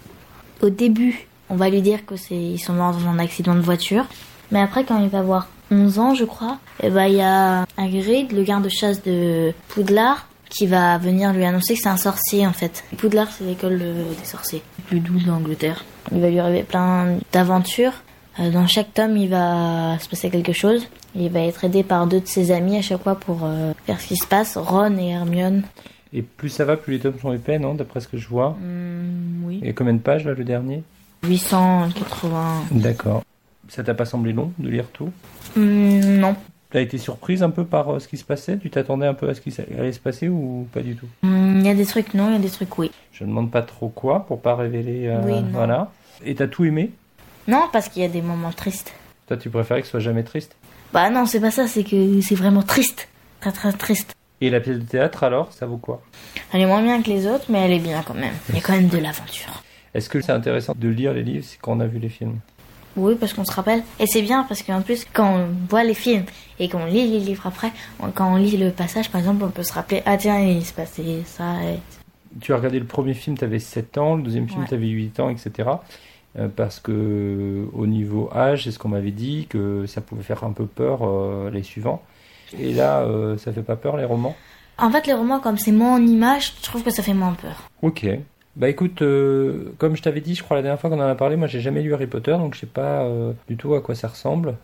Au 0.62 0.70
début, 0.70 1.28
on 1.50 1.56
va 1.56 1.70
lui 1.70 1.82
dire 1.82 2.06
que 2.06 2.18
c'est 2.18 2.36
ils 2.36 2.60
sont 2.60 2.74
morts 2.74 2.92
dans 2.92 3.08
un 3.08 3.20
accident 3.20 3.56
de 3.56 3.62
voiture. 3.62 4.06
Mais 4.52 4.60
après, 4.60 4.84
quand 4.84 5.02
il 5.02 5.08
va 5.08 5.20
avoir 5.20 5.48
11 5.72 6.00
ans, 6.00 6.14
je 6.14 6.26
crois, 6.26 6.60
et 6.84 6.90
bah, 6.90 7.08
il 7.08 7.16
y 7.16 7.22
a 7.22 7.66
Hagrid, 7.78 8.34
le 8.34 8.44
garde-chasse 8.44 9.02
de 9.02 9.54
Poudlard, 9.70 10.28
qui 10.52 10.68
va 10.68 10.98
venir 11.00 11.34
lui 11.34 11.46
annoncer 11.46 11.74
que 11.76 11.80
c'est 11.82 11.90
un 11.90 11.98
sorcier 11.98 12.46
en 12.46 12.54
fait. 12.54 12.84
Poudlard, 12.98 13.30
c'est 13.32 13.46
l'école 13.46 13.80
de- 13.80 14.14
des 14.20 14.26
sorciers, 14.26 14.62
le 14.78 14.84
plus 14.84 15.00
doux 15.00 15.20
d'Angleterre. 15.20 15.84
Il 16.12 16.20
va 16.22 16.30
lui 16.30 16.40
arriver 16.40 16.64
plein 16.64 17.18
d'aventures. 17.32 17.94
Euh, 18.40 18.52
Dans 18.52 18.68
chaque 18.68 18.94
tome, 18.94 19.18
il 19.18 19.30
va 19.30 19.98
se 20.00 20.08
passer 20.10 20.30
quelque 20.30 20.54
chose. 20.54 20.88
Il 21.16 21.30
va 21.30 21.40
être 21.42 21.64
aidé 21.66 21.84
par 21.84 22.06
deux 22.08 22.20
de 22.22 22.28
ses 22.28 22.52
amis 22.52 22.78
à 22.78 22.82
chaque 22.82 23.02
fois 23.04 23.16
pour 23.16 23.40
euh, 23.44 23.74
faire 23.86 24.00
ce 24.00 24.08
qui 24.08 24.16
se 24.18 24.28
passe, 24.28 24.56
Ron 24.58 24.98
et 24.98 25.10
Hermione. 25.10 25.64
Et 26.14 26.22
plus 26.22 26.50
ça 26.50 26.66
va, 26.66 26.76
plus 26.78 26.94
les 26.94 27.00
tomes 27.00 27.20
sont 27.22 27.32
épais, 27.34 27.58
non 27.58 27.74
D'après 27.74 28.00
ce 28.02 28.08
que 28.10 28.18
je 28.18 28.28
vois? 28.28 28.52
Hmm, 28.62 29.44
oui. 29.46 29.60
Et 29.64 29.74
combien 29.74 29.94
de 29.94 30.00
pages, 30.00 30.26
là, 30.26 30.34
le 30.34 30.44
dernier? 30.44 30.84
880. 31.24 32.64
D'accord. 32.72 33.24
Ça 33.70 33.84
t'a 33.84 33.94
pas 33.94 34.06
semblé 34.06 34.34
long 34.34 34.52
de 34.60 34.70
lire 34.70 34.86
tout? 34.92 35.10
Hmm, 35.56 36.00
non. 36.20 36.36
T'as 36.72 36.80
été 36.82 36.98
surprise 36.98 37.44
un 37.44 37.50
peu 37.50 37.66
par 37.66 37.90
euh, 37.90 38.00
ce 38.00 38.08
qui 38.08 38.16
se 38.18 38.24
passait? 38.24 38.58
Tu 38.58 38.70
t'attendais 38.70 39.06
un 39.06 39.14
peu 39.14 39.28
à 39.30 39.34
ce 39.34 39.42
qui 39.42 39.54
allait 39.78 39.92
se 39.92 40.00
passer 40.00 40.30
ou 40.30 40.68
pas 40.74 40.80
du 40.82 40.96
tout? 40.96 41.08
Hmm, 41.22 41.60
Il 41.60 41.66
y 41.66 41.70
a 41.70 41.74
des 41.76 41.86
trucs 41.86 42.14
non, 42.14 42.30
il 42.30 42.34
y 42.34 42.36
a 42.38 42.40
des 42.40 42.50
trucs 42.50 42.78
oui. 42.78 42.92
Je 43.12 43.24
ne 43.26 43.30
demande 43.30 43.52
pas 43.52 43.62
trop 43.62 43.90
quoi 43.90 44.26
pour 44.26 44.42
pas 44.42 44.56
révéler. 44.56 45.08
euh, 45.08 45.22
Oui. 45.26 45.44
Voilà. 45.52 45.92
Et 46.24 46.34
t'as 46.36 46.48
tout 46.48 46.64
aimé? 46.64 46.92
Non, 47.48 47.68
parce 47.74 47.90
qu'il 47.90 48.02
y 48.02 48.06
a 48.06 48.10
des 48.10 48.22
moments 48.22 48.52
tristes. 48.54 48.94
Toi, 49.28 49.36
tu 49.38 49.50
préférais 49.50 49.82
que 49.82 49.88
ce 49.88 49.92
soit 49.92 50.00
jamais 50.00 50.24
triste? 50.24 50.56
Bah 50.94 51.10
non, 51.10 51.26
c'est 51.26 51.42
pas 51.42 51.52
ça, 51.52 51.68
c'est 51.68 51.84
que 51.84 52.22
c'est 52.22 52.36
vraiment 52.36 52.64
triste. 52.64 53.10
Très 53.42 53.52
très 53.52 53.74
triste. 53.74 54.14
Et 54.40 54.50
la 54.50 54.60
pièce 54.60 54.78
de 54.80 54.86
théâtre, 54.86 55.24
alors, 55.24 55.52
ça 55.52 55.66
vaut 55.66 55.78
quoi? 55.78 56.02
Elle 56.54 56.62
est 56.62 56.66
moins 56.66 56.82
bien 56.82 57.02
que 57.02 57.10
les 57.10 57.28
autres, 57.28 57.46
mais 57.50 57.60
elle 57.60 57.72
est 57.74 57.80
bien 57.80 58.02
quand 58.06 58.14
même. 58.14 58.34
Il 58.50 58.56
y 58.56 58.58
a 58.60 58.62
quand 58.62 58.74
même 58.74 58.88
de 58.88 58.98
l'aventure. 58.98 59.62
Est-ce 59.94 60.10
que 60.10 60.22
c'est 60.22 60.32
intéressant 60.32 60.74
de 60.78 60.88
lire 60.88 61.14
les 61.14 61.22
livres 61.24 61.46
quand 61.62 61.74
on 61.78 61.80
a 61.82 61.86
vu 61.86 62.00
les 62.00 62.10
films? 62.10 62.40
Oui, 62.98 63.16
parce 63.20 63.34
qu'on 63.34 63.46
se 63.46 63.52
rappelle. 63.54 63.84
Et 64.00 64.06
c'est 64.08 64.22
bien 64.22 64.44
parce 64.44 64.64
qu'en 64.64 64.82
plus, 64.82 65.06
quand 65.14 65.34
on 65.36 65.48
voit 65.70 65.84
les 65.84 65.94
films 65.94 66.26
et 66.60 66.68
qu'on 66.70 66.86
lit 66.86 67.08
les 67.10 67.20
livres 67.20 67.48
après, 67.48 67.72
on- 68.00 68.12
quand 68.12 68.34
on 68.34 68.36
lit 68.36 68.58
le 68.58 68.72
passage, 68.72 69.10
par 69.10 69.20
exemple, 69.20 69.44
on 69.44 69.50
peut 69.50 69.64
se 69.64 69.74
rappeler 69.74 70.02
Ah 70.06 70.18
tiens, 70.18 70.40
il 70.40 70.66
se 70.66 70.74
passait 70.74 71.22
ça. 71.26 71.56
et- 71.64 71.80
Tu 72.40 72.54
as 72.54 72.58
regardé 72.58 72.80
le 72.80 72.86
premier 72.86 73.14
film, 73.14 73.38
tu 73.38 73.44
avais 73.44 73.60
7 73.60 73.98
ans, 73.98 74.16
le 74.16 74.24
deuxième 74.24 74.48
film, 74.48 74.62
Ouais. 74.62 74.68
tu 74.68 74.74
avais 74.74 74.88
8 74.88 75.20
ans, 75.20 75.30
etc. 75.30 75.70
Euh, 76.40 76.48
parce 76.54 76.80
que 76.80 77.66
au 77.74 77.86
niveau 77.88 78.30
âge, 78.34 78.64
c'est 78.64 78.72
ce 78.72 78.80
qu'on 78.80 78.88
m'avait 78.90 79.12
dit, 79.12 79.48
que 79.50 79.86
ça 79.86 80.00
pouvait 80.02 80.24
faire 80.24 80.44
un 80.46 80.52
peu 80.54 80.66
peur 80.66 81.00
euh, 81.04 81.50
les 81.52 81.64
suivants. 81.64 82.02
Et 82.58 82.74
là, 82.74 83.02
euh, 83.02 83.38
ça 83.38 83.52
fait 83.52 83.64
pas 83.64 83.76
peur 83.76 83.98
les 83.98 84.06
romans? 84.06 84.36
En 84.78 84.90
fait, 84.92 85.08
les 85.08 85.14
romans, 85.14 85.40
comme 85.40 85.58
c'est 85.58 85.72
moins 85.74 85.96
en 85.96 86.06
images, 86.06 86.54
je 86.58 86.64
trouve 86.64 86.84
que 86.84 86.90
ça 86.90 87.04
fait 87.04 87.14
moins 87.14 87.34
peur. 87.34 87.70
Ok. 87.82 88.08
Bah 88.58 88.68
écoute, 88.70 89.02
euh, 89.02 89.74
comme 89.78 89.96
je 89.96 90.02
t'avais 90.02 90.20
dit, 90.22 90.36
je 90.36 90.44
crois 90.44 90.58
la 90.58 90.64
dernière 90.64 90.80
fois 90.80 90.90
qu'on 90.90 91.00
en 91.00 91.08
a 91.08 91.16
parlé, 91.16 91.38
moi 91.38 91.48
j'ai 91.48 91.62
jamais 91.62 91.82
lu 91.82 91.94
Harry 91.94 92.08
Potter, 92.08 92.32
donc 92.32 92.54
je 92.56 92.60
sais 92.60 92.66
pas 92.66 93.04
euh, 93.04 93.32
du 93.48 93.56
tout 93.56 93.74
à 93.76 93.82
quoi 93.82 93.96
ça 93.96 94.10
ressemble. 94.10 94.56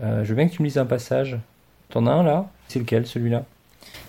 Euh, 0.00 0.22
je 0.22 0.28
veux 0.28 0.36
bien 0.36 0.46
que 0.48 0.54
tu 0.54 0.62
me 0.62 0.68
lises 0.68 0.78
un 0.78 0.86
passage. 0.86 1.36
T'en 1.90 2.06
as 2.06 2.12
un 2.12 2.22
là? 2.22 2.48
C'est 2.68 2.78
lequel 2.78 3.06
celui-là? 3.06 3.44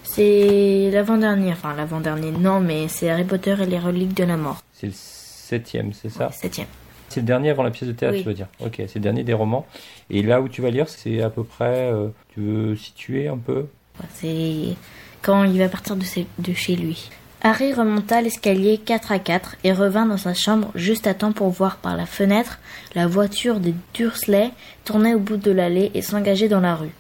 C'est 0.03 0.89
l'avant-dernier, 0.91 1.51
enfin 1.51 1.73
l'avant-dernier, 1.75 2.31
non, 2.31 2.59
mais 2.59 2.87
c'est 2.87 3.09
Harry 3.09 3.23
Potter 3.23 3.55
et 3.61 3.65
les 3.65 3.79
reliques 3.79 4.13
de 4.15 4.23
la 4.25 4.37
mort. 4.37 4.61
C'est 4.73 4.87
le 4.87 4.93
septième, 4.95 5.93
c'est 5.93 6.09
ça? 6.09 6.29
Septième. 6.31 6.67
C'est 7.07 7.21
le 7.21 7.25
dernier 7.25 7.49
avant 7.49 7.63
la 7.63 7.71
pièce 7.71 7.87
de 7.87 7.93
théâtre, 7.95 8.17
Oui. 8.17 8.21
tu 8.21 8.27
veux 8.27 8.35
dire? 8.35 8.47
Ok, 8.59 8.75
c'est 8.77 8.95
le 8.95 8.99
dernier 9.01 9.23
des 9.23 9.33
romans. 9.33 9.65
Et 10.11 10.21
là 10.21 10.41
où 10.41 10.49
tu 10.49 10.61
vas 10.61 10.69
lire, 10.69 10.87
c'est 10.87 11.21
à 11.23 11.31
peu 11.31 11.43
près. 11.43 11.91
tu 12.35 12.41
veux 12.41 12.75
situer 12.75 13.27
un 13.27 13.37
peu? 13.37 13.65
C'est 14.13 14.75
quand 15.23 15.43
il 15.45 15.57
va 15.57 15.67
partir 15.69 15.95
de, 15.95 16.03
ses- 16.03 16.27
de 16.37 16.53
chez 16.53 16.75
lui. 16.75 17.09
Harry 17.41 17.73
remonta 17.73 18.21
l'escalier 18.21 18.77
4 18.77 19.13
à 19.13 19.19
4 19.19 19.55
et 19.63 19.71
revint 19.71 20.05
dans 20.05 20.17
sa 20.17 20.33
chambre 20.33 20.71
juste 20.75 21.07
à 21.07 21.13
temps 21.13 21.31
pour 21.31 21.49
voir 21.49 21.77
par 21.77 21.95
la 21.95 22.05
fenêtre 22.05 22.59
la 22.95 23.07
voiture 23.07 23.61
des 23.61 23.73
Dursley 23.93 24.51
tourner 24.83 25.15
au 25.15 25.19
bout 25.19 25.37
de 25.37 25.51
l'allée 25.51 25.89
et 25.93 26.01
s'engager 26.01 26.49
dans 26.49 26.59
la 26.59 26.75
rue. 26.75 26.91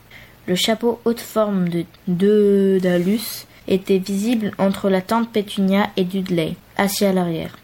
Le 0.47 0.55
chapeau 0.55 1.01
haute 1.03 1.19
forme 1.19 1.67
de 2.07 2.79
Dalus 2.81 3.45
était 3.67 3.97
visible 3.97 4.51
entre 4.57 4.89
la 4.89 5.01
tante 5.01 5.29
Pétunia 5.29 5.89
et 5.97 6.05
Dudley, 6.05 6.55
assis 6.77 7.05
à 7.05 7.11
l'arrière. 7.11 7.57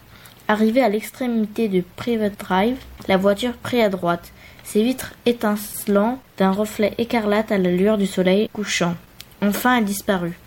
Arrivé 0.46 0.82
à 0.82 0.90
l'extrémité 0.90 1.68
de 1.68 1.82
Private 1.96 2.38
Drive, 2.38 2.76
la 3.08 3.16
voiture 3.16 3.54
prit 3.54 3.80
à 3.80 3.88
droite, 3.88 4.32
ses 4.64 4.82
vitres 4.84 5.14
étincelant 5.24 6.20
d'un 6.36 6.50
reflet 6.50 6.92
écarlate 6.98 7.50
à 7.50 7.58
la 7.58 7.70
lueur 7.70 7.96
du 7.96 8.06
soleil 8.06 8.50
couchant. 8.52 8.94
Enfin, 9.42 9.78
elle 9.78 9.84
disparut. 9.84 10.38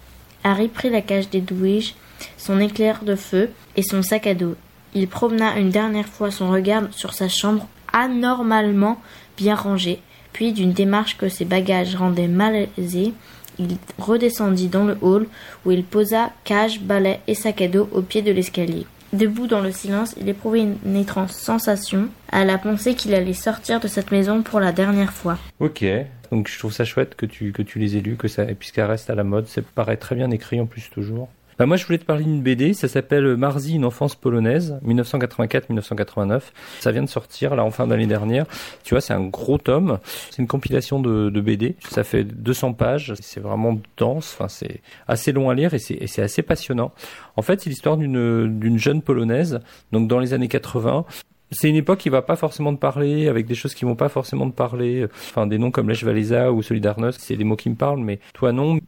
Harry 0.44 0.68
prit 0.68 0.90
la 0.90 1.02
cage 1.02 1.30
d'Edwige, 1.30 1.96
son 2.38 2.60
éclair 2.60 3.04
de 3.04 3.16
feu 3.16 3.50
et 3.76 3.84
son 3.84 4.02
sac 4.02 4.28
à 4.28 4.34
dos. 4.34 4.56
Il 4.94 5.08
promena 5.08 5.58
une 5.58 5.70
dernière 5.70 6.08
fois 6.08 6.32
son 6.32 6.50
regard 6.50 6.84
sur 6.92 7.14
sa 7.14 7.30
chambre 7.30 7.68
anormalement 7.94 9.00
bien 9.38 9.56
rangée, 9.56 10.00
puis 10.34 10.54
d'une 10.54 10.74
démarche 10.74 11.18
que 11.18 11.30
ses 11.30 11.46
bagages 11.46 11.96
rendaient 11.96 12.28
malaisés, 12.28 13.14
il 13.60 13.78
redescendit 13.98 14.68
dans 14.68 14.86
le 14.86 14.98
hall 15.02 15.28
où 15.66 15.72
il 15.72 15.84
posa 15.84 16.32
cage, 16.44 16.80
balai 16.82 17.20
et 17.28 17.36
sac 17.36 17.62
à 17.62 17.68
dos 17.68 17.90
au 17.92 18.02
pied 18.02 18.22
de 18.22 18.32
l'escalier. 18.32 18.86
Debout 19.12 19.48
dans 19.48 19.62
le 19.62 19.72
silence, 19.72 20.14
il 20.20 20.30
éprouvait 20.30 20.62
une 20.62 20.96
étrange 20.96 21.32
sensation 21.32 22.10
à 22.32 22.46
la 22.46 22.60
pensée 22.60 22.94
qu'il 22.94 23.16
allait 23.16 23.34
sortir 23.34 23.80
de 23.80 23.88
cette 23.88 24.12
maison 24.12 24.44
pour 24.44 24.60
la 24.60 24.72
dernière 24.72 25.14
fois. 25.14 25.38
Ok. 25.60 25.84
Donc 26.32 26.48
je 26.48 26.60
trouve 26.60 26.72
ça 26.72 26.86
chouette 26.86 27.16
que 27.16 27.26
tu, 27.26 27.52
que 27.52 27.64
tu 27.64 27.80
les 27.80 27.98
aies 27.98 28.02
lus, 28.02 28.18
que 28.18 28.28
ça, 28.28 28.46
reste 28.78 29.10
à 29.10 29.16
la 29.16 29.24
mode. 29.24 29.48
Ça 29.48 29.62
paraît 29.74 29.98
très 29.98 30.16
bien 30.16 30.30
écrit 30.30 30.62
en 30.62 30.68
plus 30.68 30.90
toujours. 30.92 31.28
Bah, 31.60 31.66
moi 31.66 31.76
je 31.76 31.86
voulais 31.86 31.98
te 31.98 32.06
parler 32.06 32.24
d'une 32.24 32.42
BD, 32.42 32.74
ça 32.74 32.88
s'appelle 32.88 33.36
Marzi, 33.36 33.76
une 33.76 33.84
enfance 33.84 34.16
polonaise, 34.16 34.80
1984-1989. 34.86 36.42
Ça 36.80 36.94
vient 36.94 37.04
de 37.04 37.10
sortir 37.10 37.54
là 37.54 37.66
en 37.66 37.72
fin 37.72 37.86
d'année 37.86 38.08
dernière. 38.08 38.46
Tu 38.86 38.94
vois, 38.94 39.02
c'est 39.02 39.12
un 39.12 39.26
gros 39.26 39.58
tome. 39.58 40.00
C'est 40.30 40.42
une 40.42 40.48
compilation 40.48 41.02
de, 41.02 41.42
BD. 41.42 41.76
Ça 41.90 42.06
fait 42.06 42.24
200 42.24 42.74
pages. 42.74 43.14
C'est 43.20 43.42
vraiment 43.42 43.78
dense. 43.98 44.38
Enfin, 44.38 44.48
c'est 44.48 44.80
assez 45.10 45.34
long 45.34 45.50
à 45.50 45.54
lire 45.54 45.74
et 45.74 45.80
c'est 45.80 46.22
assez 46.22 46.44
passionnant. 46.44 46.94
En 47.36 47.42
fait, 47.42 47.60
c'est 47.60 47.70
l'histoire 47.70 47.98
d'une 47.98 48.58
d'une 48.58 48.78
jeune 48.78 49.02
polonaise. 49.02 49.60
Donc 49.92 50.08
dans 50.08 50.20
les 50.20 50.34
années 50.34 50.48
80, 50.48 51.04
c'est 51.52 51.68
une 51.68 51.76
époque 51.76 52.00
qui 52.00 52.10
va 52.10 52.22
pas 52.22 52.38
forcément 52.38 52.74
te 52.74 52.80
parler, 52.80 53.28
avec 53.28 53.46
des 53.46 53.56
choses 53.56 53.74
qui 53.74 53.84
vont 53.84 53.96
pas 53.96 54.08
forcément 54.08 54.50
te 54.50 54.56
parler. 54.56 55.08
Enfin, 55.30 55.46
des 55.46 55.58
noms 55.58 55.72
comme 55.72 55.90
Lech 55.90 56.04
Walesa 56.04 56.54
ou 56.54 56.62
Solidarność, 56.62 57.20
c'est 57.20 57.36
des 57.36 57.44
mots 57.44 57.58
qui 57.58 57.70
me 57.70 57.76
parlent, 57.76 58.00
mais 58.00 58.20
toi 58.34 58.54
non. 58.54 58.80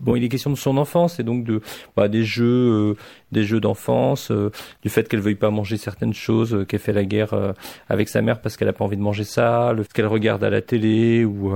Bon, 0.00 0.14
il 0.14 0.24
est 0.24 0.28
question 0.28 0.50
de 0.50 0.56
son 0.56 0.76
enfance 0.76 1.18
et 1.20 1.22
donc 1.22 1.44
de 1.44 1.60
bah, 1.96 2.08
des 2.08 2.22
jeux, 2.22 2.44
euh, 2.46 2.96
des 3.36 3.44
jeux 3.44 3.60
d'enfance, 3.60 4.30
euh, 4.30 4.50
du 4.82 4.88
fait 4.88 5.06
qu'elle 5.08 5.20
veuille 5.20 5.34
pas 5.34 5.50
manger 5.50 5.76
certaines 5.76 6.14
choses, 6.14 6.54
euh, 6.54 6.64
qu'elle 6.64 6.80
fait 6.80 6.94
la 6.94 7.04
guerre 7.04 7.34
euh, 7.34 7.52
avec 7.90 8.08
sa 8.08 8.22
mère 8.22 8.40
parce 8.40 8.56
qu'elle 8.56 8.68
a 8.68 8.72
pas 8.72 8.82
envie 8.82 8.96
de 8.96 9.02
manger 9.02 9.24
ça, 9.24 9.74
le 9.74 9.82
fait 9.82 9.92
qu'elle 9.92 10.06
regarde 10.06 10.42
à 10.42 10.48
la 10.48 10.62
télé 10.62 11.26
ou 11.26 11.52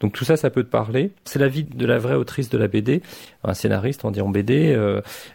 donc 0.00 0.12
tout 0.12 0.24
ça, 0.24 0.36
ça 0.36 0.50
peut 0.50 0.64
te 0.64 0.70
parler. 0.70 1.12
C'est 1.24 1.38
la 1.38 1.46
vie 1.46 1.62
de 1.62 1.86
la 1.86 1.98
vraie 1.98 2.16
autrice 2.16 2.50
de 2.50 2.58
la 2.58 2.66
BD, 2.66 3.00
un 3.44 3.54
scénariste, 3.54 4.04
on 4.04 4.10
dit 4.10 4.20
en 4.20 4.28
BD, 4.28 4.76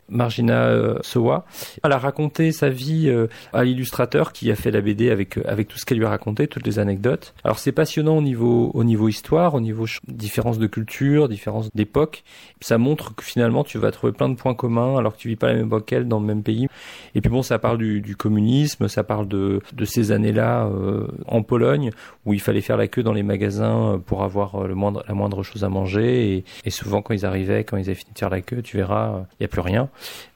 Margina 0.10 0.98
Sowa. 1.02 1.46
Elle 1.84 1.92
a 1.92 1.98
raconté 1.98 2.52
sa 2.52 2.70
vie 2.70 3.12
à 3.54 3.64
l'illustrateur 3.64 4.34
qui 4.34 4.52
a 4.52 4.56
fait 4.56 4.72
la 4.72 4.82
BD 4.82 5.10
avec 5.10 5.38
avec 5.46 5.68
tout 5.68 5.78
ce 5.78 5.86
qu'elle 5.86 5.98
lui 5.98 6.06
a 6.06 6.10
raconté, 6.10 6.48
toutes 6.48 6.68
les 6.68 6.80
anecdotes. 6.80 7.34
Alors 7.44 7.60
c'est 7.60 7.72
passionnant 7.72 8.18
au 8.18 8.22
niveau 8.22 8.72
au 8.74 8.84
niveau 8.84 9.08
histoire, 9.08 9.56
au 9.56 9.62
niveau 9.62 9.86
différence 10.08 10.60
de 10.60 10.68
culture, 10.68 11.30
différence 11.30 11.74
d'époque. 11.74 12.24
Ça 12.62 12.78
montre 12.78 13.16
que 13.16 13.24
finalement 13.24 13.64
tu 13.64 13.78
vas 13.78 13.92
trouver 13.92 14.14
plein 14.14 14.30
de 14.30 14.36
points 14.36 14.56
communs 14.56 14.98
alors 14.98 15.14
que 15.16 15.20
tu 15.20 15.30
vis 15.30 15.36
pas 15.36 15.48
la 15.48 15.56
même 15.56 15.69
dans 15.70 16.20
le 16.20 16.26
même 16.26 16.44
pays. 16.44 16.68
Et 17.16 17.22
puis 17.22 17.30
bon, 17.30 17.42
ça 17.42 17.60
parle 17.60 17.78
du, 17.78 18.16
communisme, 18.16 18.88
ça 18.88 19.04
parle 19.04 19.28
de 19.28 19.62
ces 19.86 20.12
années-là 20.12 20.66
euh, 20.66 21.08
en 21.28 21.42
Pologne 21.44 21.92
où 22.26 22.34
il 22.34 22.42
fallait 22.42 22.62
faire 22.62 22.78
la 22.78 22.88
queue 22.88 23.04
dans 23.04 23.14
les 23.14 23.24
magasins 23.24 24.02
pour 24.06 24.24
avoir 24.24 24.56
euh, 24.56 24.68
le 24.68 24.76
moindre 24.76 25.04
la 25.08 25.14
moindre 25.14 25.44
chose 25.44 25.64
à 25.64 25.70
manger 25.70 26.36
et, 26.36 26.44
et 26.66 26.70
souvent 26.70 27.02
quand 27.02 27.14
ils 27.14 27.26
arrivaient, 27.26 27.64
quand 27.64 27.78
ils 27.78 27.86
avaient 27.86 27.96
fini 27.96 28.12
de 28.14 28.20
faire 28.20 28.30
la 28.30 28.42
queue, 28.42 28.62
tu 28.62 28.78
verras, 28.78 29.26
il 29.40 29.44
y 29.44 29.46
a 29.46 29.48
plus 29.48 29.62
rien. 29.62 29.90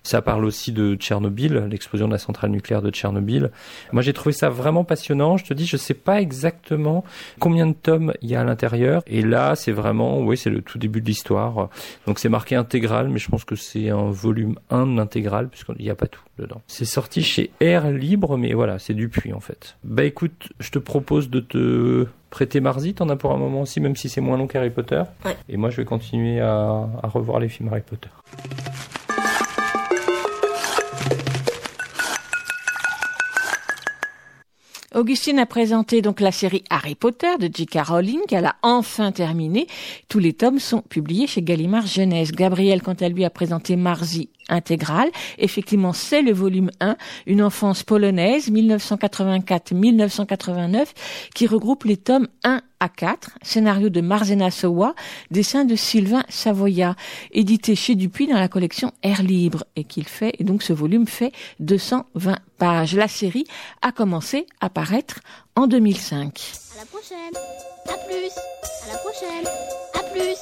Ça 0.04 0.22
parle 0.22 0.44
aussi 0.44 0.74
de 0.74 0.96
Tchernobyl, 0.96 1.68
l'explosion 1.70 2.08
de 2.08 2.12
la 2.12 2.18
centrale 2.18 2.52
nucléaire 2.52 2.82
de 2.82 2.90
Tchernobyl. 2.90 3.52
Moi, 3.94 4.02
j'ai 4.02 4.12
trouvé 4.12 4.34
ça 4.34 4.50
vraiment 4.50 4.84
passionnant. 4.84 5.38
Je 5.38 5.46
te 5.46 5.54
dis, 5.54 5.66
je 5.66 5.78
sais 5.78 5.94
pas 5.94 6.20
exactement 6.20 7.06
combien 7.40 7.68
de 7.68 7.74
tomes 7.74 8.14
il 8.22 8.30
y 8.30 8.36
a 8.36 8.42
à 8.42 8.44
l'intérieur. 8.44 9.02
Et 9.08 9.22
là, 9.22 9.56
c'est 9.56 9.72
vraiment, 9.72 10.20
oui, 10.20 10.36
c'est 10.36 10.50
le 10.50 10.62
tout 10.62 10.78
début 10.78 11.00
de 11.00 11.06
l'histoire. 11.06 11.70
Donc, 12.06 12.20
c'est 12.20 12.28
marqué 12.28 12.56
intégral, 12.56 13.08
mais 13.08 13.18
je 13.18 13.30
pense 13.30 13.46
que 13.46 13.56
c'est 13.56 13.90
un 13.92 14.12
volume 14.12 14.60
1 14.70 14.88
de 14.88 14.98
l'intégrale, 14.98 15.48
puisqu'il 15.48 15.82
n'y 15.82 15.90
a 15.90 15.96
pas 15.96 16.08
tout 16.08 16.22
dedans. 16.38 16.62
C'est 16.68 16.84
sorti 16.84 17.24
chez 17.24 17.52
Air 17.62 17.90
Libre, 17.90 18.38
mais 18.38 18.54
voilà, 18.54 18.80
c'est 18.80 18.94
du 18.94 19.08
puits, 19.08 19.32
en 19.32 19.40
fait. 19.40 19.78
Bah, 19.86 20.04
écoute, 20.04 20.52
je 20.60 20.70
te 20.70 20.80
propose 20.80 21.30
de 21.30 21.40
te 21.40 22.08
prêter 22.30 22.60
Marzi. 22.60 22.94
T'en 22.94 23.08
as 23.08 23.16
pour 23.16 23.32
un 23.32 23.38
moment 23.38 23.62
aussi, 23.62 23.80
même 23.80 23.96
si 23.96 24.10
c'est 24.10 24.20
moins 24.20 24.38
long 24.38 24.48
qu'Harry 24.48 24.70
Potter. 24.70 25.04
Ouais. 25.24 25.38
Et 25.48 25.56
moi, 25.56 25.70
je 25.70 25.78
vais 25.78 25.86
continuer 25.86 26.42
à, 26.42 26.90
à 27.02 27.08
revoir 27.08 27.40
les 27.40 27.48
films 27.48 27.70
Harry 27.70 27.82
Potter. 27.82 28.10
Augustine 34.96 35.40
a 35.40 35.48
présenté 35.48 36.04
donc 36.04 36.20
la 36.20 36.32
série 36.32 36.64
Harry 36.70 36.94
Potter 36.94 37.38
de 37.40 37.50
J.K. 37.52 37.80
Rowling 37.88 38.22
qu'elle 38.28 38.46
a 38.46 38.56
enfin 38.62 39.12
terminée. 39.12 39.66
Tous 40.08 40.20
les 40.20 40.34
tomes 40.34 40.60
sont 40.60 40.82
publiés 40.82 41.26
chez 41.26 41.42
Gallimard 41.42 41.88
Jeunesse. 41.88 42.32
Gabriel, 42.32 42.84
quant 42.84 42.94
à 42.94 43.10
lui, 43.10 43.26
a 43.26 43.32
présenté 43.32 43.76
Marzi, 43.76 44.30
intégrale. 44.50 45.10
Effectivement, 45.38 45.94
c'est 45.94 46.22
le 46.22 46.34
volume 46.34 46.70
1, 46.80 46.98
Une 47.28 47.44
enfance 47.44 47.84
polonaise, 47.84 48.52
1984-1989, 48.52 50.88
qui 51.34 51.48
regroupe 51.48 51.86
les 51.86 51.98
tomes 51.98 52.28
1 52.44 52.62
à 52.80 52.90
4, 52.90 53.32
scénario 53.42 53.90
de 53.90 54.02
Marzena 54.02 54.52
Sowa, 54.52 54.94
dessin 55.32 55.66
de 55.66 55.76
Sylvain 55.76 56.24
Savoya, 56.28 56.96
édité 57.32 57.76
chez 57.76 57.96
Dupuis 57.96 58.28
dans 58.28 58.40
la 58.40 58.50
collection 58.50 58.92
Air 59.04 59.24
Libre, 59.24 59.64
et 59.76 59.86
qu'il 59.86 60.08
fait, 60.08 60.34
et 60.40 60.44
donc 60.44 60.64
ce 60.64 60.74
volume 60.74 61.08
fait 61.08 61.32
220 61.60 62.38
pages. 62.58 62.96
La 62.96 63.08
série 63.08 63.46
a 63.82 63.92
commencé 63.92 64.48
à 64.60 64.70
paraître 64.70 65.20
en 65.56 65.68
2005. 65.68 66.63
La 66.84 67.00
prochaine. 67.00 67.34
À 67.88 67.98
plus. 68.06 68.32
À 68.84 68.92
la 68.92 68.98
prochaine. 68.98 69.48
À 69.94 70.04
plus. 70.12 70.38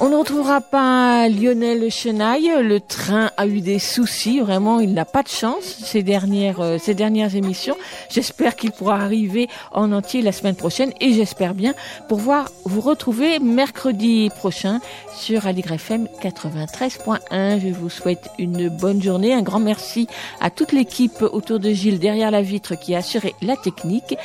On 0.00 0.10
ne 0.10 0.16
retrouvera 0.16 0.60
pas 0.60 1.28
Lionel 1.28 1.90
Chenaille. 1.90 2.52
Le 2.62 2.78
train 2.78 3.30
a 3.36 3.46
eu 3.46 3.60
des 3.60 3.78
soucis. 3.78 4.38
Vraiment, 4.38 4.80
il 4.80 4.92
n'a 4.92 5.06
pas 5.06 5.22
de 5.22 5.28
chance 5.28 5.64
ces 5.64 6.02
dernières, 6.02 6.60
euh, 6.60 6.76
ces 6.78 6.94
dernières 6.94 7.34
émissions. 7.34 7.76
J'espère 8.10 8.54
qu'il 8.54 8.70
pourra 8.70 8.96
arriver 9.00 9.48
en 9.72 9.90
entier 9.90 10.20
la 10.20 10.32
semaine 10.32 10.54
prochaine 10.54 10.92
et 11.00 11.14
j'espère 11.14 11.54
bien 11.54 11.74
pouvoir 12.08 12.52
vous 12.64 12.80
retrouver 12.82 13.38
mercredi 13.38 14.30
prochain 14.36 14.80
sur 15.16 15.46
Aligre 15.46 15.72
FM 15.72 16.06
93.1. 16.22 17.60
Je 17.60 17.72
vous 17.72 17.90
souhaite 17.90 18.28
une 18.38 18.68
bonne 18.68 19.02
journée. 19.02 19.32
Un 19.32 19.42
grand 19.42 19.60
merci 19.60 20.06
à 20.40 20.50
toute 20.50 20.72
l'équipe 20.72 21.22
autour 21.22 21.58
de 21.58 21.70
Gilles 21.70 21.98
derrière 21.98 22.30
la 22.30 22.42
vitre 22.42 22.74
qui 22.76 22.94
a 22.94 22.98
assuré 22.98 23.34
la 23.40 23.56
technique 23.56 24.16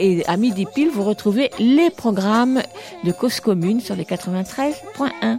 et 0.00 0.26
à 0.26 0.36
midi 0.36 0.66
pile, 0.66 0.90
vous 0.90 1.04
retrouvez 1.04 1.50
les 1.58 1.90
programmes 1.90 2.62
de 3.04 3.12
Cause 3.12 3.40
Commune 3.40 3.80
sur 3.80 3.94
les 3.94 4.04
93.1. 4.04 5.38